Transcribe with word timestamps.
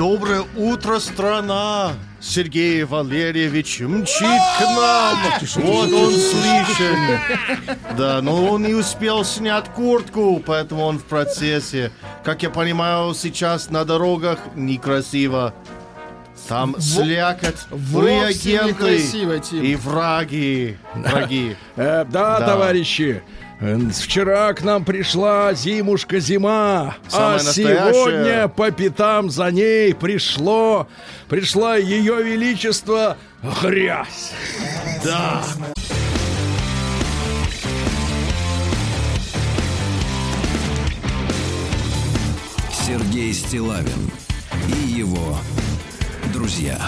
Доброе 0.00 0.46
утро, 0.56 0.98
страна! 0.98 1.92
Сергей 2.20 2.84
Валерьевич 2.84 3.80
мчит 3.80 4.40
к 4.58 4.60
нам. 4.62 5.18
Вот 5.56 5.92
он 5.92 6.12
слышен. 6.14 7.18
Да, 7.98 8.22
но 8.22 8.46
он 8.46 8.62
не 8.62 8.72
успел 8.72 9.26
снять 9.26 9.68
куртку, 9.74 10.42
поэтому 10.46 10.84
он 10.84 10.98
в 10.98 11.04
процессе. 11.04 11.92
Как 12.24 12.42
я 12.42 12.48
понимаю, 12.48 13.12
сейчас 13.12 13.68
на 13.68 13.84
дорогах 13.84 14.38
некрасиво. 14.54 15.52
Там 16.48 16.80
слякоть, 16.80 17.66
вовсе 17.70 18.62
некрасиво, 18.64 19.32
реагенты 19.32 19.56
и 19.58 19.76
враги. 19.76 20.78
Враги. 20.94 21.56
Э, 21.76 22.06
да, 22.08 22.40
товарищи, 22.40 23.22
вчера 23.60 24.54
к 24.54 24.62
нам 24.62 24.84
пришла 24.84 25.52
зимушка 25.52 26.18
зима, 26.18 26.96
Самая 27.08 27.28
а 27.28 27.42
настоящая. 27.42 27.92
сегодня 27.92 28.48
по 28.48 28.70
пятам 28.70 29.30
за 29.30 29.50
ней 29.50 29.94
пришло, 29.94 30.88
пришла 31.28 31.76
ее 31.76 32.22
величество 32.22 33.18
грязь. 33.62 34.32
Да. 35.04 35.42
Сергей 42.72 43.32
Стилавин 43.34 44.10
и 44.68 44.88
его 44.88 45.36
друзья. 46.32 46.78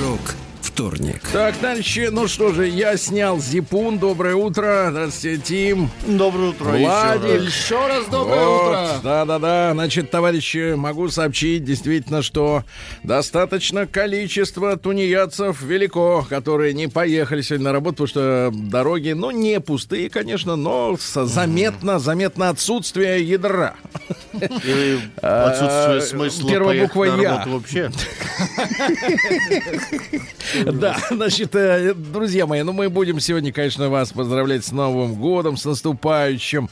Рок 0.00 0.41
вторник. 0.72 1.20
Так, 1.32 1.54
дальше, 1.60 2.08
ну 2.10 2.26
что 2.28 2.52
же, 2.54 2.66
я 2.66 2.96
снял 2.96 3.38
зипун, 3.38 3.98
доброе 3.98 4.34
утро, 4.36 4.88
здравствуйте, 4.90 5.42
Тим. 5.42 5.90
Доброе 6.06 6.48
утро 6.50 6.70
еще 6.74 6.86
Владик. 6.86 7.34
раз. 7.34 7.42
Еще 7.42 7.86
раз 7.86 8.06
доброе 8.06 8.46
Вот, 8.46 8.68
утро. 8.68 8.88
Да-да-да. 9.02 9.72
Значит, 9.74 10.10
товарищи, 10.10 10.72
могу 10.74 11.08
сообщить 11.08 11.64
действительно, 11.64 12.22
что 12.22 12.64
достаточно 13.02 13.86
количество 13.86 14.78
тунеядцев 14.78 15.60
велико, 15.60 16.26
которые 16.28 16.72
не 16.72 16.88
поехали 16.88 17.42
сегодня 17.42 17.64
на 17.66 17.72
работу, 17.72 18.04
потому 18.04 18.08
что 18.08 18.50
дороги, 18.54 19.10
ну, 19.10 19.30
не 19.30 19.60
пустые, 19.60 20.08
конечно, 20.08 20.56
но 20.56 20.96
заметно, 20.98 21.98
заметно 21.98 22.48
отсутствие 22.48 23.22
ядра. 23.22 23.74
Или 24.32 25.00
отсутствие 25.20 25.98
А, 25.98 26.00
смысла 26.00 26.50
первая 26.50 26.68
поехать 26.88 26.94
буква 26.94 27.04
на 27.16 27.22
«Я». 27.22 27.30
работу 27.30 27.50
вообще. 27.50 27.90
Да, 30.72 30.96
значит, 31.10 31.54
э, 31.54 31.94
друзья 31.94 32.46
мои, 32.46 32.62
ну 32.62 32.72
мы 32.72 32.88
будем 32.88 33.20
сегодня, 33.20 33.52
конечно, 33.52 33.88
вас 33.88 34.12
поздравлять 34.12 34.64
с 34.64 34.72
Новым 34.72 35.14
годом, 35.14 35.56
с 35.56 35.64
наступающим. 35.64 36.68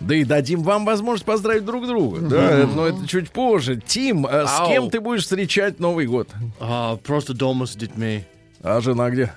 Да 0.00 0.14
и 0.14 0.24
дадим 0.24 0.62
вам 0.62 0.84
возможность 0.84 1.24
поздравить 1.24 1.64
друг 1.64 1.86
друга. 1.86 2.20
Да, 2.20 2.68
но 2.74 2.86
это 2.86 3.06
чуть 3.06 3.30
позже. 3.30 3.80
Тим, 3.84 4.26
э, 4.26 4.46
с 4.46 4.68
кем 4.68 4.90
ты 4.90 5.00
будешь 5.00 5.22
встречать 5.22 5.80
Новый 5.80 6.06
год? 6.06 6.28
А, 6.60 6.96
Просто 6.96 7.34
дома 7.34 7.66
с 7.66 7.74
детьми. 7.74 8.24
А 8.62 8.80
жена 8.80 9.10
где? 9.10 9.32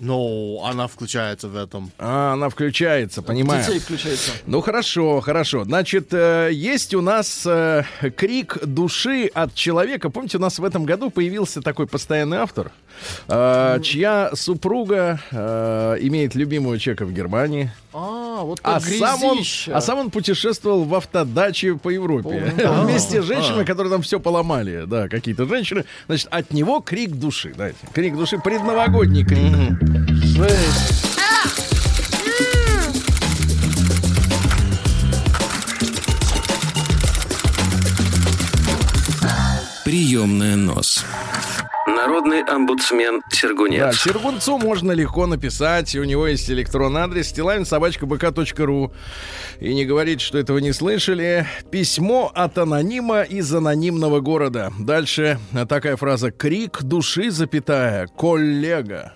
Но 0.00 0.62
она 0.64 0.86
включается 0.88 1.48
в 1.48 1.56
этом. 1.56 1.90
А, 1.98 2.34
она 2.34 2.48
включается, 2.48 3.22
понимаю. 3.22 3.64
Детей 3.64 3.78
включается. 3.78 4.32
Ну 4.46 4.60
хорошо, 4.60 5.20
хорошо. 5.20 5.64
Значит, 5.64 6.08
э, 6.12 6.50
есть 6.52 6.94
у 6.94 7.00
нас 7.00 7.44
э, 7.46 7.84
крик 8.16 8.58
души 8.64 9.30
от 9.32 9.54
человека. 9.54 10.10
Помните, 10.10 10.36
у 10.36 10.40
нас 10.40 10.58
в 10.58 10.64
этом 10.64 10.84
году 10.84 11.10
появился 11.10 11.62
такой 11.62 11.86
постоянный 11.86 12.38
автор, 12.38 12.72
э, 13.28 13.80
чья 13.82 14.30
супруга 14.34 15.20
имеет 16.00 16.34
любимого 16.34 16.78
человека 16.78 17.06
в 17.06 17.12
Германии. 17.12 17.70
А, 17.98 18.42
вот 18.42 18.60
А 18.62 18.78
сам, 18.78 19.24
он, 19.24 19.38
а 19.68 19.80
сам 19.80 19.98
он 20.00 20.10
путешествовал 20.10 20.84
в 20.84 20.94
автодаче 20.94 21.76
по 21.76 21.88
Европе. 21.88 22.52
Вместе 22.82 23.22
с 23.22 23.24
женщинами, 23.24 23.64
которые 23.64 23.90
там 23.90 24.02
все 24.02 24.20
поломали. 24.20 24.84
Да, 24.86 25.08
какие-то 25.08 25.46
женщины. 25.46 25.86
Значит, 26.06 26.28
от 26.30 26.52
него 26.52 26.80
крик 26.80 27.12
души. 27.12 27.54
Давайте. 27.56 27.78
Крик 27.94 28.14
души, 28.14 28.38
предновогодний 28.38 29.24
крик. 29.24 29.80
Жесть. 30.12 31.16
Приемная 39.86 40.56
нос. 40.56 41.02
Народный 41.86 42.42
омбудсмен 42.42 43.20
Да, 43.20 43.36
Сергунец. 43.36 43.96
Сергунцу 43.96 44.58
можно 44.58 44.90
легко 44.92 45.26
написать. 45.26 45.94
У 45.94 46.02
него 46.02 46.26
есть 46.26 46.50
электронный 46.50 47.02
адрес 47.02 47.28
стилавин 47.28 47.64
И 49.60 49.74
не 49.74 49.84
говорить, 49.84 50.20
что 50.20 50.38
этого 50.38 50.58
не 50.58 50.72
слышали. 50.72 51.46
Письмо 51.70 52.30
от 52.34 52.58
анонима 52.58 53.22
из 53.22 53.54
анонимного 53.54 54.20
города. 54.20 54.72
Дальше 54.78 55.38
такая 55.68 55.96
фраза. 55.96 56.32
Крик 56.32 56.82
души, 56.82 57.30
запятая, 57.30 58.08
коллега. 58.08 59.14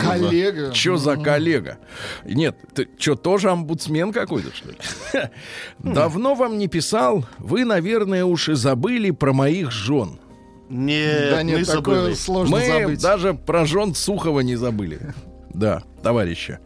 Коллега. 0.00 0.72
Че 0.72 0.96
за 0.96 1.16
коллега? 1.16 1.78
Нет, 2.24 2.56
ты 2.74 2.88
что, 2.98 3.14
тоже 3.14 3.50
омбудсмен 3.50 4.12
какой-то, 4.12 4.54
что 4.54 4.70
ли? 4.70 4.76
Давно 5.78 6.34
вам 6.34 6.58
не 6.58 6.66
писал. 6.66 7.26
Вы, 7.38 7.64
наверное, 7.64 8.24
уж 8.24 8.48
и 8.48 8.54
забыли 8.54 9.10
про 9.10 9.32
моих 9.32 9.70
жен. 9.70 10.18
Нет, 10.68 11.30
Да 11.30 11.42
нет, 11.42 11.60
мы 11.60 11.64
такое 11.64 12.00
забыли. 12.00 12.14
сложно 12.14 12.56
Мы 12.56 12.66
забыть. 12.66 13.00
даже 13.02 13.34
про 13.34 13.64
жен 13.66 13.94
Сухова 13.94 14.40
не 14.40 14.56
забыли. 14.56 14.98
Да, 15.54 15.84
товарища. 16.02 16.58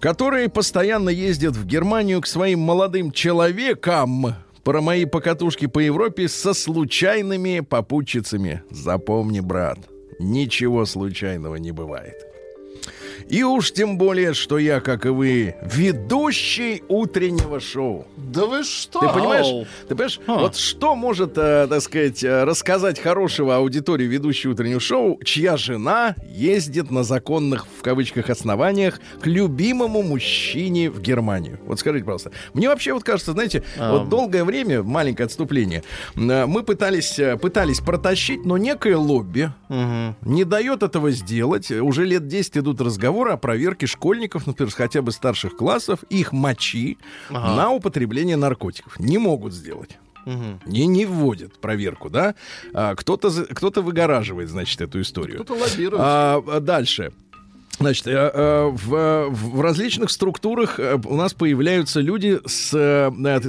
Которые 0.00 0.48
постоянно 0.48 1.08
ездят 1.08 1.54
в 1.54 1.64
Германию 1.66 2.20
к 2.20 2.26
своим 2.26 2.58
молодым 2.58 3.12
человекам. 3.12 4.34
Про 4.64 4.80
мои 4.80 5.04
покатушки 5.04 5.66
по 5.66 5.78
Европе 5.78 6.26
со 6.28 6.52
случайными 6.52 7.60
попутчицами. 7.60 8.64
Запомни, 8.70 9.38
брат, 9.38 9.78
ничего 10.18 10.84
случайного 10.84 11.54
не 11.56 11.70
бывает. 11.70 12.14
И 13.28 13.42
уж 13.42 13.72
тем 13.72 13.98
более, 13.98 14.34
что 14.34 14.58
я, 14.58 14.80
как 14.80 15.06
и 15.06 15.10
вы, 15.10 15.54
ведущий 15.62 16.82
утреннего 16.88 17.60
шоу. 17.60 18.06
Да 18.16 18.46
вы 18.46 18.64
что? 18.64 19.00
Ты 19.00 19.08
понимаешь, 19.08 19.46
Ау. 19.46 19.66
ты 19.88 19.94
понимаешь, 19.94 20.20
А. 20.26 20.38
вот 20.38 20.56
что 20.56 20.94
может, 20.94 21.32
э, 21.36 21.66
так 21.68 21.80
сказать, 21.80 22.22
э, 22.24 22.44
рассказать 22.44 22.98
хорошего 23.00 23.56
аудитории 23.56 24.04
ведущего 24.06 24.52
утреннего 24.52 24.80
шоу, 24.80 25.20
чья 25.24 25.56
жена 25.56 26.16
ездит 26.28 26.90
на 26.90 27.04
законных, 27.04 27.66
в 27.78 27.82
кавычках, 27.82 28.30
основаниях 28.30 29.00
к 29.20 29.26
любимому 29.26 30.02
мужчине 30.02 30.90
в 30.90 31.00
Германию? 31.00 31.58
Вот 31.66 31.78
скажите, 31.80 32.04
пожалуйста. 32.04 32.32
Мне 32.54 32.68
вообще 32.68 32.92
вот 32.92 33.04
кажется, 33.04 33.32
знаете, 33.32 33.62
А. 33.78 33.92
вот 33.92 34.08
долгое 34.08 34.44
время, 34.44 34.82
маленькое 34.82 35.26
отступление, 35.26 35.82
э, 36.16 36.46
мы 36.46 36.62
пытались, 36.62 37.18
э, 37.18 37.36
пытались 37.36 37.80
протащить, 37.80 38.44
но 38.44 38.56
некое 38.58 38.96
лобби 38.96 39.50
Мгм. 39.68 40.16
не 40.22 40.44
дает 40.44 40.82
этого 40.82 41.10
сделать. 41.10 41.70
Уже 41.70 42.04
лет 42.04 42.26
10 42.26 42.58
идут 42.58 42.80
разговоры 42.80 43.03
о 43.10 43.36
проверке 43.36 43.86
школьников, 43.86 44.46
например, 44.46 44.72
хотя 44.72 45.02
бы 45.02 45.12
старших 45.12 45.56
классов, 45.56 46.02
их 46.10 46.32
мочи 46.32 46.98
Ага. 47.30 47.54
на 47.56 47.70
употребление 47.70 48.36
наркотиков. 48.36 48.98
Не 49.00 49.18
могут 49.18 49.52
сделать. 49.52 49.98
Мгм. 50.24 50.60
Не, 50.66 50.86
не 50.86 51.04
вводят 51.04 51.60
проверку, 51.60 52.08
да? 52.08 52.34
А, 52.72 52.94
кто-то, 52.94 53.30
кто-то 53.30 53.82
выгораживает, 53.82 54.48
значит, 54.48 54.80
эту 54.80 55.00
историю. 55.02 55.44
Кто-то 55.44 55.60
лоббирует. 55.60 56.02
А, 56.02 56.42
а 56.46 56.60
дальше. 56.60 57.12
Значит, 57.78 58.06
э, 58.06 58.12
э, 58.12 58.70
в, 58.72 59.28
в 59.30 59.60
различных 59.60 60.10
структурах 60.10 60.78
э, 60.78 60.96
у 61.04 61.16
нас 61.16 61.34
появляются 61.34 62.00
люди 62.00 62.40
с 62.46 62.70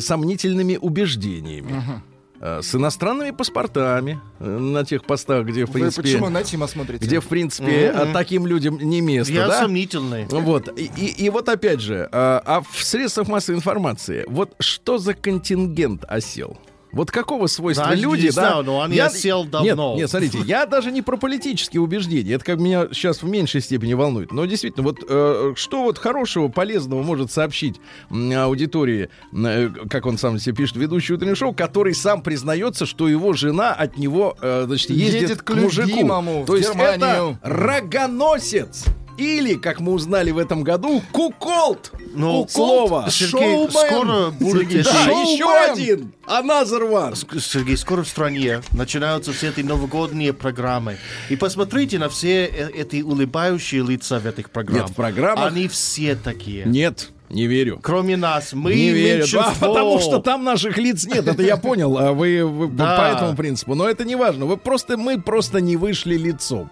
сомнительными 0.02 0.78
убеждениями. 0.82 1.72
э, 1.72 2.15
С 2.62 2.76
иностранными 2.76 3.32
паспортами 3.32 4.20
э, 4.40 4.46
на 4.46 4.86
тех 4.86 5.04
постах, 5.06 5.46
где, 5.46 5.66
в 5.66 5.70
Вы 5.70 5.80
принципе, 5.80 6.02
почему 6.04 6.30
на 6.30 6.44
Тима 6.44 6.68
смотрите? 6.68 7.04
где, 7.06 7.20
в 7.20 7.26
принципе, 7.28 7.90
а, 7.90 8.14
таким 8.14 8.46
людям 8.46 8.78
не 8.78 9.02
место, 9.02 9.34
Я 9.34 9.48
да? 9.48 9.60
сомнительный. 9.62 10.26
Вот. 10.30 10.68
И, 10.78 10.92
и- 10.96 11.26
и 11.26 11.30
вот 11.30 11.50
опять 11.50 11.80
же, 11.82 12.08
а, 12.12 12.42
а 12.46 12.62
в 12.62 12.84
средствах 12.84 13.28
массовой 13.28 13.58
информации, 13.58 14.26
вот 14.28 14.54
что 14.60 14.98
за 15.00 15.14
контингент 15.14 16.06
осел? 16.08 16.58
Вот 16.96 17.12
какого 17.12 17.48
свойства 17.48 17.88
Даже 17.88 18.02
люди, 18.02 18.28
да? 18.28 18.32
знаю, 18.32 18.64
но 18.64 18.78
он 18.78 18.92
я 18.92 19.10
сел 19.10 19.44
давно. 19.44 19.92
Нет, 19.92 19.98
нет, 20.00 20.10
смотрите, 20.10 20.40
я 20.46 20.66
даже 20.66 20.92
не 20.92 21.02
про 21.02 21.18
политические 21.18 21.82
убеждения. 21.82 22.36
Это 22.36 22.46
как 22.46 22.58
меня 22.58 22.88
сейчас 22.94 23.22
в 23.22 23.28
меньшей 23.28 23.60
степени 23.60 23.94
волнует. 23.94 24.32
Но 24.32 24.46
действительно, 24.46 24.86
вот 24.86 25.04
э, 25.08 25.54
что 25.58 25.84
вот 25.84 25.98
хорошего, 25.98 26.48
полезного 26.48 27.04
может 27.04 27.34
сообщить 27.34 27.82
аудитории, 28.10 29.10
э, 29.34 29.70
как 29.90 30.06
он 30.06 30.18
сам 30.18 30.40
себе 30.40 30.56
пишет, 30.56 30.78
ведущий 30.78 31.14
утреннего 31.14 31.36
шоу, 31.36 31.54
который 31.54 31.94
сам 31.94 32.22
признается, 32.22 32.86
что 32.86 33.10
его 33.10 33.34
жена 33.34 33.74
от 33.74 33.98
него, 33.98 34.38
э, 34.42 34.64
значит, 34.66 34.92
ездит, 34.92 35.22
Едет 35.22 35.42
к 35.42 35.54
мужику. 35.54 35.90
любимому 35.90 36.44
в 36.44 36.46
То 36.46 36.56
есть 36.56 36.70
это 36.74 37.38
рогоносец. 37.44 38.86
Или, 39.18 39.56
как 39.56 39.80
мы 39.80 39.94
узнали 39.94 40.32
в 40.32 40.38
этом 40.38 40.64
году, 40.64 41.02
куколт. 41.12 41.92
Ну, 42.14 42.46
слово. 42.50 43.08
Сергей, 43.10 43.30
Шоумен. 43.40 43.72
скоро 43.72 44.30
будет... 44.32 44.58
Сергей, 44.58 44.84
Да, 44.84 44.92
Шоумен. 45.06 45.28
еще 45.36 45.72
один. 45.72 46.12
Another 46.28 46.90
one. 46.92 47.40
Сергей, 47.40 47.78
скоро 47.78 48.04
в 48.04 48.08
стране 48.08 48.62
начинаются 48.74 49.32
все 49.32 49.50
эти 49.50 49.62
новогодние 49.62 50.34
программы. 50.34 50.98
И 51.30 51.36
посмотрите 51.36 51.98
на 52.00 52.10
все 52.10 52.46
э- 52.46 52.70
эти 52.74 53.02
улыбающие 53.02 53.84
лица 53.84 54.20
в 54.20 54.26
этих 54.26 54.50
программах. 54.50 54.88
Нет, 54.90 54.92
в 54.92 54.96
программах- 55.00 55.48
Они 55.48 55.68
все 55.68 56.16
такие. 56.16 56.66
Нет, 56.66 57.12
не 57.30 57.48
верю. 57.48 57.80
Кроме 57.82 58.18
нас. 58.18 58.52
Мы 58.54 58.74
не 58.76 58.90
верю. 58.92 59.26
Да, 59.32 59.54
потому 59.60 60.00
что 60.00 60.20
там 60.20 60.44
наших 60.44 60.78
лиц 60.78 61.06
нет, 61.06 61.28
это 61.28 61.42
я 61.42 61.58
понял. 61.58 61.98
А 61.98 62.12
вы, 62.12 62.44
вы 62.46 62.68
по- 62.68 62.74
Да. 62.76 62.98
по 62.98 63.02
этому 63.18 63.36
принципу. 63.38 63.76
Но 63.76 63.88
это 63.90 64.04
не 64.04 64.16
важно. 64.16 64.46
Вы 64.46 64.58
просто, 64.58 64.98
мы 64.98 65.22
просто 65.22 65.62
не 65.62 65.78
вышли 65.78 66.16
лицом. 66.18 66.70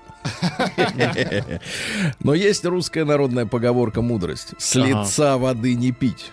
Но 2.20 2.34
есть 2.34 2.66
русская 2.66 3.06
народная 3.06 3.46
поговорка 3.46 4.02
мудрость. 4.02 4.54
С 4.58 4.76
лица 4.76 5.38
воды 5.38 5.76
не 5.76 5.92
пить. 5.92 6.32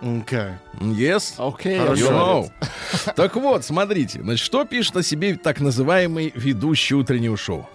Окей. 0.00 0.52
Yes? 0.80 1.34
Хорошо. 1.36 2.04
You 2.04 2.10
know. 2.10 2.50
Так 3.14 3.36
вот, 3.36 3.64
смотрите, 3.64 4.20
значит, 4.20 4.44
что 4.44 4.64
пишет 4.64 4.96
о 4.96 5.02
себе 5.02 5.36
так 5.36 5.60
называемый 5.60 6.32
ведущий 6.34 6.96
утреннего 6.96 7.36
шоу. 7.36 7.68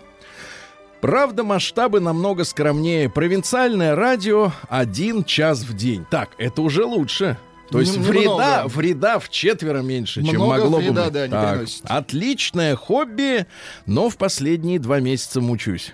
Правда, 0.99 1.43
масштабы 1.43 1.99
намного 1.99 2.43
скромнее. 2.43 3.09
Провинциальное 3.09 3.95
радио 3.95 4.51
один 4.67 5.23
час 5.23 5.59
в 5.61 5.75
день. 5.75 6.05
Так, 6.09 6.31
это 6.37 6.61
уже 6.61 6.83
лучше. 6.83 7.37
То 7.71 7.79
есть 7.81 7.97
вреда, 7.97 8.63
вреда 8.67 9.19
в 9.19 9.29
четверо 9.29 9.79
меньше, 9.81 10.23
чем 10.23 10.35
Много 10.35 10.63
могло 10.63 10.77
вреда, 10.77 10.93
бы 10.93 11.03
быть. 11.05 11.13
да, 11.13 11.27
не 11.27 11.31
Так, 11.31 11.51
приносит. 11.53 11.81
Отличное 11.85 12.75
хобби, 12.75 13.45
но 13.85 14.09
в 14.09 14.17
последние 14.17 14.79
два 14.79 14.99
месяца 14.99 15.41
мучусь. 15.41 15.93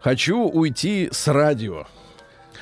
Хочу 0.00 0.44
уйти 0.48 1.08
с 1.10 1.26
радио. 1.28 1.86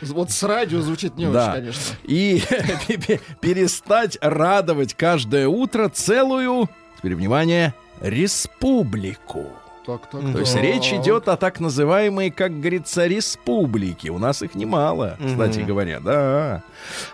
Вот 0.02 0.30
с 0.30 0.42
радио 0.42 0.80
звучит 0.80 1.16
не 1.16 1.26
Да. 1.26 1.52
очень, 1.52 1.60
конечно. 1.60 1.96
И 2.04 2.42
перестать 3.40 4.18
радовать 4.20 4.94
каждое 4.94 5.48
утро 5.48 5.88
целую, 5.88 6.68
теперь 6.98 7.14
внимание, 7.14 7.74
республику. 8.00 9.50
Так, 9.86 10.10
так, 10.10 10.20
То 10.32 10.40
есть 10.40 10.54
так. 10.54 10.62
речь 10.64 10.92
идет 10.92 11.28
о 11.28 11.36
так 11.36 11.60
называемой, 11.60 12.30
как 12.30 12.58
говорится, 12.58 13.06
республике. 13.06 14.10
У 14.10 14.18
нас 14.18 14.42
их 14.42 14.56
немало, 14.56 15.16
кстати 15.24 15.60
говоря, 15.60 16.00
да. 16.00 16.62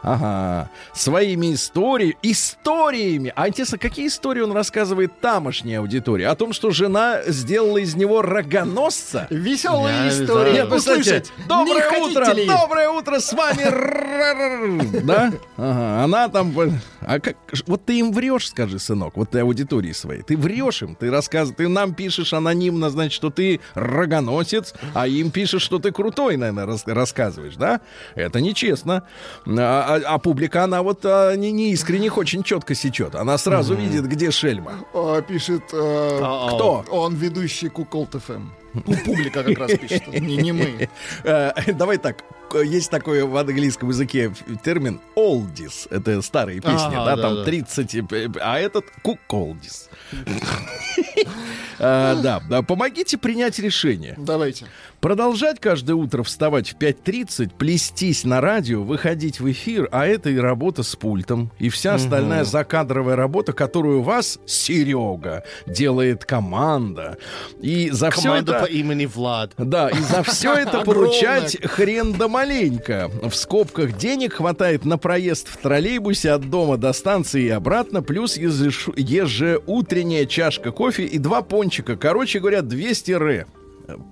Ага. 0.01 0.71
Своими 0.95 1.53
историями, 1.53 2.17
историями. 2.23 3.31
А 3.37 3.47
интересно, 3.49 3.77
какие 3.77 4.07
истории 4.09 4.41
он 4.41 4.53
рассказывает 4.53 5.21
тамошней 5.21 5.79
аудитории? 5.79 6.25
О 6.25 6.35
том, 6.35 6.55
что 6.55 6.71
жена 6.71 7.21
сделала 7.27 7.77
из 7.77 7.95
него 7.95 8.23
рогоносца? 8.23 9.27
Веселые 9.29 9.95
Я 9.95 10.03
не 10.05 10.09
истории. 10.09 10.53
Нет, 10.55 10.73
Услышать. 10.73 11.33
доброе 11.47 11.75
Не 11.75 11.81
хотите 11.83 12.11
утро, 12.21 12.33
ли? 12.33 12.47
доброе 12.47 12.89
утро, 12.89 13.21
с 13.21 13.33
вами, 13.35 15.03
да? 15.03 15.33
Ага, 15.59 16.05
она 16.05 16.29
там, 16.29 16.55
а 17.01 17.21
как, 17.21 17.37
вот 17.67 17.85
ты 17.85 17.99
им 17.99 18.13
врешь, 18.13 18.49
скажи, 18.49 18.79
сынок, 18.79 19.17
вот 19.17 19.31
ты 19.31 19.41
аудитории 19.41 19.93
своей, 19.93 20.23
ты 20.23 20.37
врешь 20.37 20.83
им, 20.83 20.95
ты 20.95 21.11
рассказываешь, 21.11 21.57
ты 21.57 21.69
нам 21.69 21.95
пишешь 21.95 22.33
анонимно, 22.63 22.91
значит, 22.91 23.13
что 23.13 23.31
ты 23.31 23.61
рогоносец, 23.75 24.75
а 24.95 25.07
им 25.07 25.31
пишешь, 25.31 25.63
что 25.63 25.79
ты 25.79 25.93
крутой, 25.93 26.37
наверное, 26.37 26.67
рас- 26.67 26.87
рассказываешь, 26.87 27.57
да? 27.57 27.81
Это 28.15 28.41
нечестно. 28.41 29.03
А, 29.47 30.01
а- 30.07 30.15
а 30.15 30.19
публика, 30.19 30.65
она 30.65 30.83
вот 30.83 31.01
а, 31.05 31.35
не, 31.35 31.53
не 31.53 31.73
искренних 31.73 32.17
очень 32.19 32.43
четко 32.43 32.75
сечет, 32.75 33.15
она 33.15 33.39
сразу 33.39 33.75
видит, 33.75 34.07
где 34.07 34.31
шельма. 34.31 34.73
А, 34.95 35.21
Пишет... 35.23 35.63
э, 35.73 36.21
А-а. 36.23 36.55
Кто? 36.55 36.85
Он 36.91 37.15
ведущий 37.15 37.69
Куколт 37.69 38.15
ФМ. 38.15 38.49
Ну, 38.75 38.97
публика 39.05 39.43
как 39.45 39.59
раз 39.59 39.73
пишет, 39.73 40.07
не, 40.09 40.37
не 40.37 40.53
мы. 40.53 40.89
Э, 41.25 41.53
Давай 41.75 41.99
так. 41.99 42.25
Есть 42.55 42.91
такой 42.91 43.23
в 43.23 43.37
английском 43.37 43.89
языке 43.91 44.33
термин 44.63 45.01
oldies. 45.17 45.87
Это 45.91 46.21
старые 46.23 46.61
песни, 46.61 46.95
да, 46.95 47.17
там 47.17 47.35
да. 47.37 47.45
30, 47.45 47.95
э, 47.95 48.29
а 48.41 48.59
этот 48.59 48.85
куколдис. 49.03 49.89
Да, 51.79 52.41
да, 52.49 52.63
помогите 52.63 53.19
принять 53.19 53.59
решение. 53.59 54.15
Давайте. 54.17 54.67
Продолжать 55.03 55.59
каждое 55.59 55.95
утро 55.95 56.23
вставать 56.23 56.69
в 56.71 56.77
5.30, 56.79 57.51
плестись 57.59 58.23
на 58.23 58.41
радио, 58.41 58.85
выходить 58.85 59.41
в 59.41 59.51
эфир, 59.51 59.89
а 59.91 60.07
это 60.07 60.31
и 60.31 60.37
работа 60.37 60.85
с 60.85 60.95
пультом, 60.95 61.51
и 61.59 61.71
вся 61.71 61.97
остальная 61.97 62.45
закадровая 62.45 63.17
работа, 63.17 63.53
которую 63.53 64.03
вас, 64.03 64.39
Серега, 64.47 65.43
делает 65.67 66.25
команда. 66.25 67.19
И 67.61 67.91
за 67.91 68.13
все 68.13 68.23
Команда 68.23 68.53
это... 68.53 68.65
по 68.65 68.71
имени 68.71 69.07
Влад. 69.07 69.55
Да, 69.59 69.89
и 69.89 69.99
за 69.99 70.23
все 70.31 70.55
это 70.55 70.83
получать 70.83 71.61
хрен 71.61 72.13
да 72.13 72.29
маленько. 72.29 73.11
В 73.25 73.35
скобках 73.35 73.97
денег 73.99 74.35
хватает 74.35 74.85
на 74.85 74.99
проезд 74.99 75.49
в 75.49 75.57
троллейбусе 75.57 76.31
от 76.31 76.49
дома 76.49 76.77
до 76.77 76.93
станции 76.93 77.47
и 77.47 77.51
обратно, 77.51 78.03
плюс 78.03 78.37
ежеутренняя 78.37 80.27
чашка 80.27 80.71
кофе 80.71 81.07
и 81.07 81.19
два 81.19 81.43
пончика. 81.43 81.97
Короче 81.97 82.39
говоря, 82.39 82.63
200 82.63 83.11
ре. 83.11 83.49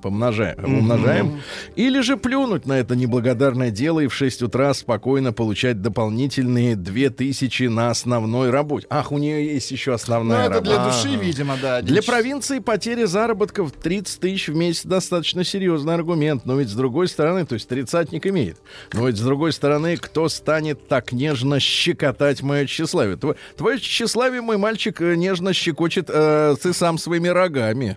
Помножаем, 0.02 0.64
умножаем. 0.64 1.40
Или 1.76 2.00
же 2.00 2.16
плюнуть 2.16 2.66
на 2.66 2.78
это 2.78 2.96
неблагодарное 2.96 3.70
дело 3.70 4.00
и 4.00 4.06
в 4.06 4.14
6 4.14 4.42
утра 4.42 4.72
спокойно 4.74 5.32
получать 5.32 5.80
дополнительные 5.82 6.76
2000 6.76 7.64
на 7.68 7.90
основной 7.90 8.50
работе. 8.50 8.86
Ах, 8.90 9.12
у 9.12 9.18
нее 9.18 9.52
есть 9.54 9.70
еще 9.70 9.90
Ну, 9.90 9.94
основная 9.96 10.44
это 10.46 10.54
работа. 10.54 10.70
для 10.70 10.84
души, 10.84 11.16
видимо, 11.24 11.56
да. 11.60 11.82
Для 11.82 12.02
провинции 12.02 12.58
потеря 12.58 13.06
заработков 13.06 13.72
30 13.72 14.20
тысяч 14.20 14.48
в 14.48 14.54
месяц 14.54 14.84
достаточно 14.84 15.44
серьезный 15.44 15.94
аргумент. 15.94 16.44
Но 16.46 16.56
ведь 16.56 16.68
с 16.68 16.74
другой 16.74 17.08
стороны, 17.08 17.44
то 17.46 17.54
есть 17.54 17.68
тридцатник 17.68 18.26
имеет. 18.26 18.58
Но 18.92 19.06
ведь 19.06 19.16
с 19.16 19.20
другой 19.20 19.52
стороны, 19.52 19.96
кто 19.96 20.28
станет 20.28 20.88
так 20.88 21.12
нежно 21.12 21.60
щекотать 21.60 22.42
мое 22.42 22.66
тщеславие? 22.66 23.16
Тво- 23.16 23.36
Твое 23.56 23.78
тщеславие, 23.78 24.40
мой 24.40 24.56
мальчик, 24.58 25.00
э, 25.00 25.14
нежно 25.16 25.52
щекочет 25.52 26.06
э, 26.08 26.54
ты 26.62 26.72
сам 26.72 26.98
своими 26.98 27.28
рогами. 27.28 27.96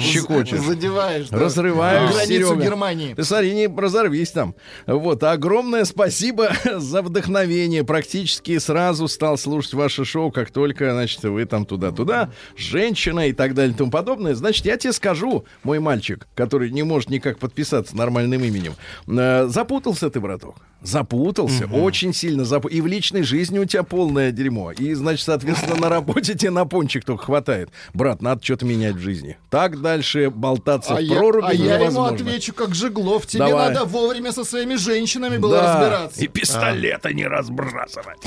Щекочет. 0.00 0.60
Задеваешь. 0.60 1.28
да. 1.28 1.38
Разрываешь, 1.38 2.12
Границу 2.12 2.48
Серега. 2.48 2.62
Германии. 2.64 3.14
Ты 3.14 3.24
смотри, 3.24 3.54
не 3.54 3.66
разорвись 3.66 4.30
там. 4.30 4.54
Вот, 4.86 5.22
огромное 5.24 5.84
спасибо 5.84 6.50
за 6.76 7.02
вдохновение. 7.02 7.84
Практически 7.84 8.58
сразу 8.58 9.08
стал 9.08 9.36
слушать 9.38 9.74
ваше 9.74 10.04
шоу, 10.04 10.30
как 10.30 10.50
только, 10.50 10.92
значит, 10.92 11.22
вы 11.24 11.44
там 11.44 11.66
туда-туда, 11.66 12.30
женщина 12.56 13.28
и 13.28 13.32
так 13.32 13.54
далее 13.54 13.74
и 13.74 13.76
тому 13.76 13.90
подобное. 13.90 14.34
Значит, 14.34 14.66
я 14.66 14.76
тебе 14.76 14.92
скажу, 14.92 15.44
мой 15.62 15.78
мальчик, 15.78 16.26
который 16.34 16.70
не 16.70 16.82
может 16.82 17.10
никак 17.10 17.38
подписаться 17.38 17.96
нормальным 17.96 18.42
именем, 18.44 18.74
э, 19.06 19.46
запутался 19.48 20.10
ты, 20.10 20.20
браток. 20.20 20.56
Запутался, 20.82 21.66
очень 21.66 22.12
сильно 22.12 22.44
запутался. 22.44 22.76
И 22.76 22.80
в 22.82 22.86
личной 22.86 23.22
жизни 23.22 23.58
у 23.58 23.64
тебя 23.64 23.84
полное 23.84 24.30
дерьмо. 24.32 24.72
И, 24.72 24.92
значит, 24.92 25.24
соответственно, 25.24 25.76
на 25.76 25.88
работе 25.88 26.34
тебе 26.34 26.50
на 26.50 26.66
пончик 26.66 27.04
только 27.06 27.24
хватает. 27.24 27.70
Брат, 27.94 28.20
надо 28.20 28.44
что-то 28.44 28.66
менять 28.66 28.96
в 28.96 28.98
жизни. 28.98 29.38
Так 29.48 29.63
дальше 29.80 30.30
болтаться 30.30 30.94
А 30.94 30.96
в 30.96 31.00
я, 31.00 31.16
проруби 31.16 31.46
а 31.48 31.52
я 31.52 31.74
ему 31.74 31.84
невозможно. 31.84 32.16
отвечу, 32.16 32.52
как 32.54 32.74
Жеглов. 32.74 33.26
Тебе 33.26 33.46
Давай. 33.46 33.68
надо 33.72 33.84
вовремя 33.84 34.32
со 34.32 34.44
своими 34.44 34.74
женщинами 34.76 35.36
было 35.38 35.56
Да, 35.56 35.74
разбираться. 35.80 36.20
И 36.20 36.26
пистолета 36.28 37.12
не 37.12 37.26
разбрасывать. 37.26 38.18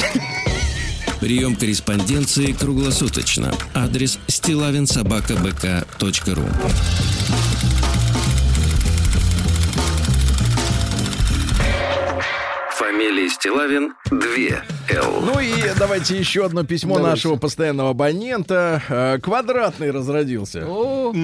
Прием 1.20 1.56
корреспонденции 1.56 2.51
круглосуточно. 2.53 3.51
Адрес 3.74 4.20
стилавинсобакабк.ру 4.27 6.46
Фамилия 12.98 13.30
Стилавин 13.30 13.94
2 14.10 14.20
Л. 14.89 15.22
Ну 15.22 15.39
и 15.39 15.54
давайте 15.77 16.18
еще 16.18 16.44
одно 16.46 16.63
письмо 16.63 16.96
Давайте. 16.96 17.12
нашего 17.12 17.36
постоянного 17.36 17.92
абонента. 17.92 18.82
Э, 18.89 19.20
Квадратный 19.22 19.92
разродился. 19.92 20.66
О, 20.68 21.12
Да. 21.13 21.20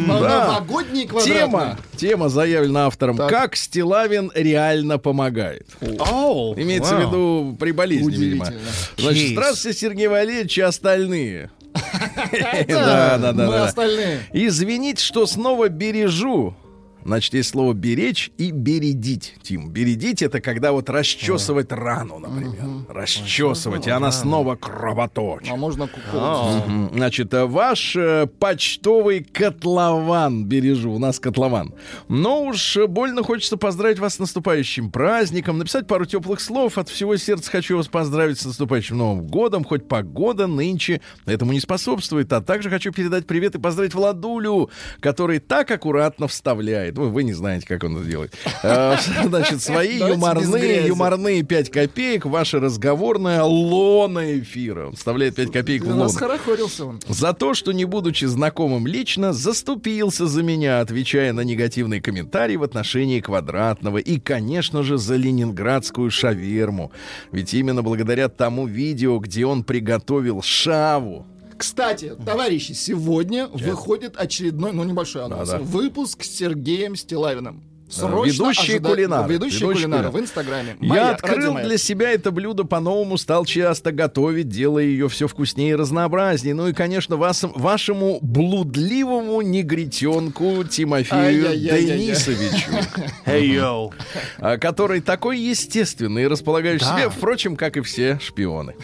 новогодний 0.50 1.08
квадратный. 1.08 1.34
Тема, 1.48 1.78
тема 1.98 2.30
заявлена 2.30 2.86
автором. 2.86 3.18
Так. 3.18 3.28
Как 3.32 3.56
Стилавин 3.56 4.32
реально 4.36 5.00
помогает. 5.00 5.66
О, 6.00 6.54
Имеется 6.56 6.94
в 6.96 7.00
вау. 7.00 7.08
виду 7.08 7.58
при 7.60 7.72
болезни, 7.72 8.12
видимо. 8.18 8.46
Удивительно. 8.46 8.72
Значит, 9.00 9.30
здравствуйте, 9.32 9.80
Сергей 9.80 10.08
Валерьевич 10.10 10.56
и 10.60 10.62
остальные. 10.62 11.50
Да, 12.68 13.18
да, 13.18 13.32
да, 13.32 13.48
Мы 13.48 13.58
остальные. 13.62 14.20
Извините, 14.32 15.04
что 15.04 15.26
снова 15.26 15.70
бережу 15.70 16.56
Значит, 17.06 17.34
есть 17.34 17.50
слово 17.50 17.74
беречь 17.74 18.32
и 18.38 18.52
бередить. 18.52 19.36
Тим, 19.42 19.70
бередить 19.70 20.22
это 20.22 20.42
когда 20.42 20.72
вот 20.72 20.90
расчесывать 20.90 21.72
рану, 21.72 22.20
например. 22.20 22.86
Расчесывать, 22.90 23.88
и 23.88 23.90
она 23.90 24.12
снова 24.12 24.56
кровоточит. 24.56 25.52
А 25.52 25.56
можно 25.56 25.88
кукурузу. 25.88 26.64
Мгм. 26.68 26.92
Значит, 26.94 27.34
ваш 27.34 27.96
э, 27.96 28.28
почтовый 28.40 29.24
котлован 29.24 30.46
бережу. 30.46 30.92
У 30.92 31.00
нас 31.00 31.20
котлован. 31.20 31.74
Но 32.08 32.44
уж 32.44 32.78
больно 32.88 33.24
хочется 33.24 33.58
поздравить 33.58 34.00
вас 34.00 34.16
с 34.16 34.20
наступающим 34.20 34.92
праздником, 34.92 35.58
написать 35.58 35.88
пару 35.88 36.06
теплых 36.06 36.40
слов. 36.40 36.78
От 36.78 36.90
всего 36.90 37.18
сердца 37.18 37.52
хочу 37.52 37.78
вас 37.78 37.88
поздравить 37.88 38.40
с 38.40 38.46
наступающим 38.46 38.98
Новым 38.98 39.28
годом. 39.28 39.64
Хоть 39.64 39.88
погода 39.88 40.48
нынче 40.48 41.02
этому 41.26 41.54
не 41.54 41.60
способствует. 41.60 42.32
А 42.34 42.42
также 42.42 42.70
хочу 42.70 42.92
передать 42.92 43.28
привет 43.28 43.56
и 43.56 43.60
поздравить 43.60 43.94
Владулю, 43.94 44.70
который 45.00 45.40
так 45.40 45.70
аккуратно 45.72 46.28
вставляет. 46.28 46.93
Ну, 46.96 47.10
вы 47.10 47.24
не 47.24 47.34
знаете, 47.34 47.66
как 47.68 47.84
он 47.84 47.98
это 47.98 48.06
делает. 48.06 48.34
Э, 48.64 48.96
Значит, 49.24 49.62
свои 49.62 49.98
юморные, 49.98 50.88
юморные 50.88 51.44
5 51.44 51.70
копеек, 51.70 52.26
ваше 52.26 52.60
разговорное 52.60 53.44
лона 53.44 54.40
эфира. 54.40 54.88
Он 54.88 54.96
вставляет 54.96 55.36
5 55.36 55.52
копеек 55.52 55.84
в 55.84 55.90
лон. 55.90 56.04
Расхорохорился 56.04 56.86
он. 56.86 57.00
За 57.08 57.34
то, 57.34 57.54
что, 57.54 57.72
не 57.72 57.86
будучи 57.86 58.26
знакомым 58.26 58.88
лично, 58.88 59.34
заступился 59.34 60.28
за 60.28 60.44
меня, 60.44 60.82
отвечая 60.82 61.34
на 61.34 61.42
негативные 61.42 62.02
комментарии 62.02 62.56
в 62.56 62.64
отношении 62.64 63.20
квадратного. 63.20 63.98
И, 63.98 64.20
конечно 64.20 64.84
же, 64.84 64.98
за 64.98 65.16
ленинградскую 65.16 66.12
шаверму. 66.12 66.92
Ведь 67.32 67.54
именно 67.54 67.82
благодаря 67.82 68.30
тому 68.30 68.68
видео, 68.68 69.18
где 69.20 69.46
он 69.46 69.64
приготовил 69.64 70.42
шаву. 70.42 71.28
Кстати, 71.58 72.16
товарищи, 72.26 72.72
сегодня 72.74 73.48
выходит 73.48 74.18
очередной, 74.18 74.72
ну 74.74 74.84
небольшой 74.84 75.24
анонс, 75.24 75.54
выпуск 75.60 76.24
с 76.24 76.30
Сергеем 76.30 76.96
Стилавиным. 76.96 77.64
Срочно 77.96 78.32
ведущий 78.32 78.78
ожида- 78.78 78.90
кулинар. 78.90 79.30
Ведущий, 79.30 79.60
Ведущий 79.60 79.66
кулинар 79.84 80.00
кулинар. 80.04 80.12
в 80.12 80.20
Инстаграме. 80.20 80.78
Я 80.82 80.88
Моя, 80.88 81.10
открыл 81.12 81.36
родимая. 81.38 81.66
для 81.66 81.78
себя 81.78 82.12
это 82.12 82.32
блюдо 82.32 82.64
по-новому, 82.64 83.18
стал 83.18 83.46
часто 83.46 83.92
готовить, 83.92 84.50
делая 84.50 84.84
ее 84.86 85.08
все 85.10 85.28
вкуснее 85.28 85.72
и 85.72 85.76
разнообразнее. 85.76 86.54
Ну 86.56 86.68
и, 86.68 86.74
конечно, 86.74 87.16
вас, 87.18 87.44
вашему 87.56 88.20
блудливому 88.22 89.42
негритенку 89.42 90.64
Тимофею. 90.64 91.56
Денисовичу. 91.58 92.72
Эй, 93.26 93.48
йоу. 93.52 93.94
а, 94.40 94.58
который 94.58 95.02
такой 95.02 95.40
естественный 95.40 96.24
и 96.24 96.28
располагающий 96.28 96.86
Да. 96.86 96.98
себе, 96.98 97.10
впрочем, 97.10 97.56
как 97.56 97.78
и 97.78 97.82
все 97.82 98.20
шпионы. 98.22 98.76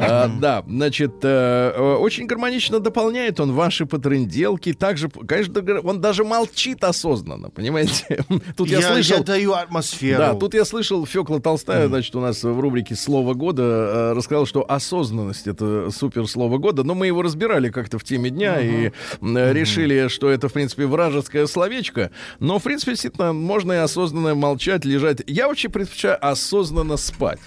А, 0.00 0.28
Да, 0.28 0.62
значит, 0.66 1.14
э, 1.22 1.72
э, 1.76 1.94
очень 1.96 2.26
гармонично 2.26 2.80
дополняет 2.80 3.40
он 3.40 3.52
ваши 3.52 3.86
потрынделки. 3.86 4.72
Также, 4.72 5.08
конечно, 5.08 5.62
он 5.82 6.00
даже 6.00 6.24
молчит 6.24 6.84
осознанно, 6.84 7.50
понимаете? 7.50 8.24
Тут 8.58 8.68
я 8.68 8.80
Я, 8.80 8.92
слышал... 8.92 9.18
я 9.18 9.22
даю 9.22 9.52
атмосферу. 9.52 10.18
Да, 10.18 10.34
тут 10.34 10.52
я 10.52 10.64
слышал, 10.64 11.06
Фёкла 11.06 11.40
Толстая, 11.40 11.86
значит, 11.86 12.14
у 12.16 12.20
нас 12.20 12.42
в 12.42 12.58
рубрике 12.58 12.96
«Слово 12.96 13.34
года» 13.34 13.62
э, 13.62 14.12
рассказал, 14.14 14.46
что 14.46 14.68
осознанность— 14.68 15.46
это 15.46 15.90
супер 15.92 16.26
слово 16.26 16.58
года, 16.58 16.82
но 16.82 16.96
мы 16.96 17.06
его 17.06 17.22
разбирали 17.22 17.70
как-то 17.70 18.00
в 18.00 18.04
теме 18.04 18.30
дня 18.30 18.60
и 18.60 18.90
м, 19.20 19.36
э, 19.36 19.52
решили, 19.52 20.08
что 20.08 20.28
это, 20.28 20.48
в 20.48 20.52
принципе, 20.52 20.86
вражеское 20.86 21.46
словечко, 21.46 22.10
но, 22.40 22.58
в 22.58 22.64
принципе, 22.64 22.92
действительно, 22.92 23.32
можно 23.32 23.72
и 23.74 23.76
осознанно 23.76 24.34
молчать, 24.34 24.84
лежать. 24.84 25.22
Я 25.28 25.46
вообще 25.46 25.68
предпочитаю 25.68 26.18
осознанно 26.20 26.96
спать. 26.96 27.38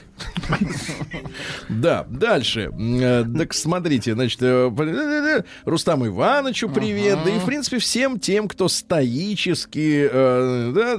Да, 1.69 2.05
дальше. 2.09 2.71
Э, 2.79 3.25
Так 3.37 3.53
смотрите, 3.53 4.13
значит, 4.13 4.39
э, 4.41 5.43
Рустаму 5.65 6.07
Ивановичу 6.07 6.69
привет, 6.69 7.19
да 7.25 7.31
и, 7.31 7.39
в 7.39 7.45
принципе, 7.45 7.79
всем 7.79 8.19
тем, 8.19 8.47
кто 8.47 8.67
стоически, 8.67 10.09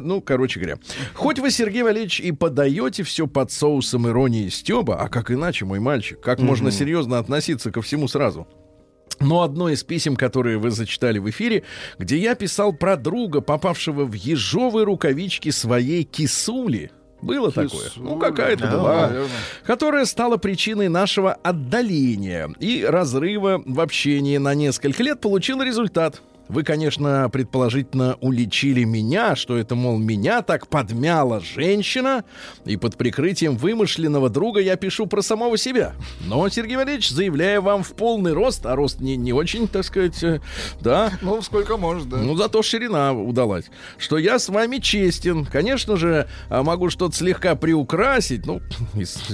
ну, 0.03 0.21
короче 0.21 0.61
говоря. 0.61 0.79
Хоть 1.15 1.39
вы, 1.39 1.51
Сергей 1.51 1.83
Валерьевич, 1.83 2.21
и 2.21 2.33
подаете 2.33 3.03
все 3.03 3.27
под 3.27 3.51
соусом 3.53 4.09
иронии 4.09 4.49
стеба, 4.49 4.97
а 5.01 5.09
как 5.09 5.31
иначе, 5.31 5.65
мой 5.65 5.81
мальчик? 5.81 6.21
Как 6.21 6.39
можно 6.41 6.71
серьезно 6.71 7.19
относиться 7.19 7.71
ко 7.71 7.81
всему 7.83 8.09
сразу? 8.09 8.47
Но 9.21 9.43
одно 9.43 9.69
из 9.69 9.85
писем, 9.85 10.17
которые 10.17 10.59
вы 10.59 10.71
зачитали 10.71 11.19
в 11.19 11.29
эфире, 11.31 11.63
где 11.99 12.17
я 12.19 12.35
писал 12.35 12.73
про 12.73 12.97
друга, 12.97 13.41
попавшего 13.41 14.05
в 14.05 14.15
ежовые 14.15 14.85
рукавички 14.85 15.51
своей 15.51 16.03
кисули. 16.05 16.91
Было 17.21 17.53
такое? 17.53 17.89
Ну, 17.97 18.19
какая-то 18.19 18.65
Да, 18.67 18.73
была. 18.73 19.07
наверное. 19.07 19.31
Которая 19.65 20.07
стала 20.07 20.39
причиной 20.39 20.89
нашего 20.89 21.35
отдаления 21.35 22.51
и 22.59 22.85
разрыва 22.85 23.63
в 23.65 23.81
общении 23.81 24.39
на 24.39 24.55
несколько 24.55 25.05
лет, 25.05 25.21
получила 25.21 25.63
результат. 25.63 26.21
Вы, 26.49 26.65
конечно, 26.65 27.31
предположительно 27.33 28.17
уличили 28.21 28.85
меня, 28.85 29.37
что 29.37 29.57
это, 29.57 29.75
мол, 29.75 29.97
меня 29.99 30.43
так 30.43 30.67
подмяла 30.67 31.41
женщина, 31.41 32.25
и 32.65 32.77
под 32.77 32.97
прикрытием 32.97 33.57
вымышленного 33.57 34.29
друга 34.29 34.61
я 34.61 34.77
пишу 34.77 35.07
про 35.07 35.23
самого 35.23 35.57
себя. 35.57 35.95
Но, 36.27 36.47
Сергей 36.49 36.77
Валерьевич, 36.77 37.09
заявляю 37.11 37.63
вам 37.63 37.83
в 37.83 37.93
полный 37.95 38.33
рост, 38.33 38.67
а 38.67 38.77
рост 38.77 39.01
не, 39.01 39.17
не 39.17 39.33
очень, 39.33 39.67
так 39.67 39.85
сказать, 39.85 40.23
э, 40.23 40.41
да, 40.81 41.13
Ну, 41.23 41.41
сколько 41.43 41.77
может, 41.77 42.09
да. 42.09 42.19
ну, 42.19 42.37
зато 42.37 42.63
ширина 42.63 43.13
удалась. 43.13 43.67
Что 43.97 44.19
я 44.19 44.39
с 44.39 44.49
вами 44.49 44.77
честен. 44.79 45.47
Конечно 45.47 45.97
же, 45.97 46.29
а, 46.51 46.63
могу 46.63 46.91
что-то 46.91 47.17
слегка 47.17 47.55
приукрасить. 47.55 48.45
Ну, 48.45 48.61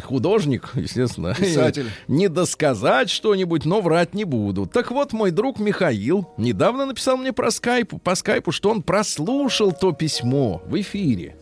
художник, 0.05 0.71
естественно. 0.75 1.35
Писатель. 1.35 1.87
Не 2.07 2.29
досказать 2.29 3.11
что-нибудь, 3.11 3.65
но 3.65 3.81
врать 3.81 4.15
не 4.15 4.25
буду. 4.25 4.67
Так 4.67 4.91
вот, 4.91 5.13
мой 5.13 5.31
друг 5.31 5.59
Михаил 5.59 6.29
недавно 6.37 6.87
написал 6.87 6.98
мне 7.17 7.33
про 7.33 7.51
скайпу, 7.51 7.99
по 7.99 8.15
скайпу, 8.15 8.53
что 8.53 8.71
он 8.71 8.83
прослушал 8.83 9.73
то 9.73 9.93
письмо 9.93 10.63
в 10.67 10.81
эфире. 10.81 11.37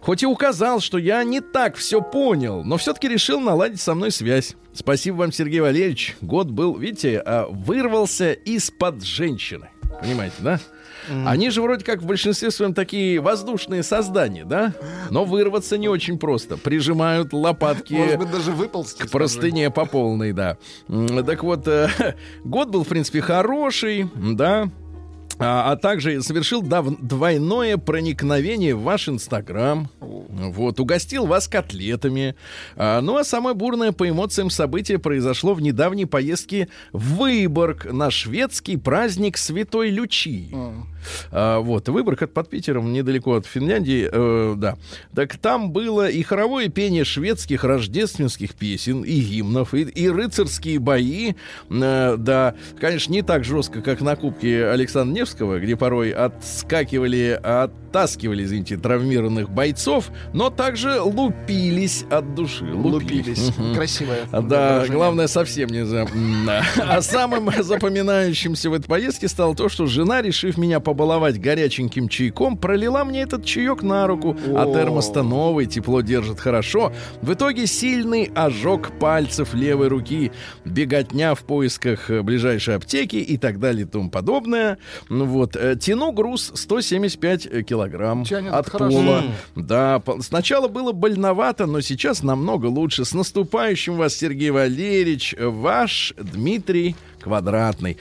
Хоть 0.00 0.22
и 0.22 0.26
указал, 0.26 0.80
что 0.80 0.98
я 0.98 1.22
не 1.24 1.40
так 1.40 1.76
все 1.76 2.00
понял, 2.00 2.64
но 2.64 2.76
все-таки 2.76 3.08
решил 3.08 3.40
наладить 3.40 3.80
со 3.80 3.94
мной 3.94 4.10
связь. 4.10 4.56
Спасибо 4.72 5.16
вам, 5.16 5.32
Сергей 5.32 5.60
Валерьевич. 5.60 6.16
Год 6.20 6.50
был, 6.50 6.76
видите, 6.76 7.22
а, 7.24 7.46
вырвался 7.50 8.32
из-под 8.32 9.02
женщины. 9.02 9.68
Понимаете, 10.00 10.36
да? 10.38 10.60
Они 11.26 11.50
же 11.50 11.62
вроде 11.62 11.84
как 11.84 12.02
в 12.02 12.06
большинстве 12.06 12.50
своем 12.50 12.74
такие 12.74 13.20
воздушные 13.20 13.82
создания, 13.82 14.44
да? 14.44 14.74
Но 15.10 15.24
вырваться 15.24 15.78
не 15.78 15.88
очень 15.88 16.18
просто. 16.18 16.56
Прижимают 16.56 17.32
лопатки 17.32 17.94
Может 17.94 18.18
быть, 18.18 18.30
даже 18.30 18.52
выползти. 18.52 19.02
к 19.02 19.10
простыне 19.10 19.70
по 19.70 19.84
полной, 19.86 20.32
да. 20.32 20.56
Так 20.88 21.42
вот, 21.42 21.66
э, 21.68 21.88
год 22.44 22.68
был, 22.68 22.84
в 22.84 22.88
принципе, 22.88 23.20
хороший, 23.20 24.08
да. 24.14 24.70
А, 25.40 25.72
а 25.72 25.76
также 25.76 26.22
совершил 26.22 26.62
дав- 26.62 27.00
двойное 27.00 27.76
проникновение 27.76 28.74
в 28.74 28.82
ваш 28.82 29.08
Инстаграм. 29.08 29.88
Вот, 30.00 30.78
угостил 30.80 31.26
вас 31.26 31.48
котлетами. 31.48 32.34
А, 32.76 33.00
ну, 33.00 33.16
а 33.16 33.24
самое 33.24 33.56
бурное 33.56 33.92
по 33.92 34.08
эмоциям 34.08 34.50
событие 34.50 34.98
произошло 34.98 35.54
в 35.54 35.62
недавней 35.62 36.06
поездке 36.06 36.68
в 36.92 37.20
Выборг 37.20 37.90
на 37.90 38.10
шведский 38.10 38.76
праздник 38.76 39.36
Святой 39.36 39.90
Лючии. 39.90 40.54
А, 41.30 41.60
вот, 41.60 41.88
Выборг 41.88 42.22
это 42.22 42.32
под 42.32 42.50
Питером, 42.50 42.92
недалеко 42.92 43.34
от 43.34 43.46
Финляндии, 43.46 44.08
э, 44.10 44.54
да. 44.56 44.76
Так 45.14 45.38
там 45.38 45.72
было 45.72 46.08
и 46.08 46.22
хоровое 46.22 46.68
пение 46.68 47.04
шведских 47.04 47.64
рождественских 47.64 48.54
песен, 48.54 49.02
и 49.02 49.20
гимнов, 49.20 49.74
и, 49.74 49.82
и 49.82 50.08
рыцарские 50.08 50.78
бои, 50.78 51.32
э, 51.70 52.16
да, 52.18 52.54
конечно, 52.80 53.12
не 53.12 53.22
так 53.22 53.44
жестко, 53.44 53.80
как 53.82 54.00
на 54.00 54.16
Кубке 54.16 54.66
Александра 54.66 55.14
Невского, 55.30 55.60
где 55.60 55.76
порой 55.76 56.10
отскакивали, 56.10 57.38
оттаскивали, 57.42 58.44
извините, 58.44 58.76
травмированных 58.76 59.50
бойцов, 59.50 60.10
но 60.32 60.50
также 60.50 61.00
лупились 61.00 62.04
от 62.10 62.34
души. 62.34 62.64
Лупились. 62.64 63.52
Красивое. 63.74 64.24
Да, 64.32 64.40
выражение. 64.40 64.96
главное 64.96 65.26
совсем 65.28 65.70
не 65.70 65.84
за... 65.84 66.06
А 66.78 67.02
самым 67.02 67.50
запоминающимся 67.62 68.70
в 68.70 68.74
этой 68.74 68.86
поездке 68.86 69.28
стало 69.28 69.54
то, 69.54 69.68
что 69.68 69.86
жена, 69.86 70.22
решив 70.22 70.58
меня 70.58 70.80
побаловать 70.80 71.40
горяченьким 71.40 72.08
чайком, 72.08 72.56
пролила 72.56 73.04
мне 73.04 73.22
этот 73.22 73.44
чаек 73.44 73.82
на 73.82 74.06
руку, 74.06 74.36
а 74.56 74.66
термос-то 74.66 75.22
новый, 75.22 75.66
тепло 75.66 76.00
держит 76.00 76.40
хорошо. 76.40 76.92
В 77.22 77.32
итоге 77.32 77.66
сильный 77.66 78.30
ожог 78.34 78.98
пальцев 78.98 79.54
левой 79.54 79.88
руки, 79.88 80.32
беготня 80.64 81.34
в 81.34 81.40
поисках 81.40 82.10
э, 82.10 82.22
ближайшей 82.22 82.76
аптеки 82.76 83.16
и 83.16 83.36
так 83.36 83.58
далее 83.60 83.84
и 83.84 83.88
тому 83.88 84.10
подобное. 84.10 84.78
Ну 85.20 85.26
вот, 85.26 85.54
э, 85.54 85.76
тяну 85.76 86.12
груз 86.12 86.50
175 86.54 87.66
килограмм 87.66 88.24
Тянет 88.24 88.54
от 88.54 88.70
хорошо. 88.70 88.90
пола. 88.96 89.22
Да, 89.54 89.98
по- 89.98 90.22
сначала 90.22 90.66
было 90.66 90.92
больновато, 90.92 91.66
но 91.66 91.82
сейчас 91.82 92.22
намного 92.22 92.64
лучше. 92.68 93.04
С 93.04 93.12
наступающим 93.12 93.98
вас, 93.98 94.14
Сергей 94.16 94.48
Валерьевич, 94.48 95.34
ваш 95.38 96.14
Дмитрий 96.16 96.96
Квадратный. 97.20 97.92
И 97.92 97.96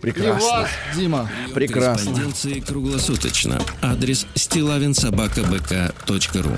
Прекрасно. 0.00 0.48
вас, 0.48 0.68
Дима. 0.96 1.28
Прекрасно. 1.52 2.12
Корреспонденции 2.12 2.60
круглосуточно. 2.60 3.58
Адрес 3.82 4.24
стилавинсобакабк.ру 4.36 6.52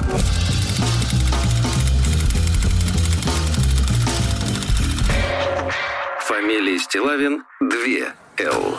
Фамилия 6.26 6.78
Стилавин 6.78 7.42
2 7.60 8.12
Л. 8.38 8.78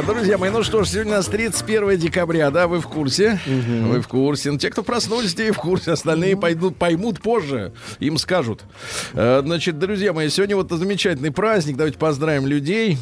Друзья 0.00 0.38
мои, 0.38 0.48
ну 0.48 0.62
что 0.62 0.84
ж, 0.84 0.88
сегодня 0.88 1.12
у 1.12 1.16
нас 1.16 1.26
31 1.26 1.98
декабря, 1.98 2.50
да, 2.50 2.66
вы 2.66 2.80
в 2.80 2.88
курсе? 2.88 3.38
Вы 3.46 4.00
в 4.00 4.08
курсе. 4.08 4.50
Ну, 4.50 4.56
те, 4.56 4.70
кто 4.70 4.82
проснулись, 4.82 5.34
те 5.34 5.48
и 5.48 5.50
в 5.50 5.58
курсе. 5.58 5.92
Остальные 5.92 6.36
пойдут, 6.38 6.76
поймут 6.76 7.20
позже, 7.20 7.72
им 8.00 8.16
скажут. 8.16 8.62
Э, 9.12 9.42
Значит, 9.44 9.78
друзья 9.78 10.14
мои, 10.14 10.30
сегодня 10.30 10.56
вот 10.56 10.70
замечательный 10.70 11.30
праздник. 11.30 11.76
Давайте 11.76 11.98
поздравим 11.98 12.46
людей. 12.46 12.96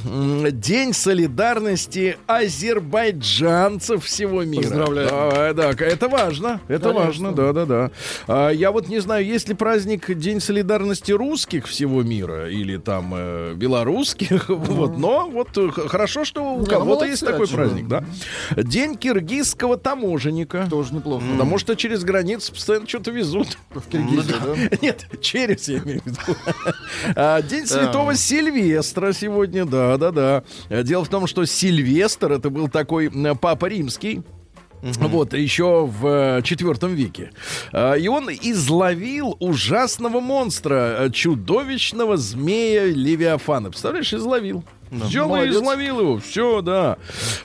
День 0.51 0.93
солидарности 0.93 2.17
азербайджанцев 2.27 4.05
всего 4.05 4.43
мира. 4.43 4.63
Поздравляем. 4.63 5.09
Да, 5.11 5.53
да, 5.53 5.85
это 5.85 6.09
важно. 6.09 6.61
Это 6.67 6.89
Конечно. 6.89 7.07
важно, 7.07 7.33
да, 7.33 7.53
да, 7.53 7.67
да. 7.67 7.91
А, 8.27 8.51
я 8.51 8.73
вот 8.73 8.89
не 8.89 8.99
знаю, 8.99 9.25
есть 9.25 9.49
ли 9.49 9.55
праздник 9.55 10.13
День 10.19 10.41
солидарности 10.41 11.13
русских 11.13 11.67
всего 11.67 12.03
мира 12.03 12.51
или 12.51 12.79
там 12.79 13.13
э, 13.17 13.55
белорусских, 13.55 14.49
вот, 14.49 14.99
но 14.99 15.29
вот 15.31 15.57
э, 15.57 15.71
хорошо, 15.71 16.25
что 16.25 16.55
у 16.55 16.67
Не, 16.80 16.80
ну, 16.81 16.85
кого-то 16.85 17.05
молодцы, 17.05 17.25
есть 17.25 17.25
такой 17.25 17.49
праздник, 17.49 17.89
да. 17.89 18.05
День 18.57 18.97
киргизского 18.97 19.77
таможенника. 19.77 20.67
Тоже 20.69 20.95
неплохо. 20.95 21.25
Потому 21.33 21.59
что 21.59 21.75
через 21.77 22.05
границу 22.05 22.53
постоянно 22.53 22.89
что-то 22.89 23.11
везут. 23.11 23.59
В 23.71 23.89
Киргизии, 23.89 24.35
да? 24.45 24.77
Нет, 24.83 25.07
через, 25.21 25.69
я 25.69 25.79
имею 25.79 26.01
в 26.03 26.07
виду. 26.07 26.19
А, 27.15 27.43
День 27.43 27.67
Святого 27.67 28.15
Сильвестра 28.15 29.13
сегодня, 29.13 29.65
да-да-да. 29.65 30.45
А, 30.69 30.83
Дело 30.83 31.05
в 31.05 31.09
том, 31.09 31.27
что 31.27 31.45
Сильвестр, 31.45 32.33
это 32.33 32.51
был 32.51 32.69
такой 32.69 33.11
папа 33.41 33.67
римский, 33.67 34.23
Вот, 34.83 35.35
еще 35.35 35.87
в 35.87 36.43
четвертом 36.43 36.95
веке. 36.95 37.33
А, 37.73 37.95
И 37.95 38.09
он 38.09 38.31
изловил 38.31 39.37
ужасного 39.41 40.21
монстра, 40.21 40.97
э, 41.07 41.11
чудовищного 41.11 42.17
змея 42.17 42.87
Левиафана. 42.87 43.71
Представляешь, 43.71 44.13
изловил. 44.15 44.65
Взял 44.91 45.35
и 45.37 45.49
изловил 45.51 46.01
его. 46.01 46.19
Все, 46.19 46.63
да. 46.63 46.97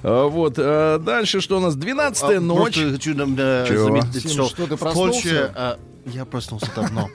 А, 0.01 0.27
Вот. 0.27 0.55
а, 0.57 0.97
Дальше 0.99 1.41
что 1.41 1.57
у 1.57 1.59
нас? 1.59 1.75
Двенадцатая 1.75 2.37
А, 2.37 2.41
ночь. 2.41 2.75
Просто 2.79 2.91
хочу 2.91 3.11
э, 3.37 3.65
Чего? 3.67 3.83
заметить, 3.83 4.21
Сим, 4.23 4.31
что, 4.31 4.45
что, 4.49 4.67
ты 4.67 4.75
в 4.75 4.79
Польше... 4.79 4.93
проснулся? 4.93 5.53
э, 5.55 5.75
я 6.13 6.25
проснулся 6.25 6.71
давно. 6.75 7.09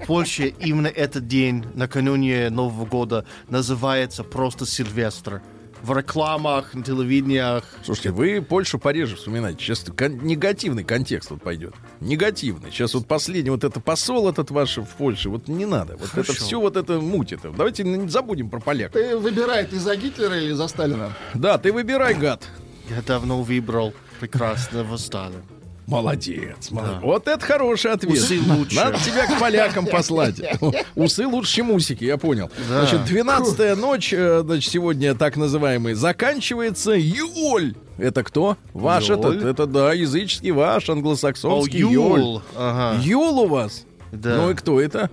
В 0.00 0.06
Польше 0.06 0.54
именно 0.60 0.86
этот 0.88 1.26
день, 1.26 1.64
накануне 1.74 2.50
Нового 2.50 2.86
года, 2.86 3.24
называется 3.48 4.24
просто 4.24 4.64
Сильвестр. 4.66 5.42
В 5.82 5.96
рекламах, 5.96 6.74
на 6.74 6.82
телевидениях. 6.82 7.64
Слушайте, 7.84 8.10
вы 8.10 8.42
Польшу 8.42 8.78
пореже 8.78 9.16
вспоминаете. 9.16 9.60
Сейчас 9.64 9.84
кон- 9.96 10.18
негативный 10.24 10.82
контекст 10.84 11.30
вот 11.30 11.40
пойдет. 11.42 11.72
Негативный. 12.00 12.70
Сейчас 12.70 12.94
вот 12.94 13.06
последний, 13.06 13.50
вот 13.50 13.64
это 13.64 13.78
посол 13.80 14.28
этот 14.28 14.50
ваш 14.50 14.76
в 14.78 14.86
Польше, 14.96 15.28
вот 15.30 15.46
не 15.48 15.66
надо. 15.66 15.96
Вот 15.96 16.10
это 16.16 16.32
все 16.32 16.60
вот 16.60 16.76
это 16.76 17.00
мутит. 17.00 17.40
Давайте 17.42 17.84
не 17.84 18.08
забудем 18.08 18.50
про 18.50 18.60
поляков. 18.60 19.00
Ты 19.00 19.16
выбирай, 19.16 19.64
ты 19.66 19.78
за 19.78 19.94
Гитлера 19.96 20.36
или 20.38 20.52
за 20.52 20.66
Сталина? 20.68 21.12
Да, 21.34 21.58
ты 21.58 21.72
выбирай, 21.72 22.14
гад. 22.14 22.46
Я 22.90 23.00
давно 23.02 23.42
выбрал 23.42 23.94
прекрасного 24.20 24.96
Сталина. 24.96 25.42
Молодец, 25.88 26.70
молодец. 26.70 26.98
Вот 27.00 27.28
это 27.28 27.42
хороший 27.42 27.92
ответ. 27.92 28.12
Усы 28.18 28.38
лучше. 28.46 28.76
Надо 28.76 28.98
тебя 28.98 29.26
к 29.26 29.40
полякам 29.40 29.86
послать. 29.86 30.34
Усы 30.94 31.26
лучше, 31.26 31.54
чем 31.54 31.70
усики, 31.70 32.04
я 32.04 32.18
понял. 32.18 32.50
Да. 32.68 32.82
Значит, 32.82 33.06
12 33.06 33.78
ночь, 33.78 34.12
э, 34.12 34.42
значит, 34.44 34.70
сегодня 34.70 35.14
так 35.14 35.38
называемый, 35.38 35.94
заканчивается 35.94 36.92
Юль. 36.92 37.74
Это 37.96 38.22
кто? 38.22 38.58
Ваш 38.74 39.08
Юль? 39.08 39.18
этот, 39.18 39.42
это, 39.42 39.64
да, 39.66 39.94
языческий 39.94 40.50
ваш, 40.50 40.90
О, 40.90 40.92
англосаксонский 40.92 41.78
Юль. 41.78 42.20
Юл. 42.20 42.42
Ага. 42.54 43.00
Юл 43.02 43.38
у 43.38 43.46
вас? 43.46 43.86
Да. 44.12 44.36
Ну 44.36 44.50
и 44.50 44.54
кто 44.54 44.82
это? 44.82 45.08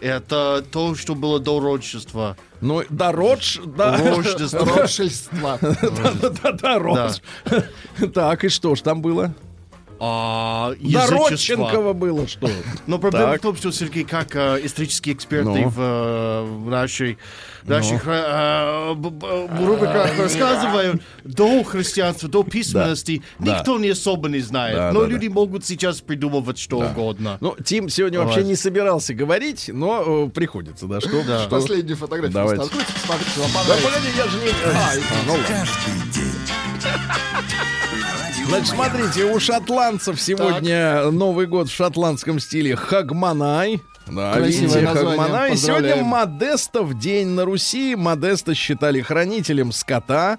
Это 0.00 0.64
то, 0.70 0.94
что 0.94 1.16
было 1.16 1.40
до 1.40 1.58
Рождества. 1.58 2.36
Ну, 2.60 2.84
да, 2.88 3.10
Родж, 3.10 3.58
да. 3.66 3.96
Рождество. 3.96 4.64
Ротшильдство. 4.64 5.58
Да, 6.42 6.52
да, 6.52 7.12
да. 7.42 8.08
Так, 8.14 8.44
и 8.44 8.48
что 8.48 8.76
ж 8.76 8.80
там 8.80 9.02
было? 9.02 9.34
А, 10.02 10.72
Да. 10.80 11.06
Родченкова 11.08 11.92
было 11.92 12.26
что? 12.26 12.48
Но 12.86 12.98
проблема 12.98 13.32
Так. 13.32 13.40
в 13.40 13.42
том, 13.42 13.56
что 13.56 13.70
Сергей, 13.70 14.04
как 14.04 14.34
э, 14.34 14.60
исторический 14.64 15.12
эксперт 15.12 15.44
Ну. 15.44 15.68
в, 15.68 15.78
э, 15.78 16.42
в 16.44 16.70
нашей, 16.70 17.18
наших 17.64 18.04
э, 18.06 18.94
б- 18.94 19.10
б- 19.10 19.46
рубриках 19.66 20.18
рассказывают, 20.18 21.02
до 21.24 21.62
христианства, 21.64 22.30
до 22.30 22.42
письменности 22.44 23.22
Да. 23.38 23.58
никто 23.58 23.78
не 23.78 23.90
особо 23.90 24.30
не 24.30 24.38
знает. 24.40 24.74
Да, 24.76 24.92
но 24.92 25.02
да, 25.02 25.06
люди 25.06 25.26
могут 25.28 25.66
сейчас 25.66 26.00
придумывать 26.00 26.58
что 26.58 26.78
угодно. 26.78 27.36
Ну, 27.42 27.54
Тим 27.62 27.90
сегодня 27.90 28.20
вообще 28.20 28.42
не 28.42 28.56
собирался 28.56 29.12
говорить, 29.12 29.68
но 29.70 30.24
э, 30.26 30.30
приходится, 30.30 30.86
да, 30.86 31.00
что? 31.02 31.22
Да. 31.26 31.40
что? 31.42 31.50
Последнюю 31.50 31.98
фотографию. 31.98 32.32
Давайте. 32.32 32.62
посмотрите, 32.62 33.40
вам 33.40 33.50
Да 33.68 33.74
погоди, 33.74 34.08
я 34.16 34.26
же 34.28 34.38
не... 34.38 34.48
А, 34.48 34.92
ну 35.26 35.32
ладно. 35.32 35.46
Каждый 35.46 36.10
день. 36.14 37.70
Значит, 38.46 38.68
смотрите, 38.68 39.24
у 39.24 39.38
шотландцев 39.38 40.20
сегодня 40.20 41.10
Новый 41.10 41.46
год 41.46 41.68
в 41.68 41.74
шотландском 41.74 42.40
стиле 42.40 42.76
Хагманай. 42.76 43.82
Да, 44.10 44.32
Красивое 44.34 44.66
видите, 44.80 44.80
название. 44.82 45.54
И 45.54 45.56
сегодня. 45.56 45.96
Модестов 46.04 46.98
день 46.98 47.28
на 47.28 47.44
Руси. 47.44 47.94
Модеста 47.96 48.54
считали 48.54 49.00
хранителем 49.00 49.72
скота. 49.72 50.38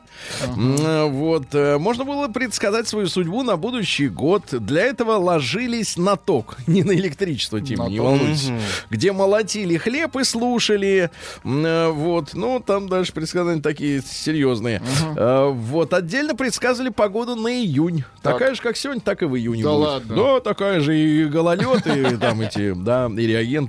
Э, 0.58 1.06
Вот. 1.06 1.48
э, 1.54 1.78
Можно 1.78 2.04
было 2.06 2.28
предсказать 2.28 2.88
свою 2.88 3.08
судьбу 3.08 3.44
на 3.44 3.58
будущий 3.58 4.08
год. 4.10 4.44
Для 4.52 4.84
этого 4.86 5.14
ложились 5.14 5.98
на 5.98 6.16
ток. 6.16 6.58
Не 6.68 6.84
на 6.84 6.92
электричество, 6.94 7.62
Тим, 7.62 7.80
На 7.80 7.88
не 7.90 7.98
ток. 7.98 8.06
волнуйтесь. 8.08 8.52
Где 8.90 9.12
молотили 9.12 9.78
хлеб 9.78 10.16
и 10.18 10.24
слушали. 10.24 11.10
Э, 11.44 11.90
Вот. 11.90 12.34
Ну, 12.34 12.60
там 12.66 12.90
дальше 12.90 13.14
предсказания 13.14 13.62
такие 13.62 14.02
серьезные. 14.02 14.82
Э, 15.16 15.50
Вот. 15.52 15.94
Отдельно 15.94 16.36
предсказывали 16.36 16.90
погоду 16.90 17.36
на 17.36 17.50
июнь. 17.50 18.04
Так. 18.22 18.34
Такая 18.34 18.56
же, 18.56 18.62
как 18.62 18.78
сегодня, 18.78 19.02
так 19.02 19.22
и 19.24 19.26
в 19.26 19.36
июне 19.36 19.64
Да 19.64 19.70
будет. 19.72 19.82
ладно? 19.88 20.16
Да, 20.16 20.40
такая 20.40 20.80
же 20.82 20.98
и 20.98 21.26
гололед, 21.26 21.86
и 21.88 22.18
там 22.18 22.42
эти, 22.42 22.74
да, 22.74 23.08
и 23.16 23.28
реагенты. 23.28 23.61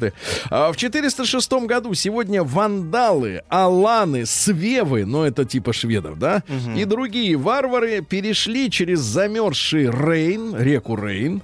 А 0.51 0.73
в 0.73 0.77
406 0.77 1.53
году 1.67 1.95
сегодня 1.95 2.43
вандалы, 2.43 3.43
аланы, 3.49 4.27
свевы, 4.27 5.05
ну 5.05 5.23
это 5.25 5.45
типа 5.45 5.73
шведов, 5.73 6.19
да, 6.19 6.43
и 6.77 6.85
другие 6.85 7.37
варвары 7.37 8.01
перешли 8.03 8.71
через 8.71 9.01
замерзший 9.01 9.91
Рейн, 9.91 10.57
реку 10.57 10.97
Рейн. 10.97 11.43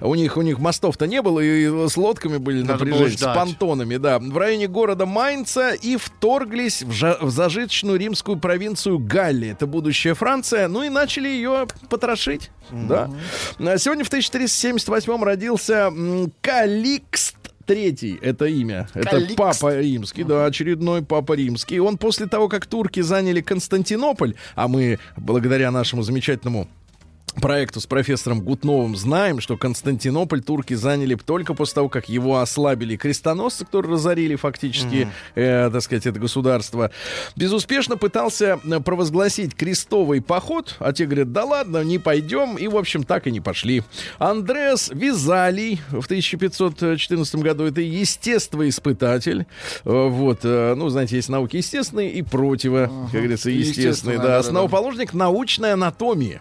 У 0.00 0.14
них 0.14 0.36
у 0.36 0.42
них 0.42 0.58
мостов-то 0.58 1.06
не 1.06 1.22
было, 1.22 1.40
и 1.40 1.88
с 1.88 1.96
лодками 1.96 2.36
были 2.38 2.62
Надо 2.62 2.84
напряжения, 2.84 3.16
с 3.16 3.22
понтонами, 3.34 3.96
да, 3.96 4.18
в 4.18 4.36
районе 4.36 4.68
города 4.68 5.06
Майнца 5.06 5.70
и 5.74 5.96
вторглись 5.96 6.82
в, 6.82 6.90
жа- 6.90 7.18
в 7.20 7.30
зажиточную 7.30 7.98
римскую 7.98 8.38
провинцию 8.38 8.98
Галлии. 8.98 9.52
Это 9.52 9.66
будущая 9.66 10.14
Франция. 10.14 10.68
Ну 10.68 10.82
и 10.82 10.88
начали 10.88 11.28
ее 11.28 11.66
потрошить. 11.88 12.50
Да. 12.70 13.10
А 13.58 13.78
Сегодня 13.78 14.04
в 14.04 14.08
1378 14.08 15.22
родился 15.22 15.92
Каликст 16.40 17.36
Третий, 17.66 18.16
это 18.22 18.46
имя. 18.46 18.88
Это 18.94 19.10
Каликст. 19.10 19.36
папа 19.36 19.76
римский, 19.78 20.22
да, 20.22 20.46
очередной 20.46 21.02
папа 21.02 21.32
римский. 21.32 21.80
Он 21.80 21.98
после 21.98 22.26
того, 22.26 22.48
как 22.48 22.66
турки 22.66 23.00
заняли 23.00 23.40
Константинополь, 23.40 24.34
а 24.54 24.68
мы, 24.68 24.98
благодаря 25.16 25.72
нашему 25.72 26.02
замечательному 26.02 26.68
проекту 27.40 27.80
с 27.80 27.86
профессором 27.86 28.40
Гутновым 28.40 28.96
знаем, 28.96 29.40
что 29.40 29.56
Константинополь 29.56 30.42
турки 30.42 30.74
заняли 30.74 31.14
только 31.14 31.54
после 31.54 31.74
того, 31.76 31.88
как 31.88 32.08
его 32.08 32.38
ослабили 32.38 32.96
крестоносцы, 32.96 33.64
которые 33.64 33.92
разорили 33.92 34.36
фактически, 34.36 35.08
э, 35.34 35.70
так 35.72 35.82
сказать, 35.82 36.06
это 36.06 36.18
государство. 36.18 36.90
Безуспешно 37.36 37.96
пытался 37.96 38.60
э, 38.62 38.80
провозгласить 38.80 39.54
крестовый 39.54 40.20
поход, 40.20 40.76
а 40.78 40.92
те 40.92 41.06
говорят, 41.06 41.32
да 41.32 41.44
ладно, 41.44 41.82
не 41.82 41.98
пойдем, 41.98 42.56
и, 42.56 42.68
в 42.68 42.76
общем, 42.76 43.04
так 43.04 43.26
и 43.26 43.30
не 43.30 43.40
пошли. 43.40 43.82
Андреас 44.18 44.90
Визалий 44.92 45.80
в 45.88 46.04
1514 46.04 47.36
году, 47.36 47.64
это 47.64 47.80
естествоиспытатель, 47.80 49.46
Э, 49.84 50.08
вот, 50.08 50.40
э, 50.42 50.74
ну, 50.76 50.88
знаете, 50.88 51.16
есть 51.16 51.28
науки 51.28 51.56
естественные 51.56 52.12
и 52.12 52.22
противо, 52.22 52.90
как 53.12 53.20
говорится, 53.20 53.50
естественные, 53.50 54.18
да, 54.18 54.38
основоположник 54.38 55.14
научной 55.14 55.72
анатомии. 55.72 56.40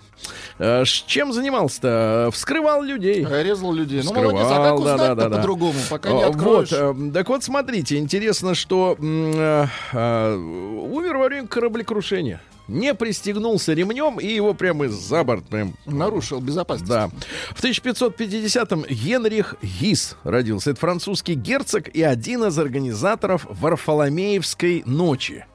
Э, 0.59 0.83
Чем 0.85 1.33
занимался-то? 1.33 2.29
Вскрывал 2.33 2.81
людей. 2.83 3.25
Резал 3.25 3.73
людей. 3.73 4.01
Ну, 4.03 4.05
Вскрывал, 4.13 4.31
молодец, 4.31 4.51
а 4.51 4.63
как 4.63 4.79
узнать-то 4.79 5.07
да-да-да-да. 5.07 5.35
по-другому, 5.37 5.79
пока 5.89 6.11
не 6.11 6.23
А, 6.23 6.27
откроешь? 6.29 6.71
Вот, 6.71 6.95
э, 6.97 7.11
так 7.13 7.29
вот, 7.29 7.43
смотрите, 7.43 7.97
интересно, 7.97 8.55
что 8.55 8.95
э, 8.99 9.65
э, 9.93 10.35
умер 10.35 11.17
во 11.17 11.25
время 11.25 11.47
кораблекрушения. 11.47 12.41
Не 12.67 12.95
пристегнулся 12.95 13.73
ремнем, 13.73 14.19
и 14.19 14.25
его 14.25 14.55
прямо 14.55 14.89
за 14.89 15.23
борт 15.23 15.43
прям 15.45 15.75
Нарушил 15.85 16.39
безопасность. 16.39 16.89
да. 16.89 17.11
В 17.53 17.63
1550-м 17.63 18.85
Генрих 18.89 19.53
Гис 19.61 20.15
родился. 20.23 20.71
Это 20.71 20.79
французский 20.79 21.35
герцог 21.35 21.87
и 21.89 22.01
один 22.01 22.43
из 22.45 22.57
организаторов 22.57 23.45
Варфоломеевской 23.49 24.81
ночи. 24.87 25.45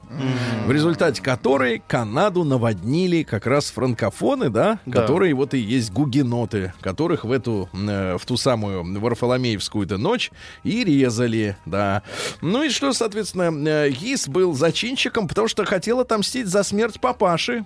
В 0.67 0.71
результате 0.73 1.23
которой 1.23 1.83
Канаду 1.87 2.45
наводнили 2.45 3.23
как 3.23 3.47
раз 3.47 3.71
франкофоны, 3.71 4.51
да, 4.51 4.79
Да. 4.87 5.01
которые 5.03 5.35
вот 5.35 5.55
и 5.55 5.59
есть 5.59 5.93
гугеноты, 5.93 6.73
которых 6.81 7.25
в 7.25 7.31
эту, 7.33 7.69
э, 7.73 8.17
в 8.19 8.27
ту 8.27 8.37
самую 8.37 9.01
Варфоломеевскую-то 9.01 9.99
ночь 9.99 10.31
и 10.65 10.85
резали, 10.85 11.57
да. 11.67 12.03
Ну 12.41 12.63
и 12.65 12.71
что, 12.71 12.93
соответственно, 12.93 13.51
э, 13.69 13.91
Гис 13.91 14.29
был 14.29 14.55
зачинщиком, 14.55 15.29
потому 15.29 15.49
что 15.49 15.65
хотел 15.65 16.01
отомстить 16.01 16.47
за 16.47 16.63
смерть 16.63 17.01
папаши. 17.01 17.65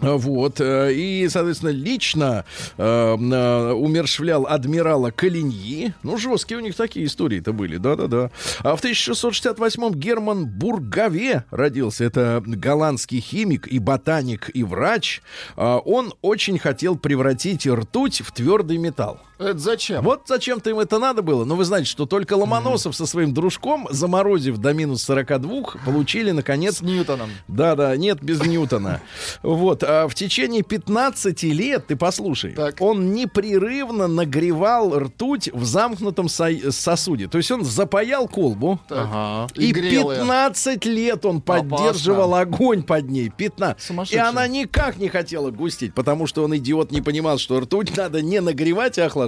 Вот. 0.00 0.60
э, 0.60 0.92
И, 0.92 1.28
соответственно, 1.28 1.70
лично 1.70 2.44
э, 2.76 2.82
э, 2.82 3.72
умершвлял 3.72 4.46
адмирала 4.46 5.10
Калиньи. 5.10 5.94
Ну, 6.02 6.16
жесткие 6.18 6.58
у 6.58 6.62
них 6.62 6.76
такие 6.76 7.06
истории-то 7.06 7.52
были, 7.52 7.76
да-да-да. 7.76 8.30
А 8.60 8.76
в 8.76 8.84
1668-м 8.84 9.94
Герман 9.94 10.46
Бургаве 10.46 11.44
родился. 11.50 12.04
Это 12.04 12.42
голландский 12.44 13.20
химик 13.20 13.66
и 13.66 13.78
ботаник 13.78 14.50
и 14.54 14.62
врач. 14.62 15.22
А, 15.56 15.78
Он 15.78 16.14
очень 16.22 16.58
хотел 16.58 16.96
превратить 16.96 17.66
ртуть 17.66 18.20
в 18.20 18.32
твердый 18.32 18.78
металл. 18.78 19.20
Это 19.38 19.58
зачем? 19.58 20.02
Вот 20.04 20.22
зачем-то 20.26 20.70
им 20.70 20.78
это 20.80 20.98
надо 20.98 21.22
было. 21.22 21.44
Но 21.44 21.54
вы 21.54 21.64
знаете, 21.64 21.88
что 21.88 22.06
только 22.06 22.34
Ломоносов 22.34 22.96
со 22.96 23.06
своим 23.06 23.32
дружком, 23.32 23.86
заморозив 23.90 24.58
до 24.58 24.72
минус 24.72 25.02
42, 25.04 25.62
получили, 25.84 26.32
наконец, 26.32 26.78
С 26.78 26.82
Ньютоном. 26.82 27.30
да, 27.46 27.76
да, 27.76 27.96
нет, 27.96 28.22
без 28.22 28.40
Ньютона. 28.44 29.00
Вот, 29.42 29.84
а 29.84 30.08
в 30.08 30.14
течение 30.14 30.62
15 30.62 31.42
лет, 31.44 31.86
ты 31.86 31.96
послушай, 31.96 32.52
Так. 32.52 32.76
он 32.80 33.12
непрерывно 33.12 34.08
нагревал 34.08 34.98
ртуть 34.98 35.48
в 35.52 35.64
замкнутом 35.64 36.28
со- 36.28 36.72
сосуде. 36.72 37.28
То 37.28 37.38
есть 37.38 37.50
он 37.50 37.64
запаял 37.64 38.26
колбу, 38.26 38.80
Ага. 38.90 39.52
и, 39.54 39.68
И 39.68 39.72
грел 39.72 40.10
её. 40.10 40.20
15 40.20 40.84
лет 40.84 41.24
он 41.24 41.40
поддерживал 41.42 42.34
огонь 42.34 42.82
под 42.82 43.08
ней. 43.08 43.30
15. 43.30 44.12
И 44.12 44.16
она 44.16 44.48
никак 44.48 44.96
не 44.96 45.08
хотела 45.08 45.50
густеть, 45.50 45.94
потому 45.94 46.26
что 46.26 46.42
он, 46.44 46.56
идиот, 46.56 46.90
не 46.90 47.02
понимал, 47.02 47.38
что 47.38 47.60
ртуть 47.60 47.96
надо 47.96 48.20
не 48.20 48.40
нагревать, 48.40 48.98
а 48.98 49.06
охлаждать. 49.06 49.27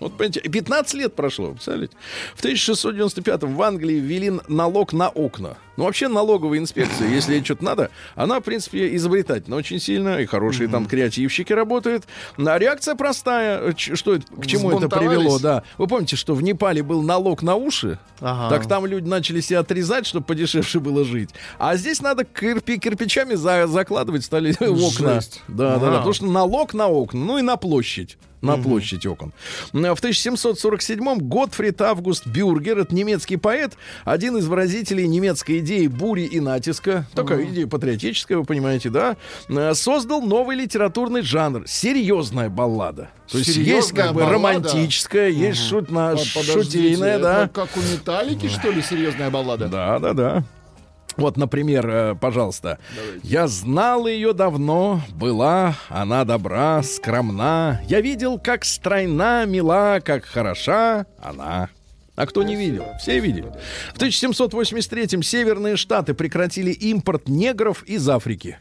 Вот, 0.00 0.12
понимаете, 0.16 0.40
и 0.40 0.48
15 0.48 0.94
лет 0.94 1.14
прошло, 1.14 1.52
представляете? 1.52 1.96
В 2.34 2.38
1695 2.40 3.42
в 3.44 3.62
Англии 3.62 3.96
ввели 3.98 4.32
налог 4.48 4.92
на 4.92 5.08
окна. 5.08 5.56
Ну, 5.76 5.84
вообще 5.84 6.08
налоговая 6.08 6.58
инспекция, 6.58 7.06
если 7.08 7.34
ей 7.34 7.44
что-то 7.44 7.64
надо, 7.64 7.90
она, 8.16 8.40
в 8.40 8.42
принципе, 8.42 8.96
изобретательна 8.96 9.54
очень 9.54 9.78
сильно, 9.78 10.18
и 10.20 10.26
хорошие 10.26 10.68
там 10.68 10.86
креативщики 10.86 11.52
работают. 11.52 12.04
А 12.36 12.58
реакция 12.58 12.96
простая. 12.96 13.72
Ч- 13.74 13.94
Что 13.94 14.14
это, 14.16 14.26
к 14.26 14.44
чему 14.46 14.70
это 14.76 14.88
привело? 14.88 15.38
Да. 15.38 15.62
Вы 15.78 15.86
помните, 15.86 16.16
что 16.16 16.34
в 16.34 16.42
Непале 16.42 16.82
был 16.82 17.02
налог 17.02 17.42
на 17.42 17.54
уши? 17.54 18.00
Ага. 18.20 18.56
Так 18.56 18.66
там 18.66 18.86
люди 18.86 19.06
начали 19.08 19.40
себе 19.40 19.58
отрезать, 19.60 20.04
чтобы 20.06 20.26
подешевше 20.26 20.80
было 20.80 21.04
жить. 21.04 21.30
А 21.60 21.76
здесь 21.76 22.02
надо 22.02 22.24
кирпи- 22.24 22.78
кирпичами 22.78 23.34
за- 23.34 23.68
закладывать 23.68 24.24
стали 24.24 24.50
окна. 24.60 25.14
Жесть. 25.14 25.42
Да, 25.46 25.74
да, 25.74 25.78
да. 25.78 25.86
Ага. 25.86 25.96
Потому 25.98 26.12
что 26.12 26.26
налог 26.26 26.74
на 26.74 26.88
окна, 26.88 27.20
ну 27.24 27.38
и 27.38 27.42
на 27.42 27.56
площадь. 27.56 28.18
На 28.40 28.56
площадь 28.56 29.04
окон. 29.06 29.32
М, 29.72 29.94
В 29.94 30.00
1747-м 30.00 31.18
Готфрид 31.28 31.80
Август 31.82 32.26
Бюргер, 32.26 32.78
это 32.78 32.94
немецкий 32.94 33.36
поэт, 33.36 33.72
один 34.04 34.36
из 34.36 34.46
выразителей 34.46 35.06
немецкой 35.08 35.58
идеи 35.58 35.86
бури 35.88 36.22
и 36.22 36.40
натиска, 36.40 37.06
такая 37.14 37.44
идея 37.46 37.66
патриотическая, 37.66 38.38
вы 38.38 38.44
понимаете, 38.44 38.90
да, 38.90 39.16
э, 39.48 39.74
создал 39.74 40.22
новый 40.22 40.56
литературный 40.56 41.22
жанр— 41.22 41.64
серьезная 41.66 42.48
баллада. 42.48 43.10
То 43.30 43.38
есть 43.38 43.48
есть 43.48 43.58
Серьезная 43.58 44.04
как 44.04 44.14
бы 44.14 44.20
баллада? 44.22 44.34
романтическая, 44.68 45.28
есть 45.28 45.66
шутна, 45.68 46.10
Под- 46.16 46.26
подождите, 46.34 46.62
шутейная, 46.62 47.18
да. 47.18 47.48
как 47.52 47.68
у 47.76 47.80
Металлики, 47.80 48.48
что 48.48 48.70
ли, 48.70 48.80
серьезная 48.82 49.30
баллада? 49.30 49.68
Да, 49.68 49.98
да, 49.98 50.12
да. 50.14 50.44
Вот, 51.18 51.36
например, 51.36 51.88
э, 51.90 52.14
пожалуйста. 52.14 52.78
Я 53.24 53.48
знал 53.48 54.06
ее 54.06 54.32
давно, 54.32 55.02
была 55.10 55.74
она 55.88 56.24
добра, 56.24 56.80
скромна. 56.84 57.80
Я 57.88 58.00
видел, 58.00 58.38
как 58.38 58.64
стройна, 58.64 59.44
мила, 59.44 59.98
как 60.02 60.24
хороша 60.24 61.06
она. 61.20 61.70
А 62.18 62.26
кто 62.26 62.42
не 62.42 62.56
видел? 62.56 62.84
Все 63.00 63.20
видели. 63.20 63.46
В 63.94 63.98
1783-м 63.98 65.22
Северные 65.22 65.76
Штаты 65.76 66.14
прекратили 66.14 66.72
импорт 66.72 67.28
негров 67.28 67.84
из 67.84 68.08
Африки. 68.08 68.58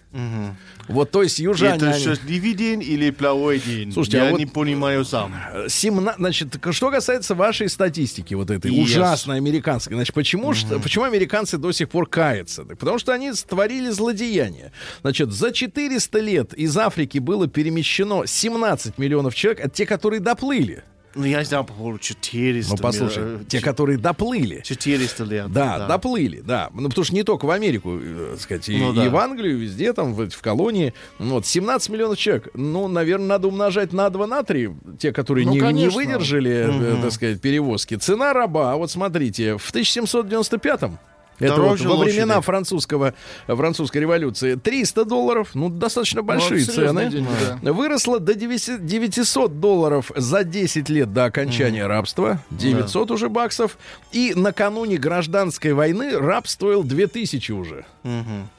Вот, 0.88 1.10
то 1.12 1.24
есть 1.24 1.39
южане... 1.39 1.76
Это 1.78 1.89
они- 1.91 2.04
счастливый 2.04 2.54
день 2.54 2.84
или 2.84 3.10
плохой 3.10 3.60
день? 3.60 3.91
Слушайте, 3.91 4.17
Я 4.17 4.28
а 4.28 4.32
вот- 4.32 4.39
не 4.39 4.46
понимаю 4.46 5.04
сам. 5.04 5.34
17, 5.67 6.17
значит, 6.20 6.60
что 6.72 6.91
касается 6.91 7.34
вашей 7.34 7.67
статистики, 7.67 8.36
вот 8.36 8.52
этой 8.52 8.72
Yes. 8.72 8.84
ужасной 8.84 9.38
американской, 9.38 9.96
значит, 9.96 10.13
почему, 10.13 10.54
что, 10.54 10.80
почему 10.80 11.06
американцы 11.06 11.58
до 11.58 11.72
сих 11.72 11.89
пор 11.89 12.08
каются? 12.08 12.63
Потому 12.63 13.00
что 13.00 13.12
они 13.12 13.34
створили 13.34 13.89
злодеяние. 13.89 14.72
Значит, 15.02 15.32
за 15.32 15.52
400 15.52 16.20
лет 16.20 16.54
из 16.54 16.78
Африки 16.78 17.17
было 17.17 17.48
перемещено 17.48 18.26
17 18.26 18.98
миллионов 19.00 19.34
человек, 19.34 19.60
это 19.62 19.70
те, 19.72 19.86
которые 19.88 20.20
доплыли. 20.20 20.84
Ну, 21.17 21.25
я 21.25 21.43
знаю 21.43 21.63
по 21.63 21.73
поводу 21.73 21.97
400. 21.99 22.71
Ну, 22.75 22.82
послушай, 22.82 23.23
э, 23.25 23.39
те, 23.47 23.60
которые 23.60 23.97
доплыли. 23.97 24.62
400 24.63 25.23
лет. 25.23 25.51
Да, 25.51 25.88
доплыли, 25.88 26.41
да. 26.41 26.69
Ну, 26.73 26.89
потому 26.89 27.06
что 27.06 27.15
не 27.15 27.23
только 27.23 27.45
в 27.45 27.51
Америку, 27.51 27.97
э, 27.99 28.30
так 28.34 28.41
сказать, 28.41 28.69
и, 28.69 28.77
Ну 28.77 28.93
да. 28.93 29.06
и 29.06 29.10
в 29.10 29.17
Англию, 29.17 29.58
везде, 29.58 29.93
там, 29.93 30.13
в, 30.13 30.30
в 30.30 30.41
колонии. 30.41 30.93
Ну, 31.19 31.36
Вот, 31.36 31.45
17 31.45 31.89
миллионов 31.89 32.17
человек. 32.17 32.49
Ну, 32.53 32.88
наверное, 32.88 33.27
надо 33.27 33.47
умножать 33.47 33.93
на 33.93 34.10
2, 34.10 34.27
на 34.27 34.43
3. 34.43 34.69
Те, 34.99 35.12
которые 35.12 35.45
Ну, 35.45 35.53
не, 35.53 35.73
не 35.73 35.89
выдержали, 35.89 36.67
э, 36.69 37.01
так 37.01 37.12
сказать, 37.12 37.41
перевозки. 37.41 37.95
Цена 37.95 38.34
раба, 38.34 38.75
вот 38.75 38.91
смотрите, 38.91 39.58
в 39.58 39.73
1795-м 39.73 40.99
это 41.39 41.62
вот 41.62 41.80
во 41.82 41.97
времена 41.97 42.36
лошади. 42.36 42.45
французского, 42.45 43.13
французской 43.47 44.00
революции 44.00 44.56
300 44.56 45.06
долларов, 45.06 45.50
ну, 45.54 45.69
достаточно 45.69 46.21
большие 46.21 46.63
это 46.63 46.71
серьезные 46.71 47.10
цены. 47.10 47.26
деньги, 47.26 47.30
да. 47.62 47.73
Выросло 47.73 48.19
до 48.19 48.34
900 48.34 48.86
900 48.86 49.60
долларов 49.60 50.12
за 50.15 50.43
10 50.43 50.89
лет 50.89 51.13
до 51.13 51.26
окончания 51.26 51.86
рабства. 51.88 52.39
900 52.52 53.12
уже 53.12 53.30
баксов. 53.30 53.78
И 54.12 54.34
накануне 54.36 54.97
гражданской 54.97 55.73
войны 55.73 56.17
раб 56.17 56.47
стоил 56.47 56.84
2000 56.84 57.52
уже. 57.52 57.86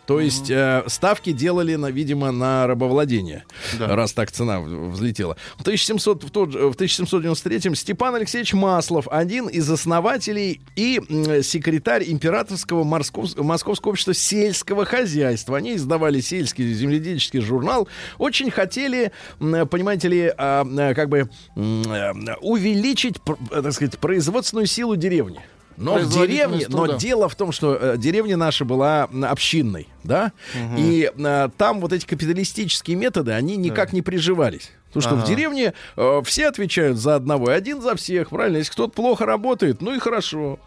То 0.08 0.20
есть 0.20 0.48
э, 0.50 0.84
ставки 0.86 1.32
делали, 1.32 1.74
на, 1.74 1.90
видимо, 1.90 2.32
на 2.32 2.66
рабовладение, 2.66 3.44
Да. 3.78 3.94
раз 3.94 4.14
так 4.14 4.32
цена 4.32 4.58
взлетела. 4.58 5.36
В, 5.58 5.60
1700, 5.60 6.24
в, 6.24 6.30
тот 6.30 6.54
в 6.54 6.70
1793-м 6.70 7.74
Степан 7.74 8.14
Алексеевич 8.14 8.54
Маслов, 8.54 9.06
один 9.10 9.48
из 9.48 9.70
основателей 9.70 10.62
и 10.76 10.98
м, 11.10 11.42
секретарь 11.42 12.04
императорского 12.06 12.84
морсков- 12.84 13.36
московского 13.42 13.90
общества 13.90 14.14
сельского 14.14 14.86
хозяйства. 14.86 15.58
Они 15.58 15.74
издавали 15.76 16.20
сельский 16.20 16.72
земледельческий 16.72 17.40
журнал. 17.40 17.86
Очень 18.16 18.50
хотели, 18.50 19.12
м, 19.40 19.68
понимаете 19.68 20.08
ли, 20.08 20.32
а, 20.38 20.64
как 20.94 21.10
бы 21.10 21.28
э, 21.54 22.12
увеличить, 22.40 23.16
э, 23.50 23.60
так 23.62 23.72
сказать, 23.74 23.98
производственную 23.98 24.66
силу 24.66 24.96
деревни. 24.96 25.40
Но 25.78 25.94
в 25.98 26.10
деревне, 26.10 26.66
но 26.68 26.96
дело 26.96 27.28
в 27.28 27.34
том, 27.36 27.52
что 27.52 27.74
э, 27.76 27.96
деревня 27.96 28.36
наша 28.36 28.64
была 28.64 29.08
общинной, 29.22 29.86
да, 30.04 30.32
и 30.76 31.10
э, 31.16 31.48
там 31.56 31.80
вот 31.80 31.92
эти 31.92 32.04
капиталистические 32.04 32.96
методы, 32.96 33.32
они 33.32 33.56
никак 33.56 33.92
не 33.92 34.02
приживались. 34.02 34.70
Потому 34.88 35.02
что 35.02 35.14
в 35.16 35.18
Ага. 35.18 35.26
деревне 35.26 35.74
э, 35.96 36.22
все 36.24 36.48
отвечают 36.48 36.96
за 36.98 37.14
одного, 37.14 37.50
и 37.50 37.54
один 37.54 37.80
за 37.82 37.94
всех, 37.94 38.30
правильно? 38.30 38.56
Если 38.56 38.72
кто-то 38.72 38.92
плохо 38.92 39.26
работает, 39.26 39.82
ну 39.82 39.94
и 39.94 39.98
хорошо. 39.98 40.58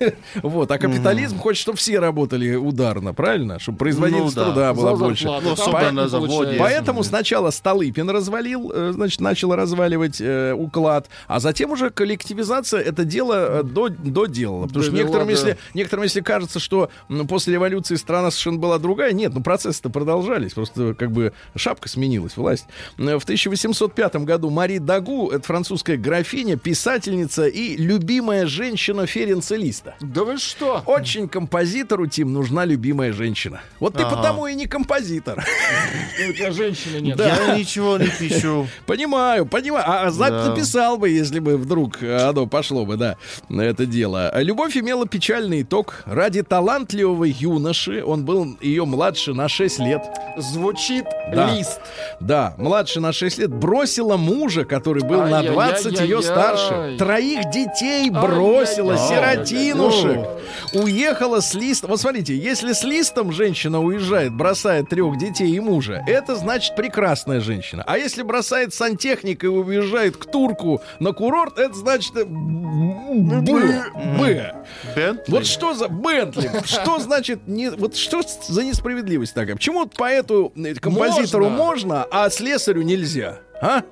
Вот, 0.42 0.70
а 0.70 0.78
капитализм 0.78 1.38
хочет, 1.38 1.60
чтобы 1.60 1.78
все 1.78 1.98
работали 1.98 2.54
ударно, 2.54 3.14
правильно? 3.14 3.58
Чтобы 3.58 3.78
производительность 3.78 4.36
Ну 4.36 4.42
да. 4.42 4.50
труда 4.50 4.74
была 4.74 4.96
больше. 4.96 5.26
Ну. 5.26 6.58
Поэтому 6.58 7.02
сначала 7.02 7.50
Столыпин 7.50 8.08
развалил, 8.10 8.70
э, 8.74 8.92
значит, 8.92 9.20
начал 9.20 9.54
разваливать 9.54 10.20
э, 10.20 10.52
уклад, 10.52 11.08
а 11.26 11.40
затем 11.40 11.70
уже 11.70 11.90
коллективизация 11.90 12.80
это 12.80 13.04
дело 13.04 13.60
э, 13.60 13.62
до, 13.62 13.88
доделала. 13.88 14.66
Потому 14.66 14.84
что 14.84 14.94
некоторым, 14.94 15.26
да. 15.26 15.32
если, 15.32 15.58
некоторым, 15.74 16.04
если 16.04 16.20
кажется, 16.20 16.58
что 16.60 16.90
ну, 17.08 17.26
после 17.26 17.54
революции 17.54 17.96
страна 17.96 18.30
совершенно 18.30 18.58
была 18.58 18.78
другая, 18.78 19.12
нет, 19.12 19.32
ну 19.34 19.42
процессы-то 19.42 19.90
продолжались, 19.90 20.54
просто 20.54 20.94
как 20.94 21.12
бы 21.12 21.32
шапка 21.54 21.88
сменилась, 21.88 22.36
власть. 22.36 22.66
В 22.96 23.24
1805 23.24 24.16
году 24.16 24.50
Мари 24.50 24.78
Дагу, 24.78 25.30
это 25.30 25.44
французская 25.44 25.96
графиня, 25.96 26.56
писательница 26.56 27.46
и 27.46 27.76
любимая 27.76 28.46
женщина 28.46 29.06
Ференца 29.06 29.56
Листа. 29.86 29.94
Да 30.00 30.24
вы 30.24 30.36
что? 30.38 30.82
Очень 30.86 31.28
композитору, 31.28 32.06
Тим, 32.06 32.32
нужна 32.32 32.64
любимая 32.64 33.12
женщина. 33.12 33.60
Вот 33.80 33.94
ты 33.94 34.02
Ага. 34.02 34.16
потому 34.16 34.46
и 34.46 34.54
не 34.54 34.66
композитор. 34.66 35.44
У 36.28 36.32
тебя 36.32 36.50
женщины 36.52 37.00
нет. 37.00 37.18
Я 37.18 37.56
ничего 37.56 37.98
не 37.98 38.08
пишу. 38.08 38.66
Понимаю, 38.86 39.46
понимаю. 39.46 39.84
А 39.86 40.10
запись 40.10 40.44
Да. 40.44 40.50
написал 40.50 40.98
бы, 40.98 41.08
если 41.10 41.38
бы 41.38 41.56
вдруг 41.56 42.02
э, 42.02 42.16
оно 42.28 42.46
пошло 42.46 42.84
бы, 42.84 42.96
да, 42.96 43.16
на 43.48 43.62
это 43.62 43.86
дело. 43.86 44.28
А 44.28 44.42
Любовь 44.42 44.76
имела 44.76 45.06
печальный 45.06 45.62
итог. 45.62 46.02
Ради 46.06 46.42
талантливого 46.42 47.24
юноши, 47.24 48.02
он 48.04 48.24
был 48.24 48.56
ее 48.60 48.84
младше 48.84 49.34
на 49.34 49.48
6 49.48 49.78
лет. 49.80 50.02
Звучит 50.38 51.04
Да. 51.32 51.50
лист. 51.54 51.80
Да, 52.20 52.54
младше 52.58 53.00
на 53.00 53.12
6 53.12 53.38
лет. 53.38 53.50
Бросила 53.50 54.16
мужа, 54.16 54.64
который 54.64 55.02
был 55.02 55.22
на 55.26 55.42
20 55.42 56.00
ее 56.00 56.22
старше. 56.22 56.96
Троих 56.98 57.50
детей 57.50 58.10
бросила, 58.10 58.94
Ай-яй-яй. 58.94 59.06
Свинушек. 59.76 60.26
Уехала 60.72 61.40
с 61.40 61.54
листом. 61.54 61.90
Вот 61.90 62.00
смотрите, 62.00 62.36
если 62.36 62.72
с 62.72 62.82
листом 62.84 63.32
женщина 63.32 63.80
уезжает, 63.80 64.32
бросает 64.32 64.88
трех 64.88 65.18
детей 65.18 65.54
и 65.54 65.60
мужа, 65.60 66.02
это 66.06 66.36
значит 66.36 66.76
прекрасная 66.76 67.40
женщина. 67.40 67.84
А 67.86 67.98
если 67.98 68.22
бросает 68.22 68.74
сантехник 68.74 69.44
и 69.44 69.48
уезжает 69.48 70.16
к 70.16 70.24
турку 70.26 70.82
на 70.98 71.12
курорт, 71.12 71.58
это 71.58 71.74
значит 71.74 72.16
э, 72.16 72.24
Б. 72.24 73.84
Б. 74.18 74.54
Бентли? 74.94 75.32
Вот 75.32 75.46
что 75.46 75.74
за 75.74 75.88
Бентли? 75.88 76.50
Что 76.64 76.98
значит 76.98 77.46
не 77.46 77.70
вот 77.70 77.96
что 77.96 78.22
за 78.48 78.64
несправедливость 78.64 79.34
такая? 79.34 79.56
Почему 79.56 79.86
поэту 79.86 80.52
э, 80.56 80.74
композитору 80.74 81.48
Можно. 81.48 81.64
можно, 81.64 82.06
а 82.10 82.30
слесарю 82.30 82.82
нельзя? 82.82 83.38
А? 83.60 83.82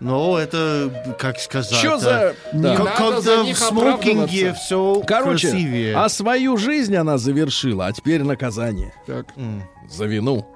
Ну, 0.00 0.36
это, 0.36 1.16
как 1.18 1.38
сказать... 1.38 1.78
Что 1.78 1.94
э, 1.94 1.98
за 1.98 2.34
да. 2.52 2.70
Не 2.70 2.76
Как, 2.76 2.96
когда 2.96 3.42
в 3.42 3.54
смокинге 3.56 4.52
все 4.52 5.02
Короче, 5.06 5.48
красивее. 5.48 5.96
а 5.96 6.08
свою 6.08 6.56
жизнь 6.56 6.94
она 6.94 7.16
завершила, 7.18 7.86
а 7.86 7.92
теперь 7.92 8.22
наказание 8.22 8.92
Так. 9.06 9.26
За 9.90 10.06
вину. 10.06 10.46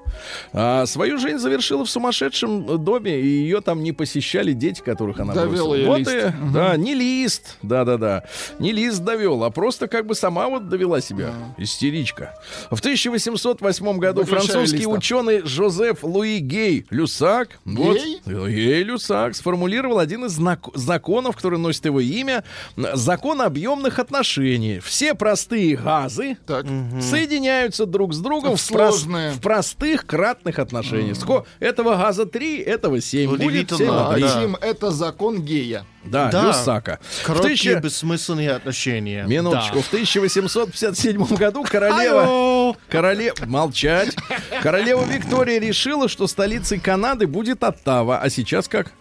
А 0.52 0.84
свою 0.86 1.18
жизнь 1.18 1.38
завершила 1.38 1.84
в 1.84 1.90
сумасшедшем 1.90 2.82
доме, 2.84 3.20
и 3.20 3.26
ее 3.26 3.60
там 3.60 3.82
не 3.82 3.92
посещали 3.92 4.52
дети, 4.52 4.80
которых 4.80 5.20
она 5.20 5.32
Довел 5.32 5.68
бросила. 5.68 5.74
ее 5.76 5.86
вот 5.86 5.98
лист. 6.00 6.10
и, 6.10 6.32
да, 6.52 6.76
не 6.76 6.94
лист, 6.94 7.56
да-да-да, 7.62 8.24
не 8.58 8.72
лист 8.72 9.02
довел, 9.04 9.44
а 9.44 9.50
просто 9.50 9.86
как 9.86 10.06
бы 10.06 10.14
сама 10.16 10.48
вот 10.48 10.68
довела 10.68 11.00
себя, 11.00 11.32
истеричка. 11.58 12.34
В 12.72 12.80
1808 12.80 13.98
году 13.98 14.22
Выключай 14.22 14.46
французский 14.48 14.78
листа. 14.78 14.90
ученый 14.90 15.42
Жозеф 15.42 16.02
Луи 16.02 16.38
Гей 16.38 16.86
Люсак, 16.90 17.60
вот, 17.64 17.96
Гей? 17.96 18.20
Гей 18.26 18.82
Люсак 18.82 19.36
сформулировал 19.36 20.00
один 20.00 20.24
из 20.24 20.32
знак- 20.32 20.68
законов, 20.74 21.36
который 21.36 21.58
носит 21.60 21.84
его 21.86 22.00
имя, 22.00 22.42
закон 22.76 23.40
объемных 23.42 23.98
отношений. 24.00 24.80
Все 24.80 25.14
простые 25.14 25.76
газы 25.76 26.36
Так. 26.46 26.66
соединяются 27.00 27.86
друг 27.86 28.12
с 28.12 28.18
другом 28.18 28.56
В 28.56 28.60
в, 28.60 28.70
прос- 28.70 28.90
сложные. 29.20 29.32
в 29.32 29.40
простых 29.40 30.06
кратных 30.06 30.58
отношениях. 30.58 31.16
Ско- 31.16 31.44
этого 31.60 31.96
газа 31.96 32.26
3, 32.26 32.58
этого 32.58 33.00
7. 33.00 33.30
Будет 33.30 33.46
Удивительно, 33.46 34.14
7 34.16 34.54
А, 34.54 34.58
да. 34.60 34.66
Это 34.66 34.90
закон 34.90 35.42
гея. 35.42 35.84
Да, 36.04 36.30
Да. 36.30 36.46
Люсака. 36.46 36.98
Короткие, 37.24 37.54
тысяча- 37.56 37.80
бессмысленные 37.80 38.52
отношения. 38.52 39.24
Минуточку. 39.26 39.76
Да. 39.76 39.82
В 39.82 39.88
1857 39.88 41.24
году 41.36 41.64
королева... 41.68 42.22
Алло! 42.22 42.76
Королева... 42.88 43.36
Молчать. 43.46 44.16
Королева 44.62 45.04
Виктория 45.04 45.60
решила, 45.60 46.08
что 46.08 46.26
столицей 46.26 46.78
Канады 46.78 47.26
будет 47.26 47.62
Оттава. 47.62 48.18
А 48.18 48.30
сейчас 48.30 48.68
как? 48.68 48.92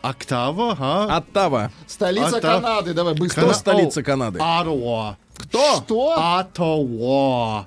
Октава, 0.00 0.76
а? 0.78 1.16
Оттава. 1.16 1.72
Столица 1.88 2.40
да. 2.40 2.60
Канады. 2.60 2.94
Давай 2.94 3.14
быстро. 3.14 3.42
Кто 3.42 3.52
столица 3.52 4.02
Канады? 4.04 4.38
Оттава. 4.38 5.16
Кто? 5.36 5.76
Что? 5.84 6.38
Оттава. 6.38 7.66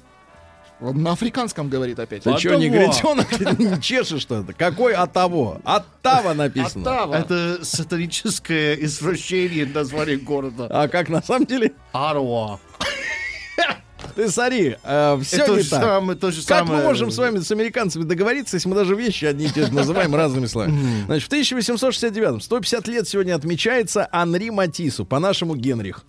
Он 0.81 1.03
на 1.03 1.11
африканском 1.11 1.69
говорит 1.69 1.99
опять. 1.99 2.23
Ты 2.23 2.37
что, 2.39 2.55
негритенок? 2.55 3.31
Не 3.59 3.79
чешешь 3.79 4.23
что-то? 4.23 4.53
Какой 4.53 4.93
Оттаво? 4.93 5.61
Оттава 5.63 6.33
написано. 6.33 6.81
Оттава. 6.81 7.15
Это 7.15 7.63
сатаническое 7.63 8.73
извращение 8.75 9.67
названия 9.67 10.17
города. 10.17 10.67
А 10.69 10.87
как 10.87 11.09
на 11.09 11.21
самом 11.21 11.45
деле? 11.45 11.73
Оттава. 11.91 12.59
Ты 14.15 14.29
смотри, 14.29 14.75
все 14.83 15.37
Это 15.37 15.51
не 15.55 15.63
так. 15.63 15.81
самое, 15.83 16.17
то 16.17 16.31
же 16.31 16.41
Как 16.45 16.59
самое. 16.59 16.79
мы 16.79 16.83
можем 16.87 17.11
с 17.11 17.17
вами, 17.17 17.39
с 17.39 17.51
американцами 17.51 18.03
договориться, 18.03 18.57
если 18.57 18.69
мы 18.69 18.75
даже 18.75 18.95
вещи 18.95 19.25
одни 19.25 19.45
и 19.45 19.49
те 19.49 19.65
же 19.65 19.73
называем 19.73 20.15
разными 20.15 20.45
словами? 20.45 21.03
Значит, 21.05 21.23
в 21.25 21.27
1869 21.27 22.43
150 22.43 22.87
лет 22.87 23.07
сегодня 23.07 23.35
отмечается 23.35 24.07
Анри 24.11 24.49
Матису, 24.49 25.05
по-нашему 25.05 25.55
Генрих. 25.55 26.03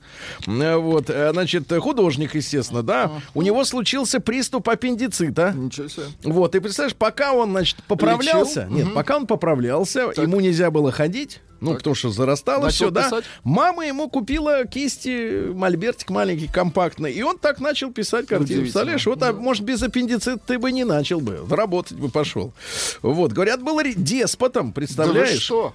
Э, 0.46 0.76
Вот, 0.76 1.08
э, 1.10 1.30
значит, 1.32 1.72
художник, 1.80 2.34
естественно, 2.34 2.82
да. 2.82 3.10
У 3.34 3.42
него 3.42 3.64
случился 3.64 4.20
приступ 4.20 4.68
аппендицита. 4.68 5.52
Ничего 5.56 5.88
себе. 5.88 6.04
Вот, 6.24 6.54
и 6.54 6.60
представляешь, 6.60 6.96
пока 6.96 7.32
он, 7.32 7.50
значит, 7.50 7.76
поправлялся, 7.88 8.62
Лечил? 8.70 8.74
нет, 8.86 8.94
пока 8.94 9.16
он 9.16 9.26
поправлялся, 9.26 10.12
ему 10.16 10.40
нельзя 10.40 10.70
было 10.70 10.90
ходить, 10.92 11.40
ну, 11.62 11.74
потому 11.76 11.94
что 11.94 12.10
зарастало 12.10 12.64
Начал 12.64 12.74
все, 12.74 12.90
да. 12.90 13.04
писать? 13.04 13.24
Мама 13.44 13.86
ему 13.86 14.08
купила 14.10 14.64
кисти, 14.66 15.46
мольбертик 15.52 16.10
маленький, 16.10 16.48
компактный, 16.48 17.12
и 17.12 17.22
он 17.22 17.38
так 17.38 17.60
начал 17.60 17.92
писать 17.92 18.26
картины. 18.26 18.62
Представляешь, 18.62 19.06
вот, 19.06 19.22
а, 19.22 19.32
может, 19.32 19.64
без 19.64 19.82
аппендицита 19.82 20.40
ты 20.44 20.58
бы 20.58 20.72
не 20.72 20.84
начал 20.84 21.20
бы, 21.20 21.46
работать 21.48 21.96
бы 21.96 22.08
пошел. 22.08 22.52
Вот, 23.00 23.32
говорят, 23.32 23.62
был 23.62 23.80
деспотом, 23.96 24.68
Да 24.68 24.72
представляешь? 24.74 25.40
что? 25.40 25.72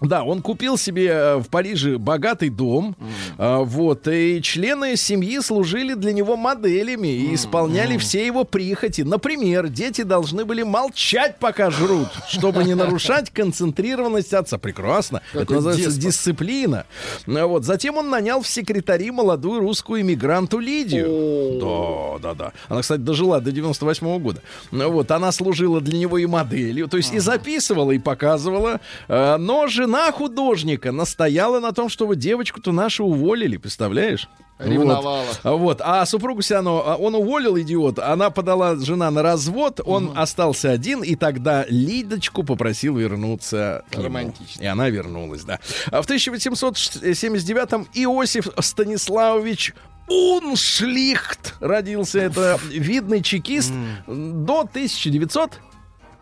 Да, 0.00 0.22
он 0.24 0.40
купил 0.42 0.78
себе 0.78 1.06
э, 1.08 1.36
в 1.36 1.48
Париже 1.48 1.98
богатый 1.98 2.48
дом, 2.48 2.96
а, 3.38 3.58
вот, 3.60 4.08
и 4.08 4.40
члены 4.42 4.96
семьи 4.96 5.38
служили 5.40 5.94
для 5.94 6.12
него 6.12 6.36
моделями 6.36 7.08
и 7.08 7.34
исполняли 7.34 7.96
все 7.98 8.24
его 8.24 8.44
прихоти. 8.44 9.02
Например, 9.02 9.68
дети 9.68 10.02
должны 10.02 10.44
были 10.44 10.62
молчать, 10.62 11.36
пока 11.38 11.70
жрут, 11.70 12.08
чтобы 12.28 12.64
не 12.64 12.74
нарушать 12.74 13.30
концентрированность 13.30 14.32
отца. 14.32 14.58
Прекрасно. 14.58 15.20
Это 15.32 15.40
Какой 15.40 15.56
называется 15.56 15.86
деспот. 15.90 16.02
дисциплина. 16.04 16.86
А, 17.26 17.46
Вот. 17.46 17.64
Затем 17.64 17.96
он 17.98 18.08
нанял 18.10 18.40
в 18.42 18.48
секретари 18.48 19.10
молодую 19.10 19.60
русскую 19.60 20.00
иммигранту 20.00 20.58
Лидию. 20.58 21.58
Да, 21.60 22.18
да, 22.30 22.34
да. 22.34 22.52
Она, 22.68 22.80
кстати, 22.82 23.00
дожила 23.00 23.40
до 23.40 23.52
98 23.52 24.18
года. 24.18 24.42
Ну 24.70 24.90
Вот, 24.90 25.10
она 25.10 25.30
служила 25.32 25.80
для 25.80 25.98
него 25.98 26.18
и 26.18 26.26
моделью, 26.26 26.88
то 26.88 26.96
есть 26.96 27.12
и 27.12 27.18
записывала, 27.18 27.90
и 27.92 27.98
показывала. 27.98 28.80
А, 29.08 29.36
Но 29.38 29.66
жена 29.90 30.12
художника 30.12 30.92
настояла 30.92 31.58
на 31.58 31.72
том, 31.72 31.88
чтобы 31.88 32.14
девочку-то 32.14 32.70
нашу 32.70 33.06
уволили, 33.06 33.56
представляешь? 33.56 34.28
Ревновала. 34.60 35.24
Вот. 35.24 35.40
А 35.42 35.52
Вот. 35.52 35.80
А 35.82 36.06
супругу 36.06 36.42
Сиану, 36.42 36.82
а, 36.84 36.94
он 36.96 37.16
уволил, 37.16 37.58
идиот. 37.58 37.98
Она 37.98 38.30
подала, 38.30 38.76
жена, 38.76 39.10
на 39.10 39.22
развод. 39.22 39.80
Он 39.84 40.12
остался 40.14 40.70
один, 40.70 41.02
и 41.02 41.16
тогда 41.16 41.64
Лидочку 41.68 42.44
попросил 42.44 42.98
вернуться. 42.98 43.84
Романтично. 43.92 44.62
И 44.62 44.66
она 44.66 44.90
вернулась, 44.90 45.42
да. 45.42 45.58
А 45.90 46.02
в 46.02 46.06
1879-м 46.08 47.88
Иосиф 47.94 48.48
Станиславович 48.60 49.74
Уншлихт 50.08 51.54
родился. 51.60 52.20
Это 52.20 52.60
видный 52.70 53.22
чекист 53.22 53.72
до 54.06 54.60
1900 54.60 55.58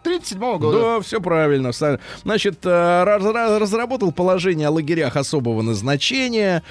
37 0.03 0.59
года. 0.59 0.79
да, 0.81 1.01
все 1.01 1.21
правильно. 1.21 1.71
Значит, 2.25 2.59
э, 2.65 3.03
раз- 3.05 3.23
раз- 3.25 3.61
разработал 3.61 4.13
положение 4.13 4.69
о 4.69 4.71
лагерях 4.71 5.17
особого 5.17 5.63
назначения. 5.63 6.63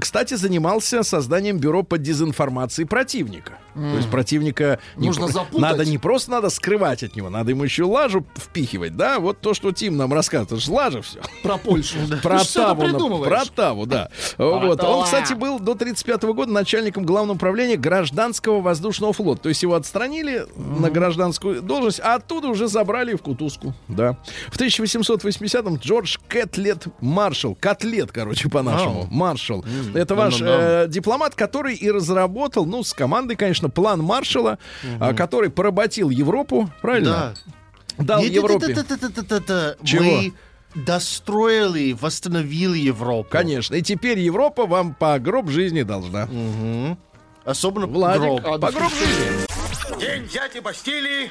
Кстати, 0.00 0.34
занимался 0.34 1.02
созданием 1.02 1.58
бюро 1.58 1.82
по 1.82 1.98
дезинформации 1.98 2.84
противника. 2.84 3.58
То 3.74 3.96
есть 3.96 4.08
противника 4.10 4.78
не 4.96 5.08
Нужно 5.08 5.26
про- 5.26 5.32
запутать. 5.34 5.60
надо 5.60 5.84
не 5.84 5.98
просто 5.98 6.30
надо 6.30 6.48
скрывать 6.48 7.02
от 7.02 7.14
него, 7.14 7.28
надо 7.28 7.50
ему 7.50 7.64
еще 7.64 7.84
лажу 7.84 8.24
впихивать, 8.34 8.96
да? 8.96 9.18
Вот 9.18 9.40
то, 9.42 9.52
что 9.52 9.70
Тим 9.70 9.98
нам 9.98 10.14
рассказывает, 10.14 10.52
это 10.52 10.60
же 10.62 10.72
лажа 10.72 11.02
все. 11.02 11.20
Про 11.42 11.58
Польшу. 11.58 11.98
Про 12.22 12.38
Ты 12.38 12.44
что-то 12.46 12.68
Таву, 12.68 12.80
придумываешь. 12.82 13.28
про 13.28 13.44
Таву, 13.54 13.84
да. 13.84 14.08
Вот. 14.38 14.82
Он, 14.82 15.04
кстати, 15.04 15.34
был 15.34 15.58
до 15.58 15.74
35 15.74 16.32
года 16.32 16.52
начальником 16.52 17.04
главного 17.04 17.36
управления 17.36 17.76
гражданского 17.76 18.62
воздушного 18.62 19.12
флота. 19.12 19.42
То 19.42 19.48
есть 19.50 19.62
его 19.62 19.74
отстранили 19.74 20.46
на 20.56 20.88
гражданскую 20.90 21.60
должность, 21.60 22.00
а 22.00 22.14
оттуда 22.14 22.48
уже 22.48 22.68
забрали 22.76 23.14
в 23.14 23.22
кутузку. 23.22 23.74
Да. 23.88 24.18
В 24.48 24.60
1880-м 24.60 25.76
Джордж 25.76 26.18
Кэтлет 26.28 26.88
Маршалл, 27.00 27.54
Котлет, 27.54 28.12
короче, 28.12 28.50
по-нашему, 28.50 29.08
Маршалл. 29.10 29.64
Это 29.94 30.14
ваш 30.14 30.40
ну-ну-ну. 30.40 30.58
э, 30.58 30.86
дипломат, 30.88 31.34
который 31.34 31.74
и 31.74 31.90
разработал, 31.90 32.66
ну, 32.66 32.82
с 32.82 32.92
командой, 32.92 33.34
конечно, 33.34 33.70
план 33.70 34.02
Маршалла, 34.02 34.58
а, 35.00 35.14
который 35.14 35.48
поработил 35.48 36.10
Европу, 36.10 36.70
правильно? 36.82 37.34
Да. 37.96 38.04
Дал 38.04 38.22
Нет, 38.22 38.32
Европе. 38.32 38.74
Чего? 39.82 40.02
Мы 40.02 40.34
достроили, 40.74 41.94
восстановили 41.94 42.76
Европу. 42.76 43.30
Конечно. 43.30 43.74
И 43.74 43.80
теперь 43.80 44.18
Европа 44.18 44.66
вам 44.66 44.92
по 44.92 45.18
гроб 45.18 45.48
жизни 45.48 45.82
должна. 45.82 46.28
Особенно 47.46 47.86
Владик, 47.86 48.42
гроб. 48.42 48.60
по 48.60 48.70
гроб 48.70 48.92
жизни. 48.92 49.98
День 49.98 50.24
взятия 50.24 50.60
Бастилии 50.60 51.30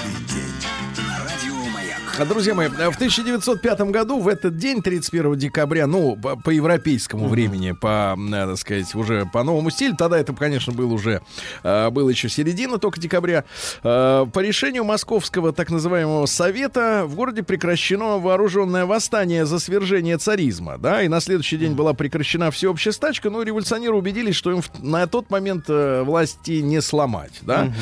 Друзья 2.27 2.53
мои, 2.53 2.67
в 2.67 2.95
1905 2.95 3.81
году, 3.91 4.19
в 4.19 4.27
этот 4.27 4.57
день, 4.57 4.81
31 4.81 5.35
декабря, 5.37 5.87
ну, 5.87 6.15
по, 6.15 6.35
по 6.35 6.49
европейскому 6.49 7.27
времени, 7.27 7.71
по, 7.71 8.17
так 8.31 8.57
сказать, 8.57 8.93
уже 8.95 9.25
по 9.31 9.43
новому 9.43 9.69
стилю, 9.69 9.95
тогда 9.97 10.19
это, 10.19 10.33
конечно, 10.33 10.73
был 10.73 10.93
уже, 10.93 11.21
э, 11.63 11.89
было 11.89 12.09
еще 12.09 12.29
середина 12.29 12.77
только 12.77 12.99
декабря, 12.99 13.43
э, 13.83 14.25
по 14.31 14.39
решению 14.39 14.83
Московского 14.83 15.53
так 15.53 15.69
называемого 15.69 16.25
Совета 16.25 17.03
в 17.05 17.15
городе 17.15 17.43
прекращено 17.43 18.17
вооруженное 18.19 18.85
восстание 18.85 19.45
за 19.45 19.59
свержение 19.59 20.17
царизма, 20.17 20.77
да, 20.77 21.01
и 21.01 21.07
на 21.07 21.21
следующий 21.21 21.57
день 21.57 21.73
была 21.73 21.93
прекращена 21.93 22.51
всеобщая 22.51 22.91
стачка, 22.91 23.29
но 23.29 23.41
революционеры 23.41 23.95
убедились, 23.95 24.35
что 24.35 24.51
им 24.51 24.61
в- 24.61 24.69
на 24.83 25.07
тот 25.07 25.29
момент 25.29 25.65
э, 25.69 26.03
власти 26.03 26.61
не 26.61 26.81
сломать, 26.81 27.39
да. 27.41 27.73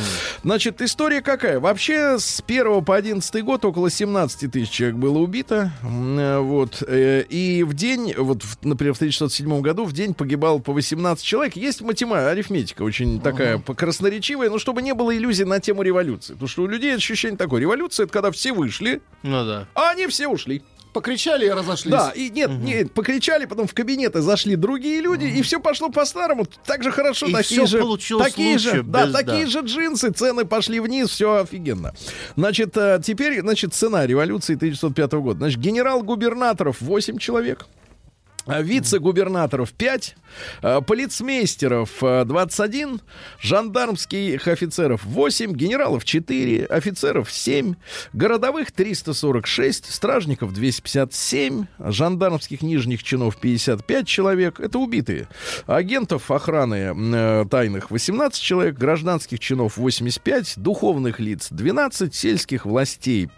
Значит, 0.44 0.82
история 0.82 1.22
какая? 1.22 1.60
Вообще, 1.60 2.20
с 2.20 2.42
1 2.46 2.84
по 2.86 2.96
11 2.96 3.44
год 3.44 3.66
около 3.66 3.90
17 3.90 4.29
тысяч 4.36 4.70
человек 4.70 4.98
было 4.98 5.18
убито. 5.20 5.72
Э, 5.84 6.40
Вот. 6.40 6.84
э, 6.88 7.24
И 7.30 7.64
в 7.64 7.74
день, 7.74 8.14
вот, 8.18 8.44
например, 8.64 8.94
в 8.94 8.98
1907 8.98 9.62
году 9.62 9.86
в 9.86 9.94
день 9.94 10.14
погибал 10.14 10.60
по 10.60 10.74
18 10.74 11.24
человек. 11.26 11.56
Есть 11.56 11.82
математика, 11.82 12.30
арифметика 12.32 12.84
очень 12.84 13.20
такая 13.22 13.58
по- 13.60 13.74
красноречивая, 13.74 14.50
но 14.50 14.60
чтобы 14.60 14.82
не 14.82 14.94
было 14.94 15.16
иллюзий 15.16 15.46
на 15.46 15.60
тему 15.60 15.82
революции. 15.82 16.34
Потому 16.34 16.48
что 16.50 16.64
у 16.64 16.68
людей 16.68 16.96
ощущение 16.96 17.38
такое. 17.38 17.62
Революция— 17.62 18.04
это 18.06 18.14
когда 18.14 18.32
все 18.32 18.54
вышли, 18.54 19.02
Ну 19.24 19.46
да. 19.46 19.68
а 19.76 19.92
они 19.92 20.08
все 20.08 20.28
ушли. 20.28 20.62
Покричали 20.94 21.46
и 21.46 21.50
разошлись. 21.50 21.92
Да, 21.92 22.12
и 22.16 22.30
нет, 22.30 22.50
нет, 22.50 22.92
покричали, 22.94 23.46
потом 23.46 23.68
в 23.68 23.74
кабинеты 23.76 24.22
зашли 24.22 24.56
другие 24.56 25.02
люди, 25.02 25.26
и 25.26 25.42
все 25.44 25.60
пошло 25.60 25.90
по-старому. 25.90 26.48
Так 26.66 26.82
же 26.84 26.92
хорошо, 26.92 27.28
И 27.28 27.32
такие 27.34 27.68
же, 27.68 27.80
получилось 27.80 28.26
такие 28.28 28.54
лучше, 28.54 28.72
же, 28.78 28.84
да, 28.84 29.06
без- 29.06 29.14
такие 29.14 29.46
да. 29.46 29.50
же 29.52 29.60
джинсы, 29.62 30.10
цены 30.12 30.46
пошли 30.46 30.80
вниз, 30.80 31.10
все 31.10 31.42
офигенно. 31.44 31.94
Значит, 32.36 32.76
э, 32.76 33.00
теперь, 33.04 33.42
значит, 33.42 33.74
цена 33.76 34.08
революции 34.08 34.56
1905 34.56 35.14
года. 35.22 35.40
Значит, 35.40 35.60
генерал-губернаторов 35.60 36.82
8 36.82 37.18
человек. 37.20 37.68
А 38.50 38.62
Вице-губернаторов 38.62 39.72
5, 39.74 40.16
а, 40.62 40.82
полицмейстеров 40.82 42.04
а, 42.04 42.26
21, 42.26 43.00
жандармских 43.40 44.48
офицеров 44.48 45.06
8, 45.06 45.54
генералов 45.54 46.04
4, 46.04 46.66
офицеров 46.66 47.32
7, 47.32 47.76
городовых 48.14 48.72
346, 48.72 49.94
стражников 49.94 50.54
257, 50.54 51.66
жандармских 51.80 52.64
нижних 52.64 53.04
чинов 53.04 53.38
55 53.38 54.08
человек. 54.08 54.60
Это 54.60 54.80
убитые. 54.80 55.28
Агентов 55.68 56.32
охраны 56.32 56.94
э, 56.96 57.46
тайных 57.50 57.92
18 57.92 58.42
человек, 58.42 58.76
гражданских 58.76 59.40
чинов 59.40 59.78
85, 59.78 60.56
духовных 60.58 61.20
лиц 61.20 61.50
12, 61.52 62.16
сельских 62.16 62.66
властей 62.66 63.30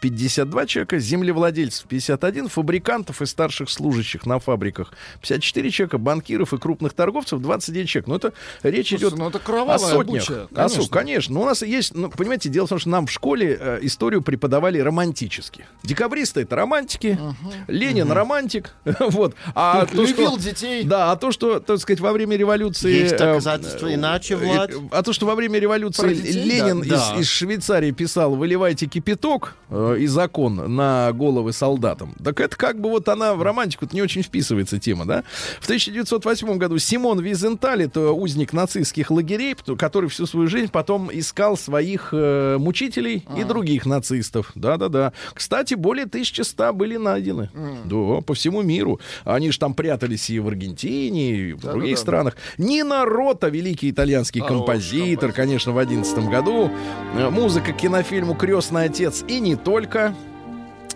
52 0.00 0.66
человека, 0.66 0.98
землевладельцев 0.98 1.86
51, 1.86 2.48
фабрикантов 2.48 3.20
и 3.22 3.26
старших 3.26 3.68
служащих 3.68 4.24
на 4.26 4.38
фабриках 4.38 4.92
54 5.20 5.70
человека, 5.70 5.98
банкиров 5.98 6.54
и 6.54 6.58
крупных 6.58 6.94
торговцев 6.94 7.40
29 7.40 7.88
человек. 7.88 8.06
Но 8.08 8.16
это 8.16 8.32
речь 8.62 8.88
Слушай, 8.88 9.00
идет 9.02 9.18
ну 9.18 9.28
это 9.28 9.38
о 9.38 9.78
сотнях. 9.78 10.06
буча, 10.26 10.48
О 10.54 10.68
со- 10.68 10.74
конечно. 10.76 10.88
конечно. 10.90 11.34
Ну, 11.34 11.42
у 11.42 11.44
нас 11.44 11.62
есть, 11.62 11.94
ну, 11.94 12.08
понимаете, 12.10 12.48
дело 12.48 12.66
в 12.66 12.70
том, 12.70 12.78
что 12.78 12.88
нам 12.88 13.06
в 13.06 13.10
школе 13.10 13.58
э, 13.60 13.78
историю 13.82 14.22
преподавали 14.22 14.78
романтически. 14.78 15.66
Декабристы 15.82 16.42
это 16.42 16.56
романтики, 16.56 17.18
Ленин 17.66 18.10
романтик, 18.10 18.70
вот. 19.00 19.34
А 19.54 19.84
то, 19.86 20.02
Любил 20.02 20.32
что- 20.38 20.40
детей. 20.40 20.84
Да, 20.84 21.12
а 21.12 21.16
то, 21.16 21.30
что, 21.30 21.60
так 21.60 21.78
сказать, 21.78 22.00
во 22.00 22.12
время 22.12 22.36
революции... 22.36 22.90
Есть 23.02 23.14
э, 23.14 23.18
доказательства 23.18 23.86
э, 23.88 23.94
иначе, 23.94 24.34
э, 24.34 24.36
Влад? 24.38 24.70
А 24.92 25.02
то, 25.02 25.12
что 25.12 25.26
во 25.26 25.34
время 25.34 25.58
революции 25.58 26.14
детей, 26.14 26.44
Ленин 26.44 26.80
да. 26.80 26.86
из, 26.86 26.90
Да. 26.90 27.16
из 27.20 27.28
Швейцарии 27.28 27.90
писал 27.90 28.34
«выливайте 28.34 28.86
кипяток» 28.86 29.54
э, 29.70 29.96
и 30.00 30.06
закон 30.06 30.74
на 30.74 31.12
головы 31.12 31.52
солдатам. 31.52 32.14
Так 32.22 32.40
это 32.40 32.56
как 32.56 32.80
бы 32.80 32.90
вот 32.90 33.08
она 33.08 33.34
в 33.34 33.42
романтику 33.42 33.86
не 33.92 34.02
очень 34.02 34.22
вписывается 34.22 34.78
тема, 34.78 35.06
да? 35.06 35.24
В 35.60 35.64
1908 35.64 36.58
году 36.58 36.78
Симон 36.78 37.20
Визенталь, 37.20 37.84
это 37.84 38.12
узник 38.12 38.52
нацистских 38.52 39.10
лагерей, 39.10 39.56
который 39.78 40.08
всю 40.08 40.26
свою 40.26 40.48
жизнь 40.48 40.70
потом 40.70 41.10
искал 41.12 41.56
своих 41.56 42.10
э, 42.12 42.56
мучителей 42.58 43.26
и 43.36 43.44
других 43.44 43.86
нацистов. 43.86 44.52
Да-да-да. 44.54 45.12
Кстати, 45.34 45.74
более 45.74 46.04
1100 46.06 46.72
были 46.72 46.96
найдены. 46.96 47.50
Да, 47.84 48.20
по 48.22 48.34
всему 48.34 48.62
миру. 48.62 49.00
Они 49.24 49.50
же 49.50 49.58
там 49.58 49.74
прятались 49.74 50.30
и 50.30 50.38
в 50.38 50.48
Аргентине, 50.48 51.34
и 51.34 51.52
в 51.52 51.60
других 51.60 51.82
Да-да-да. 51.82 51.96
странах. 51.96 52.36
Нина 52.58 53.04
Рота, 53.04 53.48
великий 53.48 53.90
итальянский 53.90 54.40
Хороший 54.40 54.58
композитор, 54.58 55.32
конечно, 55.32 55.72
в 55.72 55.78
11 55.78 56.18
году. 56.28 56.70
Э, 57.16 57.30
Музыка 57.30 57.72
к 57.72 57.76
кинофильму 57.76 58.34
«Крестный 58.34 58.84
отец» 58.84 59.24
и 59.28 59.40
не 59.40 59.56
только. 59.58 60.14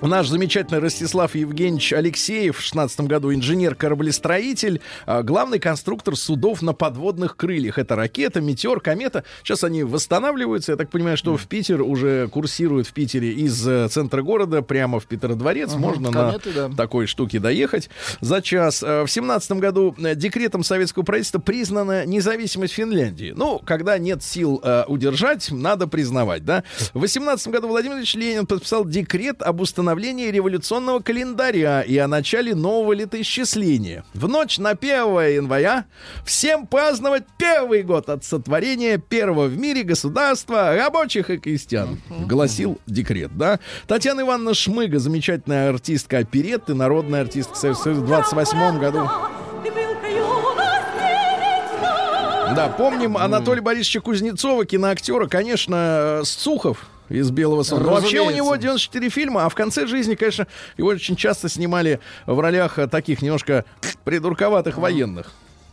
Наш 0.02 0.26
замечательный 0.26 0.80
Ростислав 0.80 1.36
Евгеньевич 1.36 1.92
Алексеев 1.92 2.58
в 2.58 2.60
16 2.60 3.02
году 3.02 3.32
инженер-кораблестроитель, 3.32 4.80
а, 5.06 5.22
главный 5.22 5.60
конструктор 5.60 6.16
судов 6.16 6.60
на 6.60 6.72
подводных 6.72 7.36
крыльях. 7.36 7.78
Это 7.78 7.94
ракета, 7.94 8.40
метеор, 8.40 8.80
комета. 8.80 9.22
Сейчас 9.44 9.62
они 9.62 9.84
восстанавливаются. 9.84 10.72
Я 10.72 10.76
так 10.76 10.90
понимаю, 10.90 11.16
что 11.16 11.36
в 11.36 11.46
Питер 11.46 11.82
уже 11.82 12.26
курсируют 12.28 12.88
в 12.88 12.92
Питере 12.92 13.30
из 13.32 13.64
э, 13.66 13.86
центра 13.88 14.22
города 14.22 14.60
прямо 14.60 14.98
в 14.98 15.06
Петродворец. 15.06 15.74
Можно 15.74 16.10
кометы, 16.10 16.50
на 16.50 16.68
да. 16.68 16.76
такой 16.76 17.06
штуке 17.06 17.38
доехать 17.38 17.88
за 18.20 18.42
час. 18.42 18.82
Э, 18.82 19.04
В 19.04 19.08
17 19.08 19.52
году 19.52 19.94
э, 19.98 20.16
декретом 20.16 20.64
советского 20.64 21.04
правительства 21.04 21.38
признана 21.38 22.04
независимость 22.06 22.74
Финляндии. 22.74 23.32
Ну, 23.36 23.60
когда 23.64 23.98
нет 23.98 24.24
сил 24.24 24.60
э, 24.64 24.82
удержать, 24.88 25.52
надо 25.52 25.86
признавать, 25.86 26.44
да. 26.44 26.64
В 26.92 27.00
18 27.02 27.46
году 27.48 27.68
Владимир 27.68 27.98
Ильич 27.98 28.16
Ленин 28.16 28.46
подписал 28.46 28.84
декрет 28.84 29.42
об 29.42 29.60
установлении 29.60 29.91
революционного 30.30 31.00
календаря 31.00 31.82
и 31.82 31.96
о 31.98 32.08
начале 32.08 32.54
нового 32.54 32.92
летоисчисления. 32.92 34.04
В 34.14 34.28
ночь 34.28 34.58
на 34.58 34.70
1 34.70 34.90
января 35.34 35.86
всем 36.24 36.66
праздновать 36.66 37.24
первый 37.38 37.82
год 37.82 38.08
от 38.08 38.24
сотворения 38.24 38.98
первого 38.98 39.46
в 39.46 39.56
мире 39.56 39.82
государства 39.82 40.74
рабочих 40.76 41.30
и 41.30 41.38
крестьян, 41.38 42.00
гласил 42.26 42.78
декрет, 42.86 43.36
да. 43.36 43.60
Татьяна 43.86 44.22
Ивановна 44.22 44.54
Шмыга, 44.54 44.98
замечательная 44.98 45.70
артистка 45.70 46.18
оперетты, 46.18 46.74
народная 46.74 47.22
артистка 47.22 47.54
Союза 47.56 47.90
в 47.90 48.06
28 48.06 48.78
году. 48.78 49.08
Да, 52.54 52.68
помним 52.68 53.16
Анатолия 53.16 53.62
Борисовича 53.62 54.00
Кузнецова, 54.00 54.66
киноактера, 54.66 55.26
конечно, 55.26 56.20
э, 56.20 56.22
Сухов 56.24 56.86
из 57.08 57.30
«Белого 57.30 57.62
солнца». 57.62 57.86
Но 57.86 57.92
Вообще 57.92 58.20
у 58.20 58.30
него 58.30 58.56
94 58.56 59.08
фильма, 59.10 59.44
а 59.44 59.48
в 59.48 59.54
конце 59.54 59.86
жизни, 59.86 60.14
конечно, 60.14 60.46
его 60.76 60.88
очень 60.88 61.16
часто 61.16 61.48
снимали 61.48 62.00
в 62.26 62.38
ролях 62.38 62.78
э, 62.78 62.86
таких 62.86 63.22
немножко 63.22 63.64
придурковатых 64.04 64.78
военных. 64.78 65.32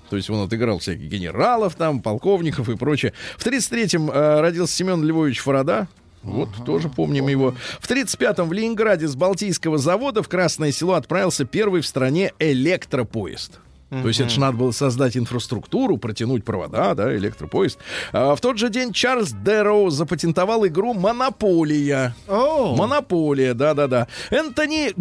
То 0.09 0.15
есть 0.15 0.29
он 0.29 0.43
отыграл 0.45 0.79
всяких 0.79 1.03
генералов, 1.03 1.75
там, 1.75 2.01
полковников 2.01 2.67
и 2.69 2.75
прочее. 2.75 3.13
В 3.37 3.45
33-м 3.45 4.09
э, 4.09 4.41
родился 4.41 4.73
Семен 4.73 5.03
Львович 5.03 5.39
Фарада. 5.39 5.87
Вот, 6.23 6.49
тоже 6.65 6.89
помним 6.89 7.29
его. 7.29 7.55
В 7.79 7.89
35-м 7.89 8.49
в 8.49 8.53
Ленинграде 8.53 9.07
с 9.07 9.15
Балтийского 9.15 9.77
завода 9.77 10.21
в 10.21 10.27
Красное 10.27 10.71
Село 10.71 10.95
отправился 10.95 11.45
первый 11.45 11.81
в 11.81 11.87
стране 11.87 12.33
электропоезд. 12.39 13.59
То 13.89 14.07
есть 14.07 14.19
это 14.19 14.29
же 14.29 14.39
надо 14.39 14.57
было 14.57 14.71
создать 14.71 15.17
инфраструктуру, 15.17 15.97
протянуть 15.97 16.45
провода, 16.45 16.93
да, 16.93 17.15
электропоезд. 17.15 17.79
А, 18.11 18.35
в 18.35 18.41
тот 18.41 18.57
же 18.57 18.69
день 18.69 18.93
Чарльз 18.93 19.31
Дэрроу 19.31 19.89
запатентовал 19.89 20.65
игру 20.67 20.93
«Монополия». 20.93 22.15
О, 22.27 22.75
Монополия, 22.75 23.53
да-да-да. 23.53 24.07
Энтони 24.29 24.91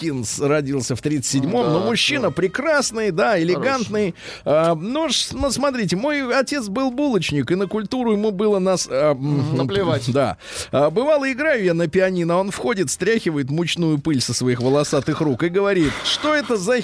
Гопкинс 0.00 0.40
родился 0.40 0.94
в 0.94 1.02
37-м, 1.02 1.50
но 1.50 1.80
мужчина 1.80 2.30
прекрасный, 2.30 3.10
да, 3.10 3.40
элегантный. 3.40 4.14
А, 4.44 4.74
ну, 4.74 5.08
ну, 5.32 5.50
смотрите, 5.50 5.96
мой 5.96 6.34
отец 6.38 6.68
был 6.68 6.90
булочник, 6.90 7.50
и 7.50 7.54
на 7.54 7.66
культуру 7.66 8.12
ему 8.12 8.30
было 8.30 8.58
нас... 8.58 8.86
а, 8.90 9.14
Наплевать. 9.14 10.12
Да. 10.12 10.36
А, 10.70 10.90
бывало, 10.90 11.30
играю 11.32 11.64
я 11.64 11.72
на 11.74 11.88
пианино, 11.88 12.36
он 12.38 12.50
входит, 12.50 12.90
стряхивает 12.90 13.50
мучную 13.50 13.98
пыль 13.98 14.20
со 14.20 14.34
своих 14.34 14.60
волосатых 14.60 15.20
рук 15.22 15.42
и 15.44 15.48
говорит, 15.48 15.92
что 16.04 16.34
это 16.34 16.56
за... 16.56 16.76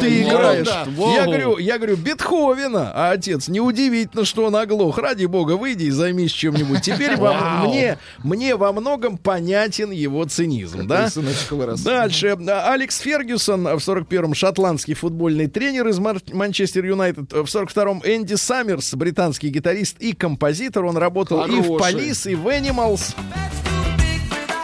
Ты 0.00 0.22
играешь? 0.22 0.66
да. 0.66 0.84
Я 1.14 1.24
говорю, 1.24 1.58
я 1.58 1.76
говорю, 1.78 1.96
Бетховена. 1.96 2.90
А 2.94 3.12
отец, 3.12 3.46
неудивительно, 3.48 4.24
что 4.24 4.46
он 4.46 4.56
оглох. 4.56 4.98
Ради 4.98 5.26
бога, 5.26 5.52
выйди 5.52 5.84
и 5.84 5.90
займись 5.90 6.32
чем-нибудь. 6.32 6.82
Теперь 6.82 7.16
во- 7.16 7.62
мне, 7.66 7.98
мне 8.24 8.56
во 8.56 8.72
многом 8.72 9.16
понятен 9.16 9.92
его 9.92 10.24
цинизм, 10.24 10.86
да? 10.88 11.08
Вырос. 11.50 11.80
Дальше. 12.20 12.36
Алекс 12.66 12.98
Фергюсон 12.98 13.64
в 13.64 13.76
41-м 13.76 14.34
шотландский 14.34 14.94
футбольный 14.94 15.46
тренер 15.46 15.88
из 15.88 15.98
Манчестер 15.98 16.84
Юнайтед. 16.84 17.32
В 17.32 17.44
42-м 17.44 18.02
Энди 18.04 18.34
Саммерс, 18.34 18.94
британский 18.94 19.48
гитарист 19.48 19.96
и 19.98 20.12
композитор. 20.12 20.84
Он 20.84 20.96
работал 20.96 21.44
и 21.46 21.50
в 21.50 21.64
Хороший. 21.64 21.78
Полис, 21.78 22.26
и 22.26 22.34
в 22.34 22.46
Animals. 22.48 23.14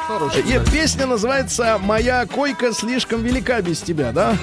Хороший, 0.07 0.41
И 0.41 0.43
кстати. 0.43 0.71
песня 0.71 1.07
называется 1.07 1.79
«Моя 1.83 2.27
койка 2.27 2.73
слишком 2.73 3.23
велика 3.23 3.61
без 3.63 3.81
тебя», 3.81 4.13
да? 4.13 4.37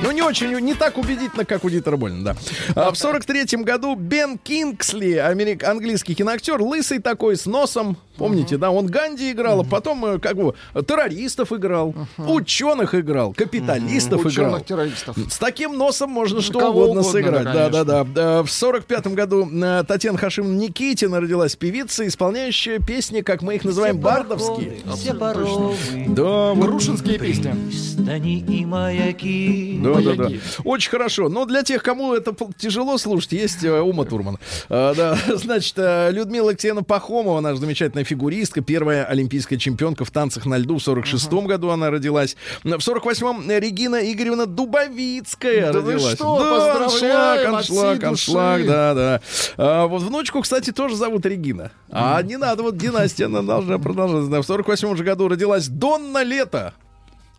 Ну, 0.00 0.12
не 0.12 0.22
очень, 0.22 0.56
не 0.60 0.74
так 0.74 0.96
убедительно, 0.96 1.44
как 1.44 1.64
у 1.64 1.70
Дитера 1.70 1.96
Больна, 1.96 2.32
да. 2.32 2.36
А 2.76 2.90
в 2.92 2.94
43-м 2.94 3.64
году 3.64 3.96
Бен 3.96 4.38
Кингсли, 4.38 5.14
америк, 5.14 5.64
английский 5.64 6.14
киноактер, 6.14 6.62
лысый 6.62 7.00
такой, 7.00 7.36
с 7.36 7.46
носом, 7.46 7.96
помните, 8.16 8.58
да, 8.58 8.70
он 8.70 8.86
Ганди 8.86 9.32
играл, 9.32 9.60
а 9.62 9.64
потом, 9.64 10.04
э, 10.06 10.18
как 10.20 10.36
бы, 10.36 10.54
террористов 10.86 11.52
играл, 11.52 11.94
ученых 12.16 12.94
играл, 12.94 13.32
капиталистов 13.32 14.20
играл. 14.20 14.54
Ученых-террористов. 14.54 15.16
С 15.30 15.36
таким 15.38 15.76
носом 15.76 16.10
можно 16.10 16.42
что 16.42 16.58
угодно, 16.70 17.00
угодно, 17.00 17.02
сыграть. 17.02 17.44
да, 17.44 17.68
Да, 17.68 17.84
да, 17.84 18.04
конечно. 18.04 18.14
да. 18.14 18.38
Э, 18.38 18.42
В 18.44 18.50
сорок 18.50 18.84
пятом 18.84 19.14
году 19.14 19.48
э, 19.50 19.84
Татьяна 19.86 20.16
Хашим 20.16 20.58
Никитина 20.58 21.20
родилась 21.20 21.56
певица, 21.56 22.06
исполняющая 22.06 22.78
песни, 22.78 23.20
как 23.22 23.42
мы 23.42 23.56
их 23.56 23.64
называем, 23.64 23.98
бардовские. 23.98 24.78
Все 24.94 25.12
боровы, 25.12 25.74
Да. 26.06 26.54
Грушинские 26.54 27.18
песни. 27.18 27.52
пристани 27.68 28.38
и 28.38 28.64
маяки. 28.64 29.80
Да, 29.94 30.14
да, 30.14 30.28
да. 30.28 30.34
Очень 30.64 30.90
хорошо. 30.90 31.28
Но 31.28 31.44
для 31.44 31.62
тех, 31.62 31.82
кому 31.82 32.14
это 32.14 32.34
тяжело 32.56 32.98
слушать, 32.98 33.32
есть 33.32 33.64
э, 33.64 33.80
Ума 33.80 34.04
Турман. 34.04 34.38
Э, 34.68 34.94
да, 34.96 35.18
значит, 35.36 35.74
э, 35.76 36.10
Людмила 36.12 36.50
Алексеевна 36.50 36.82
Пахомова, 36.82 37.40
наша 37.40 37.56
замечательная 37.60 38.04
фигуристка, 38.04 38.60
первая 38.60 39.04
олимпийская 39.04 39.58
чемпионка 39.58 40.04
в 40.04 40.10
танцах 40.10 40.46
на 40.46 40.58
льду. 40.58 40.78
В 40.78 40.86
46-м 40.86 41.46
году 41.46 41.70
она 41.70 41.90
родилась. 41.90 42.36
В 42.62 42.68
48-м 42.68 43.50
Регина 43.50 43.96
Игоревна 44.12 44.46
Дубовицкая 44.46 45.72
Да 45.72 45.80
родилась. 45.80 46.14
что, 46.14 46.38
да, 46.38 46.84
аншлаг, 46.84 47.44
аншлаг, 47.44 48.04
аншлаг, 48.04 48.66
да, 48.66 48.94
да. 48.94 49.20
А, 49.56 49.86
вот 49.86 50.02
внучку, 50.02 50.42
кстати, 50.42 50.72
тоже 50.72 50.96
зовут 50.96 51.26
Регина. 51.26 51.72
А 51.90 52.22
не 52.22 52.36
надо, 52.36 52.62
вот 52.62 52.76
династия, 52.76 53.26
она 53.26 53.42
должна 53.42 53.78
продолжаться. 53.78 54.42
В 54.42 54.58
48-м 54.58 54.96
же 54.96 55.04
году 55.04 55.28
родилась 55.28 55.68
Донна 55.68 56.22
Лето. 56.22 56.74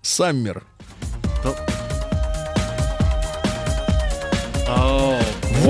Саммер. 0.01 0.63
Oh. 4.71 5.08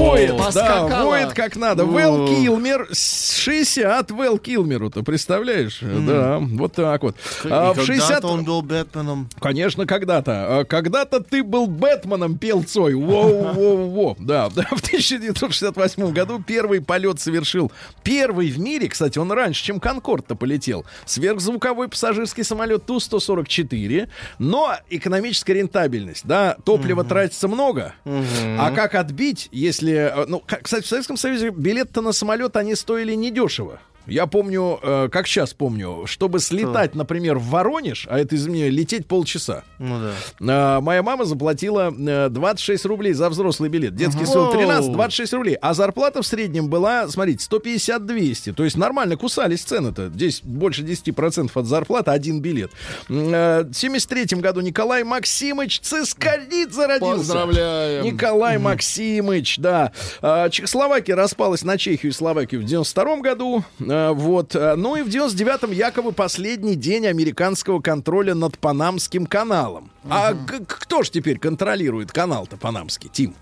Воет, 0.10 0.54
да, 0.54 1.04
воет 1.04 1.34
как 1.34 1.56
надо. 1.56 1.86
Вэл 1.86 2.28
Килмер, 2.28 2.88
60 2.92 4.12
Вэл 4.12 4.38
Килмеру-то, 4.38 5.04
представляешь? 5.04 5.80
Да, 5.82 6.40
вот 6.40 6.74
так 6.74 7.04
вот. 7.04 7.16
А, 7.46 7.74
в 7.74 7.84
60 7.84 8.08
когда-то 8.08 8.28
он 8.28 8.44
был 8.44 8.62
Бэтменом. 8.62 9.30
Конечно, 9.40 9.86
когда-то. 9.86 10.60
А, 10.60 10.64
Когда-то 10.66 11.20
ты 11.22 11.44
был 11.44 11.68
Бэтменом, 11.68 12.38
пел 12.38 12.64
Цой. 12.64 12.94
Воу-воу-воу. 12.94 14.16
Да, 14.20 14.50
да, 14.56 14.64
в 14.64 14.82
1968 14.82 16.12
году 16.12 16.42
первый 16.46 16.82
полет 16.82 17.20
совершил. 17.20 17.72
Первый 18.04 18.50
в 18.50 18.60
мире, 18.60 18.90
кстати, 18.90 19.20
он 19.20 19.32
раньше, 19.32 19.64
чем 19.64 19.80
Конкорд-то 19.80 20.36
полетел. 20.36 20.86
Сверхзвуковой 21.06 21.88
пассажирский 21.88 22.44
самолет 22.44 22.86
Ту-144. 22.86 24.10
Но 24.40 24.74
экономическая 24.90 25.54
рентабельность, 25.54 26.26
да, 26.26 26.58
топлива 26.66 27.04
тратится 27.04 27.48
много. 27.48 27.94
А 28.06 28.72
как 28.72 28.96
отбить, 28.96 29.50
если... 29.52 29.99
э, 30.00 30.26
Ну, 30.28 30.44
кстати, 30.62 30.84
в 30.84 30.88
Советском 30.88 31.18
Союзе 31.18 31.50
билет-то 31.50 32.02
на 32.02 32.12
самолет, 32.12 32.56
они 32.56 32.76
стоили 32.76 33.14
недешево. 33.14 33.80
Я 34.08 34.26
помню, 34.26 34.80
э, 34.82 35.10
как 35.12 35.28
сейчас 35.28 35.54
помню, 35.54 36.04
чтобы 36.06 36.40
слетать, 36.40 36.96
например, 36.96 37.38
в 37.38 37.50
Воронеж, 37.50 38.08
а 38.10 38.18
это, 38.20 38.36
извини, 38.36 38.70
лететь 38.70 39.06
полчаса, 39.08 39.64
Ну 39.78 40.00
да. 40.00 40.78
а, 40.78 40.82
моя 40.82 41.04
мама 41.04 41.26
заплатила 41.26 41.94
э, 41.96 42.30
26 42.30 42.86
рублей 42.86 43.14
за 43.14 43.30
взрослый 43.30 43.70
билет. 43.70 43.96
Детский 43.96 44.26
стоил 44.26 44.52
13, 44.52 44.92
26 44.94 45.34
рублей. 45.34 45.56
А 45.62 45.74
зарплата 45.74 46.22
в 46.22 46.26
среднем 46.28 46.70
была, 46.70 47.08
смотрите, 47.08 47.46
150-200. 47.50 48.54
То 48.54 48.64
есть 48.64 48.78
нормально 48.78 49.16
кусались 49.16 49.62
цены-то. 49.62 50.08
Здесь 50.10 50.42
больше 50.44 50.82
10% 50.84 51.52
от 51.54 51.66
зарплаты, 51.66 52.12
один 52.12 52.42
билет. 52.42 52.72
Э, 53.10 53.64
В 53.64 53.74
73 53.74 54.40
году 54.40 54.62
Николай 54.62 55.04
Максимыч 55.04 55.80
Цискоридзе 55.82 56.86
родился. 56.88 57.18
Поздравляем. 57.18 58.06
Николай 58.06 58.58
Максимыч, 58.58 59.58
да. 59.60 59.92
А, 60.22 60.50
Чехословакия 60.50 61.16
распалась 61.16 61.64
на 61.64 61.78
Чехию 61.78 62.12
и 62.12 62.16
Словакию 62.16 62.62
в 62.62 62.64
92 62.66 63.18
году. 63.18 63.64
А, 63.90 64.14
Вот. 64.14 64.56
А, 64.56 64.76
Ну 64.76 64.96
и 64.96 65.04
в 65.04 65.08
99-м 65.08 65.72
якобы 65.72 66.12
последний 66.12 66.76
день 66.76 67.08
американского 67.08 67.80
контроля 67.82 68.36
над 68.36 68.58
Панамским 68.58 69.26
каналом. 69.26 69.90
А 70.10 70.34
к- 70.34 70.66
к- 70.66 70.80
кто 70.82 71.04
же 71.04 71.12
теперь 71.12 71.40
контролирует 71.40 72.12
канал-то 72.12 72.58
Панамский, 72.58 73.10
Тим? 73.12 73.36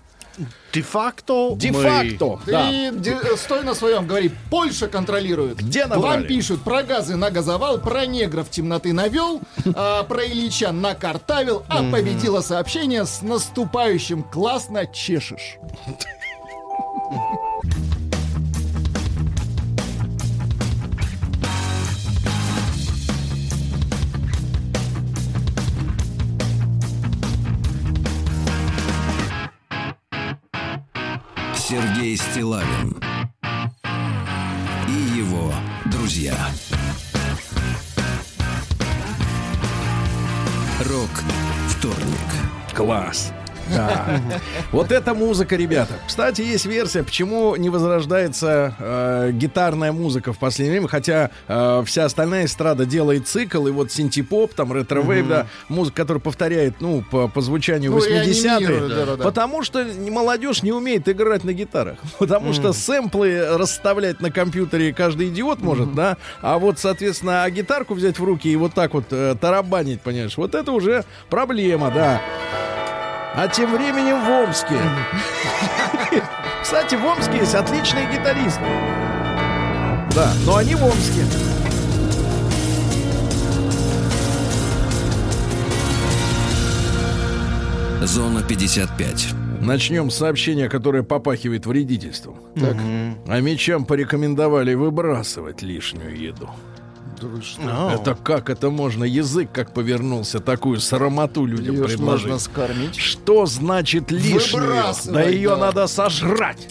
Де-факто 0.72 1.54
Де-факто. 1.56 2.38
Да. 2.46 2.70
де- 2.92 3.18
стой 3.36 3.64
на 3.64 3.74
своем, 3.74 4.06
говори, 4.06 4.30
Польша 4.50 4.86
контролирует. 4.86 5.56
Где 5.58 5.86
Вам 5.86 6.00
набрали? 6.00 6.28
пишут 6.28 6.62
про 6.62 6.84
газы 6.84 7.16
на 7.16 7.32
газовал, 7.32 7.78
про 7.80 8.06
негров 8.06 8.48
темноты 8.48 8.92
навел, 8.92 9.40
а, 9.74 10.04
про 10.04 10.24
Ильича 10.24 10.70
накартавил, 10.70 11.64
а 11.68 11.82
победило 11.90 12.40
сообщение 12.40 13.04
с 13.04 13.20
наступающим 13.22 14.22
классно 14.22 14.86
чешешь. 14.86 15.58
Сергей 31.68 32.16
Стилавин 32.16 32.96
и 34.88 35.18
его 35.18 35.52
друзья. 35.84 36.34
Рок 40.86 41.10
вторник. 41.68 42.74
Класс. 42.74 43.34
Да. 43.74 44.20
Вот 44.72 44.92
эта 44.92 45.14
музыка, 45.14 45.56
ребята. 45.56 45.94
Кстати, 46.06 46.42
есть 46.42 46.66
версия, 46.66 47.02
почему 47.02 47.56
не 47.56 47.70
возрождается 47.70 48.74
э, 48.78 49.30
гитарная 49.32 49.92
музыка 49.92 50.32
в 50.32 50.38
последнее 50.38 50.72
время, 50.78 50.88
хотя 50.88 51.30
э, 51.46 51.82
вся 51.86 52.04
остальная 52.04 52.44
эстрада 52.46 52.86
делает 52.86 53.28
цикл, 53.28 53.66
и 53.66 53.70
вот 53.70 53.92
синтепоп, 53.92 54.54
там 54.54 54.72
ретро-вейв, 54.72 55.28
да, 55.28 55.46
музыка, 55.68 55.96
которая 56.02 56.20
повторяет, 56.20 56.80
ну, 56.80 57.02
по, 57.10 57.28
по 57.28 57.40
звучанию 57.40 57.90
Ну, 57.90 57.98
80-е. 57.98 58.08
реанимирует, 58.08 58.88
да-да-да. 58.88 59.24
Потому 59.24 59.62
что 59.62 59.84
молодежь 60.10 60.62
не 60.62 60.72
умеет 60.72 61.08
играть 61.08 61.44
на 61.44 61.52
гитарах. 61.52 61.98
Потому 62.18 62.52
что 62.52 62.72
сэмплы 62.72 63.56
расставлять 63.56 64.20
на 64.20 64.30
компьютере 64.30 64.92
каждый 64.92 65.28
идиот 65.28 65.60
может, 65.60 65.94
да. 65.94 66.16
А 66.40 66.58
вот, 66.58 66.78
соответственно, 66.78 67.44
а 67.44 67.50
гитарку 67.50 67.94
взять 67.94 68.18
в 68.18 68.24
руки 68.24 68.50
и 68.50 68.56
вот 68.56 68.74
так 68.74 68.94
вот 68.94 69.06
э, 69.10 69.34
тарабанить, 69.40 70.00
понимаешь, 70.00 70.36
вот 70.36 70.54
это 70.54 70.72
уже 70.72 71.04
проблема, 71.30 71.90
да. 71.94 72.20
А 73.34 73.48
тем 73.48 73.72
временем 73.72 74.24
в 74.24 74.30
Омске. 74.30 74.76
Кстати, 76.62 76.96
в 76.96 77.04
Омске 77.04 77.38
есть 77.38 77.54
отличные 77.54 78.06
гитаристы. 78.10 78.60
Да, 80.14 80.32
но 80.44 80.56
они 80.56 80.74
в 80.74 80.84
Омске. 80.84 81.22
Зона 88.02 88.42
55. 88.42 89.28
Начнем 89.60 90.10
с 90.10 90.16
сообщения, 90.16 90.68
которое 90.68 91.02
попахивает 91.02 91.66
вредительством. 91.66 92.36
Так. 92.54 92.76
А 93.26 93.40
мечам 93.40 93.84
порекомендовали 93.84 94.74
выбрасывать 94.74 95.62
лишнюю 95.62 96.16
еду. 96.18 96.48
А, 97.64 97.94
Это 97.94 98.14
как 98.14 98.50
это 98.50 98.70
можно? 98.70 99.04
Язык 99.04 99.50
как 99.52 99.72
повернулся, 99.72 100.40
такую 100.40 100.80
срамоту 100.80 101.44
людям 101.46 101.74
Её 101.76 101.84
ж 101.88 101.92
предложить. 101.96 102.26
можно 102.26 102.38
скормить. 102.38 102.96
Что 102.96 103.46
значит? 103.46 104.10
Выбрасывать, 104.10 105.12
Да 105.14 105.22
ее 105.24 105.50
да. 105.50 105.56
надо 105.56 105.86
сожрать. 105.86 106.68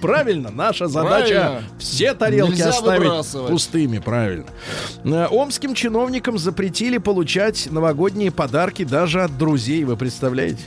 Правильно, 0.00 0.50
наша 0.50 0.88
задача 0.88 1.34
Правильно. 1.34 1.62
все 1.78 2.14
тарелки 2.14 2.50
Нельзя 2.52 2.70
оставить 2.70 3.00
выбрасывать. 3.02 3.50
пустыми, 3.50 3.98
правильно. 3.98 4.46
Э, 5.04 5.26
Омским 5.30 5.74
чиновникам 5.74 6.38
запретили 6.38 6.96
получать 6.96 7.68
новогодние 7.70 8.30
подарки 8.30 8.84
даже 8.84 9.22
от 9.22 9.36
друзей, 9.36 9.84
вы 9.84 9.98
представляете? 9.98 10.62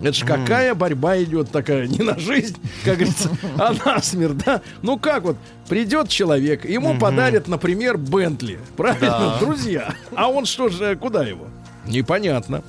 Это 0.00 0.12
ж 0.12 0.24
какая 0.24 0.74
борьба 0.74 1.20
идет 1.22 1.50
такая, 1.50 1.86
не 1.86 2.04
на 2.04 2.18
жизнь, 2.18 2.56
как 2.84 2.96
говорится, 2.96 3.30
а 3.58 3.74
на 3.84 4.00
смерть, 4.00 4.38
да? 4.44 4.62
Ну 4.82 4.98
как 4.98 5.24
вот, 5.24 5.36
придет 5.68 6.08
человек, 6.08 6.64
ему 6.64 6.98
подарят, 6.98 7.48
например, 7.48 7.98
Бентли, 7.98 8.58
правильно, 8.76 9.36
друзья, 9.40 9.94
а 10.14 10.28
он 10.28 10.46
что 10.46 10.68
же, 10.68 10.96
куда 10.96 11.24
его? 11.24 11.46
Непонятно. 11.88 12.62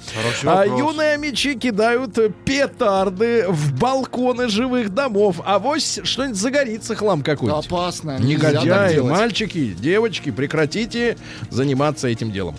А 0.45 0.65
юные 0.65 1.17
мечи 1.17 1.55
кидают 1.55 2.17
петарды 2.45 3.45
в 3.49 3.77
балконы 3.77 4.47
живых 4.47 4.93
домов. 4.93 5.41
А 5.45 5.59
вось 5.59 5.99
что-нибудь 6.03 6.37
загорится 6.37 6.95
хлам 6.95 7.21
какой-нибудь. 7.21 7.65
Опасно. 7.65 8.17
Негодяи, 8.19 8.99
мальчики, 8.99 9.75
девочки, 9.77 10.31
прекратите 10.31 11.17
заниматься 11.49 12.07
этим 12.07 12.31
делом. 12.31 12.55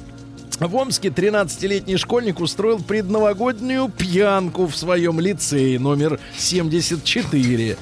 В 0.60 0.76
Омске 0.76 1.08
13-летний 1.08 1.96
школьник 1.96 2.38
устроил 2.38 2.80
предновогоднюю 2.80 3.88
пьянку 3.88 4.66
в 4.66 4.76
своем 4.76 5.18
лицее 5.18 5.78
номер 5.78 6.20
74. 6.36 7.78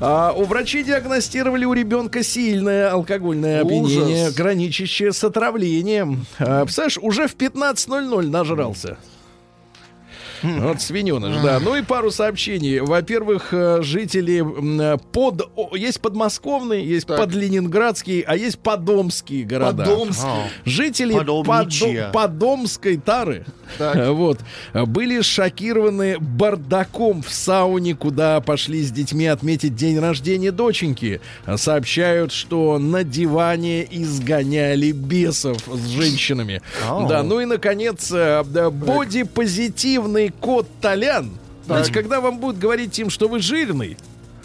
А, 0.00 0.32
у 0.32 0.42
врачей 0.44 0.82
диагностировали 0.82 1.64
у 1.64 1.72
ребенка 1.72 2.24
сильное 2.24 2.90
алкогольное 2.90 3.62
опьянение, 3.62 4.32
граничащее 4.32 5.12
с 5.12 5.22
отравлением. 5.22 6.26
А, 6.40 6.64
представляешь, 6.64 6.98
уже 7.00 7.28
в 7.28 7.36
15.00 7.36 8.28
нажрался. 8.28 8.98
Вот 10.42 10.80
свиненыш, 10.80 11.42
да. 11.42 11.60
Ну 11.60 11.76
и 11.76 11.82
пару 11.82 12.10
сообщений. 12.10 12.80
Во-первых, 12.80 13.48
э, 13.52 13.78
жители 13.82 14.44
э, 14.94 14.98
под... 15.12 15.48
Есть 15.74 16.00
подмосковные, 16.00 16.86
есть 16.86 17.06
Так. 17.06 17.18
подленинградские, 17.18 18.22
а 18.26 18.36
есть 18.36 18.58
подомские 18.58 19.44
города. 19.44 19.84
Подомский. 19.84 20.28
Жители 20.64 21.14
Подомничья. 21.14 22.10
Подо- 22.10 22.12
Подомской 22.12 22.96
Тары 22.96 23.44
Так. 23.78 23.96
э, 23.96 24.10
вот, 24.10 24.40
были 24.74 25.20
шокированы 25.20 26.18
бардаком 26.18 27.22
в 27.22 27.30
сауне, 27.32 27.94
куда 27.94 28.40
пошли 28.40 28.82
с 28.82 28.90
детьми 28.90 29.26
отметить 29.26 29.74
день 29.74 29.98
рождения 29.98 30.52
доченьки. 30.52 31.20
Сообщают, 31.56 32.32
что 32.32 32.78
на 32.78 33.04
диване 33.04 33.86
изгоняли 33.90 34.92
бесов 34.92 35.58
с 35.72 35.86
женщинами. 35.88 36.62
Ау. 36.88 37.06
Да, 37.08 37.22
ну 37.22 37.40
и, 37.40 37.44
наконец, 37.44 38.10
э, 38.12 38.42
да, 40.28 40.32
бодипозитивный 40.32 40.32
кот 40.40 40.66
Толян. 40.80 41.30
Знаете, 41.66 41.92
когда 41.92 42.20
вам 42.20 42.38
будут 42.38 42.58
говорить 42.58 42.98
им, 42.98 43.10
что 43.10 43.26
вы 43.28 43.40
жирный, 43.40 43.96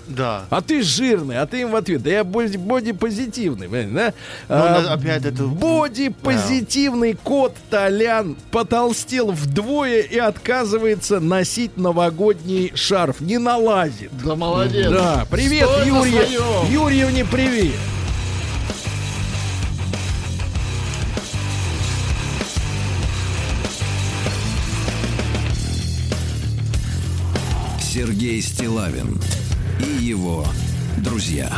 Да. 0.07 0.45
а 0.49 0.61
ты 0.61 0.81
жирный, 0.81 1.37
а 1.39 1.45
ты 1.45 1.61
им 1.61 1.69
в 1.71 1.75
ответ, 1.75 2.01
да 2.01 2.09
я 2.09 2.23
боди- 2.23 2.57
бодипозитивный, 2.57 3.67
понимаете, 3.69 3.91
да? 3.93 4.13
Но 4.49 4.55
А, 4.89 4.93
опять 4.93 5.23
это... 5.25 5.43
Бодипозитивный 5.43 7.13
кот 7.13 7.55
Толян 7.69 8.35
потолстел 8.51 9.31
вдвое 9.31 10.01
и 10.01 10.17
отказывается 10.17 11.19
носить 11.19 11.77
новогодний 11.77 12.71
шарф. 12.75 13.21
Не 13.21 13.37
налазит. 13.37 14.11
Да 14.25 14.35
молодец. 14.35 14.89
Да, 14.91 15.25
привет, 15.29 15.69
Стой 15.69 15.87
Юрия. 15.87 16.27
Юрьевне 16.71 17.23
привет. 17.23 17.75
Сергей 27.93 28.41
Стилавин 28.41 29.19
и 29.81 30.01
его 30.01 30.45
друзья. 30.99 31.51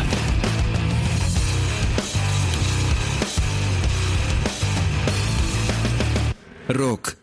Рок 6.68 7.18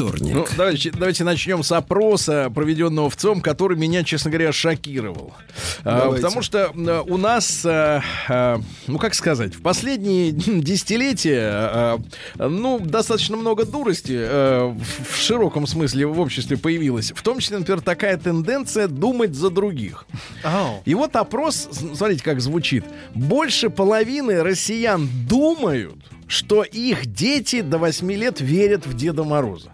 вторник. 0.00 0.34
Ну, 0.34 0.46
давайте, 0.56 0.90
давайте 0.90 1.24
начнем 1.24 1.62
с 1.62 1.72
опроса, 1.72 2.50
проведенного 2.54 3.10
в 3.10 3.16
ЦОМ, 3.16 3.40
который 3.40 3.76
меня, 3.76 4.02
честно 4.02 4.30
говоря, 4.30 4.52
шокировал. 4.52 5.34
А, 5.84 6.10
потому 6.10 6.42
что 6.42 6.72
э, 6.74 7.02
у 7.06 7.16
нас, 7.18 7.64
э, 7.64 8.00
э, 8.28 8.58
ну 8.86 8.98
как 8.98 9.14
сказать, 9.14 9.54
в 9.54 9.62
последние 9.62 10.32
десятилетия, 10.62 11.98
э, 12.38 12.48
ну, 12.48 12.78
достаточно 12.80 13.36
много 13.36 13.66
дурости 13.66 14.16
э, 14.16 14.74
в, 14.74 15.12
в 15.12 15.16
широком 15.16 15.66
смысле 15.66 16.06
в 16.06 16.18
обществе 16.18 16.56
появилось. 16.56 17.12
В 17.14 17.22
том 17.22 17.38
числе, 17.38 17.58
например, 17.58 17.82
такая 17.82 18.16
тенденция 18.16 18.88
думать 18.88 19.34
за 19.34 19.50
других. 19.50 20.06
Ау. 20.42 20.82
И 20.86 20.94
вот 20.94 21.14
опрос, 21.16 21.68
смотрите, 21.94 22.22
как 22.22 22.40
звучит. 22.40 22.84
Больше 23.14 23.68
половины 23.68 24.42
россиян 24.42 25.08
думают, 25.28 25.96
что 26.26 26.62
их 26.62 27.06
дети 27.06 27.60
до 27.60 27.78
8 27.78 28.10
лет 28.12 28.40
верят 28.40 28.86
в 28.86 28.94
Деда 28.94 29.24
Мороза. 29.24 29.70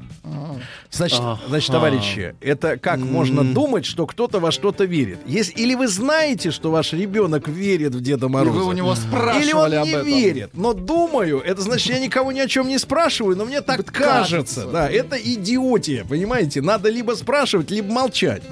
Значит, 0.90 1.20
значит, 1.48 1.70
товарищи, 1.70 2.34
это 2.40 2.76
как 2.78 2.98
можно 2.98 3.44
думать, 3.44 3.84
что 3.84 4.06
кто-то 4.06 4.40
во 4.40 4.50
что-то 4.50 4.84
верит? 4.84 5.18
Если, 5.26 5.52
или 5.54 5.74
вы 5.74 5.88
знаете, 5.88 6.50
что 6.50 6.70
ваш 6.70 6.92
ребенок 6.92 7.48
верит 7.48 7.94
в 7.94 8.00
Деда 8.00 8.26
И 8.26 8.28
Мороза? 8.28 8.58
вы 8.58 8.64
у 8.64 8.72
него 8.72 8.92
Или 8.92 8.96
он 8.96 8.96
спрашивали 8.96 9.76
не 9.84 9.90
этом. 9.90 10.06
верит, 10.06 10.50
но 10.54 10.72
думаю, 10.72 11.40
это 11.40 11.60
значит, 11.62 11.92
я 11.92 11.98
никого 11.98 12.32
ни 12.32 12.40
о 12.40 12.48
чем 12.48 12.68
не 12.68 12.78
спрашиваю, 12.78 13.36
но 13.36 13.44
мне 13.44 13.60
так 13.60 13.84
кажется. 13.86 14.62
кажется. 14.62 14.66
Да, 14.66 14.88
это 14.90 15.16
идиотия, 15.16 16.04
понимаете? 16.04 16.62
Надо 16.62 16.88
либо 16.90 17.12
спрашивать, 17.12 17.70
либо 17.70 17.92
молчать. 17.92 18.42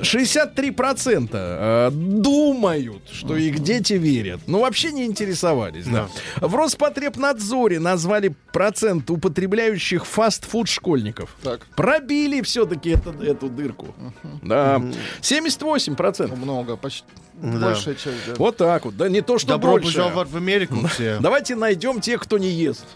63% 0.00 1.28
э, 1.32 1.90
думают, 1.92 3.02
что 3.10 3.36
их 3.36 3.60
дети 3.60 3.94
верят. 3.94 4.40
Ну, 4.46 4.60
вообще 4.60 4.92
не 4.92 5.04
интересовались, 5.06 5.86
да. 5.86 6.08
В 6.40 6.54
Роспотребнадзоре 6.54 7.78
назвали 7.80 8.34
процент 8.52 9.10
употребляющих 9.10 10.06
фастфуд 10.06 10.68
школьников. 10.68 11.15
Так. 11.42 11.60
Пробили 11.76 12.40
все-таки 12.42 12.90
эту 12.90 13.48
дырку. 13.48 13.94
Да. 14.42 14.82
78%. 15.20 16.34
Много, 16.36 16.76
почти. 16.76 17.04
Да. 17.34 17.66
Большая 17.66 17.94
часть, 17.96 18.26
да. 18.26 18.34
Вот 18.38 18.56
так 18.56 18.86
вот. 18.86 18.96
Да 18.96 19.10
не 19.10 19.20
то, 19.20 19.38
что 19.38 19.48
Добро 19.48 19.72
больше. 19.72 19.88
пожаловать 19.88 20.30
в 20.30 20.36
Америку 20.38 20.76
все. 20.88 21.18
Давайте 21.20 21.54
найдем 21.54 22.00
тех, 22.00 22.22
кто 22.22 22.38
не 22.38 22.48
ест. 22.48 22.86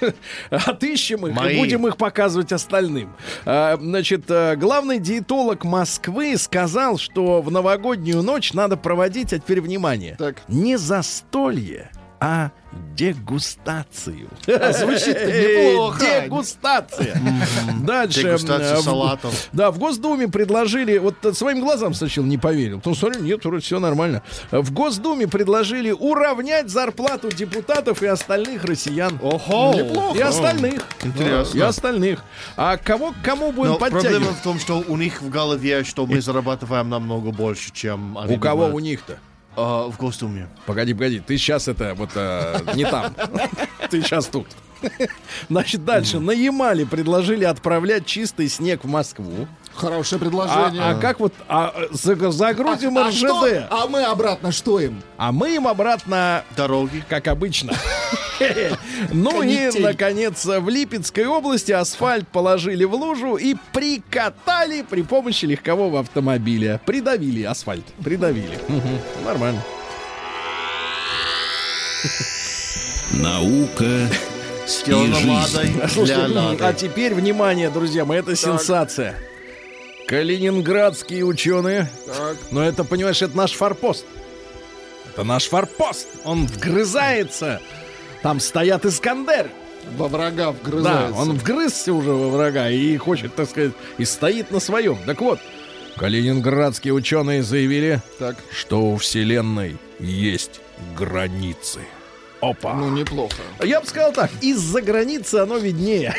Отыщем 0.50 1.26
их 1.26 1.32
и 1.32 1.36
Мои. 1.36 1.58
будем 1.58 1.86
их 1.86 1.96
показывать 1.96 2.50
остальным. 2.52 3.14
А, 3.44 3.76
Значит, 3.80 4.24
а, 4.28 4.56
главный 4.56 4.98
диетолог 4.98 5.64
Москвы 5.64 6.36
сказал, 6.38 6.98
что 6.98 7.40
в 7.40 7.52
новогоднюю 7.52 8.22
ночь 8.22 8.52
надо 8.52 8.76
проводить, 8.76 9.32
а 9.32 9.38
теперь 9.38 9.60
внимание, 9.60 10.16
Так. 10.18 10.42
не 10.48 10.76
застолье, 10.76 11.90
а 12.24 12.50
дегустацию. 12.96 14.28
Звучит-то 14.46 15.26
неплохо. 15.26 16.00
Дегустация. 16.00 17.20
Дальше. 17.82 18.22
Дегустация 18.22 18.76
в- 18.76 18.80
салатов. 18.80 19.48
Да, 19.52 19.70
в 19.70 19.78
Госдуме 19.78 20.26
предложили, 20.28 20.96
вот 20.96 21.22
э, 21.22 21.34
своим 21.34 21.60
глазам 21.60 21.92
сначала 21.92 22.24
не 22.24 22.38
поверил. 22.38 22.80
Ну, 22.82 22.94
смотрю, 22.94 23.20
нет, 23.20 23.44
вроде 23.44 23.62
все 23.62 23.78
нормально. 23.78 24.22
В 24.50 24.72
Госдуме 24.72 25.28
предложили 25.28 25.90
уравнять 25.90 26.70
зарплату 26.70 27.30
депутатов 27.30 28.02
и 28.02 28.06
остальных 28.06 28.64
россиян. 28.64 29.18
Ого! 29.20 30.14
И 30.16 30.20
остальных. 30.22 30.82
Интересно. 31.02 31.58
И 31.58 31.60
остальных. 31.60 32.24
А 32.56 32.78
кого 32.78 33.12
к 33.12 33.16
кому 33.22 33.52
будем 33.52 33.72
Но 33.72 33.76
проблема 33.78 34.02
подтягивать? 34.02 34.36
в 34.38 34.42
том, 34.42 34.58
что 34.58 34.82
у 34.88 34.96
них 34.96 35.20
в 35.20 35.28
голове, 35.28 35.84
что 35.84 36.06
мы 36.06 36.22
зарабатываем 36.22 36.88
намного 36.88 37.32
больше, 37.32 37.70
чем 37.70 38.16
они 38.16 38.36
У 38.36 38.40
кого 38.40 38.68
у 38.68 38.78
них-то? 38.78 39.18
А, 39.56 39.88
в 39.88 39.96
Госдуме. 39.96 40.48
Погоди, 40.66 40.94
погоди, 40.94 41.20
ты 41.20 41.36
сейчас 41.36 41.68
это 41.68 41.94
вот 41.94 42.10
э, 42.14 42.60
не 42.74 42.84
там. 42.84 43.14
Ты 43.90 44.02
сейчас 44.02 44.26
тут. 44.26 44.46
Значит, 45.50 45.84
дальше. 45.84 46.20
На 46.20 46.32
Ямале 46.32 46.86
предложили 46.86 47.44
отправлять 47.44 48.06
чистый 48.06 48.48
снег 48.48 48.84
в 48.84 48.88
Москву. 48.88 49.46
Хорошее 49.74 50.18
А, 50.18 50.20
предложение. 50.24 50.82
а 50.82 50.94
как 50.94 51.18
вот 51.20 51.34
а, 51.48 51.74
за- 51.90 52.30
загрузим 52.30 52.96
а, 52.96 53.10
что? 53.10 53.44
РЖД, 53.44 53.66
а 53.70 53.86
мы 53.88 54.04
обратно 54.04 54.52
что 54.52 54.78
им? 54.78 55.02
а 55.16 55.32
мы 55.32 55.56
им 55.56 55.66
обратно 55.66 56.44
Дороги. 56.56 57.04
как 57.08 57.26
обычно. 57.28 57.72
Ну 59.12 59.42
и, 59.42 59.70
наконец, 59.78 60.44
в 60.44 60.68
Липецкой 60.68 61.26
области 61.26 61.70
асфальт 61.70 62.26
положили 62.26 62.82
в 62.84 62.92
лужу 62.94 63.36
и 63.36 63.54
прикатали 63.72 64.82
при 64.82 65.02
помощи 65.02 65.44
легкового 65.44 66.00
автомобиля. 66.00 66.80
Придавили 66.84 67.44
асфальт. 67.44 67.84
Придавили. 68.02 68.58
Нормально. 69.24 69.62
Наука 73.12 74.08
Жизнь. 74.66 75.30
ладой 75.30 75.68
для 75.68 75.88
Слушайте, 75.88 76.26
лады. 76.26 76.64
а 76.64 76.72
теперь, 76.72 77.14
внимание, 77.14 77.70
друзья 77.70 78.04
мои, 78.04 78.18
это 78.20 78.34
сенсация. 78.34 79.16
Калининградские 80.08 81.24
ученые. 81.24 81.88
Но 82.50 82.62
это, 82.62 82.84
понимаешь, 82.84 83.20
это 83.22 83.36
наш 83.36 83.52
форпост. 83.52 84.04
Это 85.12 85.24
наш 85.24 85.44
форпост. 85.48 86.08
Он 86.24 86.46
вгрызается. 86.46 87.60
Там 88.22 88.40
стоят 88.40 88.84
Искандеры. 88.86 89.50
Во 89.98 90.08
врага 90.08 90.46
Да, 90.46 90.50
вгрызается. 90.52 91.14
он 91.20 91.32
вгрызся 91.32 91.92
уже 91.92 92.10
во 92.10 92.30
врага 92.30 92.70
и 92.70 92.96
хочет, 92.96 93.34
так 93.34 93.50
сказать, 93.50 93.72
и 93.98 94.06
стоит 94.06 94.50
на 94.50 94.58
своем. 94.58 94.96
Так 95.04 95.20
вот, 95.20 95.38
калининградские 95.98 96.94
ученые 96.94 97.42
заявили, 97.42 98.00
Так, 98.18 98.36
что 98.50 98.80
у 98.80 98.96
Вселенной 98.96 99.76
есть 100.00 100.60
границы. 100.96 101.80
Опа. 102.50 102.74
ну 102.74 102.90
неплохо. 102.90 103.36
Я 103.62 103.80
бы 103.80 103.86
сказал 103.86 104.12
так, 104.12 104.30
из-за 104.40 104.80
границы 104.82 105.36
оно 105.36 105.56
виднее. 105.56 106.14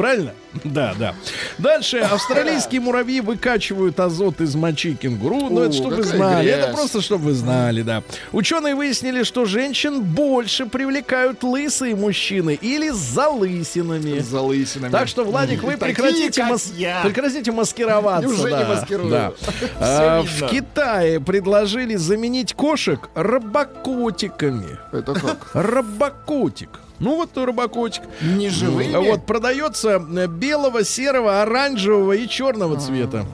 Правильно? 0.00 0.32
Да, 0.64 0.94
да. 0.98 1.14
Дальше. 1.58 1.98
Австралийские 1.98 2.80
муравьи 2.80 3.20
выкачивают 3.20 4.00
азот 4.00 4.40
из 4.40 4.56
мочи 4.56 4.94
кенгуру. 4.94 5.48
Ну, 5.50 5.60
это 5.60 5.72
чтобы 5.72 5.96
вы 5.96 6.02
знали. 6.02 6.44
грязь. 6.44 6.58
Это 6.58 6.72
просто 6.72 7.00
чтобы 7.02 7.26
вы 7.26 7.32
знали, 7.34 7.82
да. 7.82 8.02
Ученые 8.32 8.74
выяснили, 8.74 9.22
что 9.22 9.44
женщин 9.44 10.02
больше 10.02 10.66
привлекают 10.66 11.44
лысые 11.44 11.94
мужчины 11.94 12.58
или 12.60 12.90
с 12.90 12.96
залысинами. 12.96 14.18
С 14.18 14.26
залысинами. 14.26 14.90
Так 14.90 15.06
что, 15.06 15.22
Владик, 15.22 15.62
вы 15.62 15.76
Такие, 15.76 15.94
прекратите, 15.94 16.44
мас- 16.44 16.72
прекратите 17.04 17.52
маскироваться. 17.52 18.28
Неужели 18.28 18.50
да, 18.50 18.68
маскирую? 18.68 19.10
да. 19.10 19.32
А, 19.80 20.22
в 20.22 20.48
Китае 20.48 21.20
предложили 21.20 21.94
заменить 21.96 22.54
кошек 22.54 23.08
рыбакотиками. 23.14 24.78
Это 24.92 25.14
как? 25.14 25.50
Рыбакотик. 25.54 26.70
Ну 27.00 27.16
вот 27.16 27.36
рыбакотик. 27.36 28.02
Не 28.20 28.50
живыми? 28.50 28.94
А 28.94 29.00
Вот 29.00 29.26
продается 29.26 29.96
э, 29.96 30.26
белого, 30.26 30.84
серого, 30.84 31.42
оранжевого 31.42 32.12
и 32.12 32.28
черного 32.28 32.78
цвета. 32.78 33.24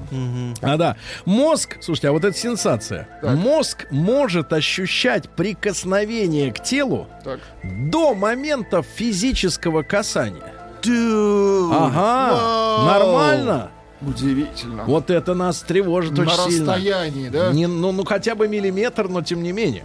А 0.62 0.76
да, 0.76 0.96
мозг, 1.24 1.76
слушайте, 1.80 2.08
а 2.08 2.12
вот 2.12 2.24
это 2.24 2.36
сенсация. 2.36 3.08
Мозг 3.22 3.86
может 3.90 4.52
ощущать 4.52 5.28
прикосновение 5.30 6.52
к 6.52 6.62
телу 6.62 7.08
Так. 7.24 7.40
до 7.62 8.14
момента 8.14 8.82
физического 8.82 9.82
касания. 9.82 10.54
Dude. 10.82 11.72
Ага, 11.74 12.86
нормально. 12.86 13.70
Удивительно. 14.00 14.84
Вот 14.84 15.10
это 15.10 15.34
нас 15.34 15.60
тревожит 15.62 16.12
На 16.16 16.24
очень 16.24 16.50
сильно. 16.52 16.74
расстоянии, 16.74 17.28
да? 17.28 17.52
Не, 17.52 17.66
ну, 17.66 17.92
ну 17.92 18.04
хотя 18.04 18.34
бы 18.34 18.46
миллиметр, 18.48 19.08
но 19.08 19.22
тем 19.22 19.42
не 19.42 19.52
менее. 19.52 19.84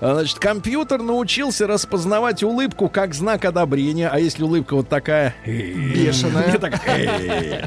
А, 0.00 0.14
Значит, 0.14 0.38
компьютер 0.38 1.00
научился 1.02 1.66
распознавать 1.66 2.42
улыбку 2.42 2.88
как 2.88 3.14
знак 3.14 3.44
одобрения, 3.44 4.08
а 4.08 4.18
если 4.18 4.42
улыбка 4.42 4.74
вот 4.74 4.88
такая... 4.88 5.34
Бешеная. 5.46 6.58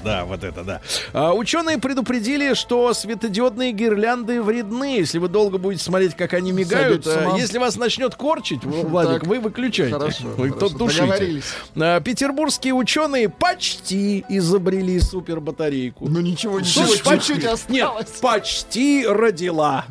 Да, 0.04 0.26
вот 0.26 0.44
это 0.44 0.64
да. 0.64 0.82
А, 1.14 1.34
Ученые 1.34 1.78
предупредили, 1.78 2.54
что 2.54 2.94
светодиодные 2.94 3.72
гирлянды 3.72 4.42
вредны, 4.42 4.98
если 4.98 5.18
вы 5.20 5.28
долго 5.30 5.58
будете 5.58 5.84
смотреть, 5.84 6.16
как 6.16 6.34
они 6.34 6.52
мигают. 6.52 7.06
А, 7.08 7.36
Если 7.38 7.58
вас 7.58 7.76
начнет 7.78 8.16
корчить, 8.16 8.64
Владик, 8.64 9.22
Так. 9.22 9.28
вы 9.28 9.40
выключаете. 9.40 9.94
Хорошо, 9.94 10.28
Вы 10.38 10.50
хорошо, 10.50 10.70
тут 10.70 10.78
тушите. 10.78 11.42
А, 11.76 12.00
Петербургские 12.02 12.74
ученые 12.74 13.30
почти 13.30 14.26
изобрели 14.30 15.00
супербатарейку. 15.90 16.08
Ну 16.10 16.22
ничего, 16.22 16.60
ничего, 16.60 16.86
Слушай, 16.86 17.04
Нет, 17.70 17.84
осталось. 17.86 18.20
почти 18.22 19.06
родила. 19.08 19.86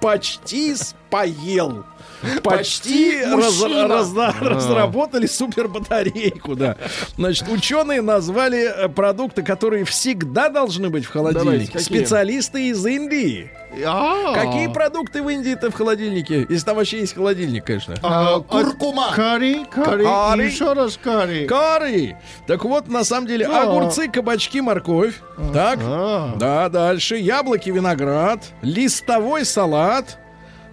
Почти 0.00 0.74
споел. 1.10 1.84
Почти 2.20 2.40
Почти 2.42 3.24
раз- 3.24 3.60
мужчина. 3.60 3.88
разна- 3.88 4.34
разработали 4.40 5.26
супербатарейку, 5.26 6.54
да. 6.54 6.76
Значит, 7.16 7.48
ученые 7.48 8.02
назвали 8.02 8.58
э, 8.84 8.88
продукты, 8.90 9.42
которые 9.42 9.84
всегда 9.86 10.50
должны 10.50 10.90
быть 10.90 11.06
в 11.06 11.10
холодильнике. 11.10 11.72
Давайте? 11.72 11.78
Специалисты 11.78 12.68
из 12.68 12.84
Индии. 12.84 13.50
А. 13.86 14.34
Какие 14.34 14.66
продукты 14.68 15.22
в 15.22 15.30
Индии-то 15.30 15.70
в 15.70 15.74
холодильнике? 15.74 16.46
Если 16.48 16.64
там 16.66 16.76
вообще 16.76 17.00
есть 17.00 17.14
холодильник, 17.14 17.64
конечно. 17.64 17.94
А, 18.02 18.40
Куркума. 18.40 19.12
Карри, 19.14 19.64
карри, 19.72 20.04
Карри. 20.04 20.44
еще 20.44 20.74
раз 20.74 20.98
карри. 21.02 21.46
Карри. 21.46 22.16
Так 22.46 22.64
вот, 22.66 22.88
на 22.88 23.02
самом 23.02 23.28
деле, 23.28 23.46
Да. 23.48 23.62
огурцы, 23.62 24.08
кабачки, 24.08 24.60
морковь. 24.60 25.14
Так. 25.54 25.78
А. 25.82 26.34
Да, 26.36 26.68
дальше. 26.68 27.16
Яблоки, 27.16 27.70
виноград. 27.70 28.44
Листовой 28.60 29.46
салат. 29.46 30.18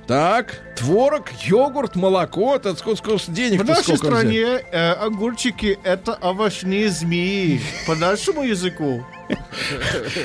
Так. 0.07 0.66
Творог, 0.77 1.31
йогурт, 1.43 1.95
молоко. 1.95 2.55
Это 2.55 2.75
сколько, 2.75 2.97
сколько 2.97 3.31
денег 3.31 3.61
В 3.61 3.65
нашей 3.65 3.97
стране 3.97 4.43
э, 4.71 4.91
огурчики 4.91 5.79
это 5.83 6.13
овощные 6.21 6.89
змеи. 6.89 7.61
По 7.87 7.95
нашему 7.95 8.43
языку. 8.43 9.03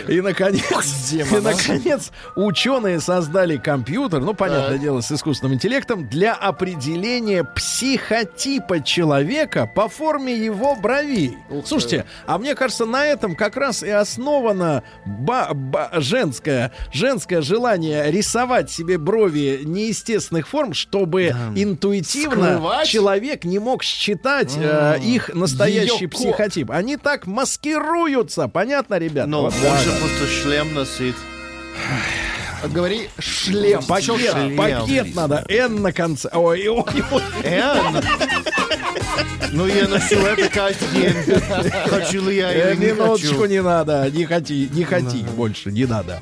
И, 0.09 0.21
наконец, 0.21 0.63
и, 1.13 1.17
демона. 1.17 1.51
наконец, 1.51 2.13
ученые 2.37 3.01
создали 3.01 3.57
компьютер, 3.57 4.21
ну, 4.21 4.35
понятное 4.35 4.73
Так. 4.73 4.81
дело, 4.81 5.01
с 5.01 5.11
искусственным 5.11 5.55
интеллектом, 5.55 6.09
для 6.09 6.35
определения 6.35 7.43
психотипа 7.43 8.81
человека 8.81 9.69
по 9.75 9.89
форме 9.89 10.37
его 10.37 10.77
бровей. 10.77 11.37
Слушайте, 11.65 12.05
а 12.27 12.39
мне 12.39 12.55
кажется, 12.55 12.87
на 12.87 13.05
этом 13.05 13.35
как 13.35 13.57
раз 13.57 13.83
и 13.83 13.91
основано 13.91 14.85
женское, 15.95 16.73
женское 16.93 17.43
желание 17.43 18.11
рисовать 18.11 18.71
себе 18.71 18.99
брови 18.99 19.63
неестественных 19.65 20.42
форм, 20.47 20.75
чтобы 20.75 21.35
интуитивно 21.55 22.47
Скрывать? 22.55 22.89
человек 22.89 23.45
не 23.45 23.59
мог 23.59 23.83
считать 23.83 24.55
э, 24.57 24.99
их 25.03 25.31
настоящий 25.35 26.05
Её 26.05 26.09
психотип. 26.09 26.71
Они 26.71 26.97
так 26.97 27.27
маскируются, 27.27 28.49
понятно, 28.49 28.99
ребят? 28.99 29.27
Но 29.27 29.43
Вот, 29.43 29.55
он 29.55 29.63
да, 29.63 29.79
же 29.79 29.91
да. 29.91 29.97
просто 29.99 30.27
шлем 30.27 30.75
носит. 30.75 31.15
Говори 32.65 33.09
шлем. 33.19 33.83
Пакет, 33.85 34.21
шлем? 34.21 34.57
пакет 34.57 35.15
надо, 35.17 35.45
N 35.49 35.83
на 35.83 35.93
конце. 35.93 36.29
Ой, 36.33 36.69
ой, 36.69 36.85
ой. 37.11 37.23
Эн. 37.43 38.05
Ну, 39.53 39.67
я 39.67 39.87
ношу 39.89 40.17
это 40.27 40.49
каждый 40.49 40.89
день. 40.93 41.15
Хочу 41.89 42.23
ли 42.29 42.37
я 42.37 42.53
Э, 42.53 42.73
или 42.75 42.81
не 42.81 42.87
Минуточку 42.93 43.35
хочу. 43.41 43.45
не 43.47 43.63
надо, 43.63 44.11
не 44.11 44.25
хоти, 44.25 44.69
не 44.73 44.85
хоти 44.85 45.25
больше, 45.37 45.71
не 45.71 45.85
надо. 45.85 46.21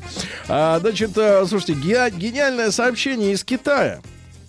А, 0.48 0.78
значит, 0.80 1.16
э, 1.16 1.44
слушайте, 1.46 1.74
ге- 1.74 2.11
гениальное 2.11 2.70
сообщение 2.70 3.32
из 3.32 3.44
Китая. 3.44 4.01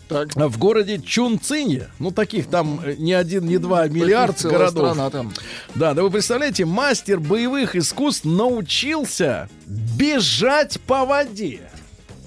Так. 0.09 0.35
В 0.35 0.57
городе 0.57 0.99
Чунцине, 0.99 1.87
ну 1.99 2.11
таких 2.11 2.47
там 2.47 2.81
э, 2.83 2.95
не 2.97 3.13
один, 3.13 3.45
не 3.45 3.57
два, 3.59 3.87
миллиард 3.87 4.37
Целая 4.39 4.57
городов. 4.57 4.89
страна 4.91 5.09
там. 5.09 5.33
Да, 5.75 5.93
да 5.93 6.01
вы 6.03 6.09
представляете, 6.11 6.65
мастер 6.65 7.19
боевых 7.19 7.75
искусств 7.77 8.25
научился 8.25 9.47
бежать 9.67 10.79
по 10.81 11.05
воде. 11.05 11.61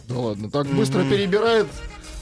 Да 0.09 0.15
ладно, 0.17 0.51
так 0.51 0.67
быстро 0.69 1.03
перебирает 1.05 1.67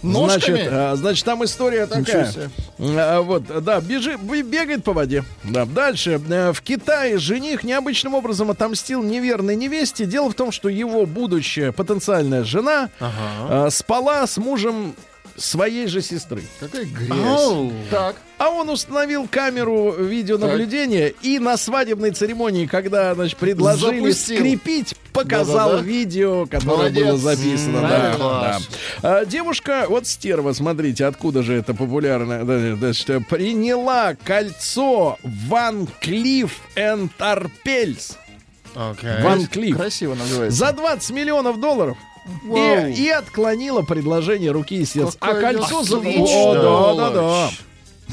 ножками. 0.02 0.56
Значит, 0.56 0.68
а, 0.72 0.96
значит, 0.96 1.24
там 1.24 1.44
история 1.44 1.86
такая. 1.86 2.32
А, 2.78 3.20
вот, 3.20 3.44
да, 3.64 3.80
бежи, 3.80 4.16
б- 4.18 4.42
бегает 4.42 4.84
по 4.84 4.92
воде. 4.92 5.24
Да, 5.44 5.64
дальше. 5.64 6.20
Э, 6.28 6.52
В 6.52 6.60
Китае 6.62 7.18
жених 7.18 7.62
необычным 7.64 8.14
образом 8.14 8.50
отомстил 8.50 9.02
неверной 9.02 9.56
невесте. 9.56 10.04
Дело 10.06 10.30
в 10.30 10.34
том, 10.34 10.52
что 10.52 10.68
его 10.68 11.06
будущая 11.06 11.72
потенциальная 11.72 12.44
жена 12.44 12.90
а, 13.00 13.68
спала 13.70 14.26
с 14.26 14.36
мужем 14.38 14.94
своей 15.36 15.86
же 15.86 16.02
сестры. 16.02 16.42
Какая 16.60 16.84
грязь. 16.84 17.10
Ау. 17.10 17.72
Так. 17.90 18.16
А 18.38 18.50
он 18.50 18.68
установил 18.70 19.28
камеру 19.30 19.92
видеонаблюдения 19.92 21.08
и 21.22 21.38
на 21.38 21.56
свадебной 21.56 22.10
церемонии, 22.10 22.66
когда, 22.66 23.14
значит, 23.14 23.38
предложили 23.38 24.00
Запустил. 24.00 24.36
скрипить, 24.38 24.94
показал 25.12 25.70
Да-да-да. 25.70 25.86
видео, 25.86 26.46
которое 26.46 26.76
Молодец. 26.76 27.06
было 27.06 27.18
записано. 27.18 27.80
Да, 27.82 28.16
да. 28.18 28.58
А, 29.02 29.24
девушка, 29.24 29.86
вот 29.88 30.06
стерва, 30.06 30.52
смотрите, 30.52 31.04
откуда 31.04 31.42
же 31.42 31.54
это 31.54 31.72
популярно. 31.74 32.44
Да, 32.44 32.76
да, 32.76 32.92
что 32.92 33.20
приняла 33.20 34.14
кольцо 34.14 35.18
Ван 35.22 35.86
Клифф 36.00 36.52
энд 36.74 37.12
Арпельс. 37.20 38.18
Окей. 38.74 39.22
Ван 39.22 39.46
Клифф. 39.46 39.76
Красиво 39.76 40.14
называется. 40.14 40.58
За 40.58 40.72
20 40.72 41.10
миллионов 41.10 41.60
долларов. 41.60 41.96
И, 42.44 43.02
и 43.04 43.08
отклонила 43.08 43.82
предложение 43.82 44.50
руки 44.52 44.76
и 44.76 44.84
сердца. 44.84 45.16
А 45.20 45.34
кольцо... 45.34 45.82
за- 45.82 45.98
отличная 45.98 46.26
О, 46.26 46.94
да, 46.94 47.10
да, 47.10 47.10
да. 47.10 47.50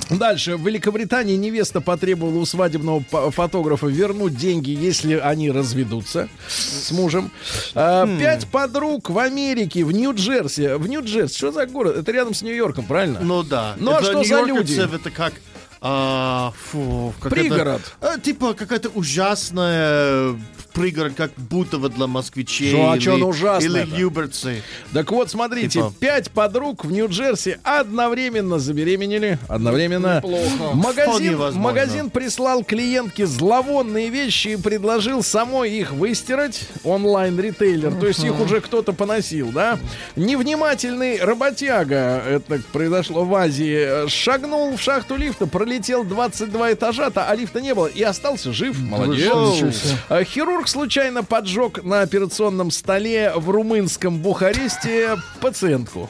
Дальше. 0.09 0.55
В 0.55 0.65
Великобритании 0.65 1.35
невеста 1.35 1.81
потребовала 1.81 2.39
у 2.39 2.45
свадебного 2.45 3.03
фотографа 3.31 3.87
вернуть 3.87 4.35
деньги, 4.35 4.71
если 4.71 5.15
они 5.15 5.51
разведутся 5.51 6.29
с 6.47 6.91
мужем. 6.91 7.31
А, 7.75 8.05
Хм. 8.05 8.17
Пять 8.19 8.47
подруг 8.47 9.09
в 9.09 9.17
Америке, 9.19 9.83
в 9.83 9.91
Нью-Джерси. 9.91 10.75
В 10.77 10.87
Нью-Джерси, 10.87 11.37
что 11.37 11.51
за 11.51 11.65
город? 11.65 11.97
Это 11.97 12.11
рядом 12.11 12.33
с 12.33 12.41
Нью-Йорком, 12.41 12.85
правильно? 12.85 13.19
Ну 13.21 13.43
да. 13.43 13.75
Ну, 13.77 13.91
а 13.91 13.97
Это 13.99 14.05
что 14.05 14.23
за 14.23 14.41
люди? 14.43 14.79
Это 14.79 15.11
как... 15.11 15.33
а, 15.81 16.51
фу, 16.71 17.13
как 17.21 17.31
Пригород. 17.31 17.81
это- 18.01 18.13
а, 18.13 18.19
типа 18.19 18.53
какая-то 18.53 18.89
ужасная 18.89 20.35
пригород, 20.73 21.13
как 21.15 21.31
будто 21.35 21.77
вот 21.77 21.95
для 21.95 22.05
москвичей. 22.07 22.69
Что, 22.69 22.91
а 22.91 22.99
чё 22.99 23.15
оно 23.15 23.29
ужасное-то? 23.29 23.89
Или 23.89 23.99
юберцы. 23.99 24.61
Так 24.93 25.11
вот, 25.11 25.29
смотрите, 25.31 25.67
Типа. 25.69 25.93
пять 25.99 26.29
подруг 26.31 26.85
в 26.85 26.91
Нью-Джерси 26.91 27.57
одновременно 27.63 28.59
забеременели. 28.59 29.39
Одновременно. 29.47 30.17
Неплохо. 30.17 30.75
Магазин, 30.75 31.37
магазин 31.55 32.09
прислал 32.11 32.63
клиентке 32.63 33.25
зловонные 33.25 34.09
вещи 34.09 34.49
и 34.49 34.57
предложил 34.57 35.23
самой 35.23 35.71
их 35.71 35.91
выстирать. 35.91 36.61
Онлайн-ритейлер. 36.83 37.93
То 37.95 38.07
есть 38.07 38.23
их 38.23 38.39
уже 38.39 38.61
кто-то 38.61 38.93
поносил, 38.93 39.51
да? 39.51 39.79
Невнимательный 40.15 41.19
работяга, 41.19 42.21
это 42.25 42.61
произошло 42.71 43.25
в 43.25 43.33
Азии, 43.33 44.07
шагнул 44.07 44.77
в 44.77 44.81
шахту 44.81 45.15
лифта, 45.15 45.47
пролетел 45.47 45.68
22 46.03 46.73
этажа, 46.73 47.11
а 47.13 47.35
лифта 47.35 47.61
не 47.61 47.73
было 47.73 47.87
и 47.87 48.01
остался 48.01 48.51
жив. 48.51 48.79
Молодец. 48.79 49.95
А, 50.09 50.23
Хирург 50.23 50.67
случайно 50.67 51.23
поджег 51.23 51.83
на 51.83 52.01
операционном 52.01 52.71
столе 52.71 53.33
в 53.35 53.49
румынском 53.49 54.19
Бухаресте 54.19 55.17
пациентку. 55.41 56.09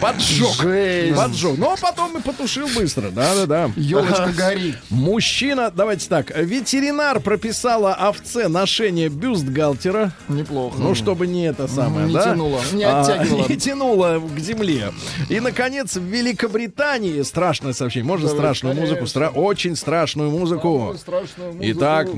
Поджег. 0.00 0.48
Жесть. 0.60 1.16
Поджег. 1.16 1.58
Но 1.58 1.74
потом 1.80 2.16
и 2.18 2.20
потушил 2.22 2.68
быстро. 2.74 3.10
Да-да-да. 3.10 3.70
Елочка 3.76 4.32
горит. 4.36 4.76
Мужчина, 4.90 5.70
давайте 5.74 6.08
так, 6.08 6.36
ветеринар 6.36 7.20
прописала 7.20 7.94
овце 7.94 8.48
ношение 8.48 9.08
бюстгальтера. 9.08 10.12
Неплохо. 10.28 10.76
Ну, 10.78 10.94
чтобы 10.94 11.26
не 11.26 11.44
это 11.46 11.68
самое, 11.68 12.06
Не 12.06 12.14
да? 12.14 12.24
тянуло, 12.24 12.60
не 12.72 12.84
А, 12.84 13.00
оттягивало. 13.00 13.46
не 13.48 13.56
тянуло 13.56 14.20
к 14.34 14.38
земле. 14.38 14.92
И, 15.28 15.40
наконец, 15.40 15.96
в 15.96 16.02
Великобритании 16.02 17.22
страшное 17.22 17.72
сообщение. 17.72 18.06
Можно 18.06 18.28
Давай, 18.28 18.40
страшную 18.40 18.74
музыку? 18.76 19.04
Стра- 19.04 19.30
очень 19.30 19.76
страшную 19.76 20.30
музыку. 20.30 20.78
Самую 20.78 20.98
страшную 20.98 21.52
музыку 21.54 21.78
Итак, 21.78 22.08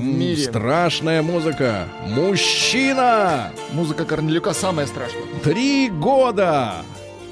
страшная 0.43 1.21
музыка. 1.21 1.87
Мужчина 2.07 3.51
Музыка 3.73 4.05
Корнелюка 4.05 4.53
самая 4.53 4.85
страшная. 4.87 5.21
три 5.43 5.89
года 5.89 6.83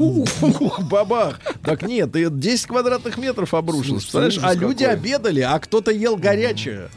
Бабах. 0.90 1.40
Так 1.64 1.82
нет, 1.82 2.14
и 2.16 2.26
10 2.28 2.66
квадратных 2.66 3.18
метров 3.18 3.54
обрушилось. 3.54 4.02
Представляешь? 4.02 4.38
А 4.42 4.54
люди 4.54 4.84
обедали, 4.84 5.40
а 5.40 5.58
кто-то 5.58 5.90
ел 5.90 6.16
горячее. 6.16 6.88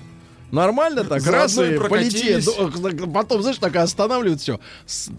Нормально 0.51 1.03
так, 1.03 1.21
Заодно 1.21 1.41
раз 1.41 1.57
и 1.57 1.77
полетели. 1.89 3.11
Потом, 3.11 3.41
знаешь, 3.41 3.57
так 3.57 3.75
останавливают 3.75 4.39
все. 4.39 4.59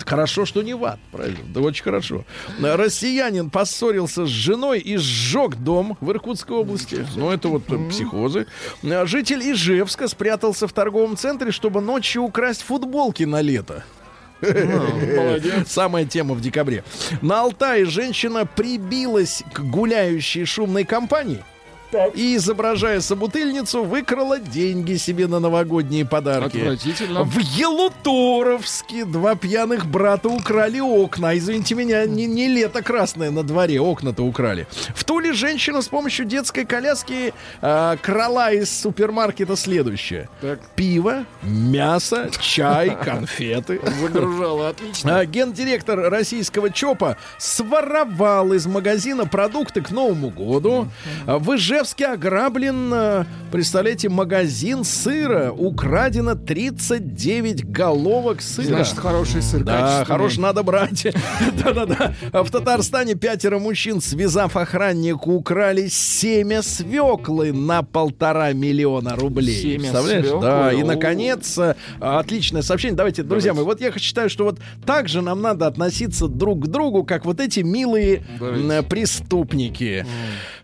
Хорошо, 0.06 0.46
что 0.46 0.62
не 0.62 0.72
в 0.72 0.82
ад, 0.84 0.98
правильно? 1.12 1.40
Да 1.52 1.60
очень 1.60 1.82
хорошо. 1.82 2.24
Россиянин 2.58 3.50
поссорился 3.50 4.24
с 4.24 4.28
женой 4.28 4.78
и 4.78 4.96
сжег 4.96 5.56
дом 5.56 5.98
в 6.00 6.10
Иркутской 6.10 6.56
области. 6.56 7.06
Ну, 7.16 7.30
это 7.30 7.48
вот 7.48 7.64
психозы. 7.90 8.46
Житель 8.82 9.52
Ижевска 9.52 10.08
спрятался 10.08 10.68
в 10.68 10.72
торговом 10.72 11.16
центре, 11.18 11.50
чтобы 11.50 11.82
ночью 11.82 12.22
украсть 12.22 12.62
футболки 12.62 13.24
на 13.24 13.42
лето. 13.42 13.84
Самая 15.66 16.04
тема 16.04 16.34
в 16.34 16.40
декабре. 16.40 16.84
На 17.22 17.42
Алтае 17.42 17.84
женщина 17.84 18.46
прибилась 18.46 19.42
к 19.52 19.60
гуляющей 19.60 20.44
шумной 20.44 20.84
компании. 20.84 21.42
И, 22.14 22.36
изображая 22.36 23.00
собутыльницу, 23.00 23.84
выкрала 23.84 24.38
деньги 24.38 24.94
себе 24.96 25.26
на 25.26 25.40
новогодние 25.40 26.04
подарки. 26.04 26.58
Отвратительно. 26.58 27.24
В 27.24 27.38
Елуторовске 27.38 29.04
два 29.04 29.34
пьяных 29.34 29.86
брата 29.86 30.28
украли 30.28 30.80
окна. 30.80 31.36
Извините 31.36 31.74
меня, 31.74 32.06
не, 32.06 32.26
не 32.26 32.48
лето 32.48 32.82
красное 32.82 33.30
на 33.30 33.42
дворе, 33.42 33.80
окна-то 33.80 34.22
украли. 34.24 34.66
В 34.94 35.04
Туле 35.04 35.32
женщина 35.32 35.82
с 35.82 35.88
помощью 35.88 36.26
детской 36.26 36.64
коляски 36.64 37.32
а, 37.62 37.96
крала 37.96 38.52
из 38.52 38.70
супермаркета 38.80 39.56
следующее. 39.56 40.28
Так. 40.40 40.60
Пиво, 40.74 41.24
мясо, 41.42 42.30
чай, 42.40 42.96
конфеты. 43.04 43.80
Загружала, 44.00 44.70
отлично. 44.70 45.18
А, 45.20 45.24
Гендиректор 45.26 45.98
российского 46.10 46.70
ЧОПа 46.70 47.16
своровал 47.38 48.52
из 48.52 48.66
магазина 48.66 49.26
продукты 49.26 49.80
к 49.80 49.90
Новому 49.90 50.30
году. 50.30 50.88
А, 51.26 51.38
В 51.38 51.56
Ижевске 51.76 52.06
ограблен, 52.06 52.90
а, 52.94 53.26
представляете, 53.52 54.08
магазин 54.08 54.82
сыра. 54.82 55.52
Украдено 55.52 56.34
39 56.34 57.66
головок 57.66 58.40
сыра. 58.40 58.66
Значит, 58.66 58.98
хороший 58.98 59.42
сыр. 59.42 59.62
Да, 59.62 59.80
качественный. 59.80 60.06
хорош 60.06 60.38
надо 60.38 60.62
брать. 60.62 61.06
Да-да-да. 61.62 62.14
А 62.32 62.42
В 62.44 62.50
Татарстане 62.50 63.14
пятеро 63.14 63.58
мужчин, 63.58 64.00
связав 64.00 64.56
охраннику, 64.56 65.32
украли 65.34 65.88
семя 65.88 66.62
свеклы 66.62 67.52
на 67.52 67.82
полтора 67.82 68.54
миллиона 68.54 69.14
рублей. 69.14 69.60
Семя 69.60 69.80
Представляешь? 69.80 70.24
свеклы? 70.24 70.40
Да, 70.40 70.72
и, 70.72 70.82
наконец, 70.82 71.58
э, 71.58 71.74
отличное 72.00 72.62
сообщение. 72.62 72.96
Давайте, 72.96 73.22
друзья 73.22 73.52
мои, 73.52 73.64
вот 73.64 73.82
я 73.82 73.92
считаю, 73.98 74.30
что 74.30 74.44
вот 74.44 74.60
так 74.86 75.08
же 75.08 75.20
нам 75.20 75.42
надо 75.42 75.66
относиться 75.66 76.26
друг 76.26 76.64
к 76.64 76.68
другу, 76.68 77.04
как 77.04 77.26
вот 77.26 77.38
эти 77.38 77.60
милые 77.60 78.24
Давайте. 78.38 78.82
преступники. 78.88 80.06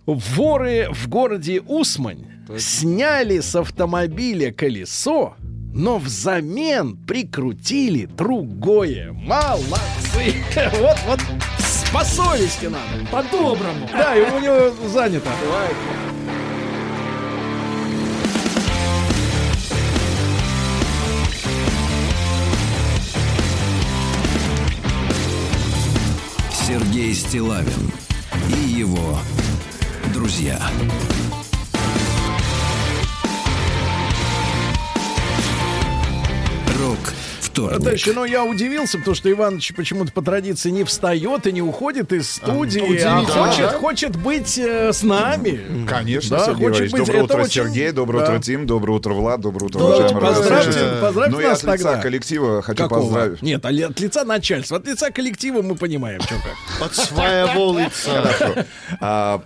Воры 0.06 0.88
в 0.90 1.08
городе 1.08 1.60
Усмань 1.60 2.26
сняли 2.58 3.38
с 3.38 3.54
автомобиля 3.54 4.52
колесо, 4.52 5.36
но 5.72 5.98
взамен 5.98 6.96
прикрутили 6.96 8.06
другое. 8.06 9.12
Молодцы! 9.12 10.34
Вот, 10.80 10.98
вот 11.06 11.20
по 11.92 12.04
совести 12.04 12.66
надо. 12.66 13.06
По-доброму. 13.10 13.88
Да, 13.92 14.16
и 14.16 14.22
у 14.22 14.40
него 14.40 14.88
занято. 14.88 15.30
Сергей 26.66 27.14
Стилавин 27.14 27.92
и 28.48 28.68
его 28.68 29.18
друзья. 30.12 30.60
Рок 36.78 37.14
вторник. 37.52 37.80
Дальше, 37.80 38.12
но 38.12 38.24
я 38.24 38.44
удивился, 38.44 38.98
потому 38.98 39.14
что 39.14 39.30
Иваныч 39.30 39.72
почему-то 39.74 40.12
по 40.12 40.22
традиции 40.22 40.70
не 40.70 40.84
встает 40.84 41.46
и 41.46 41.52
не 41.52 41.62
уходит 41.62 42.12
из 42.12 42.38
а, 42.42 42.46
студии, 42.46 42.80
ну, 42.80 43.08
а, 43.08 43.20
а 43.20 43.24
хочет, 43.24 43.60
да? 43.60 43.78
хочет 43.78 44.16
быть 44.16 44.58
э, 44.58 44.92
с 44.92 45.02
нами. 45.02 45.86
Конечно, 45.86 46.38
да, 46.38 46.46
Сергей 46.46 46.68
хочет 46.68 46.90
быть. 46.90 47.00
Доброе 47.00 47.16
Это 47.16 47.24
утро, 47.24 47.42
очень... 47.42 47.52
Сергей, 47.52 47.92
доброе 47.92 48.18
да. 48.18 48.32
утро, 48.32 48.42
Тим, 48.42 48.66
доброе 48.66 48.92
утро, 48.94 49.12
Влад, 49.12 49.40
доброе 49.40 49.66
утро, 49.66 49.78
уважаемые 49.80 50.08
типа, 50.08 50.20
Поздравьте, 50.20 51.00
поздравьте 51.00 51.30
ну 51.30 51.36
Но 51.36 51.40
я 51.42 51.52
от 51.52 51.62
лица 51.62 51.66
тогда. 51.66 52.02
коллектива 52.02 52.62
хочу 52.62 52.82
Какого? 52.82 53.00
поздравить. 53.00 53.42
Нет, 53.42 53.64
а 53.64 53.68
от 53.68 54.00
лица 54.00 54.24
начальства, 54.24 54.78
от 54.78 54.86
лица 54.86 55.10
коллектива 55.10 55.62
мы 55.62 55.76
понимаем, 55.76 56.20
что 56.22 56.34
как. 56.36 56.86
От 56.86 56.94
своего 56.94 57.78
лица. 57.78 58.66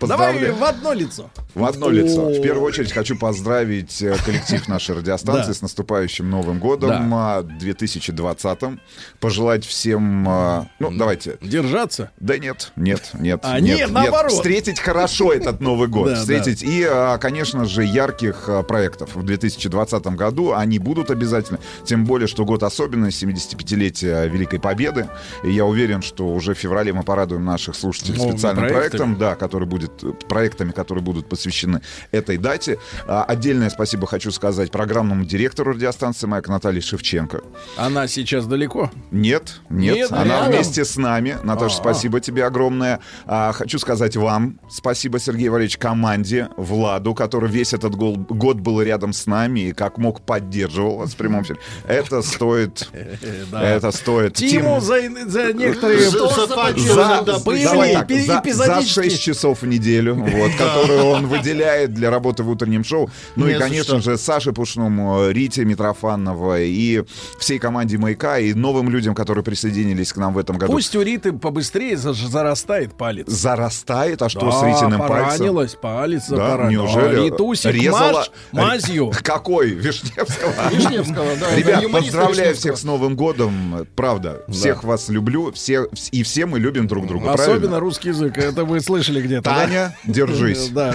Давай 0.01 0.51
в 0.51 0.65
одно 0.65 0.93
лицо. 0.93 1.31
В 1.55 1.65
одно 1.65 1.91
лицо. 1.91 2.29
В 2.29 2.41
первую 2.43 2.65
очередь 2.65 2.93
хочу 2.93 3.17
поздравить 3.17 4.03
э, 4.03 4.15
коллектив 4.25 4.69
нашей 4.69 4.97
радиостанции 4.97 5.53
с 5.53 5.63
наступающим 5.63 6.31
Новым 6.31 6.59
годом 6.59 7.13
2000 7.59 7.96
а, 7.96 7.96
2020-м. 7.97 8.81
Пожелать 9.21 9.65
всем... 9.65 10.29
А, 10.29 10.69
ну, 10.79 10.91
давайте. 10.91 11.39
Держаться? 11.41 12.11
Да 12.19 12.39
нет, 12.39 12.73
нет, 12.77 13.11
нет. 13.15 13.41
А, 13.43 13.61
нет, 13.61 13.79
нет, 13.79 13.91
наоборот. 13.91 14.33
Встретить 14.33 14.81
хорошо 14.81 15.33
этот 15.33 15.61
Новый 15.61 15.89
год. 15.89 16.07
Да, 16.07 16.15
встретить. 16.15 16.61
Да. 16.61 16.71
И, 16.71 16.83
а, 16.89 17.19
конечно 17.19 17.65
же, 17.65 17.83
ярких 17.83 18.45
а, 18.49 18.63
проектов 18.63 19.17
в 19.17 19.25
2020 19.25 20.07
году. 20.09 20.53
Они 20.53 20.79
будут 20.79 21.11
обязательно. 21.11 21.59
Тем 21.85 22.05
более, 22.05 22.29
что 22.29 22.45
год 22.45 22.63
особенный, 22.63 23.09
75-летие 23.09 24.29
Великой 24.29 24.61
Победы. 24.61 25.09
И 25.43 25.51
я 25.51 25.65
уверен, 25.65 26.03
что 26.03 26.29
уже 26.29 26.55
в 26.55 26.59
феврале 26.59 26.93
мы 26.93 27.03
порадуем 27.03 27.45
наших 27.45 27.75
слушателей 27.75 28.19
Новыми 28.19 28.33
специальным 28.33 28.69
проектом, 28.69 29.17
да, 29.17 29.35
который 29.35 29.67
будет, 29.67 30.05
проектами, 30.29 30.71
которые 30.71 31.03
будут 31.03 31.29
посвящены 31.29 31.81
этой 32.13 32.39
дате. 32.39 32.79
Отдельное 33.07 33.71
спасибо 33.71 34.07
хочу 34.07 34.31
сказать 34.31 34.71
программному 34.71 35.25
директору 35.25 35.73
радиостанции 35.73 36.27
«Маяк» 36.27 36.49
Наталье 36.49 36.81
Шевченко. 36.81 37.43
Она 37.77 37.86
сейчас 38.09 38.47
далеко. 38.47 38.91
Нет, 39.11 39.61
нет, 39.71 39.95
Нет, 39.97 40.13
она 40.13 40.25
рядом? 40.25 40.53
вместе 40.53 40.85
с 40.85 40.97
нами. 40.97 41.37
Наташа, 41.43 41.77
А. 41.77 41.79
спасибо 41.79 42.21
тебе 42.21 42.45
огромное. 42.45 43.01
А, 43.27 43.53
хочу 43.53 43.79
сказать 43.79 44.17
вам 44.17 44.59
спасибо, 44.71 45.19
Сергей 45.19 45.49
Валерьевич, 45.49 45.79
команде, 45.79 46.49
Владу, 46.57 47.15
который 47.15 47.49
весь 47.49 47.73
этот 47.73 47.95
гол- 47.95 48.17
год 48.17 48.57
был 48.59 48.81
рядом 48.83 49.13
с 49.13 49.27
нами 49.27 49.61
и 49.61 49.73
как 49.73 49.99
мог 49.99 50.21
поддерживал 50.23 50.97
вас 50.99 51.13
в 51.13 51.17
прямом 51.17 51.43
эфире. 51.43 51.61
Это 51.87 52.23
стоит, 52.23 52.89
это 53.53 53.91
стоит. 53.93 54.35
Тиму 54.35 54.81
Тим, 54.81 55.31
за, 55.31 55.53
некоторые... 55.53 56.11
За- 56.11 56.29
за 56.29 56.47
за, 56.47 56.55
поддержку, 56.55 56.97
да, 56.97 57.39
боевые 57.45 57.65
давай 57.65 57.93
так, 57.95 58.11
эпи- 58.11 58.21
за- 58.21 58.33
за 58.33 58.41
эпизодические. 58.41 59.11
6 59.11 59.23
часов 59.23 59.63
в 59.63 59.67
неделю, 59.67 60.15
вот, 60.15 60.51
которые 60.59 61.03
он 61.03 61.27
выделяет 61.27 61.95
для 61.95 62.11
работы 62.11 62.43
в 62.43 62.51
утреннем 62.51 62.85
шоу. 62.85 63.11
Ну 63.37 63.47
и, 63.49 63.55
конечно 63.55 64.01
же, 64.01 64.17
Саше 64.19 64.53
Пушному, 64.53 65.29
Рите 65.31 65.65
Митрофановой 65.65 66.69
и 66.71 67.03
всей 67.39 67.59
команде 67.59 67.76
«Маяка» 67.77 68.39
и 68.39 68.55
новым 68.55 68.89
людям, 68.91 69.15
которые 69.15 69.45
присоединились 69.45 70.13
к 70.13 70.17
нам 70.17 70.33
в 70.35 70.39
этом 70.39 70.57
году. 70.59 70.73
Пусть 70.73 70.95
у 70.97 71.03
Риты 71.03 71.33
побыстрее 71.33 71.97
за- 71.97 72.13
зарастает 72.15 72.95
палец. 72.95 73.27
Зарастает, 73.29 74.23
а 74.23 74.29
что 74.29 74.41
Да, 74.51 74.53
с 74.53 74.63
Ритиным 74.63 74.99
пальцем? 75.01 75.09
поранилась, 75.39 75.75
палец 75.75 76.23
Да, 76.29 76.37
запоранил. 76.37 76.83
неужели? 76.83 77.21
А 77.21 77.25
Ритусик, 77.25 77.73
резала- 77.75 78.13
маш- 78.13 78.31
мазью. 78.53 79.13
Какой? 79.23 79.71
Вишневского? 79.71 80.53
Вишневского, 80.73 81.27
да. 81.41 81.55
Ребят, 81.57 81.85
поздравляю 81.93 82.55
всех 82.55 82.77
с 82.79 82.85
Новым 82.85 83.17
годом. 83.17 83.87
Правда, 83.95 84.43
всех 84.49 84.85
вас 84.85 85.09
люблю, 85.09 85.53
все, 85.53 85.89
и 86.11 86.23
все 86.23 86.47
мы 86.47 86.59
любим 86.59 86.87
друг 86.87 87.07
друга. 87.07 87.33
Особенно 87.33 87.81
русский 87.81 88.09
язык. 88.09 88.39
Это 88.39 88.65
вы 88.65 88.81
слышали 88.81 89.21
где-то? 89.21 89.43
Таня, 89.51 89.97
держись. 90.05 90.71
Да. 90.77 90.95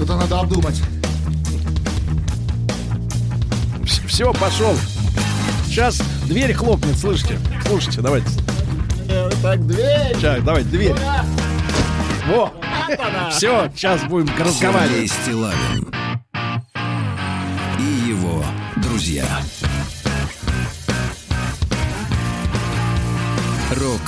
Это 0.00 0.16
надо 0.16 0.40
обдумать. 0.40 0.80
Все, 4.12 4.30
пошел. 4.34 4.76
Сейчас 5.64 5.96
дверь 6.26 6.52
хлопнет, 6.52 6.98
слышите? 6.98 7.38
Слушайте, 7.64 8.02
давайте. 8.02 8.28
Так, 9.42 9.66
дверь. 9.66 10.14
Сейчас, 10.16 10.42
давайте, 10.42 10.68
дверь. 10.68 10.94
Во! 12.28 12.52
Все, 13.30 13.72
сейчас 13.74 14.02
будем 14.04 14.28
Сергей 14.28 14.44
разговаривать. 14.44 15.10
Стилавин 15.10 15.90
и 17.78 18.10
его 18.10 18.44
друзья. 18.76 19.24
Рок 23.80 24.02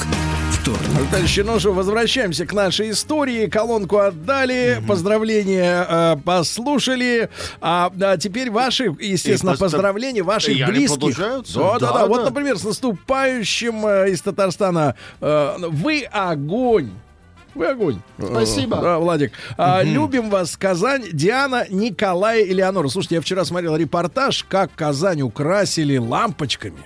вторник. 0.64 1.10
Дальше, 1.10 1.44
ну 1.44 1.60
что, 1.60 1.72
возвращаемся 1.72 2.46
к 2.46 2.52
нашей 2.54 2.90
истории. 2.90 3.46
Колонку 3.46 3.98
отдали, 3.98 4.82
поздравления 4.88 5.86
э, 5.88 6.16
послушали. 6.24 7.28
А, 7.60 7.92
а 8.00 8.16
теперь 8.16 8.50
ваши, 8.50 8.84
естественно, 8.98 9.52
И 9.52 9.56
поздравления 9.58 10.22
ваших 10.22 10.56
И 10.56 10.64
близких. 10.64 11.18
Да, 11.18 11.42
да, 11.54 11.78
да, 11.78 11.92
Да, 11.92 12.06
Вот, 12.06 12.24
например, 12.24 12.58
с 12.58 12.64
наступающим 12.64 13.86
э, 13.86 14.10
из 14.10 14.22
Татарстана. 14.22 14.94
э, 15.20 15.56
вы 15.68 16.04
огонь. 16.10 16.90
Вы 17.54 17.66
огонь. 17.66 18.00
Спасибо. 18.18 18.78
Да, 18.80 18.98
Владик. 18.98 19.32
А, 19.58 19.82
Любим 19.82 20.30
вас, 20.30 20.56
Казань. 20.56 21.04
Диана, 21.12 21.66
Николай, 21.68 22.42
Элеонора. 22.42 22.88
Слушайте, 22.88 23.16
я 23.16 23.20
вчера 23.20 23.44
смотрел 23.44 23.76
репортаж, 23.76 24.44
как 24.48 24.74
Казань 24.74 25.22
украсили 25.22 25.98
лампочками. 25.98 26.82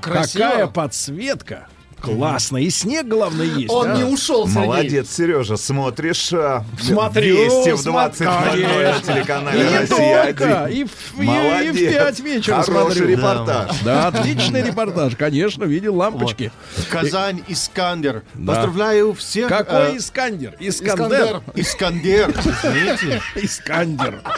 Красиво. 0.00 0.44
Какая 0.44 0.66
подсветка. 0.66 1.68
Классно. 2.00 2.56
И 2.58 2.70
снег, 2.70 3.06
главное, 3.06 3.46
есть. 3.46 3.70
Он 3.72 3.90
а? 3.90 3.96
не 3.96 4.04
ушел, 4.04 4.46
Сергей. 4.48 4.66
Молодец, 4.66 5.10
Сережа, 5.14 5.56
смотришь 5.56 6.32
а, 6.32 6.64
Смотрю, 6.80 7.36
Вести 7.36 7.72
в 7.72 7.78
смотрю, 7.78 7.92
20 7.92 8.20
на 8.20 9.00
телеканале 9.14 9.60
И 9.60 9.68
не 9.68 9.78
«Россия-1». 9.78 10.26
только. 10.26 10.64
И 10.66 10.84
в, 10.84 10.88
и- 11.18 11.22
и 11.22 11.22
в 11.22 11.24
Молодец. 11.24 11.92
5 11.94 12.20
вечера 12.20 12.62
Хороший 12.62 12.96
смотрю. 12.96 13.06
репортаж. 13.08 13.70
Да, 13.84 14.06
отличный 14.08 14.62
репортаж, 14.62 15.16
конечно, 15.16 15.64
видел 15.64 15.96
лампочки. 15.96 16.52
Казань, 16.90 17.42
Искандер. 17.48 18.22
Да. 18.34 18.54
Поздравляю 18.54 19.12
всех. 19.14 19.48
Какой 19.48 19.94
э, 19.94 19.96
Искандер? 19.98 20.54
Искандер. 20.58 21.42
Искандер. 21.54 22.30
Искандер, 22.30 22.30
извините. 22.30 23.22
Искандер. 23.36 24.22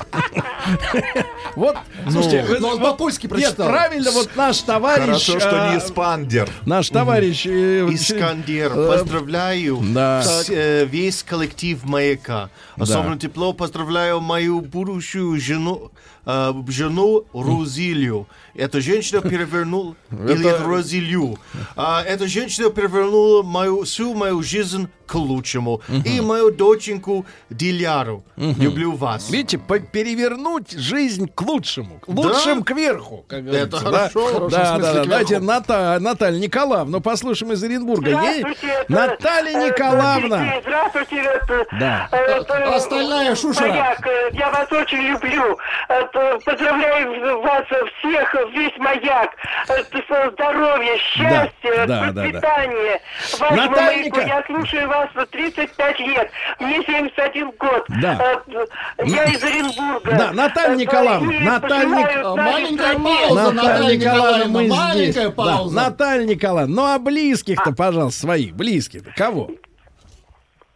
Вот, 1.56 1.76
слушайте, 2.10 2.44
вы- 2.44 2.58
но 2.60 2.68
он 2.70 2.78
вот- 2.78 2.92
по-польски 2.92 3.26
Нет, 3.26 3.30
прочитал. 3.30 3.68
правильно, 3.68 4.10
вот 4.12 4.30
наш 4.36 4.58
товарищ... 4.60 5.04
Хорошо, 5.04 5.40
что 5.40 5.70
не 5.74 5.80
спандер. 5.80 6.48
Наш 6.64 6.88
товарищ... 6.88 7.44
Искандер, 7.52 8.72
э, 8.74 8.88
поздравляю 8.88 9.78
да. 9.82 10.20
вс- 10.24 10.52
э, 10.52 10.84
весь 10.86 11.22
коллектив 11.22 11.82
«Маяка». 11.84 12.50
Особенно 12.76 13.18
тепло 13.18 13.52
поздравляю 13.52 14.20
мою 14.20 14.60
будущую 14.60 15.38
жену, 15.40 15.90
э, 16.26 16.52
жену 16.68 17.24
Розилью. 17.32 18.26
Эта 18.54 18.80
женщина 18.80 19.20
перевернула, 19.20 19.94
или 20.10 20.46
Розилью. 20.64 21.38
А, 21.76 22.02
эта 22.02 22.26
женщина 22.26 22.68
перевернула 22.70 23.42
мою, 23.42 23.82
всю 23.82 24.14
мою 24.14 24.42
жизнь 24.42 24.88
к 25.06 25.14
лучшему. 25.14 25.80
И 26.04 26.20
мою 26.20 26.50
доченьку 26.50 27.24
Диляру. 27.50 28.24
Люблю 28.36 28.92
вас. 28.92 29.30
Видите, 29.30 29.58
перевернуть 29.58 30.72
жизнь 30.72 31.28
к 31.34 31.42
лучшему, 31.42 31.98
к 32.00 32.08
лучшим 32.08 32.62
кверху, 32.62 33.24
как 33.26 33.44
говорится. 33.44 33.76
Это 33.76 33.84
да? 33.90 33.90
хорошо. 34.08 34.48
Да, 34.48 34.48
да, 34.48 34.78
да. 34.78 34.90
кверху. 34.92 35.08
Давайте 35.08 35.38
Ната- 35.40 35.98
Наталья 36.00 36.38
Николаевна, 36.38 37.00
послушаем 37.42 37.52
из 37.52 37.62
Оренбурга. 37.62 38.10
Ей- 38.10 38.44
Наталья 38.88 39.58
э, 39.58 39.68
Николаевна. 39.68 40.44
Здравствуйте, 40.62 41.40
Да. 41.78 42.08
э, 42.12 42.16
это, 42.16 42.74
Остальная 42.74 43.34
шушера. 43.34 43.68
Маяк, 43.68 44.06
э, 44.06 44.30
я 44.32 44.50
вас 44.50 44.70
очень 44.72 44.98
люблю. 45.02 45.58
Поздравляю 46.44 47.40
вас 47.42 47.64
всех, 47.98 48.34
весь 48.54 48.76
маяк. 48.78 49.30
Здоровья, 50.34 50.96
счастья, 50.98 51.86
да, 51.86 51.86
да, 51.86 52.12
да. 52.12 52.22
процветания. 52.22 53.00
Вашему 53.38 53.56
Наталья 53.70 53.96
маяку 53.98 54.16
Ника- 54.20 54.26
я 54.28 54.42
слушаю 54.46 54.88
вас 54.88 55.08
35 55.30 55.98
лет. 56.00 56.30
Мне 56.60 56.82
71 56.84 57.50
год. 57.58 57.84
Да. 58.00 58.18
Э, 58.48 58.64
Я 59.04 59.24
из 59.24 59.42
Оренбурга. 59.42 60.12
Да, 60.16 60.32
Наталья 60.32 60.72
Э, 60.72 60.76
Николаевна, 60.76 61.52
Наталья 61.60 61.86
Маленькая 62.36 62.98
пауза, 62.98 63.50
Наталья 63.52 63.96
Николаевна, 63.96 64.46
мы 64.48 64.64
здесь. 64.66 64.76
маленькая 64.78 65.28
Да, 65.28 65.30
пауза. 65.32 65.74
Наталья 65.76 66.24
Николаевна, 66.26 66.74
ну 66.82 66.94
а 66.94 66.98
близких-то, 67.32 67.72
пожалуйста, 67.72 68.20
своих, 68.20 68.54
близких-то, 68.54 69.10
кого? 69.16 69.50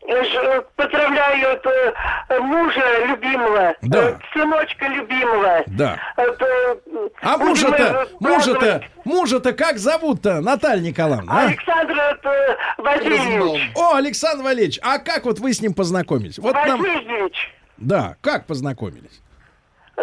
Э, 0.08 0.22
ж- 0.24 0.62
Поздравляю 0.76 1.48
это, 1.48 1.94
э, 2.28 2.38
мужа 2.40 3.06
любимого, 3.06 3.74
Да. 3.82 4.10
э, 4.10 4.18
сыночка 4.32 4.86
любимого. 4.86 5.64
Да. 5.66 5.98
Это, 6.16 6.78
А 7.22 7.36
мужа-то, 7.38 8.08
мужа-то, 8.20 8.84
мужа-то 9.04 9.52
как 9.52 9.78
зовут-то, 9.78 10.40
Наталья 10.40 10.80
Николаевна? 10.82 11.32
а? 11.32 11.46
Александр 11.48 11.94
это, 11.98 12.56
Васильевич. 12.78 13.72
О, 13.74 13.94
Александр 13.96 14.44
Валерьевич, 14.44 14.78
а 14.82 14.98
как 14.98 15.24
вот 15.24 15.40
вы 15.40 15.52
с 15.52 15.60
ним 15.60 15.74
познакомились? 15.74 16.38
Вот 16.38 16.54
нам, 16.54 16.80
Васильевич, 16.80 17.52
да, 17.76 18.16
как 18.20 18.46
познакомились? 18.46 19.20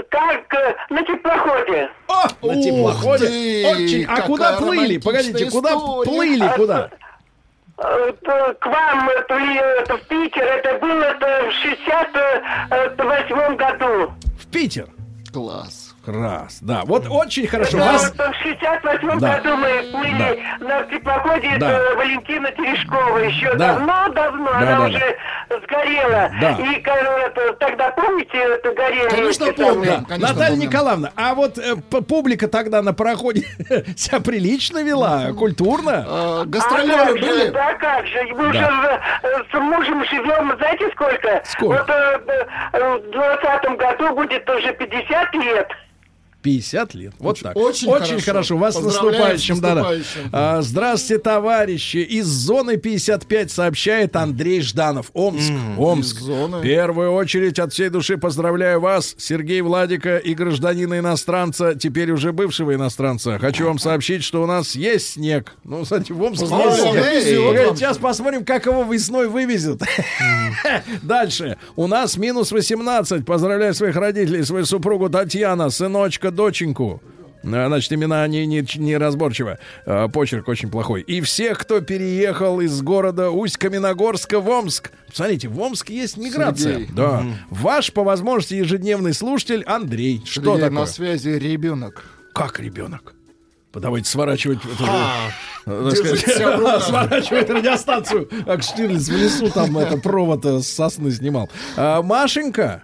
Как 0.10 0.54
э, 0.54 0.76
на 0.90 1.04
теплоходе. 1.04 1.90
О, 2.08 2.28
на 2.46 2.54
Ух 2.54 2.64
теплоходе. 2.64 3.28
ты, 3.28 3.68
Очень. 3.72 4.06
А 4.06 4.22
куда 4.24 4.54
плыли? 4.58 4.98
Погодите, 4.98 5.50
куда 5.52 5.74
история. 5.74 6.12
плыли? 6.12 6.52
Куда? 6.56 6.90
Э, 7.78 8.12
К 8.60 8.66
вам 8.66 9.10
это, 9.10 9.98
в 9.98 10.02
Питер, 10.08 10.44
это 10.44 10.78
было 10.80 11.04
это, 11.04 11.50
в 11.50 11.54
68 11.54 13.56
году. 13.56 14.12
В 14.40 14.48
Питер. 14.52 14.88
Класс. 15.34 15.83
Раз, 16.06 16.58
да. 16.62 16.82
Вот 16.86 17.06
очень 17.10 17.48
хорошо. 17.48 17.78
Да, 17.78 17.94
Вас... 17.94 18.14
вот 18.18 18.36
в 18.36 18.42
68 18.42 19.20
Да. 19.20 19.38
году 19.38 19.56
мы 19.56 19.70
плыли 19.92 20.44
на 20.60 20.84
теплоходе 20.84 21.56
Да. 21.60 21.72
это 21.72 21.96
Валентина 21.96 22.52
Терешкова. 22.52 23.18
Еще 23.20 23.54
Да. 23.54 23.76
давно-давно 23.76 24.46
Да, 24.52 24.58
она 24.60 24.78
да, 24.80 24.86
уже 24.86 25.18
сгорела. 25.64 26.32
Да. 26.42 26.52
И 26.60 26.82
когда 26.82 27.20
это, 27.20 27.54
тогда, 27.54 27.92
помните, 27.92 28.38
это 28.38 28.74
горели 28.74 29.10
Конечно, 29.10 29.46
помню. 29.54 29.66
самые- 29.86 30.06
Конечно, 30.08 30.18
Наталья 30.34 30.50
помним. 30.50 30.68
Николаевна, 30.70 31.12
а 31.16 31.34
вот 31.36 31.58
э, 31.58 31.76
публика 31.76 32.48
тогда 32.50 32.82
на 32.82 32.94
пароходе 32.94 33.42
себя 33.96 34.20
прилично 34.20 34.84
вела, 34.84 35.32
культурно? 35.38 36.06
А, 36.06 36.42
А 36.42 36.46
Гастролеры 36.46 37.18
же, 37.18 37.26
были? 37.28 37.50
да 37.50 37.74
как 37.76 38.06
же, 38.08 38.24
мы 38.36 38.52
Да. 38.52 38.60
же 38.72 39.02
э, 39.24 39.44
с 39.52 39.54
мужем 39.60 40.04
живем, 40.06 40.54
знаете 40.58 40.90
сколько? 40.92 41.42
Сколько? 41.46 41.78
Вот 41.78 41.90
э, 41.90 42.20
э, 42.74 42.98
в 42.98 43.12
двадцатом 43.12 43.78
году 43.78 44.14
будет 44.16 44.50
уже 44.50 44.74
50 44.74 45.34
лет. 45.36 45.72
50 46.44 46.94
лет. 46.94 47.14
Вот 47.18 47.32
Очень- 47.32 47.44
так. 47.44 47.56
очень 47.58 47.88
хорошо. 47.92 48.22
хорошо. 48.26 48.58
Вас 48.58 48.76
с 48.76 48.82
наступающим. 48.82 49.60
Да. 49.60 49.92
А, 50.32 50.62
здравствуйте, 50.62 51.24
товарищи. 51.24 51.98
Из 51.98 52.26
зоны 52.28 52.78
55 52.78 53.50
сообщает 53.52 54.16
Андрей 54.16 54.62
Жданов. 54.62 55.10
Омск. 55.14 55.52
Омск. 55.78 56.18
из 56.18 56.24
зоны. 56.24 56.58
В 56.60 56.62
первую 56.62 57.14
очередь 57.14 57.60
от 57.60 57.74
всей 57.74 57.90
души 57.90 58.18
поздравляю 58.18 58.80
вас, 58.82 59.16
Сергей 59.18 59.62
Владика 59.62 60.18
и 60.18 60.34
гражданина 60.34 61.00
иностранца, 61.00 61.76
теперь 61.76 62.12
уже 62.12 62.34
бывшего 62.34 62.74
иностранца. 62.76 63.40
Хочу 63.40 63.66
вам 63.66 63.80
сообщить, 63.80 64.24
что 64.24 64.44
у 64.44 64.46
нас 64.46 64.76
есть 64.76 65.14
снег. 65.14 65.54
Ну, 65.64 65.84
кстати, 65.84 66.12
в 66.12 66.22
Омске 66.22 66.46
есть 66.46 67.28
снег. 67.30 67.68
Вам. 67.68 67.78
Сейчас 67.78 67.98
посмотрим, 67.98 68.44
как 68.44 68.66
его 68.66 68.84
весной 68.84 69.30
вывезут. 69.30 69.82
Дальше. 71.02 71.58
У 71.76 71.88
нас 71.88 72.18
минус 72.18 72.52
18. 72.52 73.26
Поздравляю 73.26 73.74
своих 73.74 73.96
родителей, 73.96 74.44
свою 74.44 74.66
супругу 74.66 75.10
Татьяна, 75.10 75.70
сыночка, 75.70 76.32
доченьку. 76.34 77.02
А, 77.44 77.68
Значит, 77.68 77.92
имена 77.94 78.26
не, 78.28 78.46
не, 78.46 78.66
не 78.76 78.98
разборчиво. 78.98 79.60
А, 79.86 80.08
Почерк 80.08 80.48
очень 80.48 80.70
плохой. 80.70 81.02
И 81.02 81.22
всех, 81.22 81.60
кто 81.60 81.82
переехал 81.82 82.62
из 82.62 82.82
города 82.82 83.32
Усть-Каменогорска 83.32 84.40
в 84.40 84.50
Омск. 84.50 84.92
Смотрите, 85.12 85.48
в 85.50 85.60
Омске 85.60 85.96
есть 85.96 86.18
миграция. 86.18 86.74
Сергей. 86.80 86.90
Да. 86.96 87.24
Ваш, 87.50 87.92
по 87.92 88.04
возможности, 88.04 88.56
ежедневный 88.56 89.14
слушатель 89.14 89.64
Андрей. 89.66 90.22
Что 90.26 90.42
Сергей, 90.42 90.62
такое? 90.62 90.80
на 90.80 90.86
связи 90.86 91.30
ребенок. 91.30 92.06
Как 92.34 92.60
ребенок? 92.60 93.14
Давайте 93.74 94.08
сворачивать. 94.08 94.60
А, 94.88 95.30
э, 95.66 95.92
сворачивать 96.80 97.50
радиостанцию. 97.50 98.30
Как 98.46 98.62
Штирлиц 98.62 99.08
в 99.10 99.18
лесу 99.18 99.50
там 99.50 99.76
это 99.80 99.98
провод 99.98 100.46
э, 100.46 100.60
с 100.60 100.68
сосны 100.68 101.12
снимал. 101.12 101.50
А, 101.76 102.04
Машенька. 102.04 102.84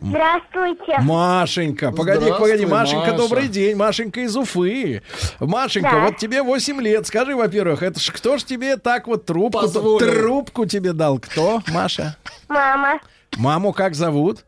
Здравствуйте. 0.00 0.98
Машенька, 1.00 1.90
погоди, 1.90 2.20
Здравствуй, 2.20 2.48
погоди, 2.48 2.66
Машенька, 2.66 3.12
Маша. 3.12 3.16
добрый 3.16 3.48
день, 3.48 3.76
Машенька 3.76 4.20
из 4.20 4.36
Уфы. 4.36 5.02
Машенька, 5.40 5.90
Да. 5.90 6.00
вот 6.04 6.16
тебе 6.18 6.42
8 6.42 6.80
лет, 6.80 7.06
скажи, 7.06 7.34
во-первых, 7.34 7.82
это 7.82 7.98
ж 7.98 8.10
кто 8.12 8.36
ж 8.38 8.44
тебе 8.44 8.76
так 8.76 9.06
вот 9.06 9.24
трубку, 9.24 9.60
Позволил. 9.60 9.98
трубку 9.98 10.66
тебе 10.66 10.92
дал? 10.92 11.18
Кто, 11.18 11.62
Маша? 11.68 12.16
Мама. 12.48 13.00
Маму 13.36 13.72
как 13.72 13.94
зовут? 13.94 14.44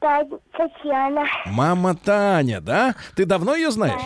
Та- 0.00 0.24
Татьяна. 0.56 1.24
Мама 1.46 1.94
Таня, 1.94 2.60
да? 2.60 2.94
Ты 3.16 3.26
давно 3.26 3.54
ее 3.54 3.70
знаешь? 3.70 4.00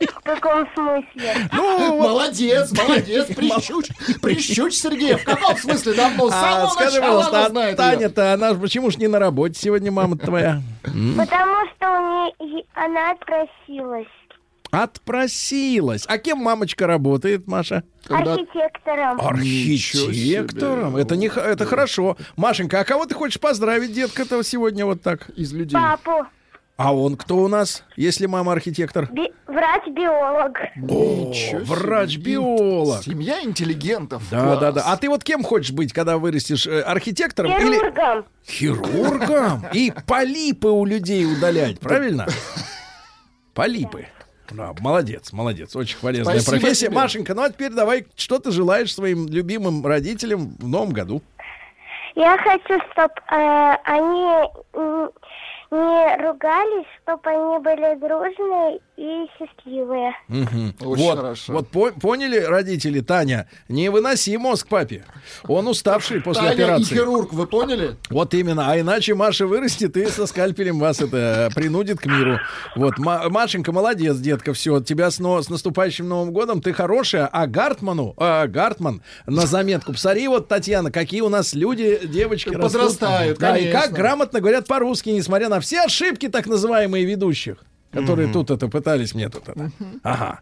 В 0.00 0.20
каком 0.22 0.68
смысле? 0.74 1.48
Ну, 1.52 1.98
Молодец, 2.00 2.70
молодец, 2.72 3.26
прищучь, 3.36 3.90
прищучь, 4.20 4.74
Сергей. 4.74 5.14
В 5.16 5.24
каком 5.24 5.56
смысле? 5.58 5.94
Давно, 5.94 6.30
с 6.30 6.34
а, 6.34 6.40
самого 6.40 6.68
скажи, 6.68 7.00
начала 7.00 7.24
пожалуйста, 7.24 7.46
она 7.46 7.68
а. 7.68 7.74
Таня-то, 7.74 8.32
она 8.32 8.54
почему 8.54 8.90
ж 8.90 8.98
не 8.98 9.08
на 9.08 9.18
работе 9.18 9.58
сегодня, 9.58 9.90
мама 9.90 10.16
твоя? 10.16 10.62
Потому 10.84 11.56
что 11.76 12.34
у 12.38 12.44
нее 12.44 12.64
она 12.74 13.10
отпросилась. 13.10 14.06
Отпросилась. 14.70 16.04
А 16.06 16.18
кем 16.18 16.38
мамочка 16.38 16.86
работает, 16.86 17.46
Маша? 17.46 17.82
Когда- 18.04 18.34
Архитектором. 18.34 19.20
Архитектором. 19.20 20.96
Это, 20.96 21.16
не, 21.16 21.28
это 21.28 21.64
хорошо. 21.64 22.16
Машенька, 22.36 22.80
а 22.80 22.84
кого 22.84 23.06
ты 23.06 23.14
хочешь 23.14 23.40
поздравить, 23.40 23.92
детка-то, 23.94 24.42
сегодня 24.42 24.84
вот 24.84 25.02
так? 25.02 25.30
Из 25.30 25.52
людей. 25.52 25.74
Папу. 25.74 26.26
А 26.78 26.94
он 26.94 27.16
кто 27.16 27.38
у 27.38 27.48
нас, 27.48 27.82
если 27.96 28.26
мама 28.26 28.52
архитектор? 28.52 29.08
Би- 29.10 29.32
Врач-биолог. 29.48 30.58
Ничего 30.76 31.58
себе. 31.60 31.74
Врач-биолог. 31.74 33.02
Семья 33.02 33.42
интеллигентов. 33.42 34.22
Да, 34.30 34.42
Класс. 34.44 34.60
да, 34.60 34.72
да. 34.72 34.82
А 34.86 34.96
ты 34.96 35.08
вот 35.08 35.24
кем 35.24 35.42
хочешь 35.42 35.72
быть, 35.72 35.92
когда 35.92 36.18
вырастешь? 36.18 36.68
э, 36.68 36.80
Архитектором 36.82 37.50
или 37.50 37.74
Хирургом. 37.74 38.24
хирургом? 38.46 39.64
И 39.72 39.92
полипы 40.06 40.68
у 40.68 40.84
людей 40.84 41.26
удалять, 41.26 41.80
правильно? 41.80 42.26
Полипы. 43.54 44.06
Да, 44.50 44.72
молодец, 44.80 45.32
молодец. 45.32 45.74
Очень 45.74 45.98
полезная 46.00 46.38
Спасибо 46.38 46.60
профессия. 46.60 46.86
тебе. 46.86 46.94
Машенька, 46.94 47.34
ну 47.34 47.42
а 47.42 47.50
теперь 47.50 47.72
давай, 47.72 48.06
что 48.14 48.38
ты 48.38 48.52
желаешь 48.52 48.94
своим 48.94 49.26
любимым 49.26 49.84
родителям 49.84 50.56
в 50.58 50.68
новом 50.68 50.90
году? 50.90 51.22
Я 52.14 52.38
хочу, 52.38 52.80
чтобы 52.92 53.12
они 53.28 54.48
м, 54.74 55.10
не 55.70 56.16
ругались, 56.16 56.86
чтобы 57.02 57.30
они 57.30 57.58
были 57.58 57.94
дружные 57.96 58.80
и 58.98 59.26
счастливые. 59.38 60.12
Мгм. 60.26 60.74
Очень 60.80 61.02
вот, 61.04 61.16
хорошо. 61.18 61.52
вот 61.52 61.68
по- 61.68 61.92
поняли 61.92 62.38
родители, 62.40 62.98
Таня, 63.00 63.48
не 63.68 63.90
выноси 63.90 64.36
мозг 64.36 64.66
папе. 64.66 65.04
Он 65.46 65.68
уставший 65.68 66.20
после 66.20 66.48
Таня 66.48 66.54
и 66.56 66.62
операции. 66.64 66.94
хирург, 66.96 67.32
вы 67.32 67.46
поняли? 67.46 67.94
Вот 68.10 68.34
именно. 68.34 68.68
А 68.72 68.78
иначе 68.80 69.14
Маша 69.14 69.46
вырастет 69.46 69.96
и 69.96 70.06
со 70.06 70.26
скальпелем 70.26 70.80
вас 70.80 71.00
это 71.00 71.48
принудит 71.54 72.00
к 72.00 72.06
миру. 72.06 72.38
Вот, 72.74 72.98
Ма- 72.98 73.28
Машенька, 73.28 73.70
молодец, 73.70 74.16
детка, 74.16 74.52
все. 74.52 74.80
Тебя 74.80 75.12
с, 75.12 75.20
но- 75.20 75.40
с 75.40 75.48
наступающим 75.48 76.08
Новым 76.08 76.32
годом. 76.32 76.60
Ты 76.60 76.72
хорошая. 76.72 77.28
А 77.28 77.46
Гартману, 77.46 78.14
а, 78.16 78.48
Гартман, 78.48 79.02
на 79.26 79.46
заметку. 79.46 79.92
Посмотри, 79.92 80.26
вот, 80.26 80.48
Татьяна, 80.48 80.90
какие 80.90 81.20
у 81.20 81.28
нас 81.28 81.54
люди, 81.54 82.00
девочки 82.04 82.48
растут. 82.48 82.72
Подрастают, 82.72 83.38
Да, 83.38 83.56
и 83.56 83.70
как 83.70 83.92
грамотно 83.92 84.40
говорят 84.40 84.66
по-русски, 84.66 85.10
несмотря 85.10 85.48
на 85.48 85.60
все 85.60 85.82
ошибки 85.82 86.26
так 86.28 86.46
называемые 86.48 87.04
ведущих, 87.04 87.58
которые 87.90 88.32
тут 88.32 88.50
это 88.50 88.68
пытались 88.68 89.14
мне 89.14 89.28
тут 89.28 89.48
это. 89.48 89.70
Ага. 90.02 90.40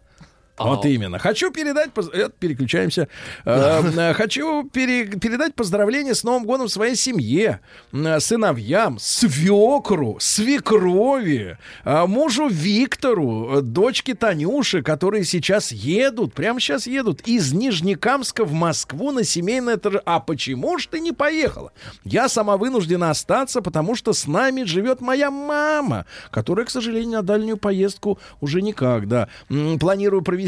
Вот 0.58 0.86
именно. 0.86 1.18
Хочу 1.18 1.50
передать, 1.50 1.92
поз- 1.92 2.08
э, 2.14 2.30
переключаемся. 2.38 3.08
Э, 3.44 3.82
э, 3.94 4.14
Хочу 4.14 4.64
пере- 4.64 5.04
передать 5.06 5.54
поздравления 5.54 6.14
с 6.14 6.24
Новым 6.24 6.44
годом 6.46 6.68
своей 6.68 6.96
семье, 6.96 7.60
сыновьям, 7.92 8.98
свекру, 8.98 10.16
свекрови, 10.18 11.58
мужу 11.84 12.48
Виктору, 12.48 13.60
дочке 13.60 14.14
Танюше, 14.14 14.82
которые 14.82 15.24
сейчас 15.24 15.72
едут, 15.72 16.32
прямо 16.32 16.58
сейчас 16.58 16.86
едут 16.86 17.20
из 17.26 17.52
Нижнекамска 17.52 18.44
в 18.44 18.52
Москву 18.52 19.10
на 19.12 19.24
семейное. 19.24 19.78
А 20.06 20.20
почему 20.20 20.78
ж 20.78 20.86
ты 20.86 21.00
не 21.00 21.12
поехала? 21.12 21.72
Я 22.04 22.28
сама 22.30 22.56
вынуждена 22.56 23.10
остаться, 23.10 23.60
потому 23.60 23.94
что 23.94 24.14
с 24.14 24.26
нами 24.26 24.62
живет 24.64 25.02
моя 25.02 25.30
мама, 25.30 26.06
которая, 26.30 26.64
к 26.64 26.70
сожалению, 26.70 27.18
на 27.18 27.22
дальнюю 27.22 27.58
поездку 27.58 28.18
уже 28.40 28.62
никак, 28.62 29.06
да. 29.06 29.28
Планирую 29.78 30.22
провести 30.22 30.45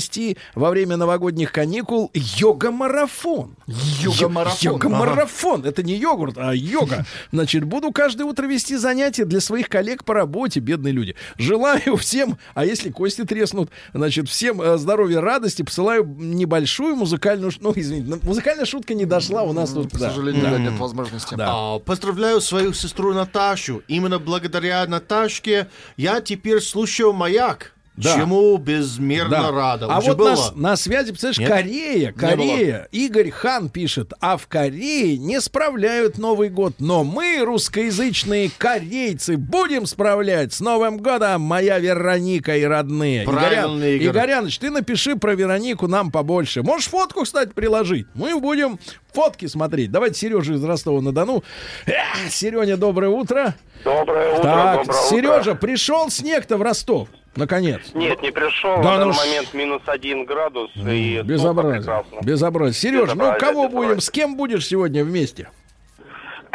во 0.55 0.71
время 0.71 0.97
новогодних 0.97 1.53
каникул 1.53 2.11
йога-марафон. 2.15 3.57
Йога-марафон. 3.67 4.59
Йо- 4.61 4.73
Йога-марафон. 4.73 5.65
Это 5.65 5.83
не 5.83 5.95
йогурт, 5.97 6.37
а 6.39 6.53
йога. 6.55 7.05
Значит, 7.33 7.65
буду 7.65 7.93
каждое 7.93 8.25
утро 8.25 8.47
вести 8.47 8.77
занятия 8.77 9.25
для 9.25 9.41
своих 9.41 9.69
коллег 9.69 10.05
по 10.05 10.15
работе, 10.15 10.61
бедные 10.61 10.93
люди. 10.93 11.15
Желаю 11.37 11.97
всем, 11.97 12.39
а 12.55 12.65
если 12.65 12.91
кости 12.91 13.25
треснут, 13.25 13.71
значит, 13.95 14.29
всем 14.29 14.61
э, 14.63 14.79
здоровья, 14.79 15.21
радости. 15.21 15.63
Посылаю 15.63 16.05
небольшую 16.07 16.97
музыкальную... 16.97 17.53
Ну, 17.61 17.73
извините, 17.75 18.19
музыкальная 18.23 18.65
шутка 18.65 18.95
не 18.95 19.05
дошла 19.05 19.43
у 19.43 19.53
нас 19.53 19.71
тут. 19.71 19.91
К 19.93 19.99
да. 19.99 20.11
сожалению, 20.11 20.43
Да. 20.45 20.51
да, 20.53 20.59
нет 20.59 20.79
возможности. 20.79 21.35
Да. 21.35 21.47
А, 21.51 21.79
Поздравляю 21.79 22.41
свою 22.41 22.73
сестру 22.73 23.13
Наташу. 23.15 23.83
Именно 23.89 24.19
благодаря 24.19 24.87
Наташке 24.87 25.69
я 25.97 26.21
теперь 26.21 26.61
слушаю 26.61 27.13
«Маяк». 27.13 27.75
Да. 28.03 28.15
Чему 28.17 28.57
безмерно 28.59 29.31
Да. 29.31 29.51
рада. 29.51 29.87
А 29.91 29.99
Уже 29.99 30.09
вот 30.09 30.17
было. 30.19 30.31
на, 30.55 30.71
на 30.71 30.77
связи, 30.77 31.09
представляешь, 31.11 31.39
Нет? 31.39 31.49
Корея, 31.49 32.13
Корея. 32.13 32.89
Игорь 32.93 33.31
Хан 33.31 33.69
пишет, 33.71 34.13
а 34.21 34.37
в 34.37 34.47
Корее 34.47 35.19
не 35.19 35.41
справляют 35.41 36.17
Новый 36.19 36.49
год, 36.49 36.75
но 36.79 37.03
мы, 37.05 37.39
русскоязычные 37.45 38.51
корейцы, 38.57 39.37
будем 39.37 39.87
справлять. 39.87 40.53
С 40.53 40.61
Новым 40.61 40.99
годом, 40.99 41.43
моя 41.43 41.79
Вероника 41.79 42.57
и 42.57 42.63
родные. 42.65 43.25
Правильно, 43.25 43.83
Игорян- 43.85 43.97
Игорь. 43.97 44.07
Игоряныч, 44.11 44.59
ты 44.59 44.71
напиши 44.71 45.17
про 45.17 45.35
Веронику 45.35 45.87
нам 45.89 46.11
побольше. 46.11 46.63
Можешь 46.63 46.89
фотку, 46.89 47.25
кстати, 47.25 47.51
приложить? 47.53 48.07
Мы 48.15 48.39
будем 48.39 48.79
фотки 49.13 49.47
смотреть. 49.47 49.91
Давайте 49.91 50.19
Сережу 50.21 50.55
из 50.55 50.63
Ростова-на-Дону. 50.65 51.43
Эх, 51.87 52.31
Сереня, 52.31 52.77
доброе 52.77 53.09
утро. 53.11 53.55
Доброе 53.85 54.33
утро, 54.35 54.43
Так, 54.43 54.87
доброе 54.87 55.03
Сережа, 55.09 55.41
утро. 55.41 55.55
пришел 55.55 56.11
снег-то 56.11 56.57
в 56.57 56.63
Ростов, 56.63 57.09
наконец. 57.39 57.80
Нет, 57.95 58.20
не 58.22 58.30
пришел. 58.30 58.76
Да 58.82 58.99
На 58.99 59.05
ну 59.07 59.12
момент 59.14 59.55
минус 59.55 59.82
один 59.86 60.24
градус. 60.24 60.70
и 60.76 61.22
Безобразие. 61.24 62.05
Безобразие. 62.22 62.74
Сереж, 62.74 63.01
ну 63.01 63.14
Безобразие, 63.14 63.41
кого 63.41 63.62
безобразие. 63.64 63.89
будем, 63.89 64.01
с 64.01 64.11
кем 64.11 64.36
будешь 64.36 64.66
сегодня 64.66 65.05
вместе? 65.05 65.49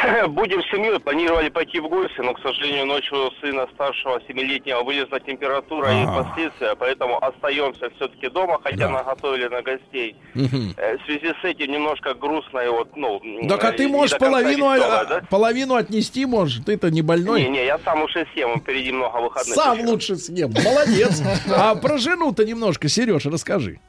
Будем 0.29 0.61
с 0.63 0.65
семьей, 0.71 0.99
планировали 0.99 1.49
пойти 1.49 1.79
в 1.79 1.87
гости, 1.87 2.19
но, 2.19 2.33
к 2.33 2.39
сожалению, 2.41 2.85
ночью 2.85 3.31
сына 3.41 3.67
старшего 3.73 4.19
семилетнего 4.27 4.83
вылезла 4.83 5.19
температура 5.19 5.87
А. 5.89 6.03
и 6.03 6.05
последствия, 6.05 6.75
поэтому 6.75 7.23
остаемся 7.23 7.89
все-таки 7.95 8.29
дома, 8.29 8.59
хотя 8.63 8.87
Да. 8.87 8.89
наготовили 8.89 9.47
на 9.47 9.61
гостей. 9.61 10.15
Э, 10.35 10.97
В 10.97 11.05
связи 11.05 11.33
с 11.41 11.43
этим 11.43 11.71
немножко 11.71 12.13
грустно 12.13 12.59
и 12.59 12.67
вот, 12.69 12.95
ну... 12.95 13.21
Так 13.47 13.63
а 13.63 13.69
э, 13.69 13.71
ты 13.73 13.85
не 13.85 13.91
можешь 13.91 14.17
половину, 14.17 14.73
весело, 14.73 14.99
а, 14.99 15.05
да? 15.05 15.21
половину 15.29 15.75
отнести 15.75 16.25
можешь, 16.25 16.61
ты-то 16.65 16.89
не 16.91 17.01
больной. 17.01 17.43
Не-не, 17.43 17.65
я 17.65 17.79
сам 17.79 18.03
уже 18.03 18.25
съем, 18.33 18.59
впереди 18.59 18.91
много 18.91 19.17
выходных. 19.17 19.55
Сам 19.55 19.77
еще. 19.77 19.87
лучше 19.87 20.15
съем. 20.15 20.51
Молодец. 20.63 21.21
А 21.55 21.75
про 21.75 21.97
жену-то 21.97 22.43
немножко, 22.45 22.87
Сереж, 22.89 23.25
расскажи. 23.25 23.79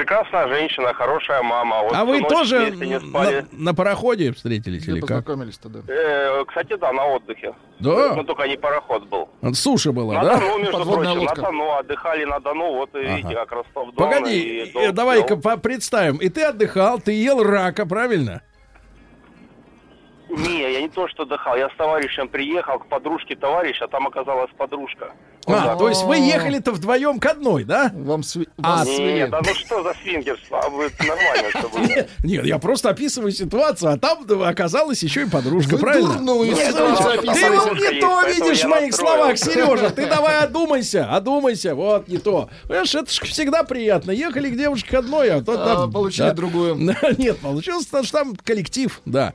Прекрасная 0.00 0.48
женщина, 0.48 0.94
хорошая 0.94 1.42
мама. 1.42 1.82
Вот 1.82 1.92
а 1.94 2.06
вы 2.06 2.22
тоже 2.22 2.70
на, 2.70 3.44
на 3.52 3.74
пароходе 3.74 4.32
встретились 4.32 4.82
Где 4.82 4.92
или 4.92 5.00
как? 5.00 5.08
познакомились 5.08 5.58
тогда? 5.58 5.80
Э, 5.88 6.42
кстати, 6.46 6.74
да, 6.78 6.90
на 6.90 7.04
отдыхе. 7.04 7.54
Да? 7.80 8.14
Ну, 8.14 8.24
только 8.24 8.48
не 8.48 8.56
пароход 8.56 9.06
был. 9.08 9.28
Суша 9.52 9.92
была, 9.92 10.14
На 10.14 10.22
да? 10.22 10.36
Дону, 10.38 10.58
между 10.58 10.72
Подводная 10.72 11.12
прочим, 11.12 11.20
лодка. 11.20 11.42
на 11.42 11.46
Дону 11.48 11.72
отдыхали 11.72 12.24
на 12.24 12.40
Дону, 12.40 12.72
вот 12.76 12.94
и 12.94 13.00
видите, 13.00 13.34
как 13.34 13.52
Ростов-Дон. 13.52 13.94
Погоди, 13.94 14.62
и 14.64 14.78
э, 14.78 14.92
давай-ка 14.92 15.36
представим. 15.58 16.16
И 16.16 16.30
ты 16.30 16.44
отдыхал, 16.44 16.98
ты 16.98 17.12
ел 17.12 17.42
рака, 17.44 17.84
правильно? 17.84 18.40
Не, 20.30 20.72
я 20.72 20.80
не 20.80 20.88
то, 20.88 21.08
что 21.08 21.24
отдыхал, 21.24 21.56
я 21.56 21.68
с 21.68 21.72
товарищем 21.76 22.28
приехал 22.28 22.78
к 22.78 22.86
подружке 22.86 23.34
товарища, 23.36 23.88
там 23.88 24.06
оказалась 24.06 24.50
подружка. 24.56 25.12
А, 25.46 25.74
то 25.76 25.88
есть 25.88 26.04
вы 26.04 26.16
ехали-то 26.18 26.70
вдвоем 26.70 27.18
к 27.18 27.26
одной, 27.26 27.64
да? 27.64 27.90
Вам 27.94 28.20
сви- 28.20 28.46
А, 28.62 28.78
вас 28.78 28.86
Не, 28.88 28.96
свели. 28.96 29.26
да 29.26 29.40
ну 29.44 29.54
что 29.54 29.82
за 29.82 29.94
свингерство, 30.02 30.60
а 30.60 30.68
вы 30.68 30.90
нормально 31.00 31.48
все 31.54 31.68
было. 31.96 32.06
Нет, 32.22 32.44
я 32.46 32.58
просто 32.58 32.90
описываю 32.90 33.32
ситуацию, 33.32 33.92
а 33.92 33.98
там 33.98 34.24
оказалась 34.44 35.02
еще 35.02 35.22
и 35.22 35.26
подружка, 35.28 35.72
Вы 35.72 35.78
правильно? 35.78 36.12
дурную 36.14 36.44
Нет, 36.52 36.58
ситуацию 36.58 37.22
ну. 37.24 37.32
Ты 37.32 37.50
вот 37.50 37.72
не 37.74 37.80
есть, 37.80 38.00
то 38.00 38.20
поэтому 38.22 38.44
видишь 38.48 38.64
в 38.64 38.68
моих 38.68 38.94
словах, 38.94 39.38
Сережа. 39.38 39.90
Ты 39.90 40.06
давай 40.08 40.38
одумайся, 40.44 41.06
одумайся. 41.10 41.74
Вот 41.74 42.06
не 42.06 42.18
то. 42.18 42.50
Понимаешь, 42.68 42.94
это 42.94 43.10
ж 43.10 43.20
всегда 43.22 43.64
приятно. 43.64 44.10
Ехали 44.12 44.50
к 44.50 44.56
девушке 44.56 44.98
одной, 44.98 45.30
а 45.32 45.42
то 45.42 45.52
А, 45.52 45.56
там... 45.76 45.92
получили 45.92 46.26
да. 46.28 46.34
другую. 46.34 46.76
Нет, 47.18 47.38
получилось, 47.40 47.86
что 47.88 48.02
там 48.12 48.36
коллектив, 48.36 49.00
да. 49.06 49.32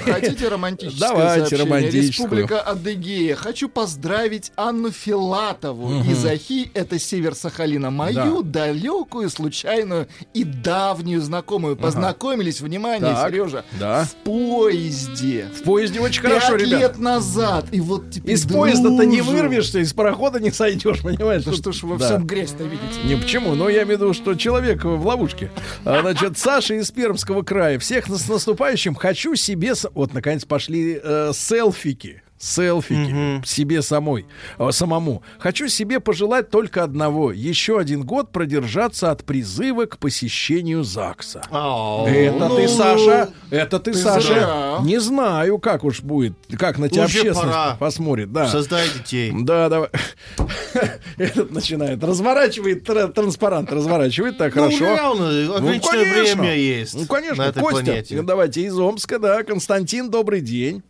Хотите 0.00 0.48
романтическое 0.48 1.08
Давайте 1.08 1.38
сообщение? 1.56 1.64
романтическую. 1.64 2.08
Республика 2.28 2.60
Адыгея. 2.60 3.36
Хочу 3.36 3.68
поздравить 3.68 4.52
Анну 4.56 4.90
Филатову 4.90 6.02
из 6.02 6.24
Ахи, 6.24 6.70
это 6.74 6.98
север 6.98 7.34
Сахалина, 7.34 7.90
мою 7.90 8.42
далекую, 8.42 9.30
случайную 9.30 10.08
и 10.34 10.44
давнюю 10.44 11.20
знакомую. 11.20 11.76
Познакомились, 11.76 12.60
внимание, 12.60 13.14
Так, 13.14 13.30
Сережа, 13.30 13.64
да. 13.78 14.04
в 14.04 14.14
поезде. 14.24 15.46
В 15.58 15.62
поезде 15.62 16.00
очень 16.00 16.22
хорошо, 16.22 16.52
Пять 16.56 16.66
ребят. 16.66 16.80
лет 16.80 16.98
назад. 16.98 17.66
И 17.72 17.80
вот 17.80 18.10
теперь 18.10 18.34
Из 18.34 18.46
поезда-то 18.46 19.04
не 19.04 19.20
вырвешься, 19.20 19.78
из 19.80 19.92
парохода 19.92 20.40
не 20.40 20.50
сойдешь, 20.50 21.02
понимаешь? 21.02 21.44
Да 21.44 21.52
что 21.52 21.72
ж 21.72 21.82
вы 21.82 21.90
во 21.94 21.98
да. 21.98 22.06
всем 22.06 22.26
грязь-то 22.26 22.64
видите? 22.64 23.00
Не 23.04 23.16
почему, 23.16 23.54
но 23.54 23.68
я 23.68 23.82
имею 23.82 23.98
в 23.98 24.02
виду, 24.02 24.12
что 24.14 24.34
человек 24.34 24.84
в 24.84 25.06
ловушке. 25.06 25.50
А, 25.84 26.00
Значит, 26.00 26.38
Саша 26.38 26.74
из 26.74 26.90
Пермского 26.90 27.42
края. 27.42 27.78
Всех 27.78 28.06
с 28.08 28.28
наступающим. 28.28 28.94
Хочу 28.94 29.34
себе... 29.34 29.74
Вот, 29.94 30.14
наконец, 30.14 30.44
пошли 30.44 31.00
э, 31.02 31.32
селфики. 31.32 32.22
Селфики 32.38 33.42
себе 33.46 33.82
самой, 33.82 34.26
э, 34.58 34.70
самому. 34.70 35.22
Хочу 35.38 35.68
себе 35.68 36.00
пожелать 36.00 36.50
только 36.50 36.84
одного. 36.84 37.32
Еще 37.32 37.78
один 37.78 38.02
год 38.04 38.30
продержаться 38.32 39.10
от 39.10 39.24
призыва 39.24 39.86
к 39.86 39.98
посещению 39.98 40.84
ЗАГСа. 40.84 41.40
Это 41.40 42.48
ты, 42.48 42.62
ну, 42.62 42.68
Саша, 42.68 43.30
это 43.50 43.78
ты, 43.78 43.92
ты 43.92 43.98
Саша. 43.98 44.26
зря. 44.26 44.78
Не 44.82 44.98
знаю, 45.00 45.58
как 45.58 45.84
уж 45.84 46.00
будет, 46.00 46.34
как 46.58 46.78
на 46.78 46.88
тебя 46.88 47.04
Уже 47.04 47.18
общественность 47.18 47.40
пора. 47.54 47.76
посмотрит. 47.78 48.32
Да. 48.32 48.48
Создай 48.48 48.86
детей. 48.96 49.32
Да, 49.34 49.68
давай. 49.68 49.88
Этот 51.16 51.50
начинает. 51.50 52.02
Разворачивает 52.02 52.84
тра- 52.84 53.08
транспарант, 53.08 53.72
разворачивает. 53.72 54.38
Так, 54.38 54.54
Ну, 54.54 54.62
хорошо. 54.62 54.84
реально, 54.84 55.54
ограниченное 55.56 56.22
время 56.34 56.54
есть 56.56 56.94
Ну, 56.94 57.06
конечно. 57.06 57.52
Костя, 57.52 58.04
давайте 58.22 58.62
из 58.62 58.78
Омска, 58.78 59.18
да. 59.18 59.42
Константин, 59.42 60.10
добрый 60.10 60.40
день. 60.40 60.82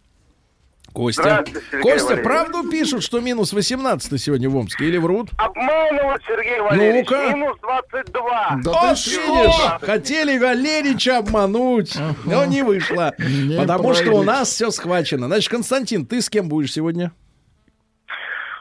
Костя. 0.99 1.45
Костя, 1.81 2.07
Валерьевич. 2.07 2.25
правду 2.25 2.69
пишут, 2.69 3.05
что 3.05 3.21
минус 3.21 3.53
18 3.53 4.21
сегодня 4.21 4.51
в 4.51 4.57
Омске 4.57 4.87
или 4.87 4.97
врут? 4.97 5.29
Обманывают, 5.39 6.21
Сергей 6.27 6.59
Валерьевич. 6.61 7.09
Ну-ка. 7.09 7.33
Минус 7.37 7.57
22. 7.63 8.61
Да 8.65 8.71
Вот 8.73 8.91
ты 8.91 8.97
что? 8.97 9.79
хотели 9.81 10.37
Валерича 10.39 11.19
обмануть, 11.19 11.97
но 12.25 12.45
не 12.47 12.63
вышло. 12.63 13.15
Не 13.17 13.57
потому 13.59 13.95
что 13.95 14.11
у 14.11 14.25
нас 14.25 14.49
все 14.49 14.73
схвачено. 14.73 15.29
Значит, 15.29 15.51
Константин, 15.53 16.05
ты 16.05 16.21
с 16.21 16.29
кем 16.29 16.49
будешь 16.49 16.73
сегодня? 16.73 17.13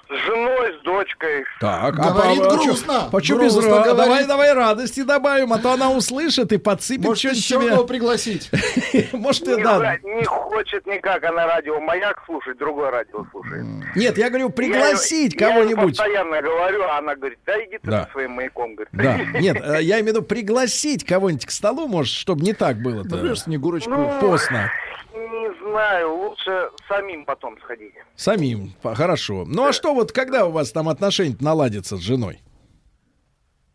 С 0.10 0.26
женой, 0.26 0.74
с 0.80 0.84
дочкой. 0.86 1.44
Так, 1.60 1.96
Говорит 1.96 2.42
по- 2.44 2.48
а 2.48 2.58
чё- 2.58 2.64
грустно. 2.66 3.10
Почему 3.12 3.40
без 3.42 3.54
Грустно 3.54 3.70
ра- 3.72 3.84
говорит. 3.84 3.98
Давай, 3.98 4.26
давай 4.26 4.54
радости 4.54 5.02
добавим, 5.04 5.52
а 5.52 5.60
то 5.60 5.74
она 5.74 5.92
услышит 5.92 6.54
и 6.54 6.58
подсыпет 6.58 7.06
Может, 7.06 7.20
что-нибудь 7.20 7.38
еще 7.44 7.76
тебе. 7.76 7.88
пригласить? 7.88 8.50
Может, 9.12 9.48
Не, 9.48 9.62
да. 9.64 9.98
не 10.04 10.24
хочет 10.24 10.86
никак 10.88 11.24
она 11.26 11.46
радио 11.46 11.80
«Маяк» 11.82 12.24
слушать, 12.26 12.58
другое 12.58 12.90
радио 12.92 13.26
слушает. 13.32 13.66
Нет, 13.98 14.18
я 14.18 14.30
говорю, 14.30 14.50
пригласить 14.50 15.34
Я 15.40 15.48
ей- 15.48 15.54
Я 15.56 15.60
кого-нибудь. 15.60 15.98
постоянно 15.98 16.42
говорю, 16.42 16.84
а 16.84 17.00
она 17.00 17.16
говорит, 17.16 17.40
да 17.46 17.58
иди 17.66 17.78
ты 17.78 17.92
Да. 17.92 18.06
со 18.06 18.12
своим 18.14 18.32
маяком. 18.32 18.76
Говорит. 18.76 18.94
Да, 18.94 19.18
нет, 19.40 19.58
э, 19.62 19.82
я 19.82 19.96
имею 20.00 20.06
в 20.06 20.08
виду 20.18 20.22
пригласить 20.22 21.06
кого-нибудь 21.06 21.46
к 21.48 21.52
столу, 21.52 21.88
может, 21.88 22.14
чтобы 22.14 22.46
не 22.46 22.54
так 22.54 22.78
было-то. 22.78 23.10
Например, 23.10 23.38
Снегурочку. 23.38 23.90
Ну, 23.92 24.20
Постно. 24.22 24.72
Не 25.18 25.70
знаю, 25.72 26.14
лучше 26.16 26.70
самим 26.88 27.26
потом 27.26 27.58
сходить. 27.64 27.94
Самим. 28.16 28.74
Хорошо. 28.84 29.44
Ну 29.48 29.66
а 29.66 29.74
что 29.74 29.94
вот, 29.94 30.12
когда 30.12 30.46
у 30.46 30.52
вас 30.52 30.72
там 30.72 30.88
отношения 30.90 31.36
наладятся 31.40 31.98
с 31.98 32.02
женой? 32.02 32.42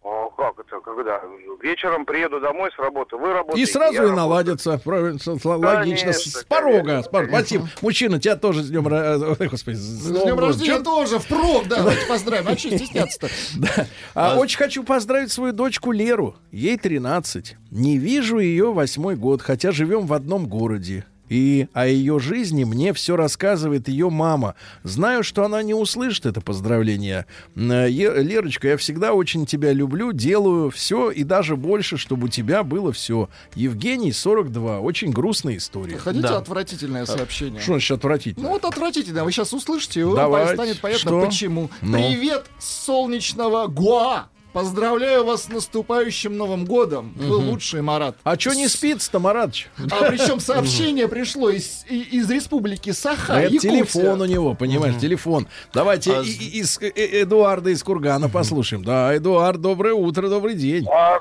О, 0.02 0.30
как 0.30 0.58
это, 0.58 0.80
когда? 0.80 1.20
Вечером 1.62 2.04
приеду 2.04 2.40
домой 2.40 2.70
с 2.74 2.78
работы, 2.78 3.16
вы 3.16 3.32
работаете. 3.32 3.62
И 3.62 3.72
сразу 3.72 4.04
и 4.08 4.10
наладятся. 4.10 4.78
Правильно, 4.78 5.18
логично. 5.44 6.12
С, 6.12 6.24
с 6.24 6.44
порога. 6.44 7.02
С 7.02 7.08
порога. 7.08 7.30
Спасибо. 7.38 7.68
Мужчина, 7.82 8.18
тебя 8.18 8.34
тоже 8.34 8.64
с 8.64 8.68
днем 8.70 8.88
ра- 8.88 9.36
э, 9.38 9.46
Господи, 9.50 9.76
с 9.76 9.78
С 9.78 10.06
днем 10.10 10.38
рождения 10.40 10.78
Чё- 10.78 10.82
тоже, 10.82 11.20
впрок, 11.20 11.68
да, 11.68 11.76
давайте 11.76 12.04
поздравим. 12.06 12.48
А 12.48 12.56
что 12.56 12.76
стесняться-то? 12.76 13.28
Да. 13.58 13.86
А, 14.14 14.38
Очень 14.38 14.58
хочу 14.58 14.82
поздравить 14.82 15.30
свою 15.30 15.52
дочку 15.52 15.92
Леру. 15.92 16.34
Ей 16.50 16.76
13. 16.76 17.56
Не 17.70 17.96
вижу 17.98 18.38
ее 18.40 18.72
восьмой 18.72 19.14
год, 19.14 19.40
хотя 19.40 19.70
живем 19.70 20.06
в 20.06 20.12
одном 20.14 20.48
городе. 20.48 21.04
И 21.32 21.66
о 21.72 21.86
ее 21.86 22.18
жизни 22.18 22.64
мне 22.64 22.92
все 22.92 23.16
рассказывает 23.16 23.88
ее 23.88 24.10
мама. 24.10 24.54
Знаю, 24.82 25.24
что 25.24 25.46
она 25.46 25.62
не 25.62 25.72
услышит 25.72 26.26
это 26.26 26.42
поздравление. 26.42 27.24
Э, 27.56 27.88
Лерочка, 27.88 28.68
я 28.68 28.76
всегда 28.76 29.14
очень 29.14 29.46
тебя 29.46 29.72
люблю, 29.72 30.12
делаю 30.12 30.70
все 30.70 31.10
и 31.10 31.24
даже 31.24 31.56
больше, 31.56 31.96
чтобы 31.96 32.26
у 32.26 32.28
тебя 32.28 32.62
было 32.62 32.92
все. 32.92 33.30
Евгений, 33.54 34.12
42. 34.12 34.80
Очень 34.80 35.10
грустная 35.10 35.56
история. 35.56 35.96
Хотите 35.96 36.28
Да. 36.28 36.36
отвратительное 36.36 37.06
сообщение? 37.06 37.62
Что 37.62 37.72
значит 37.72 37.92
отвратительно? 37.92 38.48
Ну 38.48 38.52
вот 38.52 38.66
отвратительно, 38.66 39.24
вы 39.24 39.32
сейчас 39.32 39.54
услышите, 39.54 40.00
и 40.00 40.04
вам 40.04 40.48
станет 40.48 40.80
понятно 40.80 41.00
Что? 41.08 41.24
почему. 41.24 41.70
Ну. 41.80 41.96
Привет 41.96 42.44
солнечного 42.58 43.68
Гуа! 43.68 44.26
Поздравляю 44.52 45.24
вас 45.24 45.44
с 45.44 45.48
наступающим 45.48 46.36
Новым 46.36 46.64
годом. 46.66 47.14
Вы 47.16 47.36
лучший, 47.36 47.80
Марат. 47.80 48.16
а 48.22 48.38
что 48.38 48.54
не 48.54 48.68
спится-то, 48.68 49.18
Маратыч? 49.18 49.68
А 49.90 50.04
причем 50.10 50.40
сообщение 50.40 51.08
пришло 51.08 51.48
из, 51.48 51.84
из 51.88 52.30
республики 52.30 52.90
Саха, 52.92 53.34
это 53.40 53.56
телефон 53.58 54.20
у 54.20 54.24
него, 54.26 54.54
понимаешь, 54.54 54.96
телефон. 55.00 55.48
Давайте 55.72 56.12
А 56.16 56.20
и- 56.22 56.26
и- 56.26 56.58
из 56.60 56.78
э, 56.82 56.88
э, 56.94 57.22
Эдуарда 57.22 57.70
из 57.70 57.82
Кургана 57.82 58.28
послушаем. 58.28 58.84
Да, 58.84 59.16
Эдуард, 59.16 59.60
доброе 59.60 59.94
утро, 59.94 60.28
добрый 60.28 60.54
день. 60.54 60.86
А, 60.92 61.18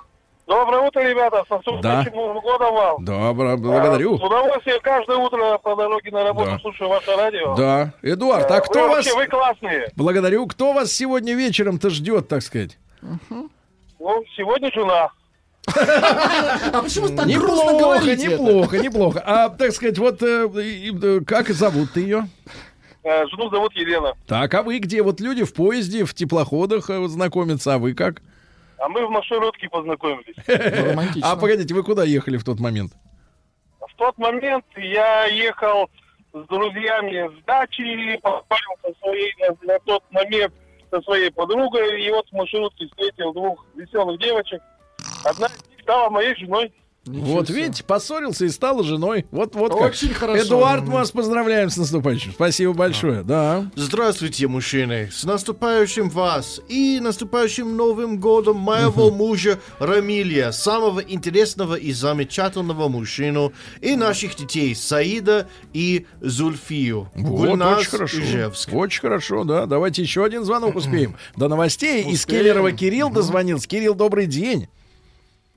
Доброе 0.48 0.82
утро, 0.86 1.00
ребята. 1.00 1.46
С 1.48 1.50
наступающим 1.50 1.82
Да. 2.12 2.18
Новым 2.18 2.42
годом 2.42 2.74
вам. 2.74 3.06
Добро, 3.06 3.56
благодарю. 3.56 4.16
А, 4.16 4.18
С 4.18 4.22
удовольствием 4.22 4.80
каждое 4.82 5.16
утро 5.18 5.58
по 5.60 5.76
дороге 5.78 6.12
на 6.12 6.26
работу 6.26 6.52
Да. 6.52 6.60
слушаю 6.60 6.90
ваше 6.90 7.16
радио. 7.16 7.56
Да, 7.56 7.94
Эдуард, 8.02 8.52
а 8.52 8.56
Вы 8.56 8.62
кто 8.62 8.80
вас... 8.90 8.96
вообще, 8.98 9.16
вы 9.16 9.28
классные. 9.28 9.90
Благодарю. 9.96 10.46
Кто 10.48 10.74
вас 10.74 10.92
сегодня 10.92 11.36
вечером-то 11.36 11.90
ждет, 11.90 12.28
так 12.28 12.42
сказать? 12.42 12.78
Ну, 13.02 14.24
сегодня 14.36 14.72
жена. 14.72 15.10
А 15.68 16.82
почему 16.82 17.08
так 17.16 17.28
грустно 17.28 17.72
Неплохо, 17.72 17.78
говорите 17.80 18.28
неплохо, 18.28 18.78
неплохо. 18.80 19.24
А, 19.26 19.50
так 19.50 19.72
сказать, 19.72 19.98
вот 20.00 20.22
э, 20.24 20.48
и- 20.64 20.92
э, 21.02 21.20
как 21.26 21.50
зовут 21.50 21.94
ты 21.94 22.02
ее? 22.02 22.28
Э, 23.04 23.28
Жену 23.28 23.50
зовут 23.50 23.74
Елена. 23.74 24.14
Так, 24.28 24.54
а 24.56 24.64
вы 24.64 24.80
где? 24.80 25.04
Вот 25.04 25.20
люди 25.20 25.44
в 25.44 25.54
поезде, 25.54 26.04
в 26.04 26.14
теплоходах 26.16 26.90
знакомятся, 27.08 27.76
а 27.76 27.78
вы 27.78 27.94
как? 27.94 28.22
А 28.80 28.90
мы 28.90 29.06
в 29.06 29.12
маршрутке 29.12 29.70
познакомились. 29.70 30.36
А 31.24 31.36
погодите, 31.36 31.74
вы 31.76 31.84
куда 31.84 32.04
ехали 32.04 32.38
в 32.38 32.44
тот 32.44 32.60
момент? 32.60 32.94
В 33.80 33.96
тот 33.96 34.18
момент 34.18 34.66
я 34.76 35.26
ехал 35.26 35.90
с 36.34 36.48
друзьями 36.48 37.30
с 37.40 37.46
дачи, 37.46 38.18
попал 38.24 38.58
со 38.84 38.92
своей, 39.00 39.32
на 39.62 39.78
тот 39.86 40.04
момент 40.10 40.54
со 40.92 41.02
своей 41.02 41.32
подругой, 41.32 42.04
и 42.04 42.12
вот 42.12 42.28
в 42.30 42.34
маршрутке 42.34 42.86
встретил 42.88 43.34
двух 43.34 43.66
веселых 43.76 44.20
девочек. 44.20 44.62
Одна 45.24 45.48
из 45.48 45.70
них 45.70 45.82
стала 45.82 46.10
моей 46.10 46.36
женой. 46.36 46.74
Ничего 47.08 47.38
вот 47.38 47.48
себе. 47.48 47.64
видите, 47.64 47.84
поссорился 47.84 48.46
и 48.46 48.50
стал 48.50 48.84
женой. 48.84 49.26
Вот, 49.32 49.56
вот 49.56 49.74
как. 49.74 49.92
Очень 49.92 50.14
хорошо. 50.14 50.44
Эдуард, 50.44 50.84
мы 50.84 50.94
вас 50.94 51.10
поздравляем 51.10 51.72
с 51.72 51.78
наступающим. 51.78 52.32
Спасибо 52.32 52.74
большое. 52.74 53.24
Да. 53.24 53.72
Здравствуйте, 53.76 54.48
мужчины! 54.48 55.10
С 55.12 55.24
наступающим 55.24 56.10
вас 56.10 56.62
и 56.70 57.00
наступающим 57.02 57.76
Новым 57.76 58.20
годом 58.20 58.58
моего 58.58 59.10
мужа 59.10 59.60
Рамилия, 59.80 60.52
самого 60.52 61.00
интересного 61.00 61.74
и 61.74 61.92
замечательного 61.92 62.88
мужчину, 62.88 63.52
и 63.80 63.96
наших 63.96 64.36
детей 64.36 64.76
Саида 64.76 65.48
и 65.74 66.06
Зульфию. 66.20 67.10
Вот, 67.16 67.48
Гульназ 67.48 67.80
очень 67.80 67.90
хорошо. 67.90 68.20
Ижевск. 68.20 68.74
Очень 68.74 69.02
хорошо, 69.02 69.44
да. 69.44 69.66
Давайте 69.66 70.04
еще 70.04 70.24
один 70.24 70.44
звонок 70.44 70.76
успеем. 70.76 71.16
До 71.36 71.48
новостей. 71.48 72.04
Из 72.04 72.20
Успеем. 72.20 72.42
Келлерова 72.44 72.72
Кирилл 72.74 73.10
дозвонился. 73.10 73.68
Кирилл, 73.68 73.96
добрый 73.96 74.28
день. 74.28 74.68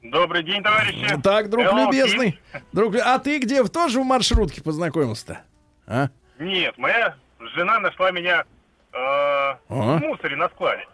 Добрый 0.04 0.42
день, 0.42 0.62
товарищи. 0.62 1.18
Так, 1.22 1.48
друг 1.48 1.64
Hello, 1.64 1.86
любезный. 1.86 2.38
Друг, 2.72 2.94
а 2.96 3.18
ты 3.18 3.38
где? 3.38 3.62
В 3.62 3.70
тоже 3.70 4.00
в 4.00 4.04
маршрутке 4.04 4.62
познакомился-то? 4.62 5.40
А? 5.86 6.08
Нет, 6.38 6.76
моя 6.76 7.16
жена 7.56 7.80
нашла 7.80 8.10
меня 8.10 8.44
э, 8.92 8.96
А? 8.96 9.58
в 9.68 10.00
мусоре 10.00 10.36
на 10.36 10.50
складе. 10.50 10.86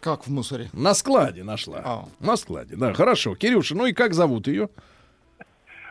Как 0.00 0.26
в 0.26 0.30
мусоре? 0.30 0.68
На 0.74 0.92
складе 0.92 1.44
нашла. 1.44 1.80
А. 1.82 2.04
На 2.20 2.36
складе, 2.36 2.76
да. 2.76 2.92
Хорошо. 2.92 3.34
Кирюша, 3.34 3.74
ну 3.74 3.86
и 3.86 3.94
как 3.94 4.12
зовут 4.12 4.46
ее? 4.48 4.68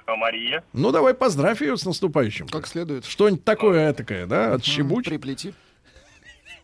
А 0.06 0.16
Мария. 0.16 0.64
Ну, 0.72 0.92
давай 0.92 1.16
поздравь 1.16 1.62
ее 1.62 1.78
с 1.78 1.86
наступающим. 1.86 2.48
Как 2.48 2.68
следует. 2.68 3.06
Что-нибудь 3.06 3.44
такое 3.44 3.92
этакое, 3.92 4.28
да? 4.28 4.54
Отщебучь. 4.54 5.06
Приплети. 5.06 5.56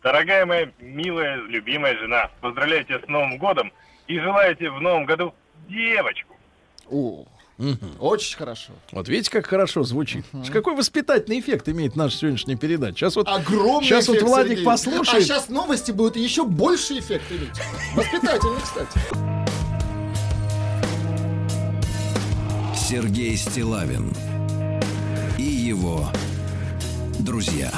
Дорогая 0.00 0.46
моя 0.46 0.70
милая, 0.78 1.38
любимая 1.38 1.98
жена, 1.98 2.30
поздравляю 2.40 2.84
тебя 2.84 3.00
с 3.00 3.08
Новым 3.08 3.36
годом 3.36 3.72
и 4.06 4.18
желаю 4.20 4.54
тебе 4.54 4.70
в 4.70 4.80
Новом 4.80 5.06
году 5.06 5.34
девочку. 5.68 6.34
О, 6.90 7.24
очень 8.00 8.36
хорошо. 8.36 8.72
Вот 8.92 9.08
видите, 9.08 9.30
как 9.30 9.46
хорошо 9.46 9.84
звучит. 9.84 10.24
Какой 10.52 10.74
воспитательный 10.74 11.40
эффект 11.40 11.68
имеет 11.68 11.96
наша 11.96 12.16
сегодняшняя 12.18 12.56
передача. 12.56 12.98
Сейчас 12.98 13.16
вот, 13.16 13.28
Огромный 13.28 13.84
сейчас 13.84 14.08
вот 14.08 14.16
эффект, 14.16 14.28
Владик 14.28 14.48
Сергей. 14.50 14.64
послушает. 14.64 15.22
А 15.22 15.24
сейчас 15.24 15.48
новости 15.48 15.92
будут 15.92 16.16
еще 16.16 16.44
больше 16.44 16.98
эффект 16.98 17.24
иметь. 17.30 17.60
Воспитательный, 17.94 18.60
кстати. 18.60 19.00
Сергей 22.76 23.36
Стилавин 23.36 24.12
и 25.38 25.42
его 25.42 26.10
друзья. 27.20 27.72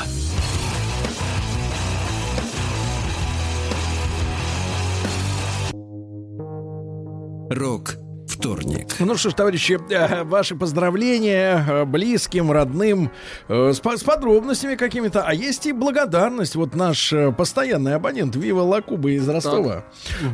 Рок 7.56 8.05
вторник. 8.36 8.88
Ну 8.98 9.16
что 9.16 9.30
ж, 9.30 9.34
товарищи, 9.34 9.78
э, 9.90 10.22
ваши 10.24 10.54
поздравления 10.54 11.64
э, 11.66 11.84
близким, 11.84 12.52
родным, 12.52 13.10
э, 13.48 13.72
с, 13.72 13.80
с 13.80 14.02
подробностями 14.04 14.74
какими-то. 14.74 15.22
А 15.22 15.32
есть 15.32 15.66
и 15.66 15.72
благодарность. 15.72 16.54
Вот 16.56 16.74
наш 16.74 17.12
постоянный 17.36 17.94
абонент 17.94 18.36
Вива 18.36 18.62
Лакуба 18.62 19.10
из 19.10 19.28
Ростова. 19.28 19.84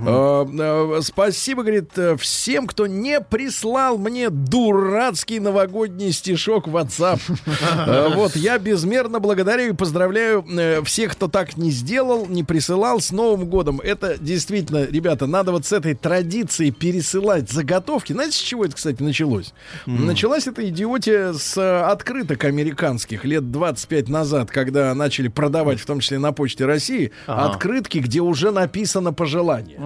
Э, 0.07 1.01
Спасибо, 1.03 1.63
говорит, 1.63 1.93
всем, 2.19 2.67
кто 2.67 2.87
не 2.87 3.21
прислал 3.21 3.99
мне 3.99 4.31
дурацкий 4.31 5.39
новогодний 5.39 6.13
стишок 6.13 6.67
в 6.67 6.77
WhatsApp. 6.77 7.21
Вот, 8.15 8.37
я 8.37 8.59
безмерно 8.59 9.21
благодарю 9.21 9.73
и 9.73 9.77
поздравляю 9.77 10.45
всех, 10.85 11.13
кто 11.13 11.29
так 11.29 11.57
не 11.57 11.71
сделал, 11.71 12.27
не 12.27 12.43
присылал 12.43 13.01
с 13.01 13.11
Новым 13.13 13.49
годом. 13.49 13.81
Это 13.81 14.17
действительно, 14.19 14.85
ребята, 14.85 15.27
надо 15.27 15.53
вот 15.53 15.67
с 15.67 15.73
этой 15.73 15.95
традицией 15.95 16.73
пересылать 16.73 17.51
заготовки. 17.51 17.92
Знаете, 18.01 18.33
с 18.37 18.41
чего 18.41 18.65
это, 18.65 18.75
кстати, 18.77 19.03
началось? 19.03 19.53
Началась 19.87 20.47
эта 20.47 20.69
идиотия 20.69 21.33
с 21.33 21.57
э, 21.57 21.81
открыток 21.83 22.45
американских 22.45 23.25
лет 23.25 23.51
25 23.51 24.09
назад, 24.09 24.51
когда 24.51 24.95
начали 24.95 25.29
продавать, 25.29 25.81
в 25.81 25.87
том 25.87 26.01
числе 26.01 26.19
на 26.19 26.33
Почте 26.33 26.65
России, 26.67 27.13
Ага. 27.27 27.51
открытки, 27.53 27.99
где 27.99 28.21
уже 28.21 28.51
написано 28.51 29.13
пожелание. 29.13 29.79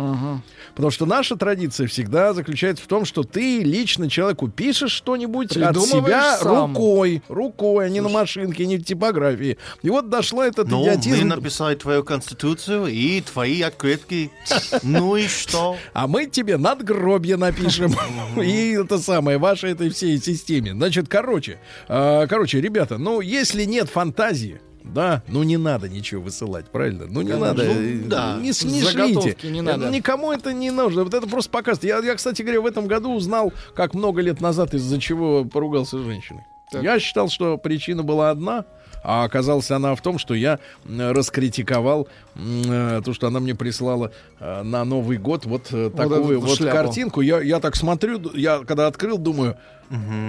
Потому 0.75 0.91
что 0.91 1.07
наша 1.07 1.37
традиция 1.37 1.87
всегда 1.87 2.35
заключается 2.35 2.85
в 2.85 2.87
том, 2.87 3.05
что 3.05 3.23
ты 3.23 3.61
лично 3.63 4.11
человеку 4.11 4.49
пишешь 4.49 4.93
что-нибудь 4.93 5.57
от 5.57 5.77
себя 5.83 6.37
сам. 6.39 6.73
рукой, 6.75 7.23
рукой, 7.29 7.87
а 7.87 7.89
не 7.89 8.01
на 8.01 8.09
машинке, 8.09 8.67
не 8.67 8.77
в 8.77 8.85
типографии. 8.85 9.57
И 9.83 9.89
вот 9.91 10.11
дошло 10.11 10.43
этот 10.45 10.69
Ну, 10.69 10.83
идиотизм. 10.83 11.19
мы 11.29 11.37
написали 11.37 11.75
твою 11.77 12.05
конституцию 12.05 12.87
и 12.87 13.21
твои 13.23 13.63
открытки. 13.63 14.31
Ну 14.83 15.17
и 15.17 15.27
что? 15.27 15.77
А 15.95 16.07
мы 16.07 16.27
тебе 16.27 16.57
надгробье 16.59 17.37
напишем. 17.37 17.95
И 18.43 18.73
это 18.73 18.99
самое, 18.99 19.39
вашей 19.39 19.73
этой 19.73 19.91
всей 19.91 20.19
системе. 20.19 20.73
Значит, 20.73 21.09
короче, 21.09 21.59
э, 21.89 22.27
короче, 22.29 22.61
ребята, 22.61 22.99
ну, 22.99 23.21
если 23.21 23.65
нет 23.65 23.89
фантазии, 23.89 24.61
да, 24.85 25.23
ну 25.29 25.43
не 25.43 25.57
надо 25.57 25.89
ничего 25.89 26.23
высылать, 26.23 26.67
правильно? 26.71 27.07
Ну 27.09 27.23
не 27.23 27.33
Конечно. 27.33 27.47
надо, 27.47 27.65
Ну, 27.65 28.09
да. 28.09 28.37
не, 28.37 28.49
не 28.49 28.83
шлите. 28.83 29.37
не 29.49 29.61
надо. 29.61 29.89
Никому 29.91 30.31
это 30.33 30.53
не 30.53 30.71
нужно. 30.71 31.03
Вот 31.05 31.13
это 31.13 31.27
просто 31.27 31.51
показывает. 31.51 31.85
Я, 32.05 32.09
я, 32.11 32.15
кстати 32.15 32.43
говоря, 32.43 32.61
в 32.61 32.67
этом 32.67 32.87
году 32.87 33.13
узнал, 33.13 33.53
как 33.75 33.95
много 33.95 34.21
лет 34.21 34.41
назад 34.41 34.75
из-за 34.75 35.01
чего 35.01 35.45
поругался 35.45 35.99
с 35.99 36.03
женщиной. 36.05 36.45
Так. 36.71 36.83
Я 36.83 36.99
считал, 36.99 37.29
что 37.29 37.59
причина 37.59 38.03
была 38.03 38.31
одна, 38.31 38.65
а 39.07 39.23
оказалась 39.23 39.71
она 39.71 39.95
в 39.95 40.03
том, 40.03 40.19
что 40.19 40.35
я 40.35 40.59
раскритиковал 40.85 42.09
э, 42.35 43.01
то, 43.05 43.15
что 43.15 43.29
она 43.29 43.39
мне 43.39 43.55
прислала 43.55 44.11
э, 44.41 44.63
на 44.63 44.85
Новый 44.85 45.17
год 45.17 45.47
вот, 45.47 45.69
э, 45.71 45.91
такую 45.97 46.41
вот 46.41 46.57
шляпу. 46.57 46.77
картинку. 46.77 47.21
Я, 47.21 47.41
я 47.41 47.61
так 47.61 47.77
смотрю, 47.77 48.21
я 48.35 48.65
когда 48.67 48.89
открыл, 48.89 49.17
думаю, 49.19 49.57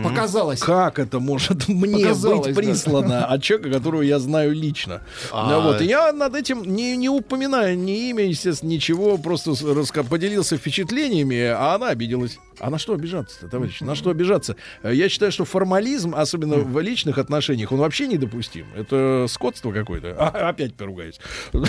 Показалось. 0.03 0.59
как 0.59 0.99
это 0.99 1.19
может 1.19 1.67
мне 1.67 2.05
Показалось, 2.05 2.47
быть 2.47 2.55
да. 2.55 2.61
прислано 2.61 3.25
от 3.25 3.41
человека, 3.43 3.71
которого 3.77 4.01
я 4.01 4.19
знаю 4.19 4.53
лично. 4.53 5.01
А. 5.31 5.59
Вот. 5.59 5.81
И 5.81 5.85
я 5.85 6.11
над 6.13 6.35
этим 6.35 6.63
не, 6.63 6.95
не 6.97 7.09
упоминаю 7.09 7.77
ни 7.77 8.09
имя, 8.09 8.25
естественно, 8.25 8.69
ничего, 8.69 9.17
просто 9.17 9.51
раска- 9.51 10.07
поделился 10.07 10.57
впечатлениями, 10.57 11.41
а 11.47 11.75
она 11.75 11.87
обиделась. 11.89 12.39
А 12.59 12.71
на 12.71 12.79
что 12.79 12.93
обижаться-то, 12.93 13.47
товарищи? 13.49 13.83
На 13.83 13.93
что 13.93 14.09
обижаться? 14.09 14.55
Я 14.83 15.09
считаю, 15.09 15.31
что 15.31 15.45
формализм, 15.45 16.15
особенно 16.15 16.55
в 16.55 16.79
личных 16.79 17.19
отношениях, 17.19 17.71
он 17.71 17.77
вообще 17.77 18.07
недопустим. 18.07 18.65
Это 18.75 19.27
скотство 19.29 19.71
какое-то. 19.71 20.15
А, 20.17 20.49
опять 20.49 20.73
поругаюсь. 20.75 21.19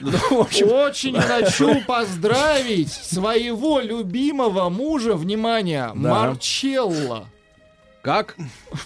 Ну, 0.00 0.10
Очень 0.40 1.20
хочу 1.20 1.80
поздравить 1.86 2.92
своего 2.92 3.80
любимого 3.80 4.68
мужа, 4.68 5.14
внимание, 5.14 5.90
Да. 5.94 5.94
Марчелла. 5.94 7.27
Как? 8.02 8.36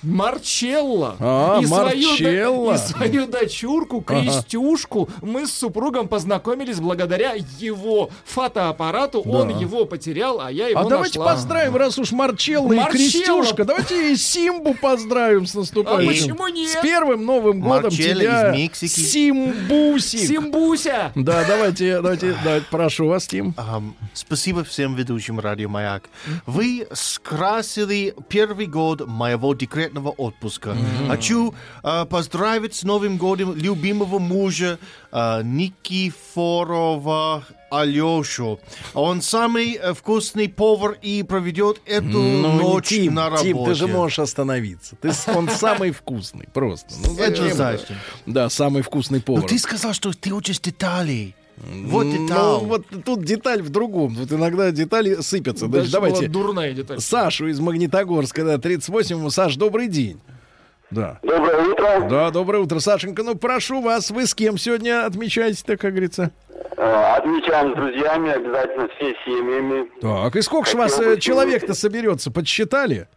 Марчелла. 0.03 1.17
А, 1.21 1.61
и, 1.61 1.67
свою, 1.67 2.09
Марчелла. 2.09 2.75
и 2.75 2.79
свою 2.79 3.27
дочурку, 3.27 4.05
Ага. 4.07 4.21
Крестюшку, 4.23 5.09
мы 5.21 5.47
с 5.47 5.53
супругом 5.53 6.09
познакомились 6.09 6.81
благодаря 6.81 7.35
его 7.59 8.11
фотоаппарату. 8.25 9.21
Он 9.23 9.49
его 9.59 9.85
потерял, 9.85 10.41
а 10.41 10.51
я 10.51 10.69
его 10.69 10.81
А 10.81 10.85
давайте 10.89 11.19
нашла. 11.19 11.35
поздравим, 11.35 11.77
раз 11.77 11.99
уж 11.99 12.13
Марчелла 12.13 12.73
и 12.73 12.77
Марчелла. 12.77 12.91
Крестюшка. 12.93 13.65
Давайте 13.65 14.13
и 14.13 14.17
Симбу 14.17 14.75
поздравим 14.75 15.47
с 15.47 15.55
наступающим. 15.55 16.33
А 16.33 16.35
почему 16.35 16.49
нет? 16.49 16.71
С 16.71 16.83
первым 16.83 17.25
Новым 17.25 17.61
годом 17.61 17.85
Марчелла 17.85 18.21
тебя, 18.21 18.51
из 18.53 18.57
Мексики. 18.59 19.01
Симбусик. 19.01 20.21
Симбуся! 20.29 21.13
Да, 21.15 21.45
давайте, 21.47 22.01
давайте, 22.01 22.35
давайте, 22.43 22.67
прошу 22.71 23.09
вас, 23.09 23.27
Тим. 23.27 23.55
Ам, 23.57 23.95
спасибо 24.15 24.65
всем 24.65 24.95
ведущим 24.95 25.39
Радио 25.39 25.69
Маяк. 25.69 26.05
Вы 26.47 26.87
скрасили 26.93 28.15
первый 28.29 28.67
год 28.67 29.02
моего 29.07 29.55
декретного 29.55 30.11
отпуска. 30.11 30.77
Хочу 31.09 31.55
а, 31.83 32.05
поздравить 32.05 32.75
с 32.75 32.83
Новым 32.83 33.19
годом 33.19 33.55
любимого 33.55 34.19
мужа 34.19 34.79
а, 35.11 35.43
Никифорова 35.43 37.45
Алешу. 37.71 38.61
Он 38.93 39.23
самый 39.23 39.75
э, 39.75 39.95
вкусный 39.95 40.49
повар 40.49 40.99
и 41.01 41.23
проведет 41.23 41.81
эту 41.87 42.21
ночь 42.21 42.61
Ну, 42.61 42.81
Тим, 42.83 43.15
на 43.15 43.31
работе. 43.31 43.45
Тим, 43.49 43.65
ты 43.65 43.75
же 43.75 43.87
можешь 43.87 44.19
остановиться. 44.19 44.95
Ты, 44.97 45.11
он 45.35 45.49
самый 45.49 45.91
вкусный, 45.91 46.47
просто. 46.53 46.93
Ну, 47.03 47.17
Это 47.17 47.43
зачем 47.43 47.57
зачем? 47.57 47.97
Да, 48.27 48.51
самый 48.51 48.83
вкусный 48.83 49.21
Но 49.21 49.25
повар. 49.25 49.49
ты 49.49 49.59
сказал, 49.59 49.95
что 49.95 50.13
ты 50.13 50.33
учишь 50.33 50.61
детали. 50.61 51.35
Вот 51.63 52.05
Ну, 52.07 52.13
деталь. 52.13 52.65
вот 52.67 52.87
тут 53.05 53.25
деталь 53.25 53.63
в 53.63 53.71
другом. 53.71 54.15
Вот 54.17 54.33
иногда 54.33 54.71
детали 54.73 55.17
сыпятся. 55.21 55.67
Значит, 55.67 55.73
Дальше 55.73 55.91
была 55.93 56.01
давайте 56.09 56.29
дурная 56.29 56.73
деталь. 56.73 57.01
Сашу 57.01 57.47
из 57.49 57.61
Магнитогорска, 57.61 58.45
да, 58.45 58.59
38. 58.59 59.31
Саш, 59.31 59.57
добрый 59.57 59.89
день. 59.89 60.21
Да. 60.91 61.19
Доброе 61.23 61.69
утро. 61.69 62.07
Да, 62.11 62.31
доброе 62.31 62.59
утро, 62.59 62.79
Сашенька. 62.81 63.23
Ну, 63.23 63.35
прошу 63.37 63.81
вас, 63.81 64.11
вы 64.11 64.27
с 64.27 64.35
кем 64.35 64.59
сегодня 64.59 65.07
отмечаете-то, 65.07 65.77
как 65.77 65.93
говорится? 65.93 66.33
Э, 66.77 67.17
Отмечаем 67.17 67.73
с 67.73 67.77
друзьями, 67.77 68.31
обязательно 68.31 68.89
все 68.97 69.15
семьями. 69.25 69.89
Так, 70.01 70.35
и 70.37 70.43
сколько 70.43 70.69
ж 70.69 70.75
вас 70.75 70.99
э, 71.01 71.17
человек-то 71.19 71.75
соберется? 71.75 72.31
Подсчитали? 72.31 73.09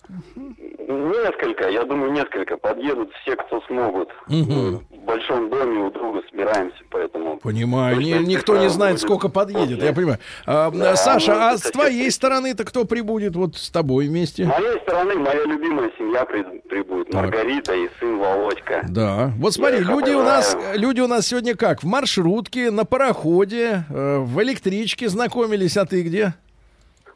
Несколько, 0.88 1.68
я 1.70 1.84
думаю, 1.84 2.12
несколько 2.12 2.58
подъедут 2.58 3.12
все, 3.22 3.36
кто 3.36 3.60
смогут. 3.62 4.10
Мы 4.28 4.78
В 4.92 4.98
большом 5.06 5.50
доме 5.50 5.80
у 5.86 5.90
друга 5.92 6.22
собираемся, 6.30 6.78
поэтому... 6.92 7.38
Понимаю. 7.38 7.98
Ни- 7.98 8.24
никто 8.24 8.56
не 8.58 8.70
знает, 8.70 8.96
будет 8.98 9.02
сколько 9.04 9.30
подъедет, 9.30 9.76
после. 9.78 9.88
я 9.88 9.94
понимаю. 9.94 10.20
А, 10.46 10.70
Да, 10.70 10.96
Саша, 10.96 11.32
может 11.36 11.54
а 11.54 11.58
с 11.58 11.72
твоей 11.72 12.12
стороны-то 12.12 12.66
кто 12.66 12.86
прибудет 12.86 13.36
вот 13.36 13.56
с 13.56 13.70
тобой 13.72 14.06
С 14.06 14.10
вместе? 14.10 14.46
моей 14.46 14.80
стороны, 14.82 15.16
моя 15.16 15.44
любимая 15.46 15.92
семья 15.98 16.24
при- 16.26 16.44
прибудет. 16.70 17.10
Так. 17.10 17.22
Маргарита 17.24 17.74
и 17.74 17.90
сын 18.00 18.20
Володька. 18.20 18.86
Да. 18.90 19.32
Вот 19.40 19.54
смотри, 19.54 19.78
Я 19.78 19.84
люди 19.84 20.12
у 20.12 20.22
нас, 20.24 20.56
люди 20.76 21.02
у 21.02 21.08
нас 21.08 21.26
сегодня 21.28 21.56
как? 21.56 21.82
В 21.82 21.86
маршрутке, 21.88 22.70
на 22.70 22.86
пароходе, 22.86 23.86
э, 23.90 24.18
в 24.20 24.42
электричке 24.44 25.10
знакомились, 25.10 25.78
а 25.78 25.86
ты 25.86 26.04
где? 26.04 26.34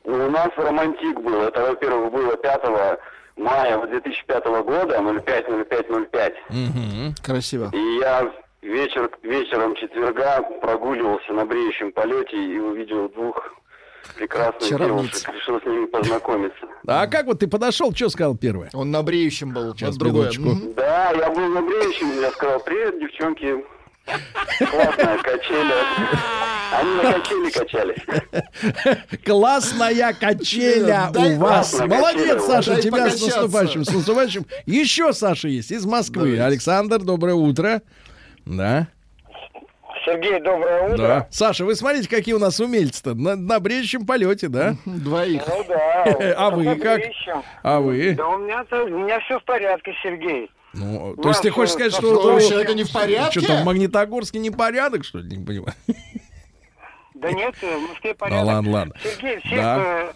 Ну, 0.06 0.26
у 0.28 0.32
нас 0.32 0.50
романтик 0.58 1.20
был. 1.22 1.42
Это, 1.44 1.62
во-первых, 1.62 2.12
было 2.12 2.36
5 2.36 2.64
мая 3.40 3.86
2005 3.88 4.46
года, 4.64 4.98
05-05-05. 4.98 7.16
Красиво. 7.24 7.70
И 7.74 7.98
я 8.00 8.32
вечер, 8.62 9.10
вечером 9.24 9.76
четверга 9.76 10.42
прогуливался 10.62 11.34
на 11.34 11.46
бреющем 11.46 11.92
полете 11.92 12.38
и 12.38 12.60
увидел 12.60 13.10
двух 13.10 13.36
прекрасных 14.16 14.70
Чаровниц. 14.70 15.24
девушек. 15.24 15.34
Решил 15.34 15.62
с 15.62 15.66
ними 15.66 15.86
познакомиться. 15.86 16.68
А 16.88 17.08
как 17.08 17.26
вот 17.26 17.40
ты 17.40 17.48
подошел, 17.48 17.94
что 17.94 18.10
сказал 18.10 18.38
первое? 18.38 18.70
Он 18.74 18.92
на 18.92 19.04
бреющем 19.04 19.54
был. 19.54 19.74
Сейчас, 19.76 19.92
вот 19.92 20.00
другое. 20.00 20.32
Да, 20.76 21.12
я 21.12 21.30
был 21.30 21.48
на 21.50 21.62
бреющем, 21.62 22.22
я 22.22 22.32
сказал, 22.32 22.60
привет, 22.60 23.00
девчонки. 23.00 23.64
Классная 24.60 25.18
качели. 25.20 25.74
Они 26.72 26.92
на 26.96 27.14
качели 27.14 27.50
качались. 27.50 29.18
Классная 29.26 30.14
качеля 30.14 31.12
у 31.16 31.40
вас. 31.40 31.80
Молодец. 31.80 32.44
Саша, 32.46 32.82
тебя 32.82 33.10
с 33.10 33.22
наступающим, 33.22 33.84
с 33.84 33.94
наступающим. 33.94 34.46
Еще 34.66 35.14
Саша 35.14 35.48
есть 35.48 35.72
из 35.72 35.86
Москвы. 35.86 36.40
Александр, 36.40 37.00
доброе 37.00 37.36
утро. 37.36 37.82
Да, 38.46 38.88
Сергей, 40.06 40.40
доброе 40.42 40.94
утро. 40.94 40.98
да. 40.98 41.28
Саша, 41.30 41.66
вы 41.66 41.76
смотрите, 41.76 42.10
какие 42.10 42.34
у 42.34 42.40
нас 42.40 42.60
умельцы-то. 42.60 43.14
На, 43.14 43.36
на 43.36 43.60
бреющем 43.60 44.06
полете, 44.06 44.48
да? 44.48 44.76
Двоих. 44.86 45.44
Ну 45.48 45.66
да. 45.68 46.04
А 46.38 46.50
вы 46.50 46.76
как? 46.76 47.02
А 47.64 47.80
вы? 47.80 48.14
Да 48.16 48.28
у 48.30 48.38
меня, 48.40 48.64
то, 48.66 48.84
у 48.84 48.88
меня 48.88 49.20
все 49.22 49.40
в 49.40 49.44
порядке, 49.44 49.94
Сергей. 50.02 50.50
Ну, 50.74 51.16
то 51.16 51.30
есть 51.30 51.42
ты 51.42 51.50
хочешь 51.50 51.74
сказать, 51.74 51.94
что... 51.94 52.08
У 52.08 52.36
у- 52.36 52.40
человека 52.40 52.74
не 52.74 52.84
в 52.84 52.92
порядке? 52.92 53.40
Что 53.40 53.48
там 53.50 53.64
в 53.64 53.66
Магнитогорске 53.66 54.40
непорядок, 54.40 55.04
что 55.04 55.20
ли? 55.20 55.38
Не 55.38 55.44
понимаю. 55.46 55.74
Да 57.20 57.32
нет, 57.32 57.54
в 57.56 57.90
Москве 57.90 58.12
Ну 58.12 58.16
порядок. 58.16 58.46
ладно, 58.46 58.72
ладно. 58.72 58.94
Сергей, 59.04 59.40
всех 59.40 59.60
Да. 59.62 59.78
э, 59.80 60.14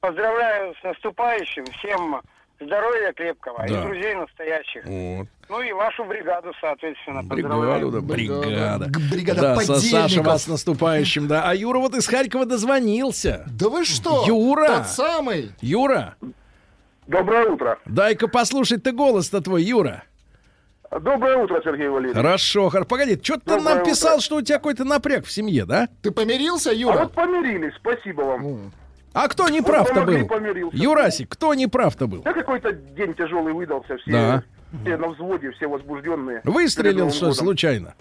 поздравляю 0.00 0.74
с 0.80 0.84
наступающим, 0.84 1.64
всем 1.78 2.20
здоровья 2.60 3.12
крепкого 3.12 3.64
Да. 3.66 3.78
и 3.78 3.82
друзей 3.86 4.14
настоящих. 4.14 4.84
Вот. 4.84 5.26
Ну 5.48 5.62
и 5.62 5.72
вашу 5.72 6.04
бригаду, 6.04 6.52
соответственно, 6.60 7.22
Бригаду, 7.22 7.54
поздравляю. 7.54 7.90
да, 7.90 8.00
бригада. 8.00 8.86
бригада 9.10 9.40
да, 9.40 9.56
Саша, 9.78 10.22
вас 10.22 10.44
с 10.44 10.46
наступающим, 10.48 11.26
да. 11.26 11.48
А 11.48 11.54
Юра 11.54 11.78
вот 11.78 11.94
из 11.94 12.06
Харькова 12.06 12.44
дозвонился. 12.44 13.46
Да 13.50 13.68
вы 13.70 13.84
что? 13.86 14.24
Юра! 14.26 14.66
Тот 14.68 14.86
самый. 14.88 15.52
Юра, 15.62 16.16
Доброе 17.06 17.48
утро. 17.48 17.78
дай-ка 17.86 18.28
послушать 18.28 18.82
ты 18.84 18.92
голос-то 18.92 19.40
твой, 19.40 19.62
Юра. 19.64 20.04
Доброе 20.90 21.36
утро, 21.36 21.60
Сергей 21.62 21.88
Валерьевич. 21.88 22.16
Хорошо, 22.16 22.68
хор- 22.68 22.84
погоди, 22.84 23.18
что 23.22 23.34
ты 23.36 23.42
Доброе 23.46 23.76
нам 23.76 23.84
писал, 23.84 24.14
утро. 24.14 24.22
что 24.24 24.36
у 24.36 24.42
тебя 24.42 24.56
какой-то 24.58 24.84
напряг 24.84 25.24
в 25.24 25.30
семье, 25.30 25.64
да? 25.64 25.88
Ты 26.02 26.10
помирился, 26.10 26.70
А 26.70 26.74
Юра? 26.74 26.98
вот 27.04 27.12
помирились, 27.12 27.72
спасибо 27.76 28.22
вам. 28.22 28.72
А 29.12 29.28
кто 29.28 29.48
не 29.48 29.60
прав-то 29.60 30.02
был? 30.02 30.26
помирился. 30.26 30.76
Юрасик, 30.76 31.28
кто 31.28 31.54
не 31.54 31.68
прав-то 31.68 32.06
был? 32.08 32.22
Да 32.22 32.32
какой-то 32.32 32.72
день 32.72 33.14
тяжелый 33.14 33.52
выдался, 33.52 33.98
все, 33.98 34.10
Да. 34.10 34.42
все 34.82 34.96
на 34.96 35.08
взводе, 35.08 35.52
все 35.52 35.68
возбужденные. 35.68 36.40
Выстрелил 36.44 37.10
что 37.12 37.32
случайно? 37.34 37.94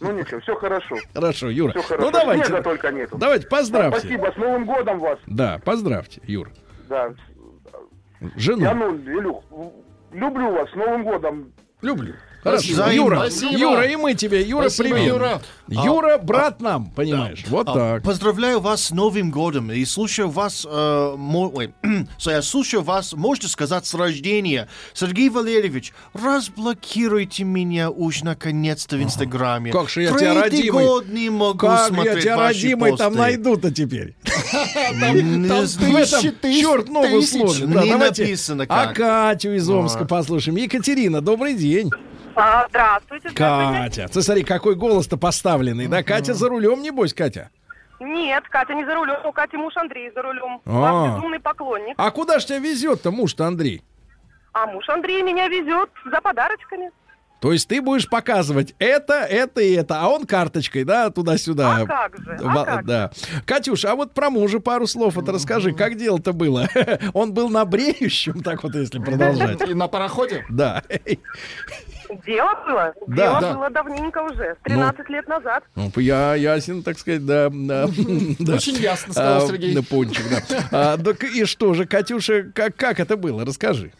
Ну 0.00 0.12
ничего, 0.12 0.40
все 0.40 0.54
хорошо. 0.56 0.96
Хорошо, 1.14 1.48
Юра. 1.50 1.72
Все 1.72 1.82
хорошо. 1.82 2.06
Ну 2.06 2.10
давайте. 2.12 2.44
Снега 2.46 2.62
только 2.62 2.90
нету. 2.92 3.16
Давайте 3.18 3.46
поздравьте. 3.46 4.00
Спасибо, 4.00 4.32
с 4.34 4.36
Новым 4.36 4.64
годом 4.64 4.98
вас. 4.98 5.18
Да, 5.26 5.60
поздравьте, 5.64 6.20
Юр. 6.26 6.50
Да. 6.88 7.12
Жену. 8.36 8.62
Я, 8.62 8.74
ну, 8.74 8.96
Илюх, 8.96 9.42
люблю 10.12 10.52
вас, 10.52 10.70
с 10.70 10.74
Новым 10.74 11.04
годом. 11.04 11.52
Люблю. 11.82 12.14
Хорошо. 12.42 12.62
Спасибо. 12.74 12.92
Юра, 12.94 13.16
Спасибо. 13.16 13.52
Юра, 13.58 13.86
и 13.86 13.96
мы 13.96 14.14
тебе. 14.14 14.42
Юра, 14.42 14.68
Спасибо, 14.70 14.94
привет. 14.96 15.06
Юра. 15.14 15.42
Юра, 15.68 16.18
брат 16.18 16.60
нам, 16.60 16.86
понимаешь? 16.90 17.44
Вот 17.48 17.68
А, 17.68 17.74
так. 17.74 18.02
Поздравляю 18.02 18.60
вас 18.60 18.84
с 18.84 18.90
Новым 18.90 19.30
годом 19.30 19.70
и 19.70 19.84
слушаю 19.84 20.28
вас, 20.28 20.66
э, 20.68 21.14
мо- 21.16 21.48
ой, 21.54 21.72
so 22.18 22.30
я 22.30 22.42
слушаю 22.42 22.82
вас, 22.82 23.12
можно 23.12 23.48
сказать, 23.48 23.86
с 23.86 23.94
рождения. 23.94 24.68
Сергей 24.94 25.28
Валерьевич, 25.28 25.92
разблокируйте 26.14 27.44
меня 27.44 27.90
уж 27.90 28.22
наконец-то 28.22 28.96
в 28.96 29.02
Инстаграме. 29.02 29.70
Как 29.70 29.88
же 29.88 30.02
я 30.02 30.08
тебя 30.12 30.42
родимый- 30.42 30.84
год 30.84 31.08
не 31.08 31.30
могу 31.30 31.58
Как 31.58 31.88
смотреть 31.88 32.14
я 32.16 32.20
тебя 32.22 32.36
родимый 32.36 32.90
там 32.96 33.12
посты. 33.12 33.18
найду-то 33.18 33.70
теперь? 33.72 34.14
Там 35.00 35.16
этом 35.16 35.66
тысяч, 35.68 36.60
черт 36.62 36.88
ногу. 36.88 37.20
Да, 37.72 37.84
Не 37.84 37.94
написано 37.94 38.64
А 38.68 38.86
как. 38.86 38.96
Катю 38.96 39.54
из 39.54 39.68
Омска 39.68 40.04
послушаем. 40.04 40.56
Екатерина, 40.56 41.20
добрый 41.20 41.54
день. 41.54 41.90
А, 42.36 42.66
здравствуйте, 42.68 43.30
здравствуйте. 43.30 44.00
Катя. 44.00 44.12
Ты 44.12 44.22
смотри, 44.22 44.44
какой 44.44 44.74
голос-то 44.74 45.16
поставленный. 45.16 45.86
Да, 45.88 46.02
Катя 46.02 46.34
за 46.34 46.48
рулем, 46.48 46.82
небось, 46.82 47.14
Катя? 47.14 47.50
Нет, 48.00 48.44
Катя 48.48 48.74
не 48.74 48.84
за 48.84 48.94
рулем, 48.94 49.18
у 49.24 49.32
Кати 49.32 49.56
муж 49.56 49.76
Андрей 49.76 50.10
за 50.14 50.22
рулем. 50.22 50.60
А. 50.64 50.70
Ваш 50.70 51.16
безумный 51.16 51.40
поклонник. 51.40 51.94
А 51.98 52.10
куда 52.10 52.38
ж 52.38 52.44
тебя 52.46 52.58
везет-то 52.58 53.10
муж-то, 53.10 53.46
Андрей? 53.46 53.82
А 54.52 54.66
муж 54.66 54.88
Андрей 54.88 55.22
меня 55.22 55.48
везет 55.48 55.90
за 56.10 56.20
подарочками. 56.20 56.90
То 57.40 57.52
есть 57.52 57.68
ты 57.68 57.80
будешь 57.80 58.08
показывать 58.08 58.74
это, 58.78 59.14
это 59.14 59.62
и 59.62 59.72
это, 59.72 59.98
а 60.02 60.08
он 60.08 60.26
карточкой, 60.26 60.84
да, 60.84 61.08
туда-сюда. 61.08 61.76
А 61.76 61.86
как 61.86 62.18
же, 62.18 62.38
а 62.38 62.54
Во- 62.54 62.64
как 62.66 62.84
да. 62.84 63.10
Катюш, 63.46 63.86
а 63.86 63.94
вот 63.96 64.12
про 64.12 64.28
мужа 64.28 64.60
пару 64.60 64.86
слов 64.86 65.14
вот 65.14 65.26
расскажи, 65.28 65.72
как 65.72 65.96
дело-то 65.96 66.34
было? 66.34 66.68
Он 67.14 67.32
был 67.32 67.48
на 67.48 67.64
бреющем, 67.64 68.42
так 68.42 68.62
вот, 68.62 68.74
если 68.74 68.98
продолжать. 68.98 69.66
И 69.66 69.72
на 69.72 69.88
пароходе? 69.88 70.44
Да. 70.50 70.82
Дело 72.26 72.54
было? 72.66 72.94
Да, 73.06 73.16
Дело 73.16 73.40
да. 73.40 73.54
было 73.54 73.70
давненько 73.70 74.22
уже, 74.22 74.56
13 74.64 75.08
лет 75.08 75.28
назад. 75.28 75.64
Ну, 75.76 75.90
я 75.96 76.34
ясен, 76.34 76.82
так 76.82 76.98
сказать, 76.98 77.24
да. 77.24 77.48
да, 77.50 77.86
да. 78.38 78.54
Очень 78.54 78.76
ясно, 78.76 79.12
сказал 79.12 79.44
А, 79.44 79.46
Сергей. 79.46 79.74
Да, 79.74 79.82
пончик, 79.88 80.24
да. 80.28 80.68
А, 80.72 80.98
так 80.98 81.22
и 81.24 81.44
что 81.44 81.74
же, 81.74 81.86
Катюша, 81.86 82.44
как, 82.54 82.76
как 82.76 83.00
это 83.00 83.16
было? 83.16 83.44
Расскажи. 83.44 83.92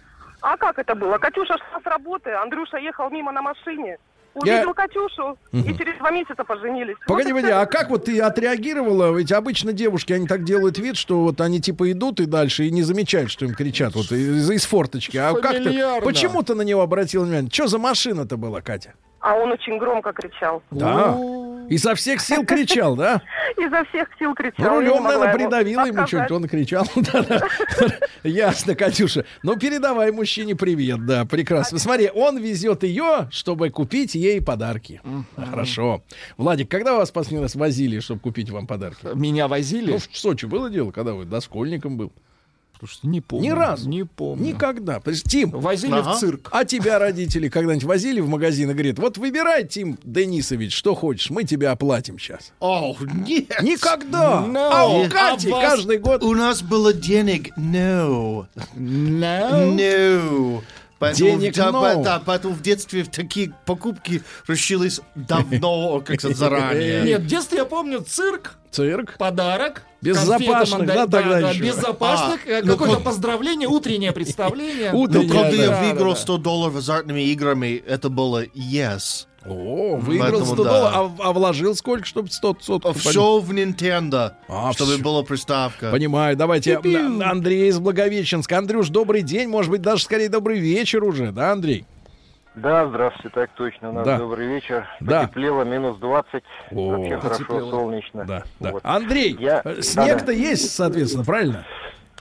А 0.42 0.56
как 0.56 0.78
это 0.78 0.94
было? 0.94 1.18
Катюша 1.18 1.56
шла 1.58 1.80
с 1.80 1.86
работы, 1.86 2.30
Андрюша 2.30 2.78
ехал 2.78 3.10
мимо 3.10 3.30
на 3.32 3.42
машине. 3.42 3.98
Я- 4.44 4.56
Увидел 4.58 4.74
Катюшу, 4.74 5.36
и 5.52 5.56
Мгм. 5.58 5.76
через 5.78 5.98
два 5.98 6.10
месяца 6.10 6.44
поженились. 6.44 6.96
Погоди, 7.06 7.30
и 7.30 7.32
погоди, 7.32 7.52
а 7.52 7.66
как 7.66 7.90
вот 7.90 8.04
ты 8.04 8.20
отреагировала? 8.20 9.12
Ведь 9.16 9.32
обычно 9.32 9.72
девушки, 9.72 10.12
они 10.12 10.26
так 10.26 10.44
делают 10.44 10.78
вид, 10.78 10.96
что 10.96 11.22
вот 11.22 11.40
они 11.40 11.60
типа 11.60 11.90
идут 11.92 12.20
и 12.20 12.26
дальше 12.26 12.64
и 12.66 12.70
не 12.70 12.82
замечают, 12.82 13.30
что 13.30 13.44
им 13.44 13.54
кричат 13.54 13.94
вот 13.94 14.12
из, 14.12 14.48
из 14.50 14.64
форточки. 14.66 15.16
А 15.16 15.34
как 15.34 15.52
ты, 15.62 16.00
почему 16.02 16.42
ты 16.42 16.54
на 16.54 16.62
него 16.62 16.80
обратил 16.82 17.24
внимание? 17.24 17.50
Что 17.52 17.66
за 17.66 17.78
машина-то 17.78 18.36
была, 18.36 18.60
Катя? 18.60 18.94
А 19.20 19.34
он 19.34 19.50
очень 19.52 19.76
громко 19.78 20.12
кричал. 20.12 20.62
Да. 20.70 21.14
И 21.18 21.39
со 21.78 21.94
всех 21.94 22.20
сил 22.20 22.44
кричал, 22.44 22.96
да? 22.96 23.22
Изо 23.58 23.84
всех 23.84 24.08
сил 24.18 24.34
кричал. 24.34 24.76
Рулем, 24.76 25.04
наверное, 25.04 25.28
ему 25.28 25.38
придавила 25.38 25.86
ему 25.86 26.06
что-нибудь, 26.06 26.30
он 26.30 26.48
кричал. 26.48 26.86
Ясно, 28.24 28.74
Катюша. 28.74 29.24
Ну, 29.42 29.56
передавай 29.56 30.12
мужчине 30.12 30.56
привет, 30.56 31.06
да, 31.06 31.24
прекрасно. 31.24 31.78
Смотри, 31.78 32.10
он 32.12 32.38
везет 32.38 32.82
ее, 32.82 33.28
чтобы 33.30 33.70
купить 33.70 34.14
ей 34.14 34.40
подарки. 34.42 35.00
Хорошо. 35.36 36.02
Владик, 36.36 36.70
когда 36.70 36.96
вас 36.96 37.10
последний 37.10 37.42
раз 37.42 37.54
возили, 37.54 38.00
чтобы 38.00 38.20
купить 38.20 38.50
вам 38.50 38.66
подарки? 38.66 39.08
Меня 39.14 39.48
возили? 39.48 39.92
Ну, 39.92 39.98
в 39.98 40.08
Сочи 40.12 40.46
было 40.46 40.70
дело, 40.70 40.90
когда 40.90 41.12
вы 41.14 41.24
дошкольником 41.24 41.96
был? 41.96 42.12
Слушайте, 42.80 43.08
не 43.08 43.20
помню. 43.20 43.44
Ни 43.44 43.50
разу. 43.50 43.88
Не 43.88 44.04
помню. 44.04 44.42
Никогда. 44.48 45.00
То 45.00 45.10
есть, 45.10 45.24
Тим, 45.28 45.50
Возили 45.50 45.92
Ага. 45.92 46.14
в 46.14 46.18
цирк. 46.18 46.48
а 46.50 46.64
тебя 46.64 46.98
родители 46.98 47.48
когда-нибудь 47.50 47.84
возили 47.84 48.20
в 48.20 48.28
магазин 48.28 48.70
и 48.70 48.72
говорят, 48.72 48.98
вот 48.98 49.18
выбирай, 49.18 49.66
Тим 49.68 49.98
Денисович, 50.02 50.74
что 50.74 50.94
хочешь, 50.94 51.28
мы 51.28 51.44
тебя 51.44 51.72
оплатим 51.72 52.18
сейчас. 52.18 52.52
О, 52.58 52.96
нет. 53.26 53.60
Никогда. 53.62 54.42
No. 54.46 54.70
А 54.72 54.86
у 54.88 55.04
А 55.04 55.08
Кати 55.10 55.50
вас- 55.50 55.62
каждый 55.70 55.98
год 55.98 56.22
У 56.22 56.34
нас 56.34 56.62
было 56.62 56.94
денег, 56.94 57.50
no. 57.58 58.46
No. 58.74 59.76
No. 59.76 60.62
Поэтому, 61.00 61.30
Денег 61.30 61.54
да, 61.54 61.72
по- 61.72 61.96
да, 62.04 62.22
поэтому 62.24 62.52
в 62.54 62.60
детстве 62.60 63.04
такие 63.04 63.54
покупки 63.64 64.22
решились 64.46 65.00
давно, 65.14 66.02
как-то 66.04 66.32
заранее. 66.34 67.02
Нет, 67.04 67.22
в 67.22 67.26
детстве 67.26 67.58
я 67.58 67.64
помню 67.64 68.02
цирк, 68.06 68.58
цирк. 68.70 69.16
подарок. 69.16 69.82
Безопасных, 70.02 70.46
конфеты, 70.46 70.70
да, 70.70 70.76
мандарин- 70.76 71.10
тогда 71.10 71.40
да, 71.40 71.50
еще? 71.50 71.62
безопасных. 71.62 72.40
А, 72.46 72.50
э, 72.50 72.62
ну, 72.62 72.72
Какое-то 72.72 72.94
как- 72.96 73.04
поздравление, 73.04 73.68
утреннее 73.68 74.12
представление. 74.12 74.92
Ут- 74.92 75.12
Но 75.12 75.22
Да, 75.22 75.28
когда 75.28 75.42
да, 75.50 75.56
я 75.56 75.68
да, 75.68 75.82
выиграл 75.82 76.14
да. 76.14 76.20
100 76.20 76.36
долларов 76.38 76.76
азартными 76.76 77.20
играми, 77.32 77.82
это 77.86 78.08
было 78.10 78.44
yes. 78.44 79.26
О, 79.46 79.96
выиграл 79.96 80.30
Поэтому 80.40 80.44
100 80.54 80.64
да. 80.64 80.70
долларов, 80.70 81.12
а, 81.18 81.28
а 81.28 81.32
вложил 81.32 81.74
сколько, 81.74 82.04
чтобы 82.04 82.30
100 82.30 82.56
сотку 82.60 82.92
Все 82.92 83.38
в 83.40 83.50
Nintendo, 83.52 84.32
А, 84.48 84.72
чтобы 84.74 84.94
всё. 84.94 85.02
была 85.02 85.22
приставка. 85.22 85.90
Понимаю, 85.90 86.36
давайте 86.36 86.74
Пиу-пиу. 86.74 87.22
а, 87.22 87.30
Андрей 87.30 87.68
из 87.68 87.78
Благовещенска. 87.78 88.58
Андрюш, 88.58 88.90
добрый 88.90 89.22
день, 89.22 89.48
может 89.48 89.70
быть, 89.70 89.80
даже 89.80 90.02
скорее 90.04 90.28
добрый 90.28 90.58
вечер 90.58 91.02
уже, 91.04 91.32
да, 91.32 91.52
Андрей? 91.52 91.86
Да, 92.56 92.86
здравствуйте, 92.88 93.30
так 93.32 93.50
точно. 93.54 93.90
У 93.90 93.92
нас 93.92 94.04
Да. 94.04 94.18
добрый 94.18 94.46
вечер. 94.48 94.84
Да. 95.00 95.22
Потеплело, 95.22 95.62
минус 95.62 95.96
20. 95.98 96.42
О, 96.72 96.90
Вообще 96.90 97.16
хорошо, 97.18 97.38
потеплело. 97.44 97.70
солнечно. 97.70 98.24
Да, 98.26 98.42
да. 98.58 98.72
Вот. 98.72 98.80
Андрей, 98.84 99.36
Я- 99.38 99.62
э, 99.64 99.80
снег-то 99.80 100.18
Да-да. 100.26 100.32
есть, 100.32 100.74
соответственно, 100.74 101.24
правильно? 101.24 101.64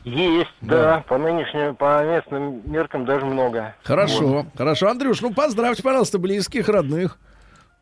Есть, 0.04 0.50
Да. 0.62 0.76
да. 0.98 1.04
По 1.08 1.18
нынешним, 1.18 1.76
по 1.76 2.04
местным 2.04 2.62
меркам 2.72 3.06
даже 3.06 3.26
много. 3.26 3.76
Хорошо, 3.84 4.46
хорошо. 4.58 4.90
Андрюш, 4.90 5.22
ну 5.22 5.34
поздравьте, 5.34 5.84
пожалуйста, 5.84 6.20
близких, 6.20 6.70
родных. 6.70 7.18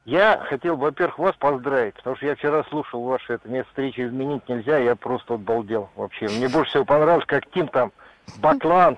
Я 0.06 0.42
хотел, 0.50 0.78
во-первых, 0.78 1.20
вас 1.20 1.36
поздравить, 1.38 1.94
потому 1.96 2.16
что 2.16 2.26
я 2.28 2.36
вчера 2.36 2.64
слушал 2.70 3.04
ваше 3.04 3.34
это 3.34 3.50
место 3.50 3.68
встречи 3.70 4.00
изменить 4.08 4.48
нельзя, 4.48 4.78
я 4.78 4.96
просто 4.96 5.34
вот 5.34 5.42
балдел 5.42 5.90
вообще. 5.98 6.28
Мне 6.30 6.48
больше 6.48 6.72
всего 6.72 6.86
понравилось, 6.86 7.26
как 7.28 7.44
Тим 7.52 7.68
там, 7.68 7.92
Баклан, 8.38 8.98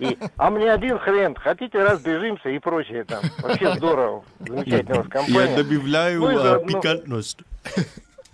и, 0.00 0.18
а 0.36 0.50
мне 0.50 0.72
один 0.72 0.98
хрен, 0.98 1.36
хотите 1.36 1.78
разбежимся 1.82 2.48
и 2.50 2.58
прочее 2.58 3.04
там. 3.04 3.20
Вообще 3.42 3.74
здорово, 3.76 4.24
замечательная 4.40 4.94
у 4.94 5.02
вас 5.02 5.06
Я 5.06 5.10
компания. 5.12 5.56
добавляю 5.56 6.20
Ну 6.20 6.26
заодно- 6.42 6.66
пикантность. 6.66 7.38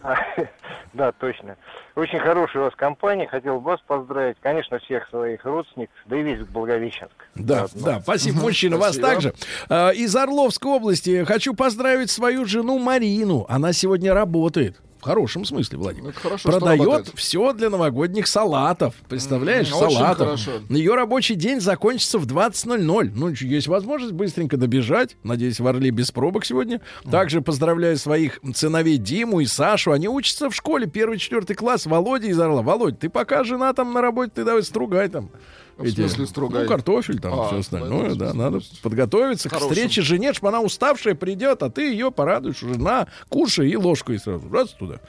А, 0.03 0.17
Да, 0.95 1.13
точно. 1.13 1.57
Очень 1.97 2.19
хорошая 2.19 2.63
у 2.63 2.65
вас 2.67 2.75
компания. 2.77 3.27
Хотел 3.27 3.55
бы 3.59 3.71
вас 3.71 3.81
поздравить. 3.87 4.37
Конечно, 4.43 4.79
всех 4.81 5.09
своих 5.09 5.43
родственников, 5.47 5.97
да 6.05 6.17
и 6.19 6.23
весь 6.23 6.47
Благовещенск. 6.47 7.15
Да, 7.35 7.67
Заодно. 7.69 7.87
да, 7.87 8.01
спасибо, 8.03 8.41
мужчина, 8.41 8.77
вас 8.77 8.99
также. 8.99 9.33
А, 9.71 9.91
Из 9.91 10.15
Орловской 10.15 10.71
области 10.73 11.25
хочу 11.25 11.55
поздравить 11.55 12.11
свою 12.11 12.45
жену 12.45 12.79
Марину. 12.79 13.47
Она 13.49 13.73
сегодня 13.73 14.13
работает. 14.13 14.77
В 15.07 15.09
хорошем 15.09 15.45
смысле, 15.45 15.79
Владимир. 15.79 16.07
Ну, 16.09 16.21
хорошо, 16.21 16.51
Продает 16.51 17.13
все 17.15 17.53
для 17.53 17.71
новогодних 17.71 18.27
салатов. 18.27 18.93
Представляешь, 19.09 19.73
очень 19.73 19.97
салатов. 19.97 20.41
Ее 20.69 20.97
рабочий 20.97 21.37
день 21.37 21.61
закончится 21.61 22.19
в 22.19 22.27
20.00. 22.27 23.13
Ну, 23.15 23.29
есть 23.29 23.69
возможность 23.69 24.15
быстренько 24.15 24.57
добежать. 24.57 25.17
Надеюсь, 25.23 25.61
в 25.61 25.67
Орле 25.69 25.91
без 25.91 26.11
пробок 26.11 26.45
сегодня. 26.45 26.81
Также 27.09 27.41
поздравляю 27.41 27.97
своих 27.99 28.41
сыновей 28.53 28.97
Диму 28.97 29.39
и 29.39 29.47
Сашу. 29.47 29.93
Они 29.93 30.09
учатся 30.09 30.51
в 30.51 30.57
школе, 30.57 30.89
первый, 30.89 31.19
четвертый 31.19 31.55
класс. 31.55 31.87
Володя 31.87 32.27
из 32.27 32.41
Орла. 32.41 32.63
Володь, 32.63 32.99
ты 32.99 33.09
пока 33.09 33.45
жена 33.45 33.73
там 33.75 33.93
на 33.93 34.01
работе, 34.01 34.33
ты 34.35 34.45
давай 34.45 34.65
стругай 34.65 35.09
там. 35.09 35.31
В 35.77 35.91
смысле 35.91 36.27
строгая? 36.27 36.63
Ну, 36.63 36.69
картофель 36.69 37.21
там, 37.21 37.39
А, 37.39 37.47
все 37.49 37.59
остальное, 37.59 38.15
да, 38.15 38.29
да, 38.29 38.35
надо 38.35 38.61
подготовиться 38.83 39.49
к 39.51 39.53
Хорошим. 39.53 39.75
встрече 39.75 40.01
жене, 40.03 40.33
чтобы 40.33 40.49
она 40.49 40.61
уставшая 40.63 41.15
придет, 41.15 41.63
а 41.63 41.69
ты 41.71 41.91
ее 41.91 42.11
порадуешь 42.11 42.63
уже 42.63 42.79
на, 42.79 43.09
кушай 43.29 43.69
и 43.71 43.77
ложкой 43.77 44.19
сразу, 44.19 44.49
раз 44.51 44.71
туда. 44.71 45.01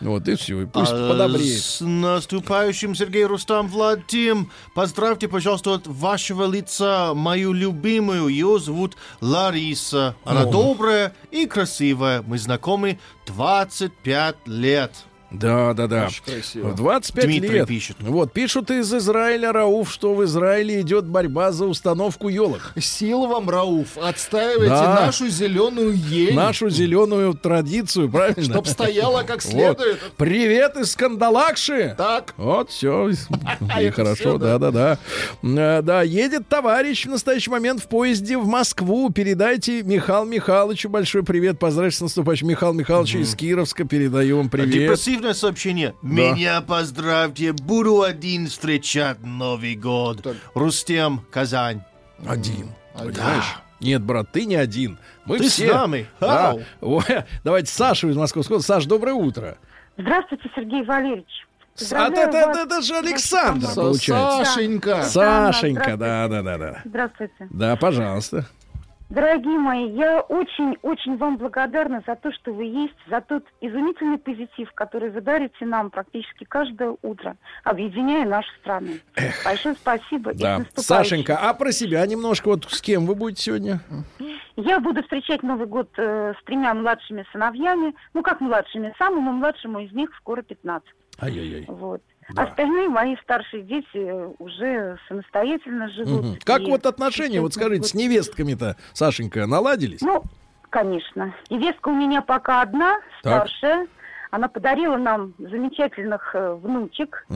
Вот, 0.00 0.28
и 0.28 0.36
все, 0.36 0.62
и 0.62 0.66
пусть 0.66 0.92
А, 0.92 1.10
подобреет. 1.10 1.58
С 1.60 1.80
наступающим, 1.84 2.94
Сергей 2.94 3.24
Рустам 3.24 3.66
Владим. 3.66 4.50
Поздравьте, 4.76 5.26
пожалуйста, 5.26 5.74
от 5.74 5.86
вашего 5.88 6.48
лица 6.48 7.14
мою 7.14 7.52
любимую. 7.52 8.28
Ее 8.28 8.60
зовут 8.60 8.96
Лариса. 9.20 10.14
Она 10.24 10.42
О. 10.42 10.52
добрая 10.52 11.14
и 11.32 11.46
красивая. 11.46 12.22
Мы 12.22 12.38
знакомы 12.38 13.00
25 13.26 14.36
лет. 14.46 14.92
Да, 15.32 15.72
да, 15.74 15.86
да. 15.86 16.06
Очень 16.06 16.22
красиво. 16.24 16.68
В 16.68 16.74
25 16.76 17.24
Дмитрий 17.24 17.48
лет. 17.58 17.68
пишет. 17.68 17.96
Вот, 18.00 18.32
пишут 18.32 18.70
из 18.70 18.92
Израиля, 18.92 19.52
Рауф, 19.52 19.90
что 19.90 20.14
в 20.14 20.24
Израиле 20.24 20.80
идет 20.80 21.06
борьба 21.06 21.52
за 21.52 21.66
установку 21.66 22.28
елок. 22.28 22.72
Сила 22.78 23.26
вам, 23.26 23.48
Рауф, 23.48 23.96
отстаивайте 23.98 24.68
Да. 24.68 25.06
нашу 25.06 25.28
зеленую 25.28 25.94
ель, 25.96 26.34
Нашу 26.34 26.68
зеленую 26.70 27.34
традицию, 27.34 28.10
правильно? 28.10 28.42
чтоб 28.42 28.66
стояла 28.66 29.22
как 29.22 29.42
Вот. 29.44 29.52
следует. 29.52 29.98
Привет 30.16 30.76
из 30.76 30.94
Кандалакши. 30.96 31.94
Так. 31.96 32.34
Вот, 32.36 32.70
все. 32.70 33.10
И 33.80 33.90
хорошо, 33.90 34.14
всё, 34.14 34.38
да. 34.38 34.58
да-да-да. 34.58 34.98
Э, 35.78 35.82
Да, 35.82 36.02
едет 36.02 36.48
товарищ 36.48 37.06
в 37.06 37.10
настоящий 37.10 37.50
момент 37.50 37.82
в 37.82 37.88
поезде 37.88 38.36
в 38.38 38.46
Москву. 38.46 39.10
Передайте 39.10 39.82
Михаилу 39.82 40.26
Михайловичу 40.26 40.88
большой 40.88 41.22
привет. 41.22 41.58
Поздравьте 41.58 41.96
с 41.96 42.00
наступающим. 42.00 42.48
Михаил 42.48 42.72
Михайлович 42.74 43.14
из 43.16 43.34
Кировска. 43.34 43.84
Передаю 43.84 44.36
вам 44.38 44.48
привет. 44.48 44.90
Депрессивное 45.22 45.34
сообщение. 45.34 45.94
Меня 46.02 46.60
поздравьте. 46.62 47.52
Буду 47.52 48.02
один 48.02 48.48
встречать 48.48 49.22
Новый 49.22 49.76
год. 49.76 50.26
Рустем, 50.54 51.20
Казань. 51.30 51.82
Один. 52.26 52.70
Да. 52.94 53.04
Понимаешь? 53.04 53.56
Нет, 53.80 54.02
брат, 54.02 54.32
ты 54.32 54.46
не 54.46 54.56
один. 54.56 54.98
Мы 55.24 55.38
Ты 55.38 55.48
с 55.48 55.52
все. 55.52 55.72
нами. 55.72 56.06
Да. 56.20 56.56
Ой, 56.80 57.04
Давайте 57.44 57.70
Сашу 57.72 58.08
из 58.10 58.16
Московского. 58.16 58.58
Саш, 58.58 58.86
доброе 58.86 59.14
утро. 59.14 59.58
Здравствуйте, 59.96 60.50
Сергей 60.56 60.84
Валерьевич. 60.84 61.46
А 61.92 62.08
это, 62.08 62.20
это, 62.36 62.60
это 62.66 62.82
же 62.82 62.96
Александр, 62.96 63.66
Са- 63.68 63.74
получается. 63.76 64.44
Сашенька. 64.44 65.02
Сашенька, 65.04 65.96
да, 65.96 66.28
да, 66.28 66.42
да, 66.42 66.58
да. 66.58 66.82
Здравствуйте. 66.84 67.34
Да, 67.48 67.76
пожалуйста. 67.76 68.46
Дорогие 69.12 69.58
мои, 69.58 69.90
я 69.90 70.22
очень-очень 70.22 71.18
вам 71.18 71.36
благодарна 71.36 72.02
за 72.06 72.16
то, 72.16 72.32
что 72.32 72.50
вы 72.54 72.64
есть, 72.64 72.94
за 73.10 73.20
тот 73.20 73.44
изумительный 73.60 74.16
позитив, 74.16 74.72
который 74.72 75.10
вы 75.10 75.20
дарите 75.20 75.66
нам 75.66 75.90
практически 75.90 76.44
каждое 76.44 76.96
утро, 77.02 77.36
объединяя 77.62 78.24
нашу 78.24 78.48
страну. 78.60 78.92
Большое 79.44 79.74
спасибо. 79.74 80.32
Да. 80.32 80.64
Сашенька, 80.76 81.36
а 81.36 81.52
про 81.52 81.72
себя 81.72 82.06
немножко, 82.06 82.48
вот 82.48 82.64
с 82.70 82.80
кем 82.80 83.04
вы 83.04 83.14
будете 83.14 83.42
сегодня? 83.42 83.80
Я 84.56 84.80
буду 84.80 85.02
встречать 85.02 85.42
Новый 85.42 85.66
год 85.66 85.90
э, 85.98 86.32
с 86.38 86.44
тремя 86.44 86.72
младшими 86.72 87.26
сыновьями. 87.32 87.94
Ну, 88.14 88.22
как 88.22 88.40
младшими? 88.40 88.94
Самому 88.96 89.32
младшему 89.32 89.80
из 89.80 89.92
них 89.92 90.10
скоро 90.16 90.40
15. 90.40 90.88
Ай-яй-яй. 91.20 91.66
Вот. 91.68 92.02
Остальные 92.36 92.88
мои 92.88 93.16
старшие 93.22 93.62
дети 93.62 93.86
э, 93.94 94.32
уже 94.38 94.98
самостоятельно 95.08 95.88
живут. 95.90 96.24
Мгм. 96.24 96.38
Как 96.44 96.62
вот 96.62 96.86
отношения, 96.86 97.40
вот 97.40 97.54
скажите, 97.54 97.84
с 97.84 97.94
невестками-то, 97.94 98.76
Сашенька, 98.92 99.46
наладились? 99.46 100.00
Ну, 100.00 100.22
конечно. 100.70 101.34
Невестка 101.50 101.88
у 101.88 101.94
меня 101.94 102.22
пока 102.22 102.62
одна, 102.62 103.00
Так. 103.22 103.48
старшая. 103.48 103.86
Она 104.30 104.48
подарила 104.48 104.96
нам 104.96 105.34
замечательных 105.38 106.34
э, 106.34 106.54
внучек. 106.54 107.26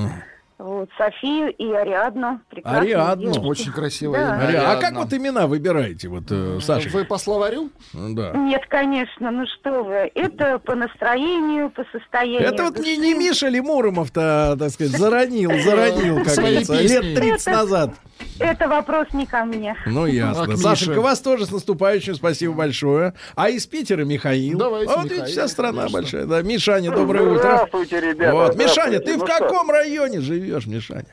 Вот, 0.59 0.89
Софию 0.97 1.51
и 1.55 1.71
Ариадну. 1.71 2.41
Ариадну. 2.65 3.25
девочки. 3.33 3.47
Очень 3.47 3.73
красивое 3.73 4.19
Да. 4.27 4.37
имя. 4.37 4.49
Ари- 4.49 4.57
А 4.57 4.75
как 4.77 4.79
Ариадна. 4.85 5.01
вот 5.01 5.13
имена 5.13 5.47
выбираете, 5.47 6.09
вот, 6.09 6.25
э, 6.31 6.61
Сашенька? 6.63 6.97
Вы 6.97 7.05
по 7.05 7.19
словарю? 7.19 7.71
Да. 7.93 8.33
Нет, 8.33 8.63
конечно, 8.69 9.31
ну 9.31 9.45
что 9.47 9.83
вы, 9.83 10.11
это 10.15 10.59
по 10.61 10.75
настроению, 10.75 11.69
по 11.71 11.85
состоянию. 11.93 12.41
Это 12.49 12.65
вот 12.65 12.79
не, 12.79 12.97
не 12.97 13.13
Миша 13.13 13.49
ли 13.49 13.61
Муромов-то, 13.61 14.57
так 14.59 14.71
сказать, 14.71 14.97
заронил, 14.99 15.51
заронил, 15.63 16.25
как 16.25 16.35
говорится, 16.37 16.75
лет 16.81 17.15
30 17.15 17.49
Это- 17.49 17.57
назад. 17.57 17.91
Это 18.39 18.69
вопрос 18.69 19.09
не 19.13 19.27
ко 19.27 19.45
мне. 19.45 19.77
Ну, 19.87 20.07
ясно. 20.07 20.45
А 20.45 20.47
к 20.47 20.57
Сашенька, 20.59 21.01
вас 21.01 21.21
тоже 21.21 21.47
с 21.47 21.51
наступающим, 21.51 22.15
спасибо 22.15 22.53
большое. 22.55 23.15
А 23.35 23.49
из 23.49 23.67
Питера 23.67 24.05
Михаил. 24.05 24.59
Давайте, 24.59 24.93
а 24.93 24.97
вот 24.97 25.05
видите, 25.05 25.21
Михаил, 25.21 25.33
вся 25.33 25.49
страна 25.49 25.79
конечно. 25.83 26.01
большая. 26.01 26.25
Да, 26.27 26.43
Мишаня, 26.43 26.91
доброе 26.91 27.23
утро. 27.25 27.39
Здравствуйте, 27.39 28.01
ребята. 28.01 28.35
Вот, 28.35 28.53
здравствуйте. 28.55 28.65
Мишаня, 28.91 29.01
ты 29.01 29.15
в 29.15 29.19
Ну 29.21 29.27
что, 29.27 29.39
каком 29.39 29.71
районе 29.71 30.21
живешь, 30.21 30.67
Мишаня? 30.67 31.07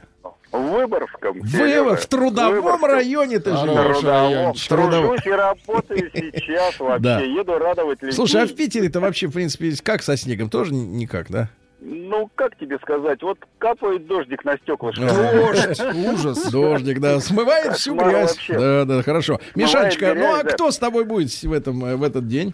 В 0.51 0.57
Выборгском. 0.59 1.39
В, 1.39 1.49
Сережа. 1.49 1.95
в 1.95 2.05
трудовом 2.05 2.55
Выборгском. 2.55 2.91
районе 2.91 3.39
ты 3.39 3.57
живешь. 3.57 3.97
Трудовом. 3.99 4.53
Трудовом. 4.53 5.01
Тружусь 5.17 5.25
и 5.25 5.30
работаю 5.31 6.11
сейчас 6.13 6.80
вообще. 6.80 6.99
Да. 7.03 7.19
Еду 7.21 7.57
радовать 7.57 8.01
людей. 8.03 8.13
Слушай, 8.15 8.43
а 8.43 8.45
в 8.45 8.53
Питере-то 8.53 8.99
вообще, 8.99 9.27
в 9.27 9.31
принципе, 9.31 9.73
как 9.81 10.03
со 10.03 10.15
снегом? 10.15 10.49
Тоже 10.51 10.73
ни- 10.73 10.80
никак, 10.85 11.31
да? 11.31 11.49
Ну, 11.85 12.30
как 12.35 12.57
тебе 12.57 12.77
сказать? 12.77 13.22
Вот 13.22 13.38
капает 13.57 14.07
дождик 14.07 14.45
на 14.45 14.57
стеклышко. 14.57 15.01
Дождь, 15.01 15.81
ужас. 16.14 16.49
Дождик, 16.49 16.99
да, 17.01 17.19
смывает 17.19 17.76
всю 17.76 17.95
грязь. 17.95 18.38
Да, 18.47 18.85
да, 18.85 19.03
хорошо. 19.03 19.41
Мишанечка, 19.53 20.14
ну 20.14 20.34
а 20.34 20.43
кто 20.43 20.72
с 20.72 20.77
тобой 20.77 21.03
будет 21.03 21.30
в 21.43 21.51
этом, 21.51 21.84
э, 21.84 21.95
в 21.97 22.03
этот 22.03 22.27
день? 22.27 22.53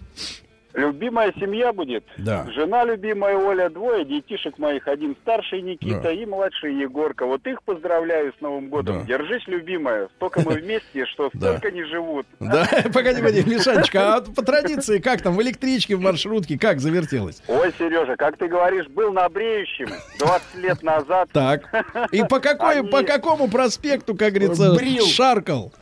Любимая 0.79 1.33
семья 1.37 1.73
будет. 1.73 2.05
Да. 2.17 2.47
Жена 2.55 2.85
любимая 2.85 3.35
Оля, 3.35 3.69
двое 3.69 4.05
детишек 4.05 4.57
моих. 4.57 4.87
Один 4.87 5.15
старший 5.21 5.61
Никита 5.61 6.03
Да. 6.03 6.11
и 6.11 6.25
младший 6.25 6.73
Егорка. 6.73 7.25
Вот 7.25 7.45
их 7.45 7.61
поздравляю 7.63 8.33
с 8.37 8.41
Новым 8.41 8.69
годом. 8.69 8.99
Да. 9.01 9.05
Держись, 9.05 9.45
любимая. 9.47 10.07
Столько 10.15 10.39
мы 10.39 10.53
вместе, 10.53 11.05
что 11.07 11.29
столько 11.35 11.69
не 11.71 11.83
живут. 11.83 12.25
Да, 12.39 12.65
погоди, 12.93 13.17
погоди, 13.21 13.43
Мишанечка, 13.43 14.15
а 14.15 14.21
по 14.21 14.41
традиции, 14.41 14.99
как 14.99 15.21
там, 15.21 15.35
в 15.35 15.41
электричке, 15.41 15.97
в 15.97 15.99
маршрутке, 16.01 16.57
как 16.57 16.79
завертелось? 16.79 17.41
Ой, 17.49 17.73
Сережа, 17.77 18.15
как 18.15 18.37
ты 18.37 18.47
говоришь, 18.47 18.87
был 18.87 19.11
на 19.11 19.27
бреющем 19.27 19.89
20 20.19 20.55
лет 20.55 20.81
назад. 20.81 21.29
Так. 21.33 21.63
И 22.13 22.23
по, 22.23 22.39
какой, 22.39 22.83
по 22.89 23.03
какому 23.03 23.49
проспекту, 23.49 24.15
как 24.15 24.31
говорится, 24.31 24.77
шаркал? 25.05 25.73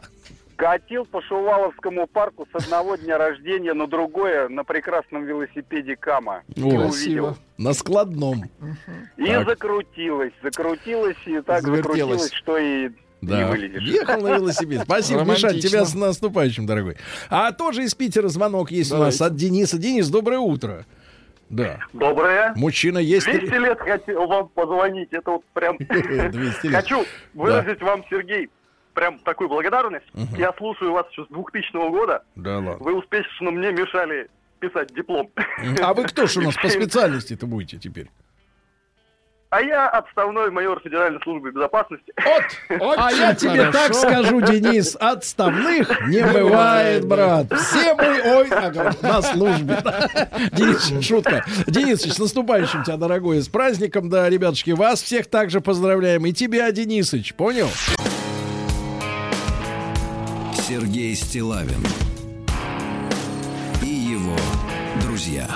Катил 0.58 1.06
по 1.06 1.22
Шуваловскому 1.22 2.08
парку 2.08 2.48
с 2.52 2.64
одного 2.64 2.96
дня 2.96 3.18
рождения 3.20 3.74
на 3.74 3.86
другое 3.88 4.50
на 4.50 4.64
прекрасном 4.64 5.24
велосипеде 5.24 5.96
Кама. 5.96 6.42
О. 6.58 6.88
Увидел. 6.88 7.38
На 7.58 7.74
складном. 7.74 8.44
И 9.18 9.26
Так. 9.26 9.48
закрутилось, 9.48 10.34
закрутилось, 10.42 11.16
и 11.28 11.40
так 11.42 11.62
Завертелось. 11.62 11.98
закрутилось, 12.24 12.32
что 12.34 12.58
и 12.58 12.90
не 13.22 13.30
Да. 13.30 13.56
Ехал 13.56 14.22
на 14.22 14.36
велосипеде. 14.36 14.82
Спасибо, 14.84 15.22
Мишань, 15.22 15.42
Романтично. 15.52 15.70
тебя 15.70 15.86
с 15.86 15.94
наступающим, 15.94 16.66
дорогой. 16.66 16.98
А 17.30 17.52
тоже 17.52 17.84
из 17.84 17.94
Питера 17.94 18.28
звонок 18.28 18.72
есть 18.72 18.92
у 18.92 18.98
нас 18.98 19.18
Давайте. 19.20 19.36
от 19.36 19.36
Дениса. 19.40 19.78
Денис, 19.78 20.10
доброе 20.10 20.40
утро. 20.40 20.86
Да. 21.50 21.80
Доброе. 21.94 22.54
Мужчина 22.56 22.98
есть. 22.98 23.26
200 23.26 23.54
лет 23.60 23.80
хотел 23.80 24.28
вам 24.28 24.50
позвонить. 24.50 25.10
Это 25.12 25.32
вот 25.32 25.44
прям... 25.54 25.78
200 25.80 26.66
лет. 26.68 26.76
Хочу 26.76 27.06
выразить 27.34 27.82
вам, 27.82 28.04
Сергей, 28.10 28.50
прям 28.98 29.20
такую 29.20 29.48
благодарность. 29.48 30.08
Я 30.36 30.52
слушаю 30.58 30.92
вас 30.92 31.06
еще 31.12 31.24
с 31.26 31.28
2000 31.28 31.90
года. 31.92 32.24
Да 32.36 32.56
ладно. 32.56 32.78
Вы 32.80 32.96
успешно 32.96 33.52
мне 33.52 33.72
мешали 33.72 34.28
писать 34.60 34.92
диплом. 34.96 35.30
А 35.84 35.94
вы 35.94 36.04
кто 36.06 36.26
же 36.26 36.40
у 36.40 36.44
нас 36.44 36.56
по 36.62 36.68
специальности-то 36.68 37.46
будете 37.46 37.78
теперь? 37.78 38.10
А 39.50 39.62
я 39.62 39.88
отставной 39.88 40.52
майор 40.52 40.82
Федеральной 40.84 41.22
службы 41.22 41.52
безопасности. 41.52 42.12
Вот. 42.70 42.98
А 42.98 43.12
я 43.12 43.34
тебе 43.34 43.72
так 43.72 43.94
скажу, 43.94 44.42
Денис, 44.42 44.98
отставных 45.00 46.08
не 46.08 46.22
бывает, 46.22 47.06
брат. 47.08 47.48
Все 47.54 47.94
мы, 47.94 48.22
ой, 48.36 48.48
а, 48.50 48.92
на 49.02 49.22
службе. 49.22 49.78
Денис, 50.52 51.06
шутка. 51.06 51.46
Денис, 51.68 52.02
с 52.02 52.20
наступающим 52.20 52.84
тебя, 52.84 52.98
дорогой, 52.98 53.42
с 53.42 53.48
праздником, 53.48 54.10
да, 54.10 54.30
ребятушки, 54.30 54.72
вас 54.72 55.02
всех 55.02 55.28
также 55.28 55.62
поздравляем. 55.62 56.26
И 56.26 56.34
тебя, 56.34 56.70
Денисыч, 56.72 57.34
понял? 57.36 57.70
Сергей 60.80 61.16
Стилавин 61.16 61.84
и 63.82 63.88
его 63.88 64.38
друзья. 65.02 65.50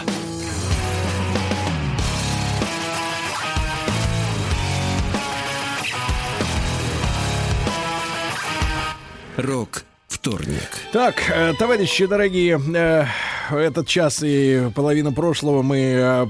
Рок 9.38 9.84
вторник. 10.22 10.70
Так, 10.92 11.16
э, 11.34 11.54
товарищи 11.58 12.06
дорогие, 12.06 12.60
э, 12.76 13.06
этот 13.52 13.88
час 13.88 14.22
и 14.24 14.70
половина 14.76 15.12
прошлого 15.12 15.64
мы 15.64 15.80
э, 15.80 16.28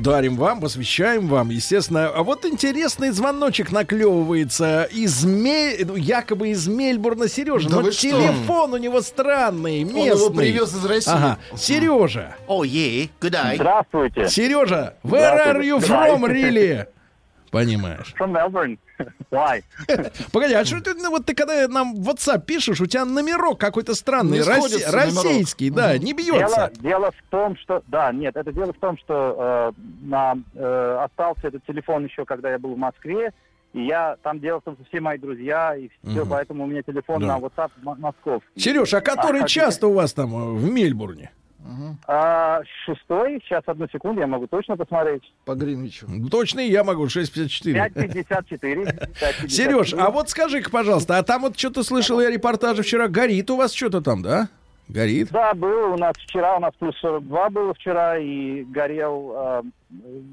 дарим 0.00 0.36
вам, 0.36 0.60
посвящаем 0.60 1.28
вам, 1.28 1.50
естественно. 1.50 2.08
А 2.08 2.22
вот 2.22 2.46
интересный 2.46 3.10
звоночек 3.10 3.72
наклевывается 3.72 4.84
из 4.90 5.22
Ме- 5.24 5.84
ну, 5.84 5.96
якобы 5.96 6.48
из 6.48 6.66
Мельбурна 6.66 7.28
Сережа. 7.28 7.68
Да 7.68 7.82
но 7.82 7.90
что? 7.90 8.00
телефон 8.00 8.72
у 8.72 8.78
него 8.78 9.02
странный, 9.02 9.84
местный. 9.84 10.06
его 10.06 10.30
привез 10.30 10.74
из 10.74 10.84
России. 10.86 11.12
Ага. 11.12 11.38
Сережа. 11.56 12.36
О, 12.46 12.64
е, 12.64 13.10
good 13.20 13.32
day. 13.32 13.56
Здравствуйте. 13.56 14.28
Сережа, 14.30 14.94
where 15.04 15.46
are 15.46 15.60
you 15.62 15.78
from, 15.78 16.24
really? 16.24 16.86
Понимаешь. 17.50 18.14
From 18.18 18.32
Melbourne. 18.32 18.78
Why? 19.30 19.62
Погоди, 20.32 20.54
а 20.54 20.64
что 20.64 20.80
ты, 20.80 20.94
ну, 20.94 21.10
вот 21.10 21.26
ты 21.26 21.34
когда 21.34 21.66
нам 21.68 21.94
в 21.94 22.08
WhatsApp 22.08 22.44
пишешь, 22.44 22.80
у 22.80 22.86
тебя 22.86 23.04
номерок 23.04 23.58
какой-то 23.58 23.94
странный, 23.94 24.38
номерок. 24.40 24.92
российский, 24.92 25.70
да, 25.70 25.98
не 25.98 26.12
бьется. 26.12 26.70
Дело, 26.74 26.90
дело 26.90 27.10
в 27.12 27.30
том, 27.30 27.56
что... 27.56 27.82
Да, 27.88 28.12
нет, 28.12 28.36
это 28.36 28.52
дело 28.52 28.72
в 28.72 28.78
том, 28.78 28.96
что 28.98 29.72
э, 29.76 29.82
на, 30.02 30.34
э, 30.54 30.98
остался 31.04 31.48
этот 31.48 31.64
телефон 31.66 32.04
еще, 32.04 32.24
когда 32.24 32.50
я 32.52 32.58
был 32.58 32.74
в 32.74 32.78
Москве, 32.78 33.32
и 33.72 33.84
я 33.86 34.16
там 34.22 34.38
дело 34.38 34.60
в 34.60 34.64
том, 34.64 34.74
что 34.76 34.84
все 34.84 35.00
мои 35.00 35.18
друзья, 35.18 35.74
и 35.74 35.88
все, 36.04 36.20
Мгм. 36.20 36.28
поэтому 36.28 36.64
у 36.64 36.66
меня 36.66 36.82
телефон 36.82 37.20
Да. 37.20 37.26
на 37.26 37.38
WhatsApp 37.44 37.70
московский. 37.82 38.60
Сереж, 38.60 38.94
а 38.94 39.00
который 39.00 39.42
А, 39.42 39.48
часто 39.48 39.88
у 39.88 39.94
вас 39.94 40.12
там 40.12 40.32
э, 40.34 40.52
в 40.58 40.70
Мельбурне? 40.70 41.30
А, 42.06 42.60
шестой, 42.84 43.40
сейчас 43.44 43.62
одну 43.66 43.88
секунду, 43.88 44.20
я 44.20 44.26
могу 44.26 44.46
точно 44.46 44.76
посмотреть. 44.76 45.22
По 45.44 45.54
Гринвичу. 45.54 46.06
Точно 46.30 46.60
и 46.60 46.70
я 46.70 46.84
могу, 46.84 47.08
654. 47.08 47.90
554. 47.90 48.84
554. 48.84 49.48
Сереж, 49.48 49.94
а 49.94 50.10
вот 50.10 50.28
скажи-ка, 50.28 50.70
пожалуйста, 50.70 51.18
а 51.18 51.22
там 51.22 51.42
вот 51.42 51.58
что-то 51.58 51.82
слышал 51.82 52.20
я 52.20 52.30
репортажи 52.30 52.82
вчера, 52.82 53.08
горит 53.08 53.50
у 53.50 53.56
вас 53.56 53.72
что-то 53.72 54.00
там, 54.00 54.22
да? 54.22 54.48
Горит? 54.88 55.30
Да, 55.30 55.54
было 55.54 55.94
у 55.94 55.96
нас 55.96 56.14
вчера, 56.18 56.56
у 56.56 56.60
нас 56.60 56.72
плюс 56.78 56.94
42 57.00 57.48
было 57.50 57.72
вчера, 57.72 58.18
и 58.18 58.64
горел 58.64 59.32
э, 59.34 59.62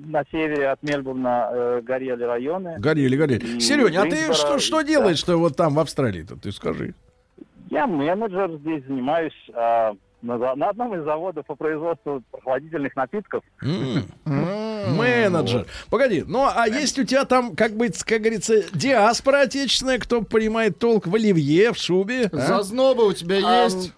на 0.08 0.24
севере 0.30 0.68
от 0.68 0.84
Мельбурна 0.84 1.50
э, 1.52 1.82
горели 1.82 2.24
районы. 2.24 2.76
Горели, 2.78 3.16
горели. 3.16 3.46
И 3.58 3.60
Серень, 3.62 3.96
а 3.96 4.04
ты 4.04 4.34
что, 4.34 4.60
что 4.60 4.82
и- 4.82 4.86
делаешь, 4.86 5.20
что 5.20 5.38
вот 5.38 5.56
там 5.56 5.76
в 5.76 5.80
Австралии-то, 5.80 6.36
ты 6.36 6.52
скажи? 6.52 6.94
Я 7.70 7.88
менеджер 7.88 8.52
здесь, 8.58 8.84
занимаюсь 8.86 9.50
а, 9.54 9.94
на, 10.22 10.56
на 10.56 10.70
одном 10.70 10.96
из 10.96 11.04
заводов 11.04 11.46
по 11.46 11.56
производству 11.56 12.24
прохладительных 12.32 12.96
напитков. 12.96 13.44
Менеджер. 13.62 15.66
Погоди, 15.90 16.24
ну 16.26 16.48
а 16.48 16.68
есть 16.68 16.98
у 17.00 17.04
тебя 17.04 17.26
там, 17.26 17.56
как 17.56 17.74
бы, 17.74 17.90
как 18.06 18.22
говорится, 18.22 18.64
диаспора 18.76 19.42
отечественная, 19.42 20.00
кто 20.00 20.22
понимает 20.22 20.80
толк 20.80 21.08
в 21.08 21.16
оливье, 21.16 21.74
в 21.74 21.78
шубе? 21.78 22.30
а? 22.32 22.38
Зазноба 22.38 23.02
у 23.02 23.14
тебя 23.14 23.64
есть? 23.64 23.94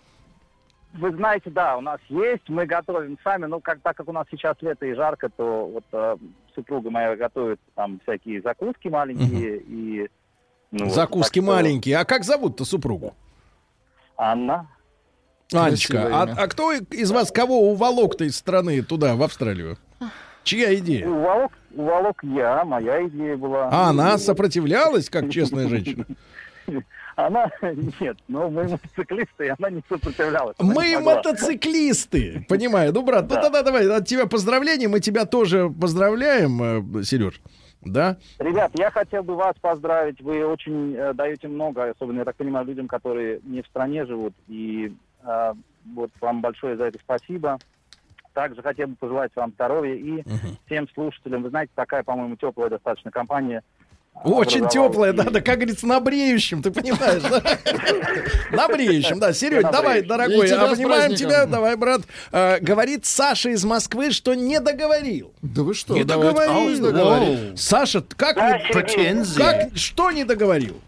Вы 0.94 1.12
знаете, 1.12 1.50
да, 1.50 1.78
у 1.78 1.82
нас 1.82 2.00
есть, 2.08 2.48
мы 2.50 2.68
готовим 2.68 3.18
сами, 3.24 3.46
но 3.46 3.60
как, 3.60 3.80
так 3.82 3.98
как 3.98 4.08
у 4.08 4.12
нас 4.12 4.28
сейчас 4.30 4.56
лето 4.62 4.86
и 4.86 4.94
жарко, 4.94 5.28
то 5.30 5.66
вот 5.66 5.84
э, 5.92 6.18
супруга 6.54 6.92
моя 6.92 7.16
готовит 7.16 7.60
там 7.74 8.00
всякие 8.04 8.42
закуски 8.42 8.90
маленькие 8.90 9.58
и... 9.58 10.08
ну, 10.70 10.86
вот, 10.86 10.94
Закуски 10.94 11.40
что 11.40 11.48
маленькие. 11.48 11.98
А 11.98 12.06
как 12.06 12.24
зовут-то 12.24 12.64
супругу? 12.64 13.16
Анна. 14.18 14.68
Анечка, 15.54 16.10
а, 16.12 16.24
а 16.38 16.48
кто 16.48 16.72
из 16.72 17.12
вас 17.12 17.32
кого 17.32 17.72
уволок-то 17.72 18.24
из 18.26 18.36
страны 18.36 18.82
туда, 18.82 19.16
в 19.16 19.24
Австралию? 19.24 19.78
Чья 20.44 20.74
идея? 20.76 21.08
Уволок, 21.08 21.52
уволок 21.74 22.20
я, 22.24 22.66
моя 22.66 23.06
идея 23.08 23.38
была. 23.38 23.70
А 23.72 23.90
она 23.90 24.18
сопротивлялась, 24.18 25.10
как 25.10 25.30
честная 25.30 25.68
женщина? 25.68 26.06
Она, 27.16 27.52
нет, 28.00 28.18
но 28.28 28.50
мы 28.50 28.64
мотоциклисты, 28.68 29.46
и 29.46 29.54
она 29.60 29.70
не 29.70 29.84
сопротивлялась. 29.88 30.56
она 30.58 30.74
не 30.74 30.96
Мы 30.96 30.96
могла. 30.96 31.16
мотоциклисты, 31.18 32.44
понимаю. 32.50 32.92
Ну, 32.92 33.04
брат, 33.04 33.30
ну 33.30 33.36
Да. 33.36 33.42
тогда 33.44 33.62
давай, 33.62 33.88
от 33.88 34.08
тебя 34.08 34.26
поздравления, 34.26 34.88
мы 34.88 35.00
тебя 35.00 35.26
тоже 35.26 35.70
поздравляем, 35.70 37.04
Сереж. 37.04 37.40
Да? 37.82 38.18
Ребят, 38.40 38.72
я 38.80 38.90
хотел 38.90 39.22
бы 39.24 39.36
вас 39.36 39.54
поздравить. 39.62 40.22
Вы 40.22 40.44
очень 40.46 40.96
э, 40.96 41.14
даете 41.14 41.50
много, 41.50 41.92
особенно, 41.92 42.20
я 42.20 42.26
так 42.26 42.36
понимаю, 42.38 42.66
людям, 42.66 42.88
которые 42.88 43.42
не 43.44 43.62
в 43.62 43.68
стране 43.68 44.06
живут. 44.06 44.34
И 44.48 44.88
э, 44.88 44.92
вот 45.94 46.12
вам 46.22 46.42
большое 46.42 46.78
за 46.78 46.86
это 46.86 47.00
спасибо. 47.04 47.60
Также 48.34 48.62
хотел 48.62 48.88
бы 48.88 48.96
пожелать 48.96 49.32
вам 49.36 49.52
здоровья 49.52 49.94
и 49.94 50.24
всем 50.66 50.88
слушателям. 50.94 51.44
Вы 51.44 51.50
знаете, 51.50 51.72
такая, 51.76 52.04
по-моему, 52.04 52.36
теплая 52.36 52.70
достаточно 52.70 53.12
компания. 53.12 53.62
Очень 54.24 54.70
теплая, 54.70 55.12
да, 55.12 55.24
да, 55.24 55.42
как 55.42 55.56
говорится, 55.58 55.88
на 55.88 56.00
бреющем, 56.00 56.62
ты 56.62 56.72
понимаешь, 56.72 57.24
да? 57.24 57.42
На 58.56 58.68
бреющем, 58.68 59.20
да. 59.20 59.34
Серег, 59.34 59.64
На 59.64 59.72
давай, 59.72 60.02
дорогой, 60.04 60.48
И 60.48 60.52
обнимаем 60.52 61.16
тебя, 61.16 61.46
давай, 61.46 61.76
брат. 61.76 62.02
Э, 62.32 62.60
Говорит 62.60 63.06
Саша 63.06 63.50
из 63.50 63.66
Москвы, 63.66 64.12
что 64.12 64.36
не 64.36 64.60
договорил. 64.60 65.34
Да 65.42 65.64
вы 65.64 65.74
что? 65.74 65.96
Не 65.96 66.04
договорил. 66.04 67.58
Саша, 67.58 68.02
как, 68.16 68.36
как, 68.36 68.90
что 69.76 70.12
не 70.12 70.24
договорил? 70.24 70.80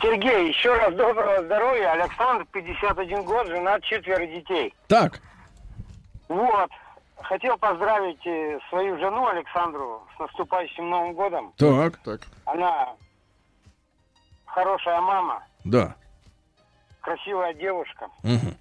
Сергей, 0.00 0.48
еще 0.48 0.74
раз 0.74 0.94
доброго 0.94 1.42
здоровья. 1.44 1.92
Александр, 1.92 2.46
51 2.52 3.22
год, 3.24 3.46
женат, 3.48 3.82
четверо 3.84 4.26
детей. 4.26 4.74
Так, 4.88 5.20
Вот. 6.28 6.70
Хотел 7.16 7.58
поздравить 7.58 8.26
э, 8.26 8.58
свою 8.70 8.96
жену 8.98 9.26
Александру 9.28 10.02
с 10.16 10.18
наступающим 10.18 10.88
Новым 10.88 11.12
годом. 11.12 11.52
так, 11.58 11.98
Так. 11.98 12.20
Она 12.46 12.94
хорошая 14.46 15.00
мама, 15.02 15.44
да. 15.64 15.94
красивая 17.02 17.52
девушка, 17.52 18.08
Мгм. 18.22 18.56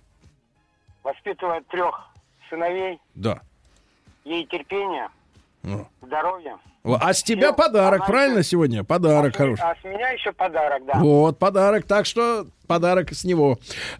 воспитывает 1.03 1.65
трех 1.69 2.09
сыновей, 2.49 2.99
Да. 3.15 3.39
ей 4.25 4.45
терпения, 4.45 5.09
Ну. 5.63 5.87
здоровья. 6.01 6.59
А 6.95 7.13
с 7.13 7.23
тебя 7.23 7.47
Всё, 7.47 7.53
подарок, 7.53 7.99
она 8.01 8.07
правильно 8.07 8.43
сегодня? 8.43 8.83
Подарок 8.83 9.35
хороший. 9.35 9.61
А 9.61 9.75
с 9.81 9.83
меня 9.83 10.09
еще 10.09 10.31
подарок, 10.31 10.83
да. 10.85 10.99
Вот, 10.99 11.37
подарок. 11.39 11.85
Так 11.85 12.05
что 12.05 12.45
подарок 12.67 13.11
с 13.13 13.23
него. 13.23 13.59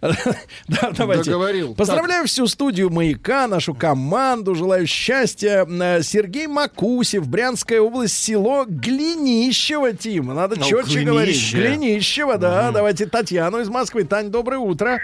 Да, 0.68 0.90
давайте. 0.96 1.24
Договорил. 1.24 1.74
Поздравляю 1.74 2.26
всю 2.26 2.46
студию 2.46 2.90
«Маяка», 2.90 3.48
нашу 3.48 3.74
команду. 3.74 4.54
Желаю 4.54 4.86
счастья. 4.86 5.66
Э, 5.68 6.02
Сергей 6.02 6.46
Макусев, 6.46 7.26
Брянская 7.28 7.80
область, 7.80 8.16
село 8.22 8.64
Глинищево, 8.68 9.92
Тим. 9.92 10.26
Надо 10.34 10.56
Ну, 10.58 10.64
четче 10.64 11.02
говорить. 11.02 11.34
Глинище. 11.52 11.56
Глинищево, 11.56 12.38
да. 12.38 12.70
Давайте 12.70 13.06
Татьяну 13.06 13.58
из 13.60 13.68
Москвы. 13.68 14.04
Тань, 14.04 14.28
доброе 14.30 14.58
утро. 14.58 14.98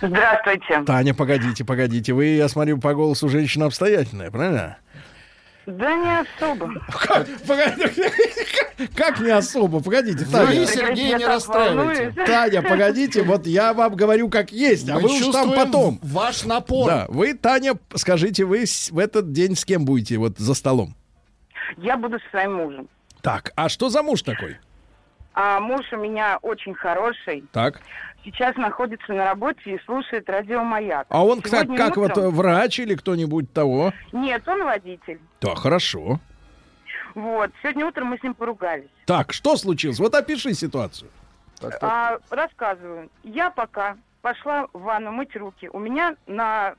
Здравствуйте. 0.00 0.82
Таня, 0.86 1.12
погодите, 1.14 1.64
погодите. 1.64 2.12
Вы, 2.14 2.26
я 2.26 2.48
смотрю, 2.48 2.78
по 2.78 2.94
голосу 2.94 3.28
женщина 3.28 3.66
обстоятельная, 3.66 4.30
правильно? 4.30 4.78
Да 5.66 5.94
не 5.94 6.20
особо. 6.20 6.72
Как, 6.90 7.26
погоди, 7.46 7.84
как 8.96 9.20
не 9.20 9.30
особо? 9.30 9.80
Погодите, 9.80 10.24
Таня. 10.24 10.60
Вы, 10.60 10.66
Сергей, 10.66 11.14
не 11.14 11.24
расстраивайте. 11.26 12.12
Таня, 12.26 12.62
погодите, 12.62 13.22
вот 13.22 13.46
я 13.46 13.72
вам 13.74 13.94
говорю 13.94 14.28
как 14.30 14.52
есть, 14.52 14.88
а 14.88 14.94
Мы 14.94 15.02
вы 15.02 15.08
уж 15.16 15.26
там 15.32 15.52
потом. 15.52 15.98
Ваш 16.02 16.44
напор. 16.44 16.86
Да, 16.88 17.06
вы, 17.08 17.34
Таня, 17.34 17.74
скажите, 17.94 18.44
вы 18.44 18.66
с- 18.66 18.90
в 18.90 18.98
этот 18.98 19.32
день 19.32 19.54
с 19.54 19.64
кем 19.64 19.84
будете 19.84 20.16
вот 20.18 20.38
за 20.38 20.54
столом? 20.54 20.94
Я 21.76 21.96
буду 21.96 22.18
со 22.18 22.30
своим 22.30 22.54
мужем. 22.54 22.88
Так, 23.20 23.52
а 23.54 23.68
что 23.68 23.90
за 23.90 24.02
муж 24.02 24.22
такой? 24.22 24.56
А 25.34 25.60
муж 25.60 25.86
у 25.92 25.96
меня 25.96 26.38
очень 26.42 26.74
хороший. 26.74 27.44
Так. 27.52 27.80
Сейчас 28.24 28.54
находится 28.56 29.12
на 29.14 29.24
работе 29.24 29.60
и 29.76 29.78
слушает 29.84 30.28
радио 30.28 30.62
«Маяк». 30.62 31.06
А 31.08 31.24
он 31.24 31.40
так, 31.40 31.50
Сегодня 31.50 31.76
как 31.78 31.96
вот 31.96 32.10
утром- 32.12 32.24
э, 32.24 32.28
врач 32.30 32.78
или 32.80 32.94
кто-нибудь 32.94 33.52
того? 33.52 33.92
Нет, 34.12 34.46
он 34.46 34.64
водитель. 34.64 35.20
Да, 35.40 35.54
хорошо. 35.54 36.20
Вот. 37.14 37.50
Сегодня 37.62 37.86
утром 37.86 38.08
мы 38.08 38.18
с 38.18 38.22
ним 38.22 38.34
поругались. 38.34 38.88
Так, 39.06 39.32
что 39.32 39.56
случилось? 39.56 39.98
Вот 39.98 40.14
опиши 40.14 40.52
ситуацию. 40.54 41.10
А, 41.80 42.18
рассказываю. 42.30 43.10
Я 43.22 43.50
пока 43.50 43.96
пошла 44.22 44.66
в 44.72 44.80
ванну 44.82 45.12
мыть 45.12 45.34
руки. 45.36 45.68
У 45.72 45.78
меня 45.78 46.14
на 46.26 46.74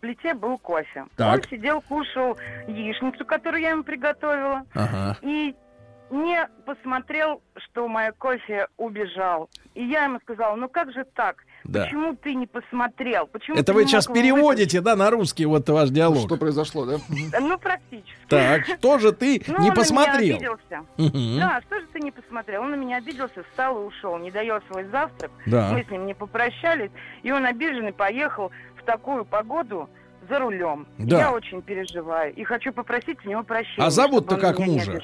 плите 0.00 0.34
был 0.34 0.58
кофе. 0.58 1.06
Так. 1.16 1.34
Он 1.36 1.42
сидел, 1.50 1.80
кушал 1.80 2.36
яичницу, 2.68 3.24
которую 3.24 3.62
я 3.62 3.70
ему 3.70 3.82
приготовила. 3.82 4.64
Ага. 4.74 5.16
И 5.22 5.54
не 6.14 6.48
посмотрел, 6.64 7.42
что 7.56 7.88
мой 7.88 8.12
кофе 8.12 8.68
убежал. 8.76 9.50
И 9.74 9.84
я 9.84 10.04
ему 10.04 10.20
сказала, 10.20 10.54
ну 10.54 10.68
как 10.68 10.92
же 10.92 11.04
так? 11.14 11.44
Да. 11.64 11.84
Почему 11.84 12.14
ты 12.14 12.34
не 12.34 12.46
посмотрел? 12.46 13.26
Почему 13.26 13.56
Это 13.56 13.72
вы 13.72 13.86
сейчас 13.86 14.06
переводите, 14.06 14.80
да, 14.80 14.96
на 14.96 15.10
русский 15.10 15.46
вот 15.46 15.68
ваш 15.68 15.90
диалог. 15.90 16.26
Что 16.26 16.36
произошло, 16.36 16.84
да? 16.84 16.98
вытащить?» 17.08 17.40
Ну, 17.40 17.58
практически. 17.58 18.14
Так, 18.28 18.66
что 18.66 18.98
же 18.98 19.12
ты 19.12 19.42
Ну, 19.48 19.60
не 19.60 19.70
он 19.70 19.74
посмотрел? 19.74 20.38
На 20.38 20.42
меня 20.42 20.52
обиделся. 20.52 21.40
Да, 21.40 21.60
что 21.66 21.80
же 21.80 21.86
ты 21.92 22.00
не 22.00 22.10
посмотрел? 22.10 22.62
Он 22.62 22.70
на 22.70 22.76
меня 22.76 22.98
обиделся, 22.98 23.42
встал 23.50 23.82
и 23.82 23.86
ушел, 23.86 24.18
не 24.18 24.30
дает 24.30 24.62
свой 24.70 24.84
завтрак. 24.84 25.30
Да. 25.46 25.70
Мы 25.72 25.84
с 25.84 25.90
ним 25.90 26.06
не 26.06 26.14
попрощались, 26.14 26.90
и 27.22 27.32
он 27.32 27.46
обиженный 27.46 27.92
поехал 27.92 28.52
в 28.76 28.84
такую 28.84 29.24
погоду 29.24 29.88
за 30.28 30.38
рулем. 30.38 30.86
Да. 30.98 31.18
Я 31.18 31.32
очень 31.32 31.62
переживаю 31.62 32.32
и 32.34 32.44
хочу 32.44 32.72
попросить 32.72 33.18
у 33.24 33.28
него 33.28 33.42
прощения. 33.42 33.86
А 33.86 33.90
зовут-то 33.90 34.36
как 34.36 34.58
мужа? 34.58 35.00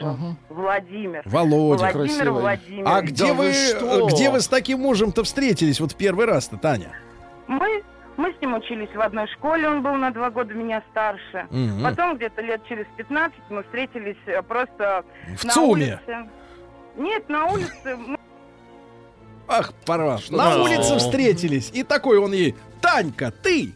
Владимир. 0.48 1.22
Володя. 1.24 1.90
Владимир 1.92 2.30
Владимирович. 2.32 2.86
А 2.86 3.00
где 3.02 3.26
Да 3.28 3.34
вы, 3.34 3.46
вы 3.48 3.52
что? 3.52 4.06
где 4.08 4.30
вы 4.30 4.40
с 4.40 4.48
таким 4.48 4.80
мужем-то 4.80 5.24
встретились 5.24 5.80
вот 5.80 5.92
в 5.92 5.96
первый 5.96 6.26
раз-то, 6.26 6.56
Таня? 6.56 6.92
Мы, 7.46 7.82
мы 8.16 8.32
с 8.32 8.40
ним 8.40 8.54
учились 8.54 8.90
в 8.94 9.00
одной 9.00 9.26
школе, 9.28 9.68
он 9.68 9.82
был 9.82 9.94
на 9.94 10.10
два 10.12 10.30
года 10.30 10.54
меня 10.54 10.82
старше. 10.90 11.46
Мгм. 11.50 11.82
Потом 11.82 12.16
где-то 12.16 12.42
лет 12.42 12.60
через 12.68 12.86
15 12.96 13.38
мы 13.50 13.62
встретились 13.64 14.16
э, 14.26 14.42
просто 14.42 15.04
В 15.36 15.44
на 15.44 15.52
ЦУМе? 15.52 16.00
улице. 16.06 16.30
Нет, 16.96 17.28
на 17.28 17.46
улице. 17.46 17.96
Мы- 17.96 18.18
Ах, 19.48 19.72
пора. 19.84 20.18
Что 20.18 20.36
На 20.36 20.62
улице 20.62 20.96
встретились. 20.98 21.70
И 21.72 21.82
такой 21.82 22.18
он 22.18 22.32
ей, 22.32 22.54
Танька, 22.80 23.32
ты. 23.32 23.74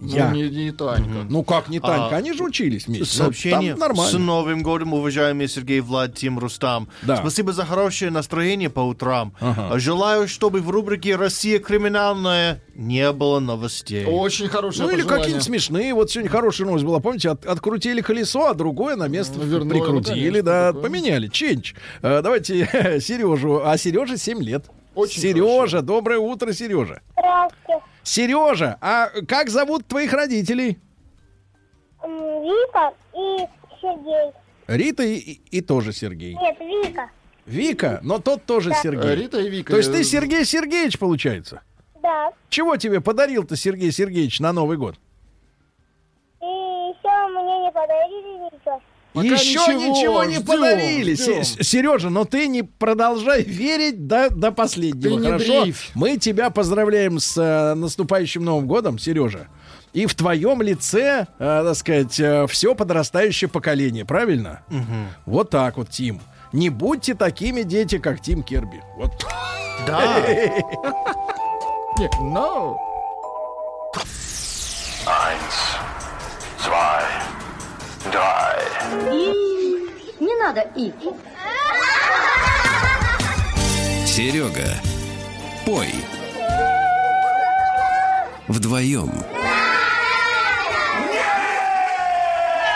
Я. 0.00 0.28
Ну, 0.28 0.34
не, 0.36 0.48
не 0.50 0.72
Танька. 0.72 1.26
Ну 1.28 1.42
как 1.42 1.68
не 1.68 1.80
Танька? 1.80 2.14
А, 2.14 2.18
Они 2.18 2.32
же 2.32 2.42
учились 2.44 2.86
вместе. 2.86 3.06
Сообщение 3.06 3.72
Ну, 3.74 3.78
там 3.80 3.88
нормально. 3.88 4.10
с 4.12 4.20
Новым 4.20 4.62
годом, 4.62 4.92
уважаемый 4.94 5.48
Сергей 5.48 5.80
Влад, 5.80 6.14
Тим 6.14 6.38
Рустам. 6.38 6.88
Да. 7.02 7.16
Спасибо 7.16 7.52
за 7.52 7.64
хорошее 7.64 8.10
настроение 8.10 8.68
по 8.68 8.80
утрам. 8.80 9.32
Ага. 9.40 9.78
Желаю, 9.78 10.28
чтобы 10.28 10.60
в 10.60 10.70
рубрике 10.70 11.16
«Россия 11.16 11.58
криминальная» 11.58 12.60
не 12.74 13.10
было 13.12 13.40
новостей. 13.40 14.04
Очень 14.04 14.48
хорошее 14.48 14.84
Ну 14.86 14.90
или 14.92 14.98
пожелание. 15.02 15.24
какие-то 15.24 15.44
смешные. 15.44 15.94
Вот 15.94 16.10
сегодня 16.10 16.30
хорошая 16.30 16.66
новость 16.66 16.84
была. 16.84 17.00
Помните, 17.00 17.30
от- 17.30 17.46
открутили 17.46 18.02
колесо, 18.02 18.46
а 18.48 18.54
другое 18.54 18.96
на 18.96 19.08
место 19.08 19.38
Ну, 19.38 19.44
вернули, 19.44 19.70
прикрутили, 19.78 20.14
ну, 20.14 20.24
конечно, 20.24 20.42
да, 20.42 20.66
такое. 20.68 20.82
поменяли. 20.82 21.28
Ченч. 21.28 21.74
Э, 22.02 22.20
давайте 22.22 23.00
Сережу. 23.00 23.62
А 23.64 23.76
Сереже 23.78 24.18
7 24.18 24.42
лет. 24.42 24.66
Очень 24.94 25.20
Сережа, 25.22 25.82
доброе 25.82 26.18
утро, 26.18 26.52
Сережа. 26.52 27.00
Здравствуйте. 27.12 27.82
Сережа, 28.06 28.78
а 28.80 29.08
как 29.26 29.50
зовут 29.50 29.86
твоих 29.88 30.12
родителей? 30.12 30.78
Вика 32.02 32.92
и 33.12 33.46
Сергей. 33.80 34.32
Рита 34.68 35.02
и, 35.02 35.16
и- 35.16 35.40
и 35.50 35.60
тоже 35.60 35.92
Сергей. 35.92 36.34
Нет, 36.34 36.56
Вика. 36.60 37.10
Вика, 37.46 37.98
но 38.04 38.18
тот 38.20 38.44
тоже 38.44 38.70
Да. 38.70 38.76
Сергей. 38.76 39.10
Э, 39.10 39.14
Рита 39.16 39.40
и 39.40 39.48
Вика. 39.50 39.72
То 39.72 39.78
есть 39.78 39.90
ты 39.92 40.00
э, 40.00 40.04
Сергей 40.04 40.44
Сергеевич, 40.44 40.98
получается? 41.00 41.62
Да. 42.00 42.30
Чего 42.48 42.76
тебе 42.76 43.00
подарил-то 43.00 43.56
Сергей 43.56 43.90
Сергеевич 43.90 44.38
на 44.38 44.52
Новый 44.52 44.76
год? 44.76 44.94
И 46.40 46.44
еще 46.44 47.28
мне 47.28 47.64
не 47.64 47.72
подарили 47.72 48.44
ничего. 48.44 48.80
Пока 49.16 49.28
Еще 49.28 49.60
ничего, 49.72 49.72
ничего, 49.72 50.24
не 50.24 50.34
ждем, 50.34 50.46
подарили. 50.46 51.14
ждем. 51.14 51.42
Се- 51.42 51.64
Сережа, 51.64 52.10
но 52.10 52.26
ты 52.26 52.46
не 52.48 52.62
продолжай 52.62 53.42
верить 53.42 54.06
до, 54.06 54.28
до 54.28 54.52
последнего, 54.52 55.14
Ты 55.16 55.20
не 55.22 55.26
хорошо? 55.26 55.62
дрейфь. 55.62 55.90
Мы 55.94 56.18
тебя 56.18 56.50
поздравляем 56.50 57.18
с 57.18 57.34
э, 57.38 57.72
наступающим 57.74 58.44
Новым 58.44 58.66
годом, 58.66 58.98
Сережа. 58.98 59.48
И 59.94 60.04
в 60.04 60.14
твоем 60.14 60.60
лице, 60.60 61.26
э, 61.38 61.62
так 61.66 61.74
сказать, 61.76 62.20
все 62.50 62.74
подрастающее 62.74 63.48
поколение, 63.48 64.04
правильно? 64.04 64.60
Вот 65.24 65.48
так 65.48 65.78
вот, 65.78 65.88
Тим. 65.88 66.20
Не 66.52 66.68
будьте 66.68 67.14
такими 67.14 67.62
дети, 67.62 67.96
как 67.96 68.20
Тим 68.20 68.42
Керби. 68.42 68.82
Вот. 68.98 69.12
Да. 69.86 70.16
Не, 78.06 78.12
no. 78.12 79.46
Не 80.20 80.34
надо 80.36 80.60
и. 80.74 80.92
Серега, 84.06 84.68
пой. 85.64 85.92
Вдвоем. 88.48 89.12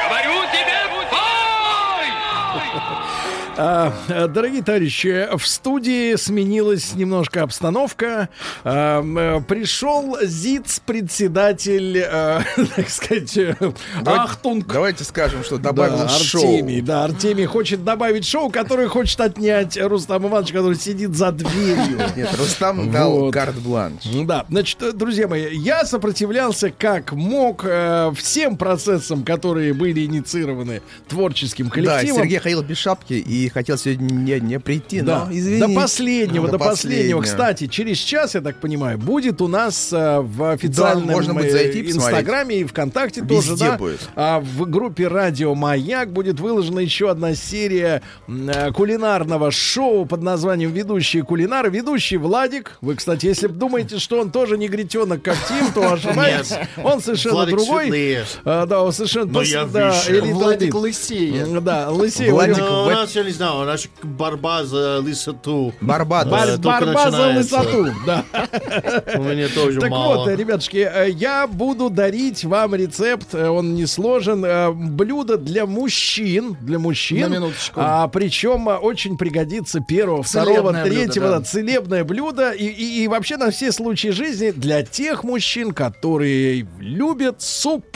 Говорю 0.05 0.43
тебе, 0.53 0.79
пой! 0.91 2.09
А, 2.33 2.57
э, 2.57 3.50
Дорогие 3.61 4.63
товарищи, 4.63 5.29
в 5.37 5.47
студии 5.47 6.17
сменилась 6.17 6.95
немножко 6.95 7.43
обстановка. 7.43 8.31
А, 8.65 9.03
э, 9.03 9.41
Пришел 9.47 10.17
ЗИЦ-председатель, 10.23 11.99
э, 11.99 12.41
так 12.77 12.89
сказать, 12.89 13.37
э, 13.37 13.55
Ахтунг. 14.07 14.67
Давайте 14.67 15.05
скажем, 15.05 15.45
что 15.45 15.59
добавил 15.59 15.99
да, 15.99 16.09
шоу. 16.09 16.41
Артемий, 16.43 16.81
да, 16.81 17.05
Артемий 17.05 17.45
хочет 17.45 17.85
добавить 17.85 18.27
шоу, 18.27 18.49
которое 18.51 18.89
хочет 18.89 19.21
отнять 19.21 19.77
Рустам 19.77 20.27
Иванович, 20.27 20.53
который 20.53 20.77
сидит 20.77 21.15
за 21.15 21.31
дверью. 21.31 21.99
Нет, 22.17 22.31
Рустам 22.39 22.91
дал 22.91 23.13
Вот. 23.13 23.35
карт-бланш. 23.35 24.05
Да, 24.25 24.47
значит, 24.49 24.79
друзья 24.97 25.29
мои, 25.29 25.55
я 25.55 25.85
сопротивлялся 25.85 26.71
как 26.71 27.13
мог 27.13 27.67
всем 28.17 28.57
процессам, 28.57 29.23
которые 29.23 29.75
были 29.75 30.07
инициированы 30.07 30.81
творческим 31.09 31.67
Да, 31.67 31.75
коллективом. 31.75 32.23
Сергей 32.23 32.39
ходил 32.39 32.63
без 32.63 32.79
шапки 32.79 33.15
и 33.15 33.50
хотел 33.53 33.77
сегодня 33.79 34.13
не, 34.13 34.41
не 34.41 34.61
прийти, 34.61 35.01
Да, 35.01 35.25
но 35.27 35.33
извините. 35.33 35.67
до 35.67 35.75
последнего, 35.75 36.47
До 36.47 36.53
до, 36.53 36.59
последнего. 36.59 37.19
последнего. 37.19 37.23
Кстати, 37.23 37.67
через 37.67 37.99
час, 37.99 38.35
я 38.35 38.41
так 38.41 38.57
понимаю, 38.57 38.99
будет 38.99 39.41
у 39.41 39.49
нас 39.49 39.93
э, 39.93 40.21
в 40.21 40.51
официальном 40.53 41.07
можно 41.09 41.35
будет 41.35 41.47
э, 41.47 41.51
зайти, 41.53 41.83
посмотреть. 41.83 41.97
Инстаграме 41.97 42.57
и 42.61 42.65
ВКонтакте 42.65 43.21
Везде 43.21 43.35
тоже, 43.35 43.57
да. 43.57 43.77
будет. 43.79 44.01
А 44.17 44.41
в 44.41 44.69
группе 44.69 45.09
Радио 45.09 45.55
Маяк 45.55 46.13
будет 46.13 46.41
выложена 46.41 46.81
еще 46.81 47.11
одна 47.11 47.35
серия 47.35 48.03
э, 48.29 48.73
кулинарного 48.73 49.51
шоу 49.51 50.07
под 50.07 50.23
названием 50.23 50.73
«Ведущие 50.73 51.23
кулинары». 51.23 51.71
Ведущий 51.71 52.17
Владик. 52.17 52.79
Вы, 52.81 52.95
кстати, 52.97 53.27
если 53.27 53.47
думаете, 53.49 53.99
что 53.99 54.21
он 54.21 54.31
тоже 54.31 54.57
негритенок, 54.59 55.23
как 55.23 55.37
Тим, 55.49 55.73
то 55.73 55.93
ошибаетесь. 55.95 56.51
Нет. 56.53 56.69
Он 56.83 57.01
совершенно 57.01 57.35
Владик 57.37 57.57
другой. 57.57 58.19
А, 58.45 58.67
да, 58.67 58.83
он 58.83 58.93
совершенно... 58.93 59.27
Но 59.33 59.43
пос- 59.43 59.47
я 59.47 59.65
да, 59.65 59.95
Владик. 60.33 60.75
М, 60.75 61.65
Да, 61.65 61.91
лысеет. 61.91 62.33
Владик 62.33 62.57
У 62.57 62.61
него- 62.61 62.71
Ну, 62.71 62.83
у 62.87 62.91
нас, 62.91 63.11
знаю, 63.41 63.65
нас 63.67 63.89
борьба 64.03 64.65
за 64.65 65.01
высоту. 65.01 65.73
Барбадос. 65.81 66.31
Бар- 66.33 66.59
Да, 66.59 66.63
только 66.63 66.85
борьба 66.87 67.11
за 67.11 67.33
высоту, 67.33 67.87
да. 68.07 68.25
У 69.17 69.23
меня 69.23 69.49
тоже 69.49 69.81
Так 69.81 69.91
мало. 69.91 70.17
вот, 70.19 70.29
э, 70.29 70.37
ребятушки, 70.37 70.77
э, 70.79 71.11
я 71.11 71.47
буду 71.47 71.89
дарить 71.91 72.45
вам 72.45 72.75
рецепт, 72.75 73.35
э, 73.35 73.49
он 73.49 73.75
не 73.75 73.87
сложен, 73.87 74.45
э, 74.45 74.71
блюдо 74.73 75.39
для 75.39 75.65
мужчин, 75.67 76.57
для 76.61 76.79
мужчин. 76.79 77.31
На 77.31 77.35
минуточку. 77.35 77.81
А, 77.83 78.09
причем 78.09 78.69
э, 78.69 78.77
очень 78.77 79.17
пригодится 79.17 79.81
первого, 79.81 80.23
второго, 80.23 80.73
блюдо, 80.73 80.85
третьего, 80.85 81.29
да, 81.31 81.41
целебное 81.41 82.05
блюдо 82.05 82.51
и, 82.53 82.67
и, 82.67 83.05
и 83.05 83.09
вообще 83.09 83.37
на 83.39 83.51
все 83.51 83.73
случаи 83.73 84.09
жизни 84.09 84.51
для 84.51 84.83
тех 84.83 85.25
мужчин, 85.25 85.73
которые 85.73 86.67
любят 86.79 87.41
суп. 87.41 87.87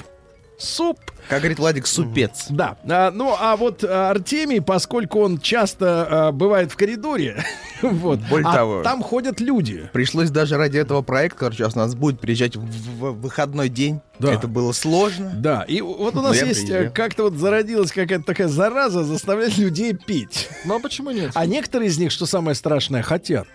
Суп. 0.59 0.99
Как 1.29 1.41
говорит 1.41 1.59
Владик, 1.59 1.87
супец. 1.87 2.47
Да. 2.51 2.77
А, 2.89 3.11
ну, 3.11 3.35
а 3.39 3.57
вот 3.57 3.83
а, 3.83 4.11
Артемий, 4.11 4.61
поскольку 4.61 5.21
он 5.21 5.39
часто 5.39 6.07
а, 6.29 6.33
бывает 6.33 6.71
в 6.71 6.77
коридоре, 6.77 7.45
вот, 7.83 8.21
Более 8.29 8.49
а 8.49 8.55
того. 8.55 8.83
там 8.83 9.03
ходят 9.03 9.41
люди. 9.41 9.89
Пришлось 9.93 10.31
даже 10.31 10.57
ради 10.57 10.79
этого 10.79 11.03
проекта, 11.03 11.41
который 11.41 11.55
сейчас 11.55 11.75
у 11.75 11.79
нас 11.79 11.95
будет 11.95 12.21
приезжать 12.21 12.57
в, 12.57 12.63
в 12.63 13.21
выходной 13.21 13.69
день. 13.69 14.01
Да. 14.19 14.33
Это 14.33 14.47
было 14.47 14.73
сложно. 14.73 15.33
Да, 15.35 15.65
и 15.67 15.81
вот 15.81 16.15
у 16.15 16.21
нас 16.21 16.41
есть, 16.41 16.71
э, 16.71 16.91
как-то 16.91 17.25
вот 17.25 17.35
зародилась 17.35 17.91
какая-то 17.91 18.25
такая 18.25 18.49
зараза 18.49 19.03
заставлять 19.03 19.59
людей 19.59 19.93
пить. 19.95 20.49
Ну 20.65 20.77
а 20.77 20.81
почему 20.81 21.11
нет? 21.11 21.33
А 21.35 21.47
некоторые 21.47 21.89
из 21.89 21.99
них, 21.99 22.13
что 22.13 22.27
самое 22.27 22.55
страшное, 22.55 23.03
хотят. 23.03 23.49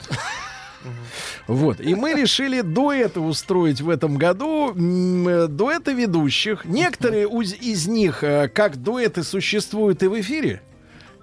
Вот. 1.50 1.82
И 1.82 1.96
мы 1.96 2.14
решили 2.14 2.62
дуэты 2.62 3.20
устроить 3.20 3.82
в 3.82 3.90
этом 3.90 4.18
году. 4.18 4.72
Э, 4.72 5.48
Дуэты 5.48 5.94
ведущих. 5.94 6.64
Некоторые 6.66 7.28
из 7.28 7.88
них, 7.88 8.24
э, 8.24 8.48
как 8.50 8.78
дуэты, 8.78 9.24
существуют 9.24 10.04
и 10.04 10.08
в 10.08 10.20
эфире. 10.22 10.62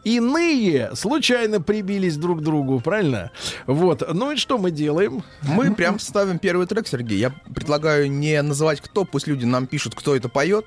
Иные 0.03 0.91
случайно 0.95 1.61
прибились 1.61 2.17
друг 2.17 2.41
к 2.41 2.43
другу, 2.43 2.81
правильно? 2.81 3.31
Вот. 3.67 4.03
Ну 4.15 4.33
и 4.33 4.37
что 4.37 4.59
мы 4.59 4.73
делаем? 4.73 5.23
Мы 5.43 5.73
прям 5.75 6.01
ставим 6.01 6.39
первый 6.41 6.67
трек, 6.67 6.89
Сергей. 6.89 7.19
Я 7.19 7.31
предлагаю 7.55 8.11
не 8.11 8.41
называть 8.43 8.81
кто, 8.81 9.05
пусть 9.05 9.29
люди 9.29 9.45
нам 9.45 9.67
пишут, 9.69 9.95
кто 9.95 10.17
это 10.17 10.29
поет, 10.29 10.67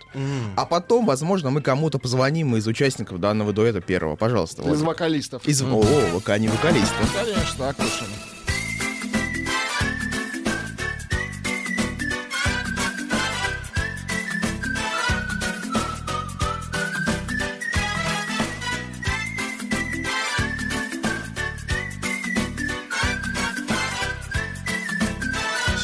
а 0.55 0.65
потом, 0.65 1.05
возможно, 1.05 1.49
мы 1.51 1.61
кому-то 1.61 1.99
позвоним 1.99 2.55
из 2.55 2.65
участников 2.67 3.19
данного 3.19 3.51
дуэта 3.51 3.81
первого. 3.81 4.15
Пожалуйста. 4.15 4.61
Из 4.61 4.67
Владик. 4.67 4.85
вокалистов. 4.85 5.45
Из... 5.45 5.61
О, 5.61 5.83
вока 6.11 6.37
не 6.37 6.47
вокалисты. 6.47 6.95
Конечно, 7.13 7.69
Акушин. 7.69 8.07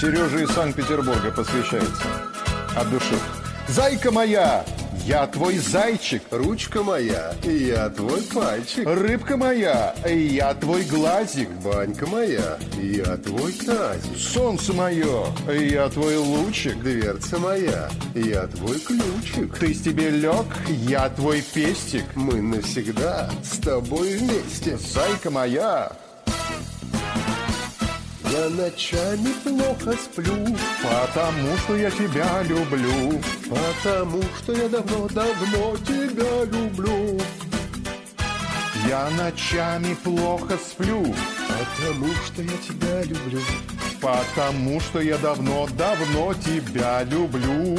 Сереже 0.05 0.43
из 0.43 0.51
Санкт-Петербурга 0.51 1.31
посвящается. 1.31 2.03
От 2.75 2.91
души. 2.91 3.15
Зайка 3.67 4.11
моя, 4.11 4.63
я 5.03 5.25
твой 5.25 5.57
зайчик. 5.57 6.21
Ручка 6.29 6.83
моя, 6.83 7.33
я 7.43 7.89
твой 7.89 8.21
пальчик. 8.21 8.87
Рыбка 8.87 9.35
моя, 9.35 9.95
я 10.05 10.53
твой 10.53 10.83
глазик. 10.83 11.49
Банька 11.63 12.05
моя, 12.05 12.59
я 12.79 13.17
твой 13.17 13.51
тазик. 13.53 14.15
Солнце 14.15 14.73
мое, 14.73 15.25
я 15.51 15.89
твой 15.89 16.17
лучик. 16.17 16.79
Дверца 16.83 17.39
моя, 17.39 17.89
я 18.13 18.45
твой 18.45 18.79
ключик. 18.79 19.57
Ты 19.57 19.73
стебелек, 19.73 20.45
я 20.67 21.09
твой 21.09 21.41
пестик. 21.41 22.05
Мы 22.13 22.43
навсегда 22.43 23.27
с 23.43 23.57
тобой 23.57 24.17
вместе. 24.17 24.77
Зайка 24.77 25.31
моя, 25.31 25.91
я 28.31 28.49
ночами 28.49 29.29
плохо 29.43 29.93
сплю, 29.97 30.55
потому 30.83 31.57
что 31.57 31.75
я 31.75 31.91
тебя 31.91 32.43
люблю, 32.43 33.21
потому 33.49 34.21
что 34.37 34.53
я 34.53 34.69
давно-давно 34.69 35.77
тебя 35.85 36.45
люблю. 36.45 37.19
Я 38.87 39.09
ночами 39.11 39.95
плохо 40.03 40.57
сплю, 40.57 41.03
потому 41.47 42.13
что 42.25 42.41
я 42.41 42.57
тебя 42.57 43.03
люблю. 43.03 43.41
Потому 44.01 44.79
что 44.79 45.01
я 45.01 45.17
давно-давно 45.17 46.33
тебя 46.35 47.03
люблю. 47.03 47.75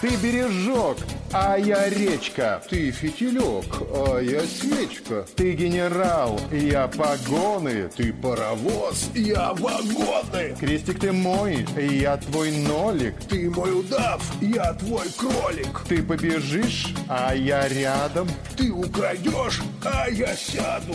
Ты 0.00 0.14
бережок, 0.16 0.98
а 1.32 1.56
я 1.56 1.88
речка. 1.88 2.62
Ты 2.68 2.90
фитилек, 2.90 3.64
а 3.92 4.18
я 4.18 4.42
свечка. 4.42 5.26
Ты 5.34 5.52
генерал, 5.52 6.40
я 6.50 6.88
погоны. 6.88 7.88
Ты 7.96 8.12
паровоз, 8.12 9.10
я 9.14 9.52
вагоны. 9.54 10.56
Крестик 10.58 11.00
ты 11.00 11.12
мой, 11.12 11.66
я 11.76 12.16
твой 12.16 12.50
нолик. 12.50 13.14
Ты 13.28 13.50
мой 13.50 13.78
удав, 13.78 14.22
я 14.40 14.72
твой 14.74 15.08
кролик. 15.16 15.80
Ты 15.88 16.02
побежишь, 16.02 16.94
а 17.08 17.34
я 17.34 17.68
рядом. 17.68 18.28
Ты 18.56 18.70
украдешь, 18.70 19.62
а 19.84 20.08
я 20.08 20.34
сяду. 20.34 20.94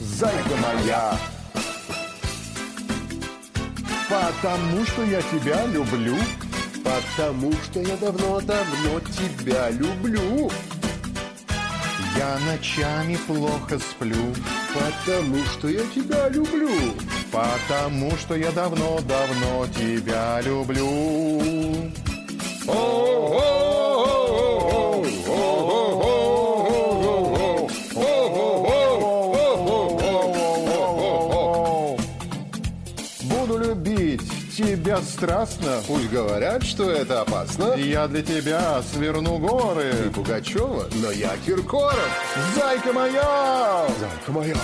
Зайка 0.00 0.56
моя, 0.62 1.18
Потому 4.08 4.84
что 4.86 5.02
я 5.02 5.20
тебя 5.20 5.66
люблю. 5.66 6.16
Потому 6.86 7.52
что 7.64 7.80
я 7.80 7.96
давно-давно 7.96 9.00
тебя 9.00 9.70
люблю. 9.70 10.48
Я 12.16 12.38
ночами 12.46 13.18
плохо 13.26 13.80
сплю. 13.80 14.32
Потому 14.72 15.44
что 15.46 15.68
я 15.68 15.82
тебя 15.92 16.28
люблю. 16.28 16.70
Потому 17.32 18.12
что 18.16 18.36
я 18.36 18.52
давно-давно 18.52 19.66
тебя 19.76 20.40
люблю. 20.42 21.90
Буду 22.66 22.96
тебя 34.86 34.98
страстно. 34.98 35.82
Пусть 35.88 36.10
говорят, 36.10 36.62
что 36.62 36.90
это 36.90 37.22
опасно. 37.22 37.74
Я 37.74 38.06
для 38.06 38.22
тебя 38.22 38.80
сверну 38.92 39.38
горы. 39.38 39.92
Ты 40.04 40.10
Пугачева, 40.10 40.86
но 41.02 41.10
я 41.10 41.32
Киркоров. 41.44 41.98
Зайка 42.54 42.92
моя! 42.92 43.88
Зайка 43.98 44.30
моя! 44.32 44.54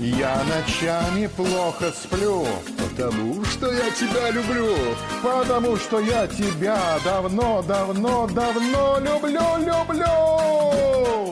Я 0.00 0.42
ночами 0.44 1.28
плохо 1.28 1.92
сплю. 1.92 2.44
Потому 2.76 3.44
что 3.44 3.72
я 3.72 3.88
тебя 3.92 4.30
люблю. 4.30 4.74
Потому 5.22 5.76
что 5.76 6.00
я 6.00 6.26
тебя 6.26 6.98
давно-давно-давно 7.04 8.98
люблю, 8.98 9.58
люблю. 9.58 11.27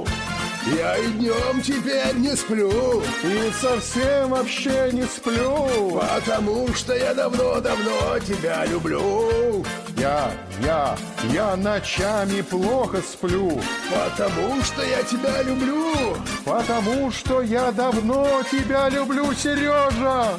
Я 0.75 0.99
и 0.99 1.07
днем 1.13 1.63
теперь 1.63 2.17
не 2.17 2.35
сплю. 2.35 3.01
И 3.23 3.53
совсем 3.61 4.31
вообще 4.31 4.91
не 4.93 5.05
сплю. 5.05 6.01
Потому 6.01 6.75
что 6.75 6.93
я 6.93 7.15
давно-давно 7.15 8.19
тебя 8.27 8.67
люблю. 8.67 9.65
Я, 9.97 10.33
я, 10.61 10.97
я 11.33 11.55
ночами 11.55 12.41
плохо 12.41 13.01
сплю. 13.01 13.61
Потому 13.91 14.61
что 14.65 14.83
я 14.83 15.05
тебя 15.05 15.41
люблю. 15.43 16.17
Потому 16.45 17.13
что 17.13 17.43
я 17.43 17.71
давно 17.71 18.43
тебя 18.51 18.89
люблю, 18.89 19.33
Сережа. 19.35 20.35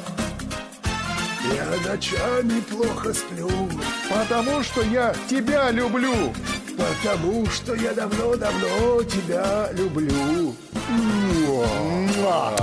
Я 1.54 1.90
ночами 1.90 2.60
плохо 2.60 3.14
сплю. 3.14 3.48
Потому 4.10 4.62
что 4.62 4.82
я 4.82 5.14
тебя 5.30 5.70
люблю. 5.70 6.34
Потому 6.78 7.44
что 7.50 7.74
я 7.74 7.92
давно-давно 7.92 9.02
тебя 9.02 9.68
люблю. 9.72 10.54
Муа. 10.88 12.56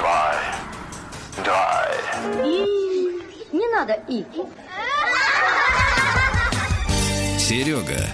zwei, 0.00 0.36
drei. 1.44 1.90
И 2.44 3.56
не 3.56 3.68
надо 3.74 4.02
и. 4.08 4.24
Серега, 7.38 8.06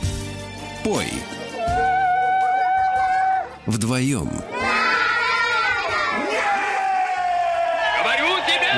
пой. 0.85 1.07
Вдвоем. 3.67 4.31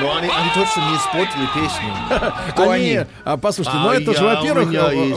Ну, 0.00 0.16
они, 0.16 0.28
они 0.28 0.50
точно 0.54 0.80
не 0.90 0.96
испортили 0.96 1.46
песню. 1.54 1.92
Кто 2.50 2.70
они? 2.70 3.00
А 3.24 3.36
послушайте, 3.36 3.78
ну 3.82 3.88
А 3.90 3.94
это 3.94 4.14
же, 4.14 4.24
я- 4.24 4.32
у 4.32 4.34
во-первых, 4.36 4.68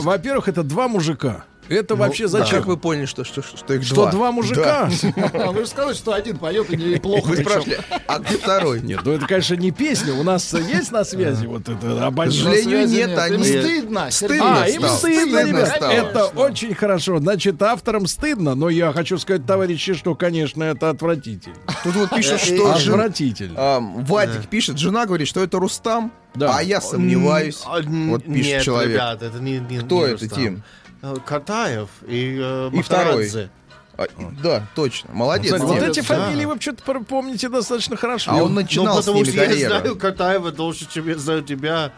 во-первых, 0.04 0.48
это 0.48 0.62
два 0.62 0.88
мужика. 0.88 1.44
Это 1.72 1.96
вообще 1.96 2.24
да. 2.24 2.28
зачем? 2.40 2.58
Как 2.58 2.66
вы 2.66 2.76
поняли, 2.76 3.06
что, 3.06 3.24
что, 3.24 3.42
что 3.42 3.74
их 3.74 3.82
Что 3.84 3.94
два? 3.94 4.10
два 4.10 4.32
мужика? 4.32 4.90
А 5.32 5.50
Вы 5.52 5.60
же 5.60 5.66
сказали, 5.66 5.94
что 5.94 6.12
один 6.12 6.38
поет 6.38 6.70
и 6.70 6.76
неплохо. 6.76 7.26
Вы 7.28 7.36
спрашивали, 7.38 7.78
а 8.06 8.18
где 8.18 8.36
второй? 8.36 8.80
Нет, 8.82 9.00
ну 9.04 9.12
это, 9.12 9.26
конечно, 9.26 9.54
не 9.54 9.70
песня. 9.70 10.14
У 10.14 10.22
нас 10.22 10.52
есть 10.52 10.92
на 10.92 11.04
связи 11.04 11.46
вот 11.46 11.68
это. 11.68 12.06
а 12.06 12.10
К 12.12 12.24
сожалению, 12.30 12.86
нет. 12.88 13.10
Им 13.30 13.42
стыдно, 13.44 14.10
Сергей. 14.10 14.40
А, 14.42 14.64
Стыдно 14.66 14.86
им 14.86 14.88
стыдно, 14.96 15.20
Стыдно 15.20 15.44
ребят. 15.48 15.82
Это 15.82 16.26
очень 16.26 16.74
хорошо. 16.74 17.18
Значит, 17.18 17.62
авторам 17.62 18.06
стыдно, 18.06 18.54
но 18.54 18.68
я 18.68 18.92
хочу 18.92 19.18
сказать, 19.18 19.46
товарищи, 19.46 19.94
что, 19.94 20.14
конечно, 20.14 20.62
это 20.64 20.90
отвратительно. 20.90 21.56
Тут 21.84 21.94
вот 21.94 22.10
пишут, 22.10 22.40
что 22.40 22.76
жен- 22.78 22.94
Отвратительно. 22.94 23.54
а, 23.56 23.80
Вадик 23.80 24.48
пишет, 24.48 24.78
жена 24.78 25.06
говорит, 25.06 25.28
что 25.28 25.42
это 25.42 25.58
Рустам, 25.58 26.12
Да. 26.34 26.56
а 26.58 26.62
я 26.62 26.80
сомневаюсь. 26.80 27.60
А, 27.66 27.80
н- 27.80 28.10
Вот 28.10 28.24
пишет 28.24 28.44
нет, 28.44 28.62
человек. 28.62 28.92
ребят, 28.92 29.22
это 29.22 29.38
не, 29.38 29.58
не- 29.58 29.78
Кто 29.78 30.06
не 30.06 30.12
это, 30.12 30.22
Рустам. 30.24 30.38
Тим? 30.42 30.62
Э, 31.02 31.16
Картаев 31.24 31.88
и, 32.06 32.38
э, 32.40 32.70
И 32.72 32.82
второй. 32.82 33.06
Махарадзе. 33.26 33.50
А, 33.98 34.06
да, 34.42 34.66
точно. 34.74 35.10
Молодец. 35.12 35.52
Кстати, 35.52 35.68
вот 35.68 35.82
эти 35.82 36.00
да. 36.00 36.06
фамилии 36.06 36.44
вы 36.46 36.60
что-то 36.60 37.00
помните 37.00 37.48
достаточно 37.48 37.96
хорошо. 37.96 38.30
А 38.30 38.34
он 38.36 38.54
Ну, 38.54 38.60
начинал 38.60 38.94
с 38.94 39.06
потому 39.06 39.18
ними 39.18 39.30
что 39.32 39.42
я 39.42 39.48
карьеру. 39.48 39.74
знаю 39.78 39.96
Картаева 39.96 40.52
дольше, 40.52 40.86
чем 40.90 41.08
я 41.08 41.18
знаю 41.18 41.42
тебя. 41.42 41.92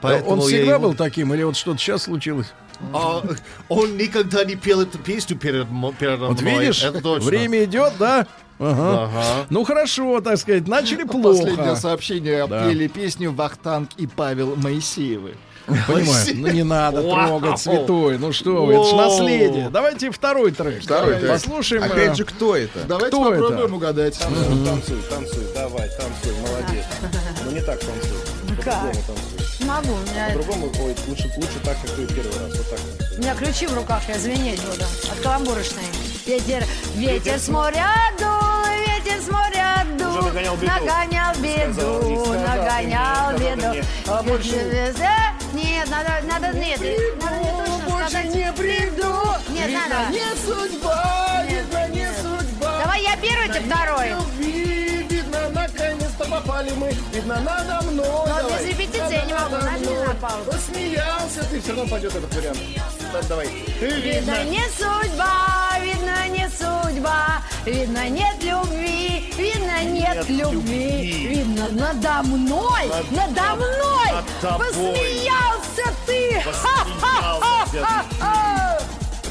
Поэтому 0.00 0.30
он 0.32 0.38
я 0.40 0.44
всегда 0.46 0.72
его- 0.74 0.78
был 0.88 0.94
таким, 0.94 1.34
или 1.34 1.42
вот 1.42 1.56
что-то 1.56 1.78
сейчас 1.78 2.04
случилось? 2.04 2.52
А, 2.92 3.20
он 3.68 3.96
никогда 3.96 4.44
не 4.44 4.54
пел 4.54 4.80
эту 4.82 4.98
песню 4.98 5.36
перед, 5.36 5.66
передо 5.98 6.26
Вот 6.28 6.40
мной. 6.40 6.60
видишь, 6.60 6.84
это 6.84 7.00
точно. 7.02 7.26
время 7.28 7.64
идет, 7.64 7.94
да? 7.98 8.26
Ага. 8.60 9.04
Ага. 9.04 9.46
Ну 9.50 9.64
хорошо, 9.64 10.20
так 10.20 10.36
сказать, 10.38 10.68
начали 10.68 11.02
Последнее 11.02 11.54
плохо. 11.64 11.76
сообщение 11.76 12.46
Да. 12.46 12.68
пели 12.68 12.86
песню 12.86 13.32
Вахтанг 13.32 13.90
и 13.96 14.06
Павел 14.06 14.54
Моисеевы. 14.54 15.34
Понимаю, 15.86 16.26
ну 16.34 16.48
не 16.48 16.62
надо 16.64 17.02
трогать 17.02 17.60
святой, 17.60 18.18
ну 18.18 18.32
что 18.32 18.64
вы, 18.64 18.74
это 18.74 18.84
ж 18.84 18.92
наследие. 18.92 19.68
Давайте 19.70 20.10
второй 20.10 20.52
трек. 20.52 20.82
Второй 20.82 21.16
трек. 21.16 21.30
Послушаем. 21.30 21.82
э, 21.82 21.86
Опять 21.86 22.16
же, 22.16 22.24
кто 22.24 22.56
это? 22.56 22.80
Давайте 22.86 23.08
Кто 23.16 23.32
это? 23.34 23.42
попробуем 23.42 23.74
угадать. 23.74 24.18
Танцуй, 24.18 25.02
танцуй, 25.10 25.44
давай, 25.54 25.88
танцуй, 25.90 26.32
молодец. 26.40 26.84
Ну 27.44 27.50
не 27.50 27.60
так 27.60 27.78
танцуй, 27.80 28.18
по-другому 28.56 28.92
танцуй. 29.06 29.66
Могу, 29.66 29.92
у 29.92 30.10
меня, 30.10 30.26
По-другому, 30.28 30.66
ой, 30.84 30.94
лучше, 31.08 31.30
лучше 31.36 31.58
так, 31.64 31.76
как 31.82 31.90
ты 31.90 32.06
первый 32.06 32.38
раз, 32.38 32.56
вот 32.56 32.70
так 32.70 32.78
у 33.18 33.20
меня 33.20 33.34
ключи 33.34 33.66
в 33.66 33.74
руках, 33.74 34.00
я 34.08 34.16
звенеть 34.18 34.60
буду. 34.62 34.84
От 35.10 35.18
каламбурочной. 35.22 35.82
Ветер, 36.24 36.64
ветер 36.94 37.38
с 37.38 37.48
моря 37.48 37.90
дул, 38.18 38.26
ветер 38.86 39.20
с 39.20 39.28
моря 39.28 39.84
дул. 39.98 40.22
Нагонял 40.22 40.56
беду. 40.56 40.72
Нагонял 40.72 41.34
беду, 41.42 42.32
нагонял 42.34 43.38
беду. 43.38 43.84
больше 44.24 44.94
Нет, 45.52 45.88
надо, 45.90 46.10
надо, 46.26 46.58
нет, 46.58 46.80
надо 47.20 47.36
мне 47.36 47.50
точно 47.86 48.08
сказать. 48.08 48.34
не 48.34 48.52
приду. 48.52 49.14
Нет, 49.50 49.70
надо. 49.72 50.12
не 50.12 50.24
судьба, 50.44 51.44
Нет, 51.48 51.64
видно, 51.64 51.88
не 51.88 52.06
судьба. 52.22 52.78
Давай 52.82 53.02
я 53.02 53.16
первый, 53.16 53.48
ты 53.48 53.60
второй. 53.60 54.10
Любви, 54.10 55.06
видно, 55.10 55.48
наконец-то 55.50 56.24
попали 56.28 56.70
мы. 56.76 56.90
Видно, 57.12 57.40
надо 57.40 57.84
мной. 57.86 58.06
Но 58.06 58.26
Давай. 58.26 58.62
без 58.64 58.68
репетиции 58.70 59.14
я 59.14 59.24
не 59.24 59.32
могу. 59.34 59.50
Надо 59.56 59.64
Нажми 59.70 59.94
на 60.06 60.14
паузу. 60.14 60.50
Посмеялся 60.50 61.44
ты, 61.50 61.60
все 61.60 61.68
равно 61.74 61.86
пойдет 61.88 62.14
этот 62.14 62.34
вариант. 62.34 62.58
Да, 63.12 63.22
Давай. 63.22 63.48
Видно, 63.80 64.44
не 64.44 64.62
судьба, 64.76 65.67
судьба, 66.50 67.42
видно, 67.64 68.08
нет 68.08 68.42
любви, 68.42 69.32
видно, 69.36 69.82
нет, 69.84 70.28
любви, 70.28 71.28
видно, 71.28 71.68
надо 71.70 72.22
мной, 72.28 72.90
надо 73.10 73.56
мной 73.56 73.88
над 74.12 74.58
посмеялся 74.58 75.94
ты. 76.06 76.42
Посмеялся. 76.44 78.04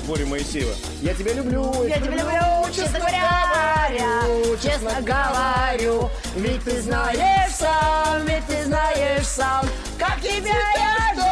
Боря 0.07 0.26
Моисеева. 0.26 0.73
Я 1.02 1.14
тебя 1.14 1.34
люблю. 1.34 1.84
Я 1.84 1.99
тебя 1.99 2.15
люблю, 2.15 2.73
честно 2.73 2.99
говоря, 2.99 4.22
честно 4.61 5.02
говорю, 5.02 6.10
ведь 6.35 6.64
ты 6.64 6.81
знаешь 6.81 7.52
сам, 7.52 8.26
ведь 8.26 8.45
ты 8.48 8.64
знаешь 8.65 9.27
сам, 9.27 9.65
как 9.99 10.22
тебя 10.22 10.56
я 10.77 11.14
жду, 11.14 11.23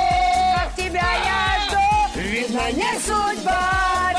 как 0.57 0.75
тебя 0.75 1.07
я 1.23 1.69
жду. 1.69 2.19
Видно, 2.19 2.71
не 2.73 2.99
судьба, 2.99 4.11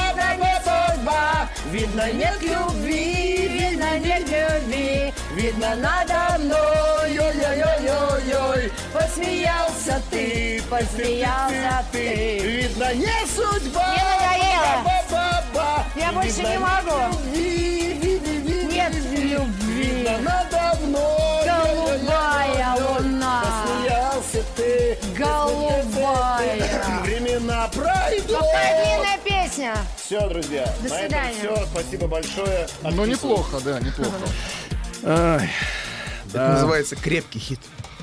видно, 1.76 2.12
нет 2.12 2.42
любви, 2.42 3.48
видно, 3.48 3.98
нет 3.98 4.22
любви, 4.28 5.12
видно, 5.34 5.74
надо 5.76 6.38
мной, 6.38 7.18
ой-ой-ой-ой-ой, 7.18 8.72
посмеялся 8.92 10.00
ты, 10.10 10.62
посмеялся 10.70 11.84
ты. 11.92 12.38
Видно, 12.40 12.94
не 12.94 13.26
судьба. 13.26 13.88
Мне 13.92 14.04
надоело. 14.04 14.82
Ба-ба-ба. 14.84 15.84
Я 15.96 16.12
больше 16.12 16.28
Видно, 16.30 16.48
не 16.50 16.58
могу. 16.58 16.98
любви, 17.12 17.96
ви- 18.02 18.18
ви- 18.18 18.40
ви- 18.40 18.64
луна 18.68 20.18
надо 20.18 20.78
мной. 20.86 21.48
Голубая 21.48 22.74
луна. 22.80 23.42
Посмеялся 23.44 24.42
ты. 24.56 24.95
Голубая. 25.18 27.02
Времена 27.02 27.68
пройдут. 27.74 28.26
Длинная 28.28 29.18
песня. 29.24 29.74
Все, 29.96 30.28
друзья. 30.28 30.66
До 30.82 30.88
на 30.88 30.98
свидания. 31.00 31.38
этом 31.42 31.56
все. 31.56 31.66
Спасибо 31.66 32.06
большое. 32.06 32.68
Ну, 32.82 33.04
неплохо, 33.04 33.58
да, 33.64 33.80
неплохо. 33.80 34.16
Ай, 35.04 35.50
Это 36.28 36.48
называется 36.48 36.96
крепкий 36.96 37.38
хит. 37.38 37.60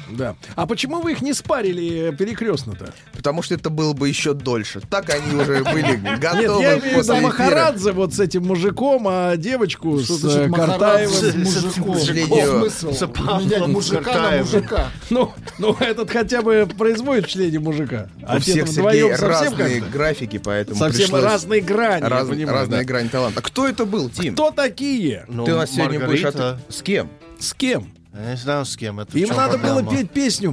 Да. 0.09 0.35
А 0.55 0.65
почему 0.65 1.01
вы 1.01 1.13
их 1.13 1.21
не 1.21 1.33
спарили 1.33 2.13
перекрестно-то? 2.15 2.93
Потому 3.15 3.41
что 3.41 3.55
это 3.55 3.69
было 3.69 3.93
бы 3.93 4.09
еще 4.09 4.33
дольше. 4.33 4.81
Так 4.89 5.09
они 5.09 5.35
уже 5.35 5.63
были 5.63 5.97
Нет, 6.03 6.19
готовы 6.19 6.61
я 6.61 6.79
имею 6.79 7.01
в 7.01 7.03
виду. 7.03 7.15
Махарадзе 7.21 7.91
вот 7.91 8.13
с 8.13 8.19
этим 8.19 8.45
мужиком, 8.45 9.05
а 9.07 9.35
девочку 9.37 9.99
Что 9.99 10.13
с 10.15 10.19
значит 10.19 10.51
э, 10.51 10.53
Картаевым. 10.53 11.39
мужиком? 11.85 12.69
Смысл 12.69 13.67
мужика 13.67 14.31
на 14.31 14.37
мужика. 14.39 14.87
Ну, 15.09 15.31
ну, 15.59 15.75
этот 15.79 16.09
хотя 16.09 16.41
бы 16.41 16.67
производит 16.77 17.25
впечатление 17.25 17.59
мужика. 17.59 18.07
У 18.21 18.25
А 18.25 18.39
всех, 18.39 18.67
Сергей, 18.67 19.13
разные 19.13 19.81
графики, 19.81 20.37
поэтому 20.43 20.77
Совсем 20.79 21.13
разные 21.15 21.61
грани, 21.61 22.03
я 22.03 22.09
Раз- 22.09 22.27
понимаю, 22.27 22.57
разная 22.57 22.79
да. 22.79 22.85
грань 22.85 23.09
таланта. 23.09 23.39
А 23.39 23.43
кто 23.43 23.67
это 23.67 23.85
был, 23.85 24.09
Тим? 24.09 24.33
Кто 24.33 24.51
такие? 24.51 25.25
Ну, 25.27 25.45
Ты 25.45 25.53
у 25.53 25.57
нас 25.57 25.71
сегодня 25.71 25.99
будешь... 25.99 26.25
С 26.69 26.81
кем? 26.81 27.09
С 27.39 27.53
кем? 27.53 27.91
Я 28.13 28.31
не 28.31 28.37
знаю, 28.37 28.63
с 28.65 28.75
кем 28.77 28.99
это. 28.99 29.17
Им 29.17 29.29
надо 29.29 29.57
было 29.57 29.79
проблема. 29.81 29.97
петь 29.97 30.11
песню 30.11 30.51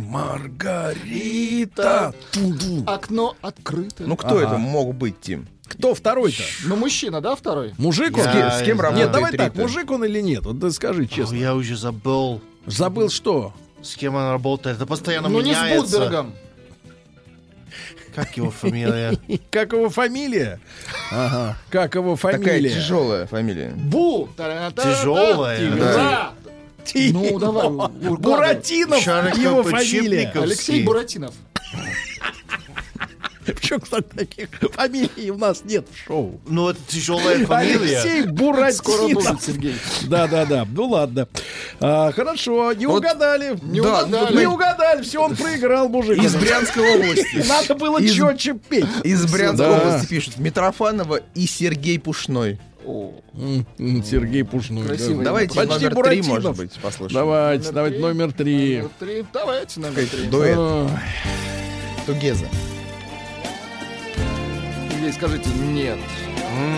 Маргарита. 1.01 2.15
Ту-ду. 2.33 2.85
Окно 2.87 3.37
открыто. 3.43 4.05
Ну, 4.05 4.17
кто 4.17 4.37
Ага. 4.37 4.47
это 4.47 4.57
мог 4.59 4.95
быть, 4.95 5.21
Тим? 5.21 5.47
Кто 5.69 5.95
второй-то? 5.95 6.43
Ну, 6.65 6.77
мужчина, 6.77 7.21
да, 7.21 7.37
второй? 7.37 7.75
Мужик 7.79 8.17
Я 8.17 8.23
он? 8.25 8.29
С 8.29 8.33
кем, 8.33 8.51
с 8.51 8.63
кем 8.63 8.77
не 8.79 8.83
работает 8.83 8.97
Нет, 9.07 9.13
давай 9.13 9.33
так, 9.33 9.53
Рита? 9.53 9.61
мужик 9.63 9.91
он 9.91 10.05
или 10.05 10.21
нет? 10.21 10.45
Вот 10.47 10.59
ты 10.61 10.71
скажи 10.71 11.03
О, 11.05 11.07
честно. 11.07 11.35
я 11.37 11.55
уже 11.55 11.77
забыл, 11.77 12.41
Забыл 12.67 13.09
что? 13.11 13.53
с 13.83 13.95
кем 13.95 14.15
он 14.15 14.31
работает. 14.31 14.77
Это 14.77 14.87
постоянно 14.87 15.29
Ну, 15.29 15.41
не 15.41 15.55
с 15.55 15.57
меняется. 15.59 15.99
Будбергом. 15.99 16.35
Как 18.15 18.37
его 18.37 18.51
фамилия? 18.51 19.17
Как 19.51 19.73
его 19.73 19.89
фамилия? 19.91 20.59
Ага. 21.13 21.57
Как 21.71 21.95
его 21.95 22.17
Такая 22.17 22.41
фамилия? 22.43 22.71
тяжелая 22.75 23.27
фамилия. 23.27 23.71
Бу! 23.77 24.29
Тяжелая, 24.37 25.71
Да. 25.77 26.33
Ти- 26.85 27.13
Ну, 27.13 27.39
давай. 27.39 27.69
Буратинов 28.19 29.01
его 29.37 29.63
фамилия. 29.63 30.33
Алексей 30.35 30.83
Буратинов. 30.85 31.35
Почему, 33.47 33.81
кстати, 33.81 34.05
таких 34.15 34.49
фамилий 34.75 35.31
у 35.31 35.39
нас 35.39 35.63
нет 35.65 35.87
в 35.91 35.97
шоу? 36.07 36.41
Ну, 36.47 36.69
это 36.69 36.79
тяжелая 36.87 37.45
фамилия. 37.47 37.99
Алексей 38.01 38.23
Буратинов. 38.27 38.75
Скоро 38.77 39.09
будет, 39.09 39.43
Сергей. 39.43 39.75
Да, 40.05 40.27
да, 40.29 40.45
да. 40.45 40.67
Ну 40.71 40.89
ладно. 40.89 41.27
А, 41.81 42.13
хорошо, 42.13 42.73
не 42.75 42.87
Вот- 42.87 42.99
угадали. 42.99 43.59
Не 43.63 43.81
Да, 43.81 44.03
угадали. 44.05 44.37
Не 44.37 44.47
угадали, 44.47 45.03
все, 45.03 45.23
он 45.25 45.35
проиграл, 45.37 45.89
мужик. 45.89 46.23
Из 46.23 46.37
Брянской 46.37 46.95
области. 46.97 47.45
Надо 47.49 47.75
было 47.75 47.99
Из- 47.99 48.13
четче 48.13 48.55
петь. 48.55 48.85
Из 49.05 49.25
Брянской 49.33 49.67
Да. 49.67 49.79
области 49.79 50.07
пишут. 50.07 50.37
Митрофанова 50.39 51.21
и 51.35 51.47
Сергей 51.47 51.99
Пушной. 51.99 52.61
Сергей 54.05 54.45
Пушной. 54.45 54.85
Красивый. 54.85 55.19
да. 55.19 55.25
Давайте 55.25 55.55
Почти 55.55 55.85
номер 55.89 56.05
три, 56.05 56.23
может 56.23 56.57
быть, 56.57 56.73
послушаем. 56.81 57.15
Давайте, 57.15 57.65
Номер 57.73 57.75
давайте 57.75 57.97
три. 57.97 58.03
номер 58.03 58.33
три. 58.33 58.77
Номер 58.79 58.91
три. 58.99 59.25
Давайте 59.33 59.81
номер 59.81 60.07
три. 60.07 60.27
Дуэт. 60.29 60.59
Ой. 60.59 60.89
Тугеза. 62.07 62.47
Ей 65.03 65.13
скажите 65.13 65.49
нет. 65.51 65.99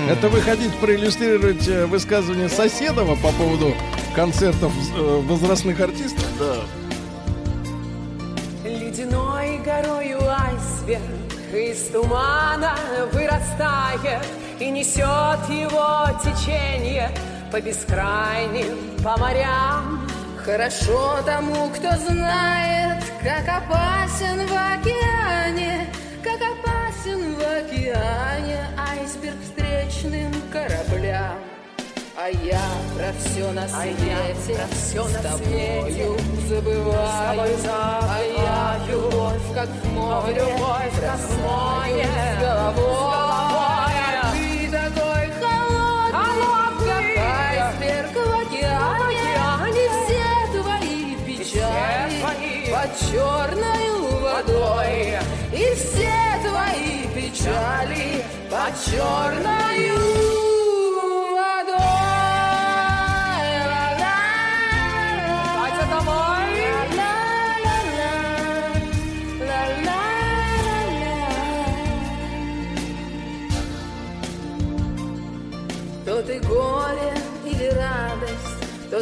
Это 0.08 0.28
вы 0.28 0.40
хотите 0.42 0.72
проиллюстрировать 0.80 1.66
э, 1.66 1.86
высказывание 1.86 2.48
Соседова 2.48 3.16
по 3.16 3.32
поводу 3.32 3.74
концертов 4.14 4.72
э, 4.96 5.20
возрастных 5.26 5.80
артистов? 5.80 6.24
Да. 6.38 6.56
Ледяной 8.68 9.58
горою 9.64 10.18
айсберг 10.28 11.00
из 11.52 11.88
тумана 11.88 12.74
вырастает 13.12 14.24
и 14.58 14.70
несет 14.70 15.48
его 15.48 16.06
течение 16.22 17.10
по 17.50 17.60
бескрайним, 17.60 19.02
по 19.02 19.18
морям. 19.18 20.08
Хорошо 20.44 21.18
тому, 21.24 21.68
кто 21.68 21.90
знает, 21.98 23.04
как 23.22 23.46
опасен 23.48 24.46
в 24.46 24.52
океане, 24.52 25.86
как 26.22 26.40
опасен 26.40 27.34
в 27.34 27.40
океане 27.40 28.66
айсберг 28.76 29.36
встречным 29.42 30.32
кораблям. 30.50 31.51
А 32.14 32.28
я 32.28 32.60
про 32.94 33.10
все 33.18 33.50
на 33.52 33.62
А 33.62 33.86
я 33.86 34.34
свете 34.34 34.54
про 34.54 34.66
всё 34.76 35.04
с 35.08 35.12
на 35.12 35.22
тобою 35.22 35.42
свете 35.42 36.08
забываю, 36.46 37.58
с 37.58 37.64
а 37.66 38.20
я 38.36 38.80
любовь 38.86 39.54
как 39.54 39.68
в 39.68 39.92
море, 39.94 40.34
Любовь, 40.34 41.00
как 41.00 41.18
в 41.18 41.40
море, 41.40 42.06
с 42.06 42.40
головой. 42.40 42.92
А 46.12 46.34
все 51.42 52.72
под 52.72 52.90
черною 52.98 53.96
водой, 54.20 55.18
и 55.52 55.74
все 55.74 56.12
твои 56.44 57.06
печали 57.14 58.22
под 58.50 58.72
черною 58.84 60.41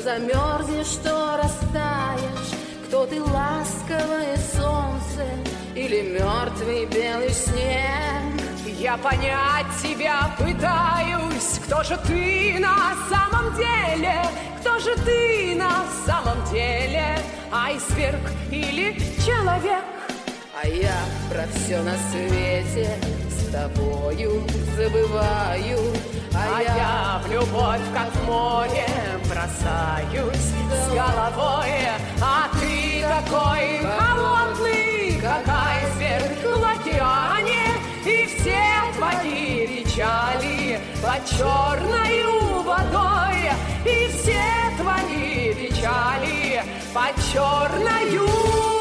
радость, 0.01 0.05
то 0.05 0.05
замерзнешь, 0.05 0.97
то 1.03 1.37
растаешь, 1.37 2.53
кто 2.87 3.07
ты 3.07 3.23
ласковое 3.23 4.37
солнце 4.55 5.27
или 5.75 6.03
мертвый 6.03 6.87
белый 6.87 7.31
снег. 7.31 8.79
Я 8.79 8.97
понять 8.97 9.67
тебя 9.83 10.35
пытаюсь, 10.39 11.61
кто 11.65 11.83
же 11.83 11.99
ты 12.07 12.59
на 12.59 12.95
самом 13.09 13.55
деле, 13.57 14.23
кто 14.61 14.79
же 14.79 14.95
ты 15.05 15.55
на 15.57 15.85
самом 16.07 16.43
деле, 16.51 17.19
айсберг 17.53 18.21
или 18.51 18.99
человек? 19.25 19.85
А 20.63 20.67
я 20.67 20.97
про 21.31 21.47
все 21.55 21.83
на 21.83 21.95
свете 22.11 22.99
тобою 23.53 24.43
забываю, 24.77 25.79
А 26.33 26.63
я 26.63 27.21
в 27.25 27.31
любовь, 27.31 27.81
как 27.93 28.11
в 28.15 28.25
море, 28.25 28.87
бросаюсь 29.29 30.53
с 30.71 30.89
головой, 30.89 31.71
а 32.23 32.49
ты 32.59 33.03
такой 33.03 33.81
холодный, 33.99 35.21
как 35.21 35.47
айсберг 35.49 36.57
в 36.57 36.65
океане, 36.65 37.67
и 38.05 38.27
все 38.27 38.63
твои 38.97 39.67
печали 39.67 40.81
под 41.03 41.25
черною 41.27 42.63
водой, 42.63 43.51
и 43.85 44.09
все 44.09 44.43
твои 44.79 45.55
печали 45.55 46.63
под 46.95 47.15
черною 47.33 48.27
водой. 48.27 48.80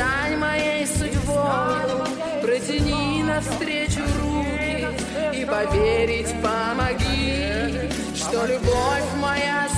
Стань 0.00 0.36
моей 0.38 0.86
судьбой 0.86 2.08
Протяни 2.42 3.22
навстречу 3.22 4.00
руки 4.20 4.86
И 5.34 5.44
поверить 5.44 6.34
помоги 6.42 7.90
Что 8.14 8.46
любовь 8.46 9.08
моя 9.20 9.69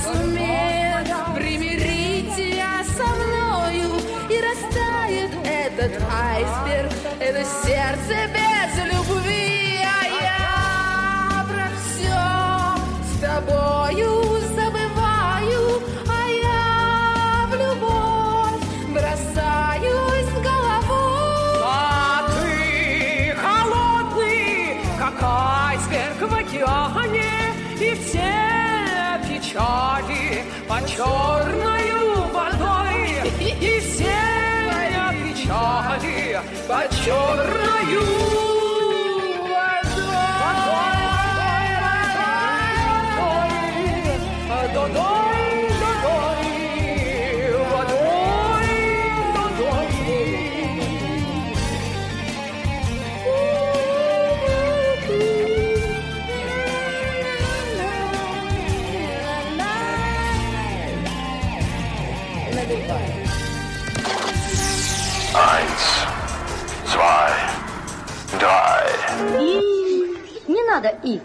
надо 70.82 70.96
и. 71.04 71.20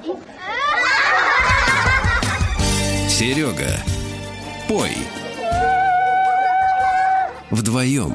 Серега, 3.09 3.71
пой. 4.67 4.91
Вдвоем. 7.49 8.13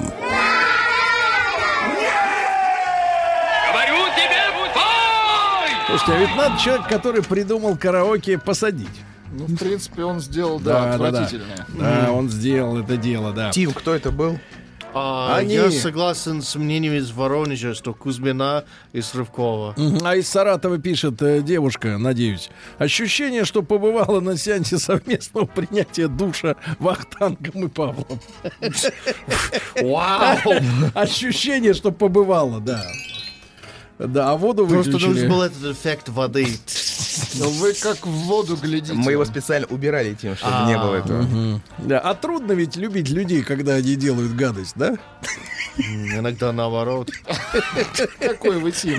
Говорю 3.69 4.05
тебе, 4.14 4.43
пой! 4.74 5.70
Слушайте, 5.86 6.12
а 6.12 6.19
ведь 6.19 6.36
надо 6.36 6.60
человек, 6.60 6.86
который 6.89 7.23
придумал 7.23 7.77
караоке, 7.77 8.39
посадить. 8.39 8.89
Ну, 9.32 9.47
в 9.47 9.56
принципе, 9.56 10.05
он 10.05 10.20
сделал, 10.20 10.60
да, 10.60 10.85
да, 10.85 10.93
отвратительное. 10.93 11.66
Да, 11.69 12.12
он 12.12 12.28
сделал 12.28 12.78
это 12.78 12.98
дело, 12.98 13.32
да. 13.32 13.51
Тим, 13.51 13.73
кто 13.73 13.94
это 13.94 14.10
был? 14.10 14.39
А, 14.94 15.36
Они- 15.36 15.55
Я 15.55 15.70
согласен 15.70 16.43
с 16.43 16.55
мнением 16.55 16.94
из 16.94 17.10
Воронежа, 17.12 17.74
что 17.74 17.94
Кузьмина 17.94 18.64
из 18.93 19.14
Рывкова. 19.14 19.74
Мгм. 19.77 20.01
А 20.05 20.16
из 20.16 20.28
Саратова 20.28 20.78
пишет 20.78 21.20
э, 21.23 21.40
девушка, 21.40 21.97
надеюсь. 21.98 22.51
Ощущение, 22.78 23.44
что 23.44 23.62
побывала 23.62 24.20
на 24.20 24.36
сеансе 24.36 24.78
совместного 24.78 25.47
принятия 25.47 26.09
душа 26.09 26.56
Вахтангом 26.78 27.64
и 27.64 27.69
Павлом. 27.69 28.20
Вау! 29.82 30.39
Ощущение, 30.94 31.74
что 31.74 31.90
побывала, 31.90 32.60
да. 32.60 32.85
Да, 33.98 34.31
а 34.32 34.36
воду 34.36 34.66
Просто 34.66 34.93
выключили. 34.93 35.09
нужен 35.10 35.28
был 35.31 35.43
этот 35.43 35.64
эффект 35.77 36.09
воды. 36.09 36.47
Но 37.39 37.48
вы 37.51 37.73
как 37.74 38.06
в 38.06 38.10
воду 38.10 38.56
глядите. 38.56 38.94
Мы 38.94 39.12
его 39.12 39.24
специально 39.24 39.66
убирали 39.69 40.14
тем, 40.14 40.36
чтобы 40.36 40.52
А, 40.55 40.66
не 40.66 40.78
было 40.78 40.94
этого. 40.97 41.23
Мгм. 41.23 41.62
Да, 41.78 42.01
а 42.01 42.14
трудно 42.14 42.52
ведь 42.52 42.77
любить 42.77 43.10
людей, 43.10 43.43
когда 43.43 43.74
они 43.74 43.94
делают 43.97 44.35
гадость, 44.35 44.73
да? 44.77 44.97
Иногда 45.78 46.52
наоборот. 46.52 47.10
Какой 48.20 48.59
вы 48.59 48.73
Тим? 48.73 48.98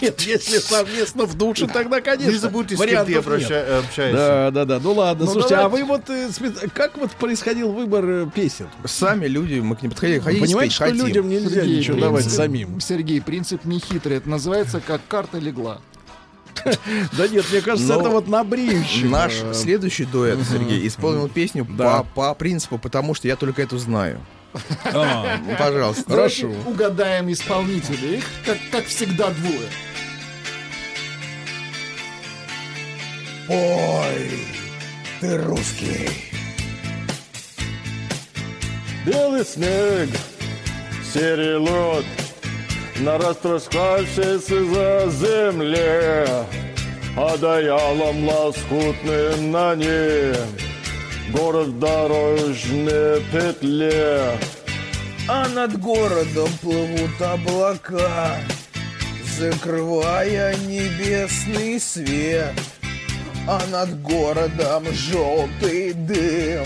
Нет, 0.00 0.20
если 0.20 0.58
совместно 0.58 1.24
в 1.24 1.36
душе, 1.36 1.66
тогда, 1.66 2.00
конечно. 2.00 2.30
Не 2.30 2.36
забудьте, 2.36 2.76
с 2.76 2.80
кем 2.80 3.06
ты 3.06 3.14
общаешься. 3.14 3.82
Да, 3.96 4.50
да, 4.50 4.64
да. 4.64 4.80
Ну 4.82 4.92
ладно, 4.92 5.24
Ну, 5.24 5.32
слушайте, 5.32 5.56
а 5.56 5.68
вы 5.68 5.84
вот 5.84 6.10
э, 6.10 6.28
как 6.74 6.98
вот 6.98 7.12
происходил 7.12 7.72
выбор 7.72 8.04
э, 8.04 8.26
песен? 8.34 8.66
Сами 8.84 9.26
люди, 9.26 9.60
мы 9.60 9.76
к 9.76 9.82
ним 9.82 9.92
подходили, 9.92 10.18
понимаете, 10.18 10.74
что 10.74 10.88
людям 10.88 11.28
нельзя 11.28 11.64
ничего 11.64 11.98
давать 11.98 12.30
самим? 12.30 12.80
Сергей, 12.80 13.20
принцип 13.20 13.64
не 13.64 13.80
хитрый. 13.84 14.16
Это 14.18 14.28
называется 14.28 14.80
как 14.80 15.00
карта 15.08 15.38
легла. 15.38 15.80
Да 17.16 17.28
нет, 17.28 17.44
мне 17.50 17.60
кажется, 17.60 17.94
Но 17.94 18.00
это 18.00 18.10
вот 18.10 18.28
на 18.28 18.44
бреющем. 18.44 19.10
Наш 19.10 19.40
э, 19.42 19.54
следующий 19.54 20.04
дуэт, 20.04 20.38
Сергей, 20.50 20.86
исполнил 20.86 21.28
песню 21.28 21.66
Да. 21.68 22.02
по, 22.14 22.28
по 22.28 22.34
принципу, 22.34 22.78
потому 22.78 23.14
что 23.14 23.26
я 23.28 23.36
только 23.36 23.62
эту 23.62 23.78
знаю. 23.78 24.20
а, 24.84 25.38
Ну, 25.44 25.56
Пожалуйста. 25.58 26.04
Хорошо. 26.10 26.52
Угадаем 26.66 27.32
исполнителей. 27.32 28.18
Их, 28.18 28.24
как, 28.44 28.58
как 28.70 28.84
всегда, 28.84 29.30
двое. 29.30 29.68
Ой, 33.48 34.46
ты 35.20 35.38
русский. 35.38 36.08
Белый 39.04 39.44
снег, 39.44 40.08
серый 41.12 41.58
лед 41.58 42.04
На 43.00 43.18
растрескавшейся 43.18 44.64
за 44.64 45.10
земле 45.10 46.26
Одеялом 47.16 48.28
лоскутным 48.28 49.50
на 49.50 49.74
ней 49.74 50.34
Город 51.32 51.68
в 51.68 51.78
дорожной 51.78 53.22
петле 53.32 54.38
А 55.28 55.48
над 55.48 55.78
городом 55.78 56.48
плывут 56.60 57.20
облака, 57.20 58.38
закрывая 59.38 60.54
небесный 60.66 61.80
свет. 61.80 62.54
А 63.48 63.60
над 63.70 64.00
городом 64.02 64.84
желтый 64.92 65.92
дым, 65.94 66.64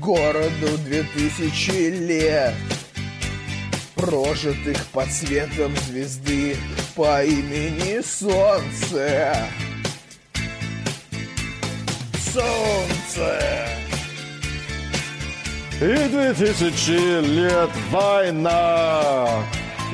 городу 0.00 0.78
две 0.84 1.02
тысячи 1.02 1.88
лет, 1.88 2.54
прожитых 4.00 4.86
под 4.88 5.12
светом 5.12 5.76
звезды 5.76 6.56
по 6.96 7.22
имени 7.22 8.00
Солнце. 8.00 9.36
Солнце. 12.32 13.40
И 15.80 16.08
две 16.08 16.32
тысячи 16.34 17.20
лет 17.24 17.70
война 17.90 19.42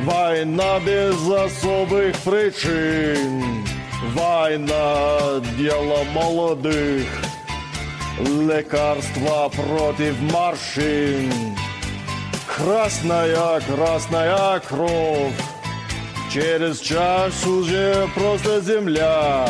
Война 0.02 0.80
без 0.80 1.14
особых 1.30 2.16
причин 2.18 3.64
Война– 4.12 5.40
дело 5.56 6.02
молодых 6.12 7.06
Лекарства 8.18 9.48
против 9.48 10.20
морщин 10.32 11.56
Красная, 12.56 13.60
красная 13.60 14.60
кровь. 14.60 15.34
Через 16.32 16.80
час 16.80 17.46
уже 17.46 18.08
просто 18.14 18.62
земля. 18.62 19.46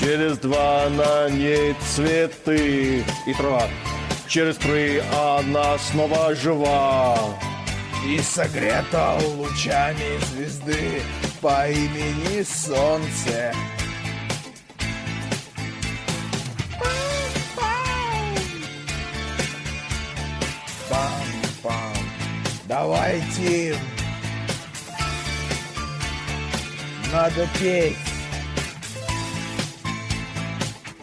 Через 0.00 0.38
два 0.38 0.88
на 0.90 1.30
ней 1.30 1.76
цветы. 1.86 3.04
И 3.26 3.34
трава. 3.34 3.62
Через 4.26 4.56
три 4.56 5.00
она 5.16 5.78
снова 5.78 6.34
жива. 6.34 7.16
И 8.04 8.18
согрета 8.18 9.16
лучами 9.36 10.18
звезды 10.32 11.02
по 11.40 11.68
имени 11.68 12.42
Солнце. 12.42 13.54
Давайте. 22.82 23.76
Надо 27.12 27.46
петь. 27.60 27.94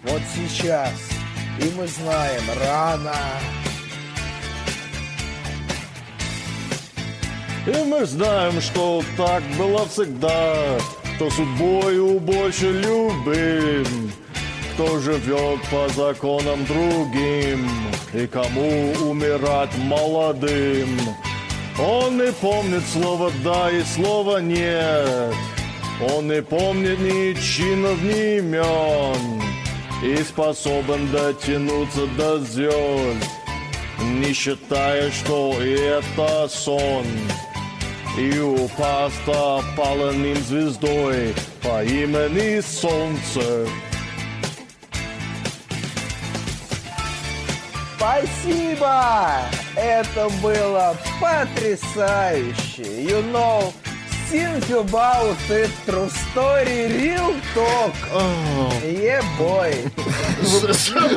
Вот 0.02 0.22
сейчас. 0.36 0.92
И 1.62 1.72
мы 1.78 1.86
знаем, 1.86 2.42
рано. 2.60 3.14
И 7.68 7.84
мы 7.84 8.08
знаем, 8.08 8.60
что 8.60 9.04
так 9.16 9.44
было 9.60 9.86
всегда 9.88 10.80
Кто 11.16 11.30
судьбою 11.30 12.20
больше 12.20 12.72
любим 12.72 14.12
Кто 14.74 15.00
живет 15.00 15.60
по 15.70 15.88
законам 15.90 16.66
другим 16.66 17.70
И 18.14 18.26
кому 18.26 18.94
умирать 19.10 19.78
молодым 19.80 20.98
Он 21.80 22.18
не 22.18 22.32
помнит 22.32 22.84
слова 22.92 23.32
«да» 23.44 23.70
и 23.70 23.84
слова 23.84 24.40
«нет» 24.40 25.36
Он 26.12 26.28
не 26.28 26.42
помнит 26.42 27.00
ни 27.00 27.34
чинов, 27.40 28.02
ни 28.02 28.38
имен 28.38 29.42
И 30.04 30.24
способен 30.24 31.12
дотянуться 31.12 32.08
до 32.18 32.40
звезд 32.40 33.30
Не 34.02 34.34
считая, 34.34 35.12
что 35.12 35.54
это 35.60 36.48
сон. 36.50 37.06
И 38.18 38.40
упасть 38.40 39.16
опаленным 39.28 40.36
звездой 40.38 41.36
По 41.62 41.84
имени 41.84 42.60
Солнце 42.62 43.68
Спасибо! 48.08 49.42
Это 49.76 50.30
было 50.42 50.96
потрясающе! 51.20 52.84
You 53.04 53.22
know, 53.34 53.74
think 54.32 54.70
about 54.70 55.36
it, 55.50 55.70
true 55.86 56.10
story, 56.32 56.88
real 56.88 57.36
talk. 57.54 57.94
Yeah, 58.82 59.22
boy. 59.38 59.76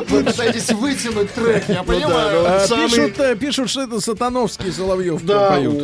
Вы 0.09 0.23
пытаетесь 0.25 0.69
вытянуть 0.71 1.33
трек, 1.33 1.63
я 1.69 1.83
понимаю. 1.83 2.45
А, 2.45 2.67
самый- 2.67 2.89
Пишут, 2.89 3.19
э, 3.19 3.35
пишут, 3.37 3.69
что 3.69 3.83
это 3.83 4.01
Сатановский 4.01 4.71
Соловьев 4.73 5.23
Да. 5.23 5.49
поют. 5.51 5.81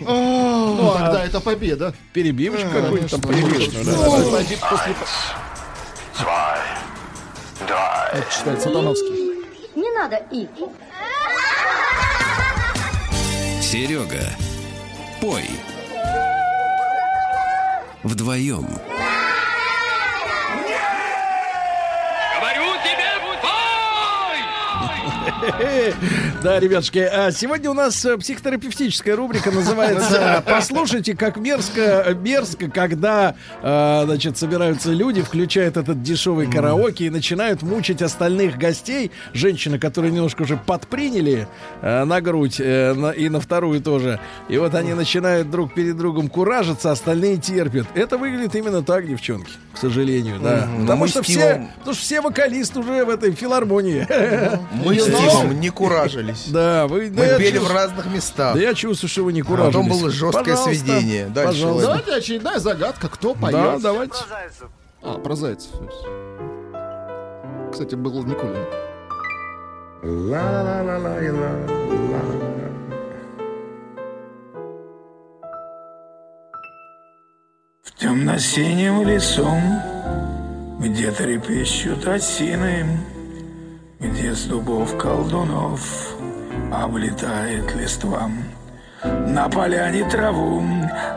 Ну, 0.00 0.94
тогда 0.98 1.24
это 1.26 1.40
победа. 1.40 1.92
Перебивочка 2.14 2.68
там 2.70 2.96
да. 2.96 3.08
Ну, 3.20 4.30
пойди 4.30 4.56
после- 4.56 4.94
Zwei, 6.16 6.58
drei. 7.68 8.12
Это 8.14 8.32
читает 8.34 8.62
Сатановский. 8.62 9.23
Надо 9.94 10.16
и. 10.32 10.48
Серега, 13.62 14.24
пой. 15.20 15.48
Вдвоем. 18.02 18.66
Говорю 22.34 22.72
тебе, 22.82 23.14
Да, 26.42 26.60
ребятушки, 26.60 26.98
а 26.98 27.30
сегодня 27.30 27.70
у 27.70 27.74
нас 27.74 28.04
э, 28.04 28.18
психотерапевтическая 28.18 29.16
рубрика 29.16 29.50
называется 29.50 30.42
«Послушайте, 30.46 31.16
как 31.16 31.36
мерзко, 31.36 32.14
мерзко, 32.20 32.70
когда, 32.70 33.34
э, 33.62 34.02
значит, 34.04 34.36
собираются 34.36 34.90
люди, 34.90 35.22
включают 35.22 35.76
этот 35.76 36.02
дешевый 36.02 36.50
караоке 36.50 37.06
и 37.06 37.10
начинают 37.10 37.62
мучить 37.62 38.02
остальных 38.02 38.58
гостей, 38.58 39.10
женщины, 39.32 39.78
которые 39.78 40.12
немножко 40.12 40.42
уже 40.42 40.56
подприняли 40.56 41.48
э, 41.80 42.04
на 42.04 42.20
грудь 42.20 42.60
и 42.60 43.28
на 43.30 43.40
вторую 43.40 43.80
тоже, 43.80 44.20
и 44.48 44.58
вот 44.58 44.74
они 44.74 44.94
начинают 44.94 45.50
друг 45.50 45.72
перед 45.72 45.96
другом 45.96 46.28
куражиться, 46.28 46.90
остальные 46.90 47.38
терпят. 47.38 47.86
Это 47.94 48.18
выглядит 48.18 48.54
именно 48.54 48.82
так, 48.82 49.08
девчонки, 49.08 49.50
к 49.72 49.78
сожалению, 49.78 50.40
да. 50.40 50.68
Потому 50.80 51.06
что 51.06 51.22
все, 51.22 51.68
потому 51.78 51.94
что 51.94 52.02
все 52.02 52.20
вокалисты 52.20 52.80
уже 52.80 53.04
в 53.04 53.08
этой 53.08 53.32
филармонии. 53.32 54.06
Мы 54.84 54.94
Тимом 55.18 55.60
не 55.60 55.70
куражились. 55.70 56.46
Да, 56.48 56.86
вы 56.86 57.10
да 57.10 57.22
Мы 57.22 57.38
пели 57.38 57.58
в 57.58 57.70
разных 57.70 58.06
местах. 58.06 58.54
Да 58.54 58.60
я 58.60 58.74
чувствую, 58.74 59.08
что 59.10 59.22
вы 59.24 59.32
не 59.32 59.40
А 59.40 59.44
куражились. 59.44 59.74
потом 59.74 59.88
было 59.88 60.10
жесткое 60.10 60.44
Пожалуйста, 60.56 60.74
сведение. 60.74 61.26
Дальше, 61.26 61.52
Пожалуйста. 61.52 61.86
Владимир. 61.86 62.04
Давайте 62.06 62.14
очередная 62.24 62.58
загадка. 62.58 63.08
Кто 63.08 63.34
поет? 63.34 63.52
Да, 63.52 63.78
давайте. 63.78 64.14
А, 65.02 65.18
про 65.18 65.34
зайцев. 65.36 65.70
Кстати, 67.72 67.94
был 67.94 68.22
Никулин. 68.24 68.64
В 77.82 77.92
темно-синем 77.98 79.06
лесу, 79.06 79.48
где 80.80 81.10
трепещут 81.10 82.06
осины, 82.06 82.86
где 84.04 84.34
с 84.34 84.44
дубов 84.44 84.96
колдунов 84.98 86.16
облетает 86.72 87.74
листва. 87.74 88.30
На 89.02 89.48
поляне 89.48 90.08
траву 90.08 90.62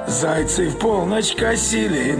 зайцы 0.07 0.69
в 0.69 0.77
полночь 0.77 1.35
косили 1.35 2.17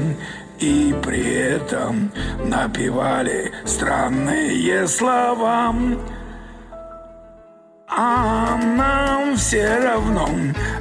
и 0.60 0.96
при 1.04 1.36
этом 1.36 2.12
напевали 2.46 3.52
странные 3.66 4.88
слова. 4.88 5.76
А 7.90 8.58
нам 8.58 9.38
все 9.38 9.80
равно, 9.80 10.28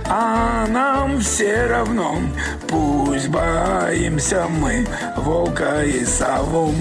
а 0.09 0.67
нам 0.67 1.21
все 1.21 1.67
равно, 1.67 2.19
пусть 2.67 3.29
боимся 3.29 4.47
мы 4.49 4.85
волка 5.17 5.85
и 5.85 6.05
сову. 6.05 6.75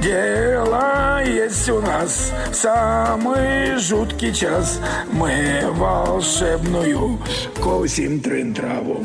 Дело 0.00 1.22
есть 1.26 1.68
у 1.68 1.80
нас 1.80 2.32
самый 2.52 3.76
жуткий 3.78 4.32
час, 4.32 4.80
мы 5.12 5.60
волшебную 5.72 7.18
косим 7.60 8.20
трын 8.20 8.54
траву. 8.54 9.04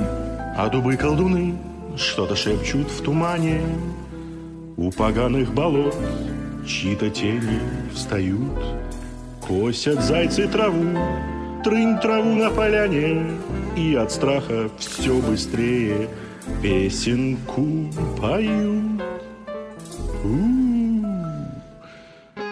А 0.55 0.69
дубы 0.69 0.97
колдуны 0.97 1.57
что-то 1.97 2.35
шепчут 2.35 2.91
в 2.91 3.01
тумане. 3.01 3.61
У 4.77 4.91
поганых 4.91 5.51
болот 5.51 5.95
чьи-то 6.67 7.09
тени 7.09 7.59
встают. 7.93 8.59
Косят 9.47 10.01
зайцы 10.03 10.47
траву, 10.47 10.97
трынь 11.63 11.97
траву 11.99 12.35
на 12.35 12.49
поляне, 12.51 13.25
И 13.75 13.95
от 13.95 14.11
страха 14.11 14.69
все 14.77 15.15
быстрее 15.19 16.09
песенку 16.61 17.89
поют. 18.21 19.01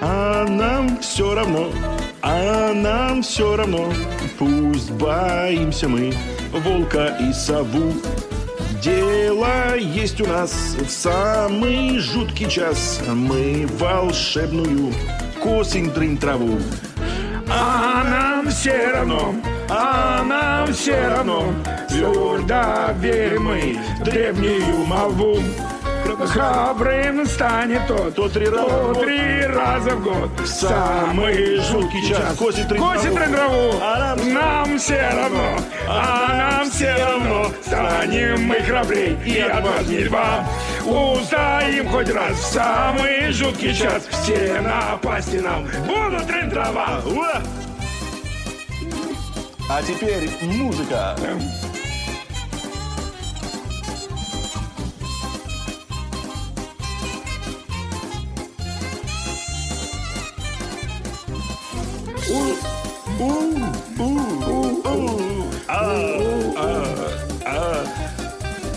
А 0.01 0.45
нам 0.47 0.97
все 0.99 1.35
равно, 1.35 1.69
а 2.21 2.73
нам 2.73 3.21
все 3.21 3.55
равно, 3.55 3.93
Пусть 4.37 4.91
боимся 4.91 5.87
мы 5.87 6.13
волка 6.51 7.17
и 7.21 7.33
сову. 7.33 7.93
Дело 8.81 9.75
есть 9.75 10.21
у 10.21 10.25
нас 10.25 10.75
в 10.79 10.89
самый 10.89 11.99
жуткий 11.99 12.49
час. 12.49 13.01
Мы 13.13 13.67
волшебную 13.77 14.93
косим 15.41 15.91
трынь 15.91 16.17
траву. 16.17 16.59
А 17.51 18.03
нам 18.03 18.49
все 18.49 18.91
равно, 18.93 19.35
а 19.69 20.23
нам 20.23 20.71
все 20.73 21.07
равно, 21.09 21.51
твердо 21.87 22.93
верим 22.99 23.43
мы 23.45 23.77
в 23.99 24.03
древнюю 24.03 24.85
молву. 24.85 25.37
Храбрым 26.27 27.25
станет 27.25 27.87
тот, 27.87 28.13
То 28.15 28.27
три 28.29 28.45
раза 28.49 28.65
в 28.67 28.81
кто 28.81 28.93
год. 28.93 29.05
три 29.05 29.45
раза 29.45 29.89
в 29.95 30.03
год 30.03 30.29
в 30.39 30.47
самый 30.47 31.55
жуткий 31.61 32.07
час 32.09 32.35
Косит 32.37 32.67
траву. 32.67 33.73
А 33.81 34.15
нам- 34.15 34.33
Нам 34.33 34.77
все 34.79 34.99
равно, 35.15 35.57
а 35.87 36.33
нам 36.59 36.69
все 36.69 36.93
равно, 36.97 37.51
станем 37.65 38.43
мы 38.43 38.55
храбрей 38.61 39.17
и 39.25 39.39
отважней 39.39 40.03
льва. 40.03 40.45
Устоим 40.85 41.89
хоть 41.89 42.09
раз 42.09 42.37
в 42.37 42.53
самый 42.53 43.31
жуткий 43.31 43.73
час, 43.73 44.07
все 44.07 44.61
напасти 44.61 45.37
нам 45.37 45.65
будут. 45.65 46.29
Уа! 47.05 47.41
А 49.69 49.83
теперь 49.83 50.29
музыка. 50.41 51.15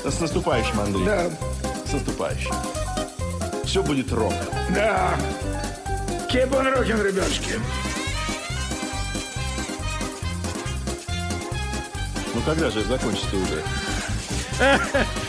С 0.05 0.21
наступающим, 0.21 0.79
Андрей. 0.81 1.05
Да. 1.07 1.62
С 1.93 1.95
наступающим. 1.95 2.55
Все 3.67 3.83
будет 3.83 4.11
рок. 4.13 4.33
Да. 4.75 5.15
Keep 6.31 6.49
on 6.53 6.75
rocking, 6.75 7.07
ребятушки. 7.07 7.61
Ну 12.35 12.41
когда 12.47 12.71
же 12.71 12.83
закончится 12.85 13.37
уже? 13.37 13.63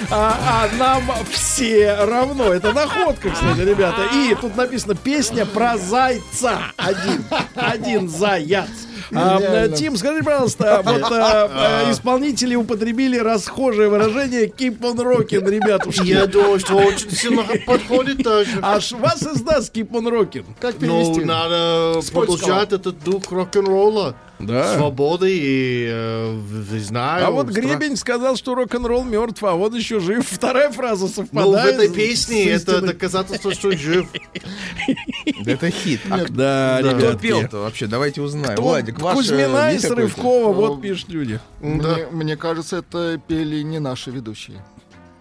А, 0.10 0.38
а 0.40 0.70
нам 0.78 1.04
все 1.34 1.96
равно. 1.96 2.54
Это 2.54 2.72
находка, 2.72 3.32
кстати, 3.32 3.60
ребята. 3.60 4.06
И 4.14 4.34
тут 4.40 4.56
написано 4.56 4.96
песня 4.96 5.46
про 5.46 5.78
зайца. 5.78 6.60
Один. 6.78 7.26
Один 7.56 8.08
заяц. 8.08 8.70
А, 9.16 9.38
Гениально. 9.40 9.76
Тим, 9.76 9.98
скажи, 9.98 10.24
пожалуйста, 10.24 10.82
вот 10.84 11.04
а, 11.12 11.50
а, 11.86 11.92
исполнители 11.92 12.56
употребили 12.56 13.18
расхожее 13.18 13.90
выражение 13.90 14.48
keep 14.48 14.80
on 14.80 14.96
rocking, 14.98 15.48
ребятушки. 15.50 16.08
Я 16.08 16.26
думаю, 16.28 16.60
что 16.60 16.76
очень 16.76 17.12
сильно 17.12 17.44
подходит 17.66 18.18
даже. 18.24 18.60
Аж 18.62 18.92
вас 18.94 19.22
издаст 19.24 19.76
keep 19.76 19.90
on 19.92 20.10
rocking. 20.10 20.46
Как 20.60 20.76
Ну, 20.76 20.80
перевести? 20.82 21.24
надо 21.26 22.02
С 22.02 22.10
продолжать 22.10 22.74
этот 22.74 23.04
дух 23.04 23.32
рок-н-ролла. 23.32 24.16
Да. 24.46 24.76
Свободы 24.78 25.30
и, 25.38 25.88
э, 25.90 26.40
знаю. 26.80 27.26
А 27.28 27.32
вот 27.32 27.48
стра- 27.48 27.62
Гребень 27.62 27.96
сказал, 27.98 28.36
что 28.36 28.56
рок-н-ролл 28.56 29.04
мертв, 29.04 29.44
а 29.44 29.54
он 29.56 29.76
еще 29.76 30.00
жив. 30.00 30.26
Вторая 30.32 30.72
фраза 30.72 31.04
Ну, 31.04 31.10
в 31.10 31.14
совпадает. 31.14 31.76
этой 31.76 31.90
песне 31.94 32.58
с 32.58 32.64
это 32.64 32.82
доказательство, 32.82 33.54
что 33.54 33.72
жив. 33.72 34.08
Это 35.46 35.70
хит. 35.70 36.02
Да, 36.30 36.80
кто 36.82 37.14
пел-то 37.18 37.58
вообще? 37.60 37.88
Давайте 37.88 38.22
узнаем. 38.22 38.56
Владик, 38.58 39.00
ваш 39.00 39.16
Кузьмина 39.16 39.74
и? 39.74 39.80
Срывкова, 39.80 40.48
Ну, 40.54 40.54
вот 40.54 40.82
пишут 40.82 41.10
люди. 41.10 41.40
Мне 41.62 42.36
кажется, 42.38 42.78
это 42.78 43.20
пели 43.28 43.62
не 43.62 43.80
наши 43.80 44.12
ведущие. 44.12 44.64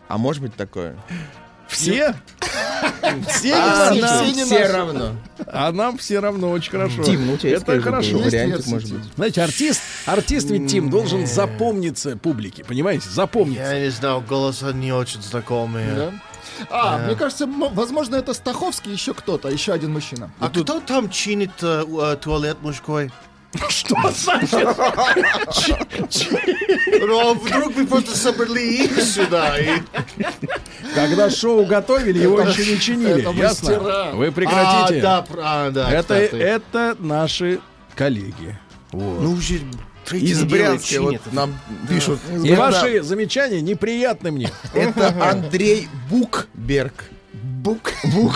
А 0.09 0.19
может 0.19 0.43
быть 0.43 0.55
такое? 0.55 0.97
Все? 1.73 2.15
Все 3.29 3.55
А, 3.55 3.91
не 3.95 4.01
нам 4.01 4.27
не 4.27 4.45
все 4.45 4.59
наши. 4.61 4.73
равно. 4.73 5.17
А 5.47 5.73
нам 5.73 5.99
все 5.99 6.19
равно 6.21 6.51
очень 6.51 6.71
хорошо. 6.71 7.03
Дим, 7.03 7.27
ну 7.27 7.35
у 7.35 7.37
тебя 7.37 7.51
есть 7.51 7.63
Это 7.63 7.81
хорошо. 7.81 8.19
вариантик, 8.19 8.57
Есть 8.59 8.69
может 8.69 8.93
быть. 8.93 9.05
Знаете, 9.17 9.43
артист 9.43 9.81
Артист 10.07 10.51
ведь, 10.51 10.71
Тим, 10.71 10.91
должен 10.91 11.27
запомниться 11.27 12.17
публике, 12.17 12.65
понимаете? 12.65 13.09
Запомниться. 13.09 13.63
Я 13.75 13.81
не 13.85 13.91
знаю, 13.91 14.21
голоса 14.21 14.73
не 14.73 14.93
очень 14.93 15.23
знакомые. 15.23 15.95
Да? 15.95 16.13
А, 16.71 16.99
Да. 16.99 17.07
мне 17.07 17.17
кажется, 17.17 17.47
возможно, 17.47 18.17
это 18.17 18.35
Стаховский, 18.35 18.93
еще 18.93 19.15
кто-то, 19.15 19.49
еще 19.49 19.73
один 19.73 19.93
мужчина. 19.93 20.31
А 20.39 20.49
кто 20.49 20.81
там 20.81 21.09
чинит 21.11 21.51
э, 21.63 21.85
э, 21.87 22.17
туалет 22.21 22.59
мужской? 22.63 23.11
Что 23.69 23.97
значит? 24.11 24.69
Ну, 27.01 27.31
а 27.31 27.35
вдруг 27.35 27.75
вы 27.75 27.87
просто 27.87 28.17
собрали 28.17 28.85
их 28.85 29.01
сюда 29.03 29.59
и... 29.59 29.83
Когда 30.95 31.31
шоу 31.31 31.67
готовили, 31.67 32.19
его 32.19 32.41
еще 32.41 32.65
не 32.73 32.81
чинили, 32.81 33.27
ясно? 33.39 34.13
Вы 34.15 34.33
прекратите. 34.33 35.03
А, 35.05 35.25
а, 35.39 35.91
это, 36.35 36.97
наши 36.99 37.61
коллеги. 37.95 38.59
Ну, 38.93 39.39
Из 40.13 40.45
Брянска 40.45 41.01
вот 41.01 41.21
нам 41.33 41.59
пишут. 41.89 42.21
И 42.43 42.55
ваши 42.55 43.03
замечания 43.03 43.61
неприятны 43.61 44.31
мне. 44.31 44.51
Это 44.75 45.15
Андрей 45.31 45.89
Букберг. 46.11 47.05
Бук. 47.63 47.93
Бук. 48.13 48.33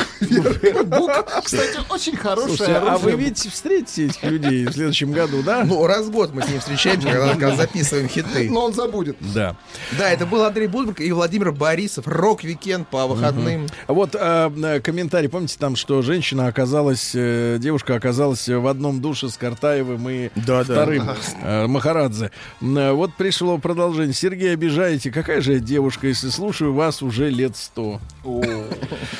Бук, 0.86 1.10
кстати, 1.42 1.80
очень 1.90 2.16
хорошая. 2.16 2.46
Слушайте, 2.56 2.76
а 2.76 2.96
вы 2.96 3.12
ведь 3.16 3.38
встретите 3.38 4.06
этих 4.06 4.22
людей 4.22 4.66
в 4.66 4.72
следующем 4.72 5.10
году, 5.10 5.42
да? 5.42 5.64
Ну, 5.64 5.84
раз 5.84 6.06
в 6.06 6.12
год 6.12 6.32
мы 6.32 6.42
с 6.42 6.48
ним 6.48 6.60
встречаемся, 6.60 7.08
когда, 7.08 7.30
когда 7.30 7.56
записываем 7.56 8.08
хиты. 8.08 8.48
Но 8.48 8.66
он 8.66 8.72
забудет. 8.72 9.16
Да. 9.34 9.56
Да, 9.98 10.08
это 10.10 10.26
был 10.26 10.44
Андрей 10.44 10.68
Бульберг 10.68 11.00
и 11.00 11.10
Владимир 11.10 11.50
Борисов. 11.50 12.06
Рок-викенд 12.06 12.86
по 12.86 13.08
выходным. 13.08 13.66
Вот 13.88 14.14
э, 14.14 14.50
э, 14.62 14.80
комментарий, 14.80 15.28
помните 15.28 15.56
там, 15.58 15.74
что 15.74 16.02
женщина 16.02 16.46
оказалась, 16.46 17.10
э, 17.14 17.56
девушка 17.58 17.96
оказалась 17.96 18.48
в 18.48 18.64
одном 18.68 19.00
душе 19.00 19.28
с 19.28 19.36
Картаевым 19.36 20.08
и 20.08 20.30
Да, 20.36 20.62
да. 20.62 20.74
вторым 20.74 21.10
э, 21.42 21.66
Махарадзе. 21.66 22.30
Э, 22.60 22.92
Вот 22.92 23.12
пришло 23.14 23.58
продолжение. 23.58 24.14
Сергей, 24.14 24.52
обижаете. 24.52 25.10
Какая 25.10 25.40
же 25.40 25.54
я 25.54 25.58
девушка, 25.58 26.06
если 26.06 26.28
слушаю 26.28 26.72
вас 26.74 27.02
уже 27.02 27.28
лет 27.28 27.56
сто? 27.56 28.00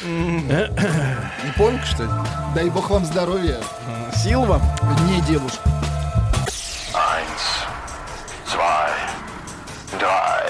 Японка, 0.03 1.87
что 1.87 2.03
ли? 2.05 2.11
Дай 2.55 2.71
бог 2.71 2.91
вам 2.91 3.05
здоровья. 3.05 3.59
Сил 4.15 4.45
вам? 4.45 4.63
Не 5.09 5.21
девушка. 5.23 5.61
Eins, 6.93 7.67
zwei, 8.47 8.91
drei. 9.99 10.47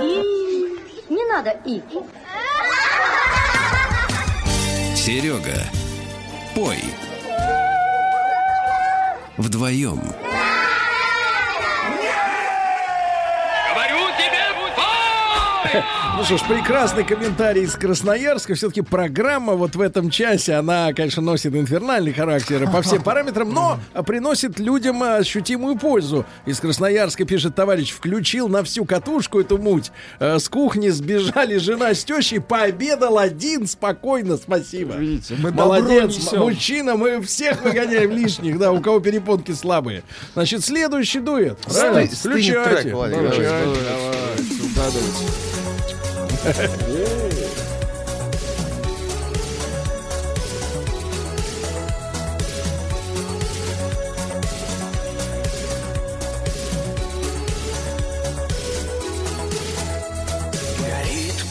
И 0.00 1.12
не 1.12 1.24
надо 1.32 1.50
и. 1.64 1.82
Серега, 4.94 5.58
пой. 6.54 6.82
Вдвоем. 9.36 10.00
Говорю 13.70 14.08
тебе, 14.18 14.44
Ну 16.18 16.24
что 16.24 16.36
ж, 16.36 16.40
прекрасный 16.48 17.04
комментарий 17.04 17.62
из 17.62 17.76
Красноярска. 17.76 18.56
Все-таки 18.56 18.80
программа 18.80 19.52
вот 19.52 19.76
в 19.76 19.80
этом 19.80 20.10
часе, 20.10 20.54
она, 20.54 20.92
конечно, 20.92 21.22
носит 21.22 21.54
инфернальный 21.54 22.12
характер 22.12 22.68
по 22.68 22.82
всем 22.82 23.04
параметрам, 23.04 23.48
но 23.48 23.78
приносит 24.04 24.58
людям 24.58 25.00
ощутимую 25.00 25.78
пользу. 25.78 26.26
Из 26.44 26.58
Красноярска 26.58 27.24
пишет 27.24 27.54
товарищ, 27.54 27.92
включил 27.92 28.48
на 28.48 28.64
всю 28.64 28.84
катушку 28.84 29.38
эту 29.38 29.58
муть. 29.58 29.92
Э, 30.18 30.40
С 30.40 30.48
кухни 30.48 30.88
сбежали 30.88 31.58
жена 31.58 31.94
с 31.94 32.02
тещей, 32.02 32.40
пообедал 32.40 33.16
один 33.16 33.68
спокойно, 33.68 34.38
спасибо. 34.38 34.96
Видите, 34.96 35.36
мы 35.38 35.52
Молодец, 35.52 36.32
мужчина, 36.32 36.96
мы 36.96 37.22
всех 37.22 37.62
выгоняем 37.62 38.10
лишних, 38.10 38.58
да, 38.58 38.72
у 38.72 38.80
кого 38.80 38.98
перепонки 38.98 39.52
слабые. 39.52 40.02
Значит, 40.34 40.64
следующий 40.64 41.20
стынет 42.12 42.48
Включайте. 42.48 42.90
Включайте. 42.90 42.90
давай. 42.90 43.12
Горит 44.74 45.57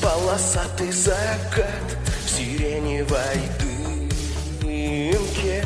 полосатый 0.01 0.91
закат 0.91 1.65
в 2.25 2.29
сиреневой 2.29 3.41
дымке. 4.61 5.65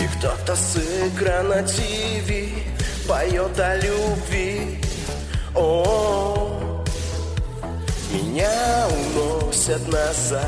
И 0.00 0.06
кто-то 0.16 0.56
с 0.56 0.76
экрана 0.76 1.62
ТВ 1.62 2.28
поет 3.06 3.60
о 3.60 3.76
любви. 3.76 4.78
О, 5.54 6.45
меня 8.36 8.86
уносят 9.16 9.88
назад 9.88 10.42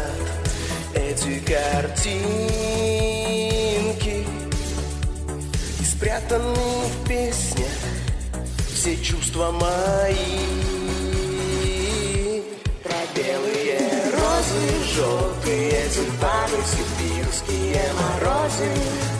эти 0.94 1.38
картинки. 1.40 2.06
И 5.80 5.84
спрятаны 5.84 6.54
в 6.54 7.08
песнях 7.08 7.78
все 8.74 8.94
чувства 8.98 9.52
мои. 9.52 10.42
Про 12.82 13.00
белые 13.16 13.78
розы, 14.12 14.84
желтые 14.94 15.88
тюльпаны 15.88 16.58
Сибирские 16.68 17.86
морозы, 17.94 18.70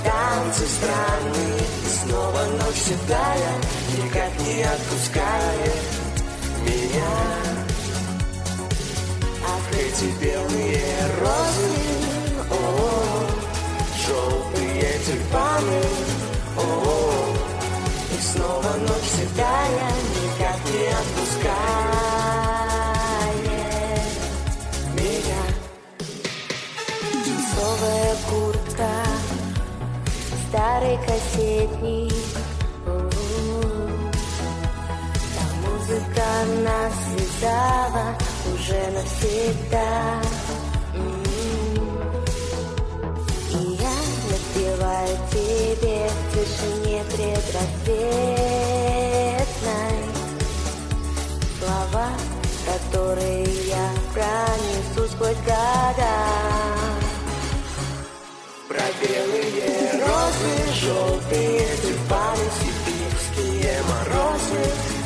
танцы 0.04 0.66
странные. 0.68 1.62
И 1.86 1.88
снова 2.02 2.44
ночь 2.62 2.82
седая, 2.84 3.52
никак 3.96 4.32
не 4.46 4.62
отпускает 4.62 5.78
меня 6.66 7.57
эти 9.88 10.08
белые 10.20 10.84
розы, 11.20 11.72
о, 12.50 12.54
желтые 14.06 14.88
тюльпаны, 15.06 15.82
о, 16.56 16.60
и 18.12 18.16
снова 18.20 18.72
ночь 18.86 19.08
седая 19.16 19.90
никак 20.14 20.58
не 20.66 20.84
отпускает 21.00 21.68
меня. 24.94 25.42
Джинсовая 27.24 28.14
куртка, 28.28 28.92
старый 30.48 30.98
кассетник. 31.06 32.12
Та 35.34 35.44
музыка 35.64 36.28
нас 36.62 36.92
связала 37.16 38.06
уже 38.54 38.80
навсегда. 38.92 40.22
М. 40.94 41.24
И 43.50 43.52
я 43.80 43.96
напеваю 44.30 45.16
тебе 45.30 46.08
в 46.08 46.10
тишине 46.34 47.02
предрассветной 47.04 49.98
Слова, 51.58 52.08
которые 52.66 53.44
я 53.66 53.86
пронесу 54.12 55.02
сквозь 55.12 55.42
года 55.44 56.14
Про 58.68 58.86
белые 59.00 59.70
розы, 60.00 60.54
желтые 60.80 61.60
тюльпаны, 61.82 62.46
сибирские 62.60 63.76
морозы, 63.88 64.62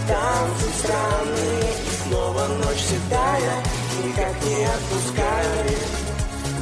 танцы 0.08 0.68
странные, 0.80 1.70
снова 2.12 2.46
ночь 2.46 2.84
седая, 2.90 3.56
никак 4.04 4.34
не 4.44 4.66
отпускает 4.66 5.80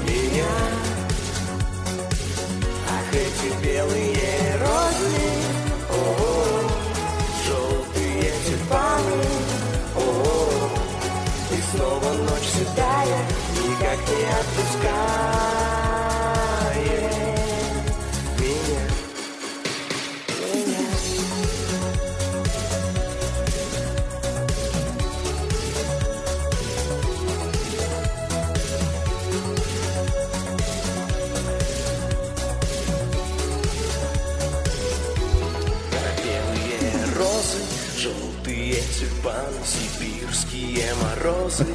меня. 0.06 0.54
Ах, 2.88 3.12
эти 3.12 3.64
белые 3.64 4.56
розы, 4.60 5.26
о, 5.90 6.02
желтые 7.44 8.32
тюльпаны, 8.46 9.24
о, 9.96 10.52
и 11.50 11.76
снова 11.76 12.12
ночь 12.12 12.48
седая, 12.54 13.20
никак 13.66 13.98
не 14.08 14.24
отпускает 14.40 15.89
желтые 39.20 39.30
тюльпаны, 39.30 39.64
сибирские 39.64 40.94
морозы, 41.02 41.66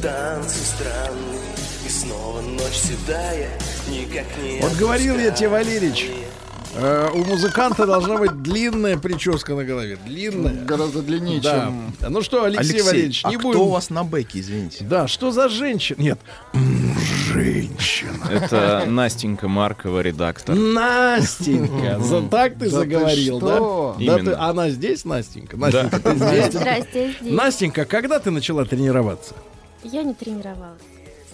танцы 0.00 0.64
странные, 0.64 1.40
и 1.84 1.88
снова 1.88 2.40
ночь 2.40 2.74
седая, 2.74 3.50
никак 3.88 4.26
не 4.42 4.60
Вот 4.60 4.72
говорил 4.74 5.18
я 5.18 5.30
тебе, 5.30 5.48
Валерич, 5.48 6.06
Э, 6.78 7.08
у 7.14 7.24
музыканта 7.24 7.86
должна 7.86 8.18
быть 8.18 8.42
длинная 8.42 8.98
прическа 8.98 9.54
на 9.54 9.64
голове. 9.64 9.98
Длинная. 10.04 10.54
Гораздо 10.64 11.00
длиннее, 11.02 11.40
Да. 11.40 11.64
чем... 11.66 11.94
Ну 12.10 12.20
что, 12.22 12.44
Алексей, 12.44 12.72
Алексей, 12.72 12.82
Валерьевич, 12.82 13.20
а 13.24 13.30
не 13.30 13.36
кто 13.36 13.48
будем... 13.48 13.60
у 13.62 13.68
вас 13.70 13.88
на 13.90 14.04
бэке, 14.04 14.40
извините? 14.40 14.84
Да, 14.84 15.08
что 15.08 15.30
за 15.30 15.48
женщина? 15.48 16.00
Нет, 16.00 16.18
женщина. 17.32 18.28
Это 18.30 18.84
Настенька 18.86 19.48
Маркова, 19.48 20.00
редактор. 20.00 20.54
Настенька, 20.54 21.98
за 22.00 22.22
так 22.22 22.58
ты 22.58 22.68
заговорил, 22.68 23.40
да? 23.40 23.56
Именно. 23.98 24.30
ты- 24.32 24.36
она 24.36 24.70
здесь, 24.70 25.04
Настенька? 25.04 25.56
Настенька, 25.56 25.98
ты 26.00 26.14
здесь? 26.14 26.52
Здрасте, 26.52 27.06
я 27.06 27.12
здесь. 27.12 27.32
Настенька, 27.32 27.84
когда 27.84 28.18
ты 28.18 28.30
начала 28.30 28.64
тренироваться? 28.64 29.34
Я 29.82 30.02
не 30.02 30.14
тренировалась. 30.14 30.82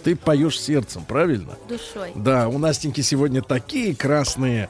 Ты 0.05 0.16
поешь 0.16 0.61
сердцем, 0.61 1.05
правильно? 1.05 1.53
Душой. 1.69 2.12
Да, 2.15 2.49
у 2.49 2.59
Настеньки 2.59 3.01
сегодня 3.01 3.43
такие 3.43 3.95
красные 3.95 4.69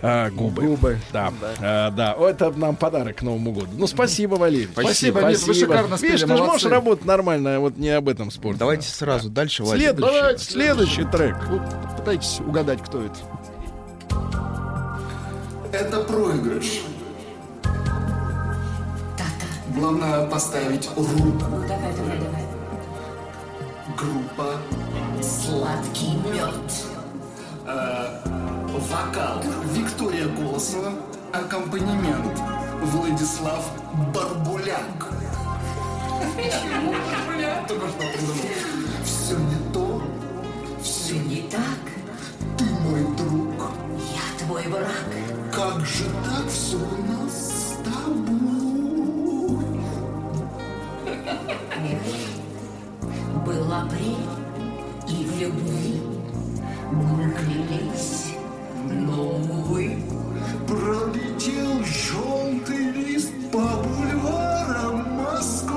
а, 0.00 0.30
губы. 0.30 0.62
Губы. 0.62 0.98
Да, 1.12 1.32
да. 1.60 2.14
О, 2.16 2.28
это 2.28 2.50
нам 2.52 2.76
подарок 2.76 3.16
к 3.16 3.22
Новому 3.22 3.52
году. 3.52 3.68
Ну, 3.72 3.86
спасибо, 3.86 4.36
Валерий. 4.36 4.68
Спасибо, 4.72 5.22
Миш, 5.28 5.42
вы 5.42 5.54
шикарно 5.54 5.96
спели, 5.96 6.12
Видишь, 6.12 6.28
ты 6.28 6.36
же 6.36 6.42
можешь 6.42 6.66
работать 6.66 7.04
нормально, 7.04 7.56
а 7.56 7.60
вот 7.60 7.76
не 7.76 7.90
об 7.90 8.08
этом 8.08 8.30
спорте. 8.30 8.58
Давайте 8.58 8.88
сразу 8.88 9.28
дальше, 9.28 9.62
Владик. 9.62 9.82
Следующий, 9.82 10.12
Давайте 10.12 10.44
следующий 10.44 11.04
трек. 11.04 11.36
Вот 11.48 11.62
Пытайтесь 11.96 12.40
угадать, 12.40 12.82
кто 12.82 13.02
это. 13.02 13.16
Это 15.72 16.00
проигрыш. 16.00 16.82
Главное 19.74 20.26
поставить 20.26 20.88
руку. 20.96 21.38
Давай, 21.38 21.68
давай, 21.68 22.18
давай. 22.18 22.29
Группа, 24.00 24.56
Сладкий 25.22 26.14
мед. 26.24 26.86
э, 27.66 28.20
вокал 28.72 29.42
Виктория 29.74 30.26
Голосова, 30.28 30.92
аккомпанемент 31.32 32.40
Владислав 32.82 33.62
Барбуляк. 34.14 35.06
Только 37.68 37.88
что 37.88 37.98
придумал. 37.98 38.44
Все 39.04 39.36
не 39.36 39.72
то, 39.74 40.02
Все 40.82 41.14
не 41.16 41.42
так. 41.50 41.60
ты 42.56 42.64
мой 42.64 43.02
друг. 43.16 43.70
Я 44.14 44.44
твой 44.46 44.66
враг. 44.68 45.04
Как 45.54 45.84
же 45.84 46.04
так 46.24 46.48
все 46.48 46.76
у 46.76 47.12
нас 47.12 47.32
с 47.32 47.74
тобой? 47.84 48.30
Был 53.44 53.72
апрель, 53.72 54.16
и 55.08 55.24
в 55.24 55.40
любви 55.40 56.02
мы 56.92 57.32
клялись, 57.32 58.34
но, 58.84 59.36
увы, 59.36 59.96
Пролетел 60.66 61.82
желтый 61.84 62.92
лист 62.92 63.32
по 63.50 63.58
бульварам 63.58 65.16
Москвы. 65.16 65.69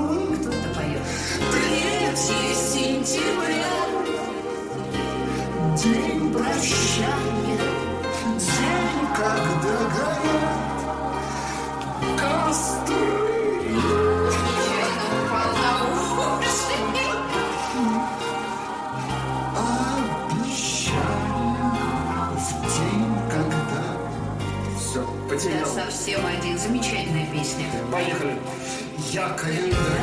Я 29.14 29.30
календарь 29.38 30.03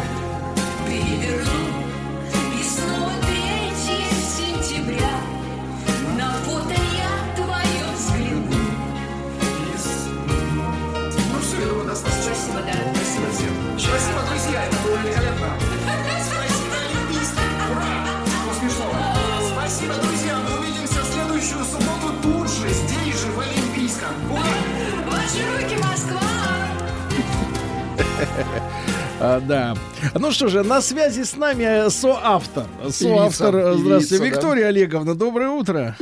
да. 29.51 29.75
Ну 30.15 30.31
что 30.31 30.47
же, 30.47 30.63
на 30.63 30.81
связи 30.81 31.25
с 31.25 31.37
нами 31.37 31.65
э, 31.65 31.91
соавтор. 31.91 32.67
Соавтор, 32.89 33.57
э, 33.57 33.63
певица, 33.63 33.79
здравствуйте, 33.79 34.19
да. 34.19 34.31
Виктория 34.31 34.67
Олеговна, 34.69 35.15
доброе 35.17 35.49
утро. 35.49 35.97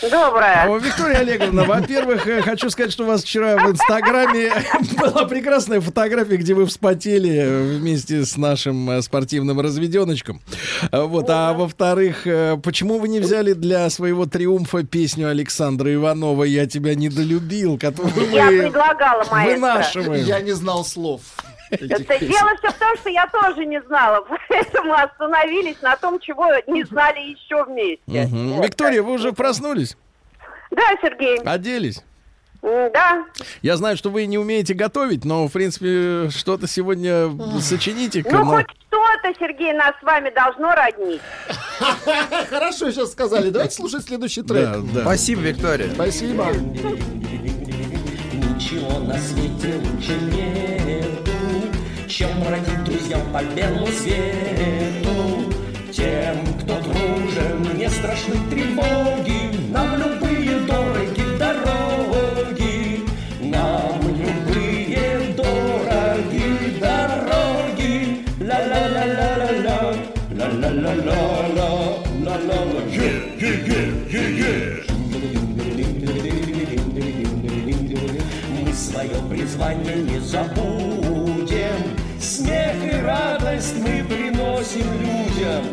Доброе. 0.00 0.66
О, 0.66 0.78
Виктория 0.78 1.18
Олеговна, 1.18 1.64
во-первых, 1.66 2.26
э, 2.26 2.40
хочу 2.40 2.70
сказать, 2.70 2.92
что 2.92 3.04
у 3.04 3.06
вас 3.06 3.22
вчера 3.22 3.58
в 3.58 3.70
Инстаграме 3.70 4.52
была 4.98 5.26
прекрасная 5.26 5.82
фотография, 5.82 6.38
где 6.38 6.54
вы 6.54 6.64
вспотели 6.64 7.76
вместе 7.76 8.24
с 8.24 8.38
нашим 8.38 9.02
спортивным 9.02 9.60
разведеночком. 9.60 10.40
Вот, 10.90 11.26
а 11.28 11.52
во-вторых, 11.52 12.26
почему 12.62 12.98
вы 12.98 13.08
не 13.08 13.20
взяли 13.20 13.52
для 13.52 13.90
своего 13.90 14.24
триумфа 14.24 14.82
песню 14.82 15.28
Александра 15.28 15.92
Иванова 15.92 16.44
«Я 16.44 16.64
тебя 16.66 16.94
недолюбил», 16.94 17.78
которую 17.78 18.30
Я 18.30 18.50
мы 18.50 18.62
предлагала, 18.62 19.24
вынашиваем? 19.30 20.24
Я 20.24 20.40
не 20.40 20.52
знал 20.52 20.86
слов. 20.86 21.20
Это 21.74 22.18
дело 22.18 22.50
все 22.58 22.70
в 22.70 22.78
том, 22.78 22.96
что 22.96 23.10
я 23.10 23.26
тоже 23.26 23.64
не 23.66 23.80
знала, 23.82 24.26
поэтому 24.48 24.94
остановились 24.94 25.80
на 25.82 25.96
том, 25.96 26.18
чего 26.20 26.46
не 26.66 26.84
знали 26.84 27.20
еще 27.20 27.64
вместе. 27.64 28.02
Вот. 28.06 28.64
Виктория, 28.64 29.02
вы 29.02 29.12
уже 29.12 29.32
проснулись? 29.32 29.96
Да, 30.70 30.82
Сергей. 31.02 31.38
Оделись? 31.44 32.02
Да. 32.64 33.26
Я 33.60 33.76
знаю, 33.76 33.96
что 33.96 34.08
вы 34.08 34.24
не 34.24 34.38
умеете 34.38 34.72
готовить, 34.72 35.24
но, 35.26 35.46
в 35.48 35.52
принципе, 35.52 36.30
что-то 36.30 36.66
сегодня 36.66 37.30
сочините 37.60 38.24
Ну, 38.30 38.46
хоть 38.46 38.66
что-то, 38.88 39.34
Сергей, 39.38 39.74
нас 39.74 39.92
с 40.00 40.02
вами 40.02 40.30
должно 40.30 40.74
роднить. 40.74 41.20
Хорошо 42.48 42.90
сейчас 42.90 43.12
сказали. 43.12 43.50
Давайте 43.50 43.74
слушать 43.74 44.04
следующий 44.06 44.40
трек. 44.42 44.64
Да, 44.64 44.78
да. 44.94 45.00
Спасибо, 45.02 45.42
Виктория. 45.42 45.90
Спасибо. 45.92 46.46
Ничего 48.32 48.98
на 49.00 49.18
свете 49.18 49.74
лучше 49.84 50.14
нету, 50.32 51.32
чем 52.16 52.30
родить 52.48 52.84
друзьям 52.84 53.20
по 53.32 53.42
белому 53.42 53.88
свету. 53.88 55.52
Тем, 55.90 56.46
кто 56.60 56.78
дружен, 56.80 57.76
не 57.76 57.90
страшны 57.90 58.36
тревоги, 58.50 59.50
нам 59.72 59.96
любые 59.96 60.60
дороги 60.60 61.24
дороги, 61.36 63.02
нам 63.40 64.00
любые 64.00 65.34
дороги 65.36 66.78
дороги. 66.78 68.24
Ла-ла-ла-ла-ла-ла, 68.40 69.78
ла-ла-ла-ла-ла, 70.38 71.68
ла-ла-ла, 72.24 72.80
е-е-е-е-е. 72.92 74.14
Мы 78.52 78.72
свое 78.72 79.18
призвание 79.28 79.96
не 79.96 80.20
забудем, 80.20 80.64
Смех 80.64 80.78
и 80.78 80.83
радость 83.04 83.76
мы 83.78 84.02
приносим 84.04 84.86
людям. 85.00 85.64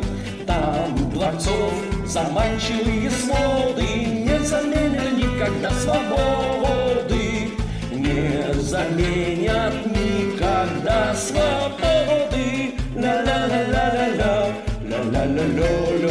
Там 0.45 0.95
дворцов 1.11 1.73
заманчивые 2.05 3.09
своды 3.09 3.83
Не 3.83 4.39
заменят 4.45 5.13
никогда 5.17 5.71
свободы, 5.71 7.51
Не 7.91 8.53
заменят 8.61 9.73
никогда 9.85 11.13
свободы. 11.15 12.75
Ла-ла-ла-ла-ла-ла, 12.95 14.53
ла-ла-ла-ла-ла, 14.89 16.01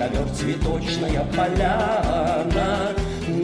ковер 0.00 0.28
цветочная 0.34 1.24
поляна, 1.36 2.94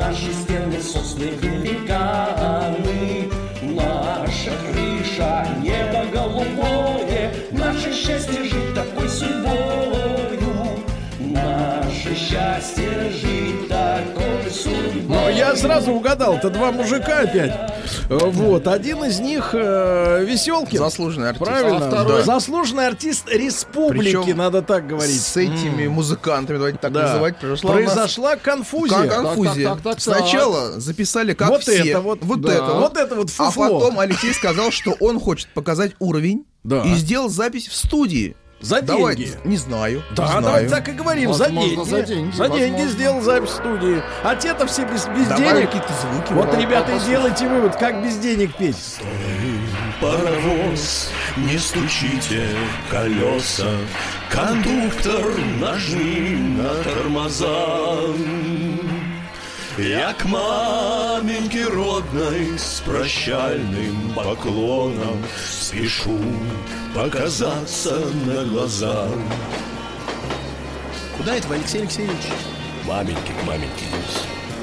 Наши 0.07 0.33
стены 0.33 0.81
сосны 0.81 1.31
великаны, 1.43 3.29
Наша 3.61 4.53
крыша 4.71 5.49
небо 5.61 6.05
голубое, 6.13 7.35
Наше 7.51 7.93
счастье 7.93 8.46
я 15.51 15.57
сразу 15.57 15.93
угадал. 15.93 16.35
Это 16.37 16.51
два 16.51 16.73
мужика 16.73 17.21
опять. 17.21 17.53
Э, 18.09 18.19
Вот. 18.19 18.67
Один 18.69 19.05
из 19.05 19.21
них 19.21 19.51
э, 19.53 20.25
Веселкин. 20.27 20.79
Заслуженный 20.79 21.31
артист. 21.31 21.45
Правильно. 21.45 21.87
А 21.87 21.91
второй? 21.91 22.23
Заслуженный 22.25 22.87
артист 22.87 23.29
республики, 23.31 24.17
Причем 24.17 24.37
надо 24.37 24.63
так 24.63 24.87
говорить. 24.87 25.21
С 25.21 25.37
этими 25.37 25.87
музыкантами, 25.87 26.57
давайте 26.59 26.79
так 26.79 26.93
Да. 26.93 27.03
называть, 27.09 27.37
произошла, 27.39 27.71
у 27.71 27.75
нас 27.75 27.93
Произошла 27.95 28.37
конфузия. 28.37 28.97
кон- 28.97 29.09
конфузия. 29.09 29.69
Так, 29.69 29.83
так, 29.83 29.83
так, 29.83 29.95
так, 29.95 30.01
Сначала 30.03 30.81
записали 30.81 31.35
как 31.35 31.49
Вот 31.49 31.63
все. 31.63 31.89
это 31.91 32.01
вот, 32.01 32.19
вот 32.23 32.41
да. 32.41 32.53
это 32.53 32.65
вот. 32.65 32.81
Вот 32.81 32.97
это 32.97 33.15
вот 33.15 33.31
А 33.39 33.51
фуфло. 33.51 33.81
потом 33.81 33.99
Алексей 34.01 34.33
сказал, 34.35 34.71
что 34.71 34.93
он 35.01 35.19
хочет 35.21 35.49
показать 35.55 35.93
уровень 35.99 36.45
Да. 36.65 36.83
и 36.83 36.95
сделал 36.95 37.29
запись 37.29 37.69
в 37.69 37.75
студии. 37.75 38.37
За 38.61 38.81
Давайте. 38.81 39.25
деньги. 39.25 39.39
Не 39.45 39.57
знаю. 39.59 40.03
Да, 40.13 40.35
не 40.35 40.41
знаю. 40.41 40.71
так 40.71 40.89
и 40.89 40.93
говорим, 40.93 41.33
за 41.35 41.51
деньги. 41.51 41.85
за 41.85 42.03
деньги, 42.03 42.35
За 42.35 42.49
деньги 42.49 42.71
возможно. 42.73 42.89
сделал 42.91 43.21
запись 43.21 43.51
в 43.51 43.53
студии. 43.55 44.03
А 44.25 44.35
те-то 44.35 44.67
все 44.67 44.85
без, 44.85 45.07
без 45.09 45.29
Давай 45.29 45.45
денег. 45.55 45.67
какие-то 45.67 45.93
звуки. 46.01 46.33
Вот, 46.33 46.47
вот. 46.47 46.59
ребята, 46.59 46.93
и 46.93 47.01
делайте 47.01 47.49
вывод, 47.49 47.77
как 47.77 48.03
без 48.03 48.17
денег 48.17 48.57
петь. 48.57 48.99
Паровоз, 50.01 51.11
не 51.37 51.59
стучите 51.59 52.49
колеса, 52.91 53.71
Кондуктор, 54.31 55.25
нажми 55.61 56.57
на 56.59 56.75
тормоза. 56.83 57.99
Я 59.79 60.15
к 60.15 60.25
маменьке 60.25 61.67
родной 61.67 62.59
с 62.59 62.81
прощальным 62.81 64.15
поклоном 64.15 65.23
Спешу 65.51 66.19
показаться 66.95 68.01
на 68.25 68.45
глаза. 68.47 69.07
Куда 71.19 71.37
это 71.37 71.47
вы, 71.49 71.57
Алексей 71.57 71.83
Алексеевич? 71.83 72.25
Маменьке 72.87 73.35
к 73.39 73.45
маменьке 73.45 73.85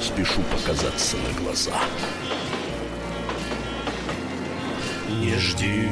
спешу 0.02 0.42
показаться 0.52 1.18
на 1.18 1.44
глаза. 1.44 1.80
Не 5.20 5.38
жди 5.38 5.88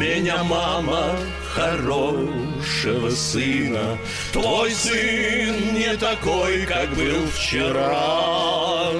меня, 0.00 0.42
мама, 0.44 1.16
хорошего 1.54 3.10
сына. 3.10 3.98
Твой 4.32 4.70
сын 4.72 5.74
не 5.74 5.96
такой, 5.96 6.64
как 6.66 6.88
был 6.94 7.26
вчера. 7.34 8.90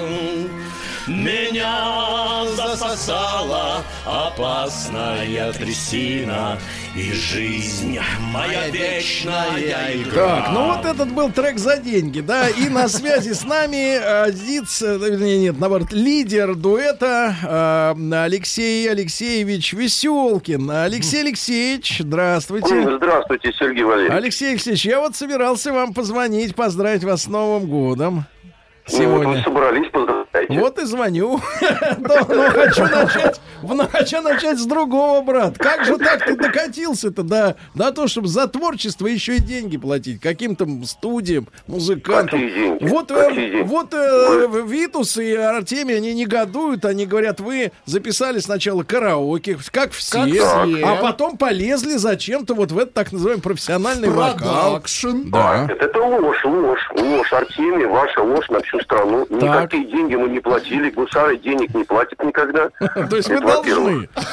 Меня 1.07 2.45
засосала 2.55 3.83
опасная 4.05 5.51
трясина, 5.53 6.59
И 6.93 7.13
жизнь 7.13 7.97
моя 8.33 8.67
вечная 8.67 9.95
игра. 9.95 10.41
Так, 10.41 10.49
ну 10.51 10.75
вот 10.75 10.85
этот 10.85 11.13
был 11.13 11.31
трек 11.31 11.57
за 11.57 11.77
деньги, 11.77 12.19
да, 12.19 12.49
и 12.49 12.67
на 12.67 12.89
связи 12.89 13.31
с 13.31 13.45
нами 13.45 13.97
э, 13.97 14.31
Зиц, 14.33 14.81
э, 14.81 14.97
вернее, 14.97 15.39
нет, 15.39 15.57
наоборот, 15.57 15.93
лидер 15.93 16.53
дуэта 16.53 17.95
э, 17.97 18.15
Алексей 18.25 18.91
Алексеевич 18.91 19.71
Веселкин. 19.71 20.69
Алексей 20.69 21.21
Алексеевич, 21.21 21.99
здравствуйте. 21.99 22.97
Здравствуйте, 22.97 23.53
Сергей 23.57 23.83
Валерьевич. 23.83 24.13
Алексей 24.13 24.49
Алексеевич, 24.51 24.83
я 24.85 24.99
вот 24.99 25.15
собирался 25.15 25.71
вам 25.71 25.93
позвонить, 25.93 26.55
поздравить 26.55 27.05
вас 27.05 27.23
с 27.23 27.27
Новым 27.27 27.69
годом. 27.69 28.25
Ну, 28.43 28.51
вот 28.91 28.97
Сегодня. 28.97 29.43
собрались, 29.43 29.89
поздравляйте. 29.91 30.20
Вот 30.59 30.79
и 30.79 30.85
звоню. 30.85 31.39
Но 31.99 32.25
но 32.27 32.49
хочу 32.51 32.83
начать, 32.83 33.41
но 33.63 33.87
хочу 33.87 34.21
начать 34.21 34.59
с 34.59 34.65
другого, 34.65 35.21
брат. 35.21 35.57
Как 35.57 35.85
же 35.85 35.97
так 35.97 36.25
ты 36.25 36.35
докатился-то 36.35 37.23
до, 37.23 37.55
до 37.75 37.91
того, 37.91 38.07
чтобы 38.07 38.27
за 38.27 38.47
творчество 38.47 39.07
еще 39.07 39.37
и 39.37 39.41
деньги 39.41 39.77
платить 39.77 40.19
каким-то 40.19 40.67
студиям, 40.85 41.47
музыкантам? 41.67 42.41
Вот, 42.81 43.11
э, 43.11 43.63
вот 43.63 43.93
э, 43.93 44.47
Витус 44.65 45.17
и 45.17 45.33
Артемий, 45.33 45.97
они 45.97 46.13
негодуют, 46.13 46.85
они 46.85 47.05
говорят, 47.05 47.39
вы 47.39 47.71
записали 47.85 48.39
сначала 48.39 48.83
караоке, 48.83 49.57
как 49.71 49.91
все, 49.91 50.19
Как 50.23 50.29
все. 50.29 50.85
а 50.85 50.95
потом 51.01 51.37
полезли 51.37 51.97
зачем-то 51.97 52.53
вот 52.53 52.71
в 52.71 52.77
этот 52.77 52.93
так 52.93 53.11
называемый 53.11 53.41
профессиональный 53.43 54.09
вокал. 54.09 54.81
Да. 55.25 55.67
Это 55.79 55.99
ложь, 56.01 56.43
ложь, 56.45 56.89
ложь, 56.95 57.33
Артемий, 57.33 57.85
ваша 57.85 58.21
ложь 58.21 58.49
на 58.49 58.61
всю 58.61 58.79
страну. 58.81 59.25
Никакие 59.29 59.85
деньги 59.85 60.15
мы 60.15 60.29
не 60.29 60.39
платили, 60.41 60.89
гусары 60.89 61.37
денег 61.37 61.73
не 61.73 61.83
платят 61.83 62.21
никогда. 62.23 62.69
То 62.79 63.15
есть 63.15 63.29
вы 63.29 63.39
во-первых. 63.39 64.09
должны. 64.13 64.29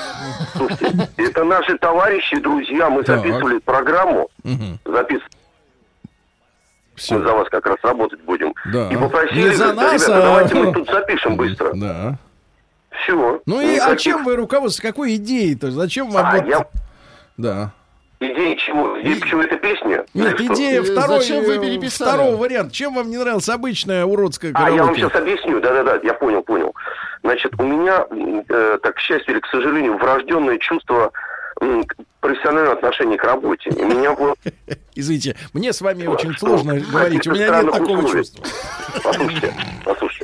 Слушайте, 0.57 1.09
это 1.17 1.45
наши 1.45 1.79
товарищи, 1.79 2.39
друзья, 2.41 2.91
мы 2.91 3.05
записывали 3.05 3.59
программу, 3.59 4.29
запис... 4.85 5.21
Мы 7.11 7.23
за 7.23 7.33
вас 7.33 7.49
как 7.49 7.65
раз 7.65 7.77
работать 7.85 8.21
будем. 8.23 8.53
Да. 8.73 8.91
И 8.91 8.97
попросили, 8.97 9.51
Не 9.51 9.55
за 9.55 9.73
нас, 9.73 9.95
ребята, 10.03 10.19
а- 10.19 10.23
давайте 10.23 10.55
мы 10.57 10.73
тут 10.73 10.91
запишем 10.91 11.37
быстро. 11.37 11.71
Да. 11.75 12.19
Все. 12.91 13.41
Ну 13.47 13.61
и 13.61 13.77
а 13.79 13.95
чем 13.95 14.25
вы 14.25 14.35
руководствуетесь? 14.35 14.91
Какой 14.95 15.15
идеей-то? 15.17 15.71
Зачем 15.71 16.11
вам 16.11 16.27
А, 16.27 16.37
вот... 16.37 16.47
я... 16.49 16.67
Да. 17.37 17.73
Идея 18.21 18.57
чего? 18.57 19.01
Идея, 19.01 19.21
почему 19.21 19.43
это 19.43 19.57
песня? 19.57 20.05
Нет, 20.13 20.41
Или 20.41 20.47
идея 20.53 20.81
Э, 20.81 20.83
второй, 20.83 21.21
зачем 21.21 21.45
вы 21.45 21.55
э, 21.57 21.61
переписали? 21.61 22.09
второго 22.11 22.37
варианта. 22.37 22.75
Чем 22.75 22.95
вам 22.95 23.11
не 23.11 23.17
нравилась 23.17 23.49
обычная 23.49 24.05
уродская 24.05 24.51
А, 24.55 24.63
я 24.71 24.83
вам 24.83 24.95
караоке? 24.95 25.01
сейчас 25.03 25.15
объясню, 25.15 25.61
да-да-да, 25.61 26.01
я 26.03 26.15
понял, 26.15 26.43
понял. 26.43 26.75
Значит, 27.23 27.53
у 27.59 27.63
меня, 27.63 28.07
э, 28.49 28.79
так, 28.83 28.97
к 28.97 28.99
счастью 28.99 29.35
или 29.35 29.41
к 29.41 29.47
сожалению, 29.47 29.97
врожденное 29.99 30.59
чувство 30.59 31.13
к- 31.61 31.95
профессионального 32.21 32.75
отношения 32.75 33.17
к 33.17 33.23
работе. 33.25 33.71
И 33.71 33.83
меня 33.85 34.13
вот 34.13 34.37
Извините, 34.97 35.37
мне 35.53 35.73
с 35.73 35.81
вами 35.81 36.07
очень 36.07 36.37
сложно 36.37 36.75
говорить. 36.81 37.25
У 37.29 37.31
меня 37.33 37.63
нет 37.63 37.73
такого 37.73 38.09
чувства. 38.11 38.45
Послушайте, 39.05 39.55
послушайте. 39.85 40.18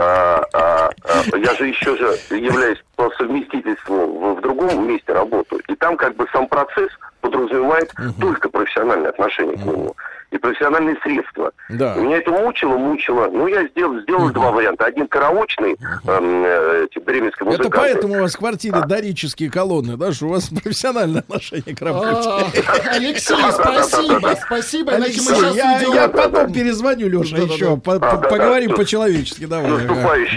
А, 0.00 0.44
а, 0.52 0.90
а, 1.04 1.36
я 1.36 1.52
же 1.54 1.66
еще 1.66 1.96
же 1.96 2.16
являюсь 2.30 2.78
по 2.94 3.10
совместительству 3.18 4.06
в, 4.06 4.34
в 4.36 4.40
другом 4.40 4.86
месте 4.86 5.12
работаю. 5.12 5.60
И 5.66 5.74
там 5.74 5.96
как 5.96 6.14
бы 6.14 6.24
сам 6.32 6.46
процесс 6.46 6.90
подразумевает 7.20 7.92
только 8.20 8.48
профессиональное 8.48 9.10
отношение 9.10 9.56
к 9.56 9.64
нему. 9.64 9.96
И 10.30 10.36
профессиональные 10.36 10.94
средства. 11.02 11.52
Да. 11.70 11.94
Меня 11.94 12.18
это 12.18 12.30
мучило, 12.30 12.76
мучило. 12.76 13.28
Ну, 13.32 13.46
я 13.46 13.66
сделал, 13.68 13.98
сделал 14.00 14.30
два 14.30 14.50
варианта. 14.50 14.84
Один 14.84 15.08
караочный, 15.08 15.72
эм, 15.72 16.44
э, 16.44 16.84
эти 16.84 16.98
бременские 17.02 17.48
Это 17.48 17.62
музыканты. 17.62 17.76
поэтому 17.78 18.14
у 18.18 18.20
вас 18.20 18.34
в 18.34 18.38
квартире 18.38 18.82
дорические 18.86 19.50
колонны, 19.50 19.96
да, 19.96 20.12
что 20.12 20.26
у 20.26 20.28
вас 20.28 20.48
профессиональное 20.62 21.20
отношение 21.20 21.74
к 21.74 21.80
работе. 21.80 22.28
А, 22.28 22.90
Алексей, 22.92 23.36
спасибо, 23.52 24.34
спасибо, 24.44 24.92
Алексей, 24.92 25.94
я, 25.94 26.08
потом 26.08 26.52
перезвоню, 26.52 27.08
Леша, 27.08 27.38
еще. 27.38 27.72
А. 27.72 28.16
Поговорим 28.18 28.74
по-человечески. 28.74 29.46
Давай. 29.46 29.86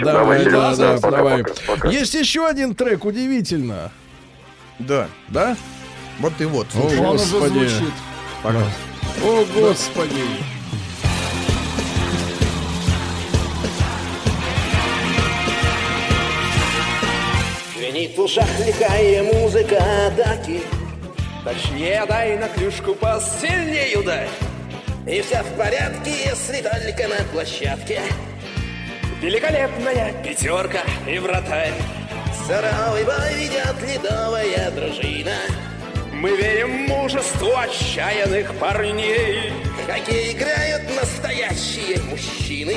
Давай, 0.02 0.44
да, 0.50 0.74
да, 0.74 0.94
Пока, 1.02 1.16
давай. 1.18 1.42
пока, 1.42 1.54
пока. 1.66 1.88
Есть 1.88 2.14
еще 2.14 2.46
один 2.46 2.74
трек, 2.74 3.04
удивительно. 3.04 3.90
Да. 4.78 5.06
Да? 5.28 5.54
Вот 6.18 6.32
и 6.38 6.44
вот. 6.46 6.66
О, 6.68 6.80
слушай. 6.80 6.98
Он 6.98 7.14
уже 7.16 7.24
Господи. 7.24 7.58
звучит. 7.58 7.92
О, 9.20 9.44
Господи. 9.54 10.24
Звенит 17.76 18.16
в 18.16 18.20
ушах 18.20 18.48
лихая 18.64 19.22
музыка 19.22 19.76
атаки 20.06 20.62
Точнее 21.44 22.04
дай 22.06 22.38
на 22.38 22.48
клюшку 22.48 22.94
посильнее 22.94 23.98
ударь. 23.98 24.28
И 25.08 25.20
вся 25.22 25.42
в 25.42 25.56
порядке, 25.56 26.12
если 26.26 26.62
только 26.62 27.08
на 27.08 27.24
площадке. 27.32 28.00
Великолепная 29.20 30.12
пятерка 30.22 30.82
и 31.08 31.18
вратарь. 31.18 31.74
Суровый 32.46 33.04
бой 33.04 33.34
ведет 33.34 33.76
ледовая 33.82 34.70
дружина 34.70 35.34
Мы 36.22 36.36
верим 36.36 36.86
в 36.86 36.88
мужеству 36.88 37.48
отчаянных 37.56 38.54
парней 38.54 39.52
хоккей 39.88 40.32
играют 40.32 40.82
настоящие 40.94 42.00
мужчины 42.02 42.76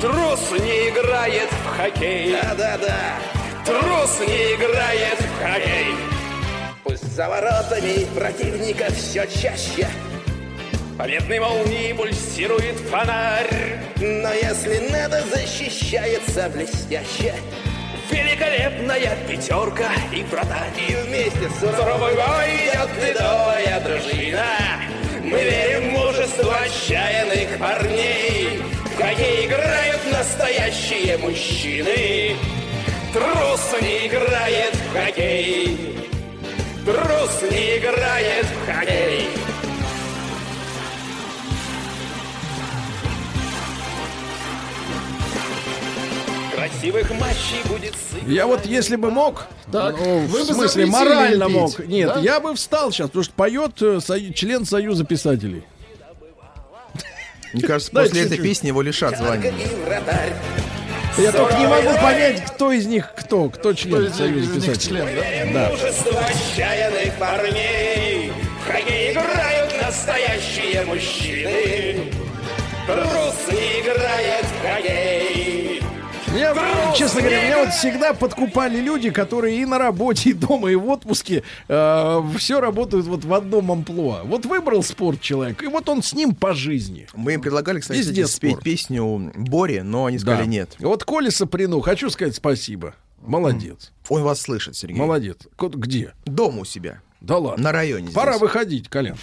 Трус 0.00 0.52
не 0.52 0.88
играет 0.88 1.50
в 1.50 1.66
хоккей. 1.76 2.32
Да-да-да. 2.32 3.18
Трус 3.66 4.20
не 4.20 4.54
играет 4.54 5.18
в 5.20 5.42
хоккей. 5.42 5.94
Пусть 6.82 7.14
за 7.14 7.28
воротами 7.28 8.06
противника 8.14 8.90
все 8.90 9.26
чаще. 9.26 9.86
Победной 10.96 11.40
молнии 11.40 11.92
пульсирует 11.92 12.76
фонарь. 12.90 13.80
Но 13.96 14.32
если 14.32 14.88
надо, 14.90 15.22
защищается 15.26 16.48
блестяще. 16.48 17.34
Великолепная 18.10 19.16
пятерка 19.26 19.90
и 20.12 20.22
вратарь. 20.24 20.72
И 20.88 20.94
вместе 21.06 21.48
с 21.48 21.60
суровой 21.60 22.14
идет 22.14 22.90
ледовая 23.02 23.80
дружина. 23.80 24.44
Мы 25.22 25.42
верим 25.42 25.90
в 25.90 25.92
мужество 25.92 26.56
отчаянных 26.56 27.58
парней. 27.58 28.62
В 28.84 28.96
хоккей 28.96 29.46
играют 29.46 30.00
настоящие 30.12 31.18
мужчины. 31.18 32.36
Трус 33.12 33.82
не 33.82 34.06
играет 34.06 34.74
в 34.74 34.92
хоккей. 34.92 35.96
Трус 36.84 37.50
не 37.50 37.78
играет 37.78 38.46
в 38.46 38.66
хоккей. 38.66 39.28
Красивых 46.58 47.10
матчей 47.12 47.62
будет 47.68 47.94
сыпать. 47.94 48.28
Я 48.28 48.46
вот, 48.46 48.66
если 48.66 48.96
бы 48.96 49.10
мог, 49.10 49.46
Так, 49.70 49.96
ну, 49.98 50.20
вы 50.26 50.42
в 50.42 50.46
смысле, 50.46 50.86
морально 50.86 51.46
пить, 51.46 51.54
мог. 51.54 51.78
Нет, 51.86 52.14
да? 52.14 52.20
я 52.20 52.40
бы 52.40 52.54
встал 52.54 52.90
сейчас, 52.92 53.08
потому 53.08 53.24
что 53.24 53.34
поет 53.34 53.82
э, 53.82 54.00
член 54.34 54.64
Союза 54.64 55.04
писателей. 55.04 55.64
Мне 57.52 57.62
кажется, 57.62 57.92
Дайте 57.92 58.10
после 58.10 58.26
этой 58.26 58.38
песни 58.38 58.68
его 58.68 58.82
лишат 58.82 59.16
звания. 59.16 59.52
Я 61.16 61.32
только 61.32 61.54
не 61.58 61.66
могу 61.66 61.92
понять, 62.00 62.44
кто 62.44 62.70
из 62.70 62.86
них 62.86 63.12
кто, 63.16 63.48
кто 63.48 63.72
член 63.72 64.06
из 64.06 64.14
Союза 64.14 64.54
писателей. 64.54 65.00
член, 65.02 65.52
Да. 65.52 65.68
Мужество 65.70 66.20
отчаянных 66.20 67.14
парней 67.14 68.32
В 68.62 68.70
хоккей 68.70 69.12
играют 69.12 69.82
настоящие 69.82 70.84
мужчины 70.84 72.12
Трус 72.86 73.34
не 73.50 73.80
играет 73.80 74.44
в 74.44 74.62
хоккей 74.62 75.37
Меня, 76.54 76.92
честно 76.94 77.20
говоря, 77.20 77.44
меня 77.44 77.64
вот 77.64 77.74
всегда 77.74 78.14
подкупали 78.14 78.80
люди, 78.80 79.10
которые 79.10 79.60
и 79.60 79.64
на 79.64 79.78
работе, 79.78 80.30
и 80.30 80.32
дома, 80.32 80.70
и 80.70 80.74
в 80.74 80.88
отпуске 80.88 81.42
все 81.66 82.60
работают 82.60 83.06
вот 83.06 83.24
в 83.24 83.34
одном 83.34 83.70
амплуа. 83.72 84.22
Вот 84.24 84.46
выбрал 84.46 84.82
спорт 84.82 85.20
человек, 85.20 85.62
и 85.62 85.66
вот 85.66 85.88
он 85.88 86.02
с 86.02 86.12
ним 86.14 86.34
по 86.34 86.54
жизни. 86.54 87.06
Мы 87.14 87.34
им 87.34 87.40
предлагали, 87.40 87.80
кстати, 87.80 87.98
Везде 87.98 88.26
спеть 88.26 88.52
спорт. 88.52 88.64
песню 88.64 89.32
Бори, 89.34 89.80
но 89.80 90.06
они 90.06 90.18
сказали 90.18 90.42
Да. 90.42 90.46
нет. 90.46 90.76
Вот 90.78 91.04
Коля 91.04 91.30
Саприну, 91.30 91.80
хочу 91.80 92.10
сказать 92.10 92.34
спасибо. 92.34 92.94
Молодец. 93.20 93.92
Он 94.08 94.22
вас 94.22 94.40
слышит, 94.40 94.76
Сергей. 94.76 94.98
Молодец. 94.98 95.38
Где? 95.58 96.12
Дома 96.24 96.60
у 96.60 96.64
себя. 96.64 97.00
Да 97.20 97.36
ладно. 97.38 97.64
На 97.64 97.72
районе 97.72 98.10
Пора 98.12 98.32
здесь. 98.32 98.42
выходить, 98.42 98.88
Колян. 98.88 99.16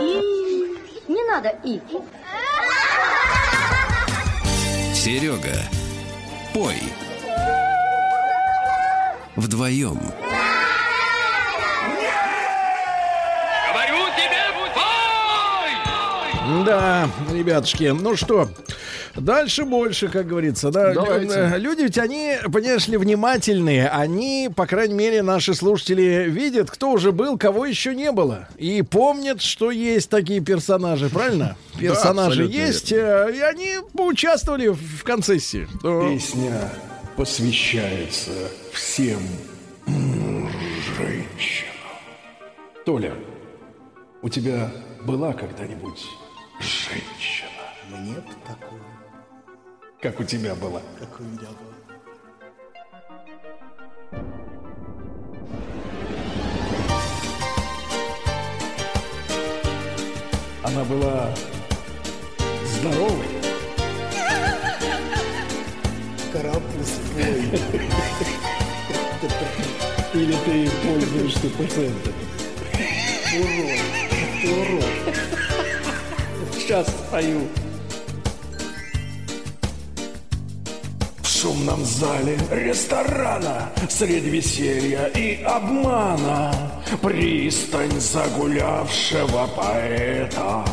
Не 0.00 0.33
надо 1.34 1.48
и. 1.64 1.80
Серега, 4.94 5.56
пой. 6.52 6.76
Вдвоем. 9.34 9.98
Говорю 13.68 14.06
тебе, 14.16 14.44
пой! 14.74 15.70
Да, 16.66 17.08
ребятушки, 17.32 17.84
ну 17.84 18.16
что, 18.16 18.48
дальше 19.16 19.64
больше, 19.64 20.08
как 20.08 20.26
говорится, 20.26 20.70
да. 20.70 20.92
Давайте. 20.92 21.34
Э, 21.34 21.58
Люди 21.58 21.82
ведь 21.82 21.96
они, 21.98 22.36
понимаешь 22.52 22.86
ли, 22.86 22.96
внимательные. 22.96 23.88
Они, 23.88 24.50
по 24.54 24.66
крайней 24.66 24.94
мере, 24.94 25.22
наши 25.22 25.54
слушатели 25.54 26.26
видят, 26.28 26.70
кто 26.70 26.90
уже 26.92 27.12
был, 27.12 27.38
кого 27.38 27.64
еще 27.64 27.94
не 27.94 28.12
было. 28.12 28.48
И 28.58 28.82
помнят, 28.82 29.40
что 29.40 29.70
есть 29.70 30.10
такие 30.10 30.40
персонажи, 30.40 31.08
правильно? 31.08 31.56
Персонажи 31.78 32.44
есть, 32.44 32.92
э, 32.92 33.32
и 33.34 33.40
они 33.40 33.76
поучаствовали 33.96 34.68
в 34.68 35.02
концессии. 35.02 35.66
Песня 35.82 36.70
посвящается 37.16 38.32
всем 38.72 39.20
женщинам. 39.86 41.74
Толя, 42.84 43.14
у 44.20 44.28
тебя 44.28 44.70
была 45.04 45.32
когда-нибудь 45.32 46.04
женщина? 46.64 47.64
Мне 47.90 48.14
б 48.14 48.28
такую, 48.46 48.82
Как 50.00 50.18
у 50.20 50.24
тебя 50.24 50.54
была? 50.54 50.80
как 50.98 51.20
у 51.20 51.22
меня 51.22 51.48
была. 51.48 51.74
Она 60.62 60.84
была 60.84 61.34
здоровой. 62.64 63.26
Карапуз 66.32 66.90
твой. 67.12 67.60
Или 70.14 70.32
ты 70.44 70.70
пользуешься 70.86 71.48
пациентами? 71.58 72.24
Урод. 73.36 73.80
Урод. 74.44 75.53
Сейчас 76.64 76.86
спою. 76.86 77.42
В 81.22 81.26
шумном 81.26 81.84
зале 81.84 82.38
ресторана 82.50 83.70
Среди 83.90 84.30
веселья 84.30 85.08
и 85.08 85.42
обмана 85.42 86.54
Пристань 87.02 88.00
загулявшего 88.00 89.46
поэта 89.54 90.64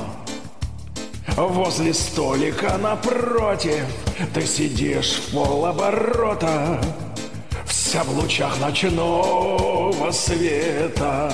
Возле 1.36 1.94
столика 1.94 2.78
напротив 2.78 3.84
Ты 4.34 4.46
сидишь 4.46 5.16
в 5.16 5.34
полоборота 5.34 6.80
Вся 7.66 8.02
в 8.04 8.18
лучах 8.18 8.58
ночного 8.62 10.10
света 10.14 11.34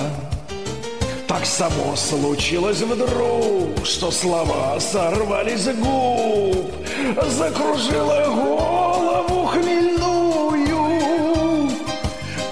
так 1.28 1.44
само 1.44 1.94
случилось 1.94 2.80
вдруг, 2.80 3.84
что 3.84 4.10
слова 4.10 4.80
сорвались 4.80 5.60
с 5.60 5.74
губ, 5.74 6.72
закружила 7.26 8.24
голову 8.28 9.46
хмельную. 9.46 9.98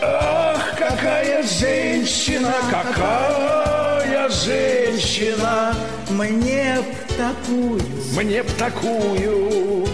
Ах, 0.03 0.75
какая 0.79 1.43
женщина, 1.43 2.53
какая 2.71 4.29
женщина, 4.29 5.75
Мне 6.11 6.77
б 6.79 6.85
такую. 7.17 7.81
мне 8.15 8.43
б 8.43 8.51
такую. 8.59 9.87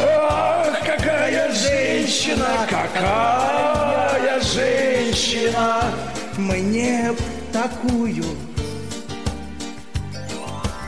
Ах, 0.00 0.78
какая 0.86 1.52
женщина, 1.52 2.46
какая 2.70 4.40
женщина. 4.40 5.82
Мне 6.38 7.10
б 7.12 7.31
такую. 7.52 8.24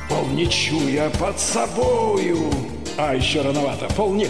Полничуя 0.08 1.10
под 1.10 1.38
собою. 1.38 2.50
А, 2.96 3.14
еще 3.14 3.42
рановато. 3.42 3.86
Полни... 3.94 4.28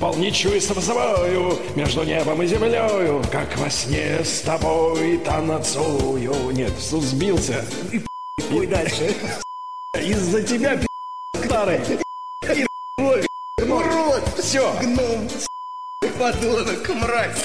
Полничуя 0.00 0.60
с 0.60 0.66
собою 0.66 1.58
между 1.76 2.02
небом 2.02 2.42
и 2.42 2.46
землею, 2.46 3.22
как 3.30 3.56
во 3.58 3.70
сне 3.70 4.24
с 4.24 4.40
тобой 4.40 5.18
танцую. 5.18 6.50
Нет, 6.52 6.72
сбился. 6.78 7.64
И 7.92 8.02
Пой 8.50 8.66
дальше. 8.66 9.14
Из-за 9.94 10.42
тебя, 10.42 10.76
пи***, 10.76 10.86
старый. 11.44 11.80
И 12.54 12.66
Урод. 13.62 14.22
Все. 14.38 14.74
Гном. 14.80 15.28
Подонок, 16.18 16.88
мразь. 16.88 17.44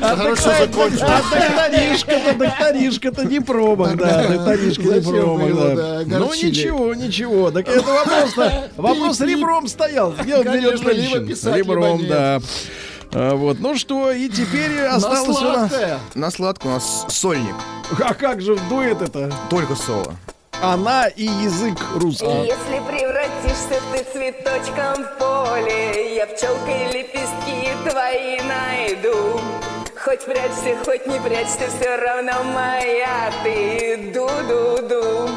Хорошо 0.00 0.50
закончилось. 0.58 1.02
А 1.02 1.22
докторишка-то, 1.30 2.34
докторишка-то 2.34 3.24
не 3.24 3.40
промах, 3.40 3.96
да, 3.96 4.28
докторишка 4.28 4.82
не 4.82 5.00
промах, 5.00 5.48
его, 5.48 5.68
да. 5.68 6.04
да, 6.04 6.18
Ну 6.18 6.34
ничего, 6.34 6.94
ничего. 6.94 7.50
Так 7.50 7.68
это 7.68 7.82
вопрос-то, 7.82 8.70
вопрос 8.76 9.18
Пип-пип. 9.18 9.36
ребром 9.38 9.68
стоял. 9.68 10.12
Где 10.12 10.36
он 10.36 10.44
берет 10.44 10.80
женщин? 10.82 11.54
Ребром, 11.54 12.06
да. 12.06 12.40
А, 13.12 13.34
Вот, 13.34 13.58
ну 13.60 13.76
что, 13.76 14.10
и 14.12 14.28
теперь 14.28 14.82
На 14.82 14.96
осталось 14.96 15.40
у 15.40 15.44
нас... 15.44 15.72
На 16.14 16.30
сладко 16.30 16.66
у 16.66 16.70
нас 16.70 17.06
сольник. 17.08 17.54
А 18.04 18.14
как 18.14 18.40
же 18.42 18.56
дует 18.68 19.00
это? 19.00 19.32
Только 19.48 19.74
соло. 19.74 20.14
Она 20.60 21.06
и 21.06 21.24
язык 21.24 21.78
русский. 21.94 22.26
Если 22.26 22.82
превратишься 22.86 23.80
ты 23.92 24.04
цветочком 24.12 25.04
в 25.04 25.18
поле, 25.18 26.16
я 26.16 26.26
пчелкой 26.26 26.92
лепестки 26.92 27.70
твои 27.88 28.40
найду. 28.42 29.40
Хоть 30.04 30.24
прячься, 30.24 30.76
хоть 30.84 31.06
не 31.06 31.18
прячься, 31.18 31.66
все 31.68 31.96
равно 31.96 32.44
моя 32.44 33.32
ты. 33.42 34.12
Ду-ду-ду. 34.14 35.28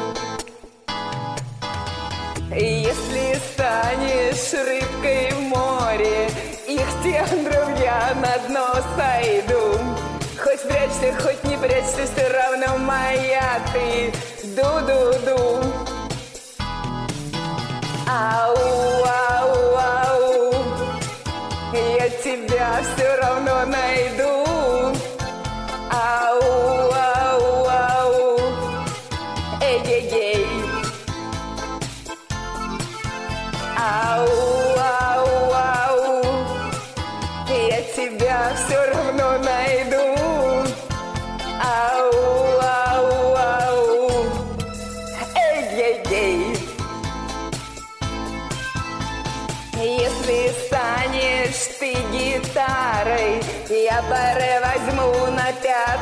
Если 2.54 3.34
станешь 3.52 4.52
рыбкой 4.52 5.32
в 5.32 5.40
море, 5.40 6.28
их 6.68 6.86
тендров 7.02 7.68
я 7.80 8.14
на 8.14 8.38
дно 8.46 8.68
сойду. 8.96 9.80
Хоть 10.38 10.62
прячься, 10.62 11.12
хоть 11.20 11.42
не 11.44 11.56
прячься, 11.56 12.06
все 12.14 12.28
равно 12.28 12.78
моя 12.78 13.60
ты. 13.72 14.12
Ду-ду-ду. 14.54 15.51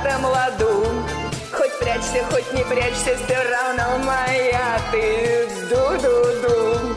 Пятом 0.02 0.24
ладу. 0.26 0.84
Хоть 1.52 1.78
прячься, 1.78 2.24
хоть 2.30 2.52
не 2.52 2.64
прячься, 2.64 3.16
все 3.16 3.38
равно 3.50 3.98
моя 4.04 4.80
ты. 4.92 5.48
Ду-ду-ду. 5.68 6.96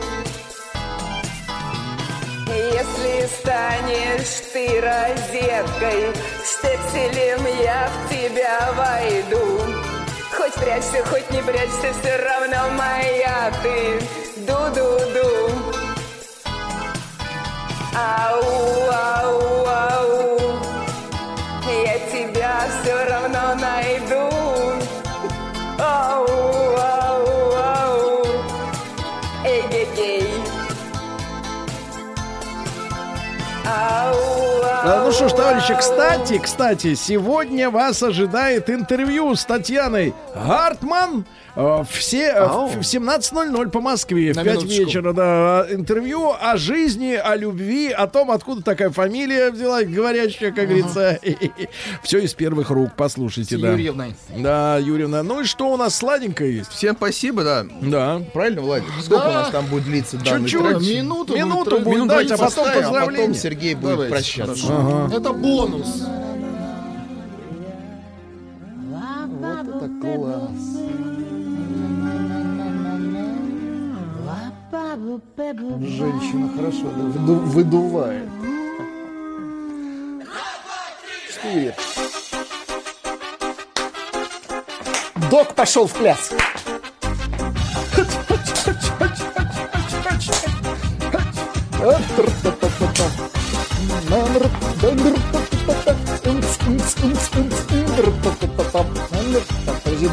Если 2.48 3.26
станешь 3.26 4.52
ты 4.52 4.80
розеткой, 4.80 6.12
штекселем 6.44 7.46
я 7.62 7.88
в 7.88 8.10
тебя 8.10 8.72
войду. 8.72 9.60
Хоть 10.36 10.54
прячься, 10.54 11.04
хоть 11.06 11.30
не 11.30 11.42
прячься, 11.42 11.92
все 12.00 12.16
равно 12.16 12.70
моя 12.70 13.52
ты. 13.62 14.00
Ду-ду-ду. 14.46 15.50
Ау, 17.96 18.90
ау, 18.90 19.66
ау. 19.66 19.94
Я 20.06 20.33
тебя 23.04 23.10
все 23.10 23.10
равно 23.10 23.54
найду. 23.54 24.28
Ау, 25.78 26.26
ау, 26.76 27.26
ау. 27.56 28.26
Эй-гей-гей. 29.44 30.28
Ау, 33.66 34.62
А, 34.64 34.82
Ну 34.86 35.03
что 35.14 35.28
ж, 35.28 35.32
товарищи, 35.32 35.74
кстати, 35.78 36.38
кстати, 36.38 36.94
сегодня 36.94 37.70
вас 37.70 38.02
ожидает 38.02 38.68
интервью 38.68 39.34
с 39.34 39.44
Татьяной 39.44 40.12
Гартман. 40.34 41.24
э, 41.56 41.84
Все 41.88 42.24
э, 42.30 42.44
в 42.46 42.74
в 42.74 42.80
17.00 42.80 43.70
по 43.70 43.80
Москве, 43.80 44.32
в 44.32 44.36
На 44.36 44.42
5 44.42 44.54
минуточку. 44.56 44.82
вечера, 44.84 45.12
да. 45.12 45.66
Интервью 45.70 46.32
о 46.40 46.56
жизни, 46.56 47.12
о 47.14 47.36
любви, 47.36 47.90
о 47.90 48.08
том, 48.08 48.32
откуда 48.32 48.62
такая 48.62 48.90
фамилия 48.90 49.50
взялась, 49.52 49.86
говорящая, 49.88 50.50
как 50.50 50.66
говорится. 50.66 51.18
Все 52.02 52.18
из 52.18 52.34
первых 52.34 52.70
рук, 52.70 52.90
послушайте, 52.96 53.56
да. 53.56 53.70
Юрьевной. 53.70 54.16
Да, 54.36 54.78
Юрьевна. 54.78 55.22
Ну 55.22 55.42
и 55.42 55.44
что 55.44 55.68
у 55.72 55.76
нас 55.76 55.94
сладенькое 55.94 56.56
есть? 56.56 56.70
Всем 56.72 56.96
спасибо, 56.96 57.44
да. 57.44 57.64
Да. 57.82 58.20
Правильно, 58.32 58.60
Владик? 58.62 58.88
Сколько 59.00 59.22
Да. 59.24 59.30
у 59.30 59.32
нас 59.34 59.50
там 59.50 59.66
будет 59.66 59.84
длиться 59.84 60.16
данный 60.16 60.48
Чуть-чуть. 60.48 60.80
Минуту, 60.88 61.36
Минуту 61.36 61.78
будет, 61.80 62.08
дать, 62.08 62.32
а 62.32 62.36
30 62.36 62.38
потом 62.40 62.64
Поставим, 62.64 62.78
а 62.78 62.82
поздравления. 62.82 63.26
потом 63.28 63.34
Сергей 63.34 63.74
будет 63.76 64.08
прощаться. 64.10 64.66
Это 65.12 65.32
бонус. 65.32 66.04
Вот 69.26 69.68
это 69.68 69.90
класс. 70.00 70.84
Женщина 75.80 76.48
хорошо 76.54 76.84
да, 76.96 77.02
выду- 77.02 77.40
выдувает. 77.40 78.28
Что 81.30 81.74
Док 85.30 85.54
пошел 85.54 85.86
в 85.86 85.92
пляс. 85.92 86.32
Подожди, 91.80 93.33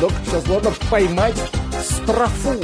док, 0.01 0.11
сейчас 0.25 0.47
ладно 0.47 0.71
поймать 0.89 1.35
строфу. 1.83 2.55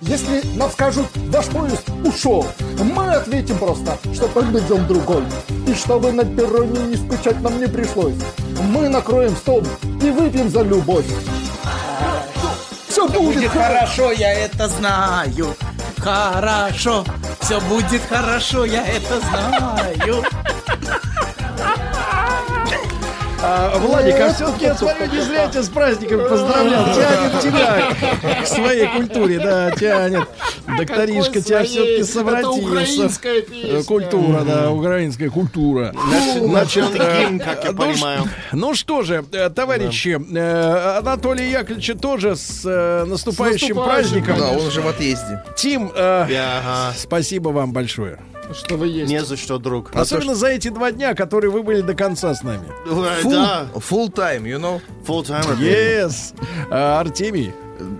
Если 0.00 0.56
нам 0.56 0.70
скажут, 0.70 1.06
ваш 1.28 1.46
поезд 1.46 1.84
ушел, 2.02 2.46
мы 2.82 3.12
ответим 3.12 3.58
просто, 3.58 3.98
что 4.14 4.26
подойдем 4.28 4.86
другой. 4.86 5.22
И 5.66 5.74
чтобы 5.74 6.12
на 6.12 6.24
перроне 6.24 6.80
не 6.80 6.96
скучать 6.96 7.40
нам 7.42 7.60
не 7.60 7.66
пришлось. 7.66 8.14
Мы 8.72 8.88
накроем 8.88 9.36
стол 9.36 9.62
и 10.02 10.10
выпьем 10.10 10.48
за 10.48 10.62
любовь. 10.62 11.04
Все 12.88 13.06
будет, 13.06 13.34
Будет 13.34 13.50
хорошо, 13.50 14.12
я 14.12 14.32
это 14.32 14.66
знаю. 14.68 15.54
Хорошо, 15.98 17.04
все 17.48 17.60
будет 17.62 18.02
хорошо, 18.02 18.66
я 18.66 18.86
это 18.86 19.20
знаю. 19.20 20.22
А, 23.40 23.78
Владик, 23.78 24.18
а 24.20 24.32
все-таки 24.34 24.64
я 24.64 24.74
смотрю, 24.74 25.06
не 25.12 25.20
зря 25.20 25.46
тебя 25.48 25.62
с 25.62 25.68
праздником 25.68 26.20
поздравлял. 26.28 26.84
Тянет 26.94 27.40
тебя 27.40 28.42
к 28.42 28.46
своей 28.46 28.86
культуре, 28.88 29.38
да, 29.38 29.70
тянет. 29.70 30.26
Докторишка 30.76 31.26
Какой 31.34 31.42
тебя 31.42 31.64
своей? 31.64 31.66
все-таки 31.68 31.92
Это 32.02 32.04
совратился. 32.12 32.60
украинская 32.68 33.42
песня. 33.42 33.82
Культура, 33.84 34.40
да, 34.42 34.70
украинская 34.70 35.30
культура. 35.30 35.94
Значит, 36.40 36.84
э, 36.94 37.26
гимн, 37.26 37.38
как 37.40 37.64
я 37.64 37.70
ну 37.72 37.76
понимаю. 37.78 38.24
ш- 38.24 38.30
Ну 38.52 38.74
что 38.74 39.02
же, 39.02 39.24
э, 39.32 39.50
товарищи, 39.50 40.18
э, 40.34 40.98
Анатолий 40.98 41.50
Яковлевича 41.50 41.94
тоже 41.94 42.34
с 42.36 42.62
э, 42.64 43.04
наступающим 43.06 43.76
наступающим, 43.76 43.84
праздником. 43.84 44.38
Да, 44.38 44.50
он 44.50 44.66
уже 44.66 44.80
в 44.80 44.88
отъезде. 44.88 45.42
Тим, 45.56 45.90
э, 45.94 46.22
Ага. 46.24 46.92
спасибо 46.96 47.50
вам 47.50 47.72
большое. 47.72 48.18
Что 48.52 48.76
вы 48.76 48.88
есть. 48.88 49.10
Не 49.10 49.22
за 49.24 49.36
что, 49.36 49.58
друг. 49.58 49.90
Особенно 49.94 50.34
за 50.34 50.48
эти 50.48 50.68
два 50.68 50.90
дня, 50.90 51.14
которые 51.14 51.50
вы 51.50 51.62
были 51.62 51.80
до 51.82 51.94
конца 51.94 52.34
с 52.34 52.42
нами. 52.42 52.68
Full, 52.86 53.30
Да, 53.30 53.66
full 53.74 54.12
time, 54.12 54.42
you 54.44 54.58
know? 54.58 54.80
full 55.06 55.24
timer. 55.24 55.58
Yes. 55.58 56.34
А, 56.70 57.00
Артемий, 57.00 57.52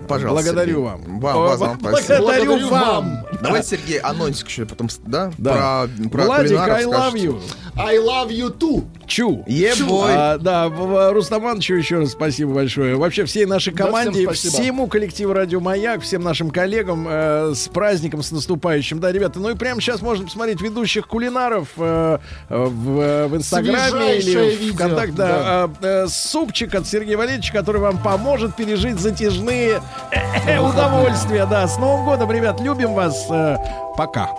Пожалуйста. 0.08 0.52
благодарю 0.52 0.72
Сергей. 0.72 0.84
вам. 0.84 1.20
Вам, 1.20 1.36
вас, 1.36 1.60
вам 1.60 1.80
спасибо. 1.80 2.18
Благодарю 2.18 2.44
Благодарю 2.46 2.68
вам. 2.68 3.18
Давайте, 3.42 3.68
Сергей, 3.68 3.98
анонсик 3.98 4.48
еще 4.48 4.66
потом, 4.66 4.88
да? 5.06 5.32
Да. 5.38 5.88
Про, 6.04 6.08
про 6.10 6.24
Владик, 6.24 6.58
I 6.58 6.84
love 6.84 7.14
you. 7.14 7.40
I 7.76 7.96
love 7.98 8.30
you 8.30 8.56
too. 8.56 8.86
Чу. 9.06 9.44
Ебой. 9.46 10.12
А, 10.14 10.38
да, 10.38 10.68
Рустам 11.12 11.42
Ивановичу 11.42 11.74
еще 11.74 11.98
раз 11.98 12.10
спасибо 12.10 12.52
большое. 12.52 12.96
Вообще 12.96 13.24
всей 13.24 13.46
нашей 13.46 13.72
Да, 13.72 13.84
всем 13.84 13.86
команде, 13.86 14.30
всему 14.32 14.86
коллективу 14.88 15.32
Радио 15.32 15.60
Маяк, 15.60 16.02
всем 16.02 16.22
нашим 16.22 16.50
коллегам 16.50 17.06
э, 17.08 17.52
с 17.54 17.68
праздником, 17.68 18.22
с 18.22 18.32
наступающим. 18.32 18.98
Да, 19.00 19.12
ребята, 19.12 19.38
ну 19.38 19.50
и 19.50 19.54
прямо 19.54 19.80
сейчас 19.80 20.02
можно 20.02 20.24
посмотреть 20.24 20.60
ведущих 20.60 21.06
кулинаров 21.06 21.68
э, 21.76 22.18
э, 22.48 22.64
в, 22.64 23.28
в 23.28 23.36
Инстаграме 23.36 24.18
или 24.18 24.70
в. 24.70 24.74
ВКонтакте. 24.74 25.12
Да, 25.12 25.28
а, 25.30 25.70
э, 25.80 26.06
супчик 26.08 26.74
от 26.74 26.86
Сергея 26.86 27.16
Валерьевича, 27.16 27.52
который 27.52 27.80
вам 27.80 28.02
поможет 28.02 28.56
пережить 28.56 28.98
затяжные 28.98 29.67
э, 30.46 30.58
удовольствия. 30.58 31.46
Да, 31.46 31.66
с 31.66 31.78
Новым 31.78 32.04
годом, 32.04 32.30
ребят, 32.30 32.60
любим 32.60 32.94
вас. 32.94 33.26
Э, 33.30 33.56
пока. 33.96 34.30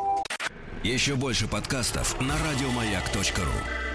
Еще 0.84 1.16
больше 1.16 1.48
подкастов 1.48 2.20
на 2.22 2.34
радиомаяк.ру. 2.34 3.89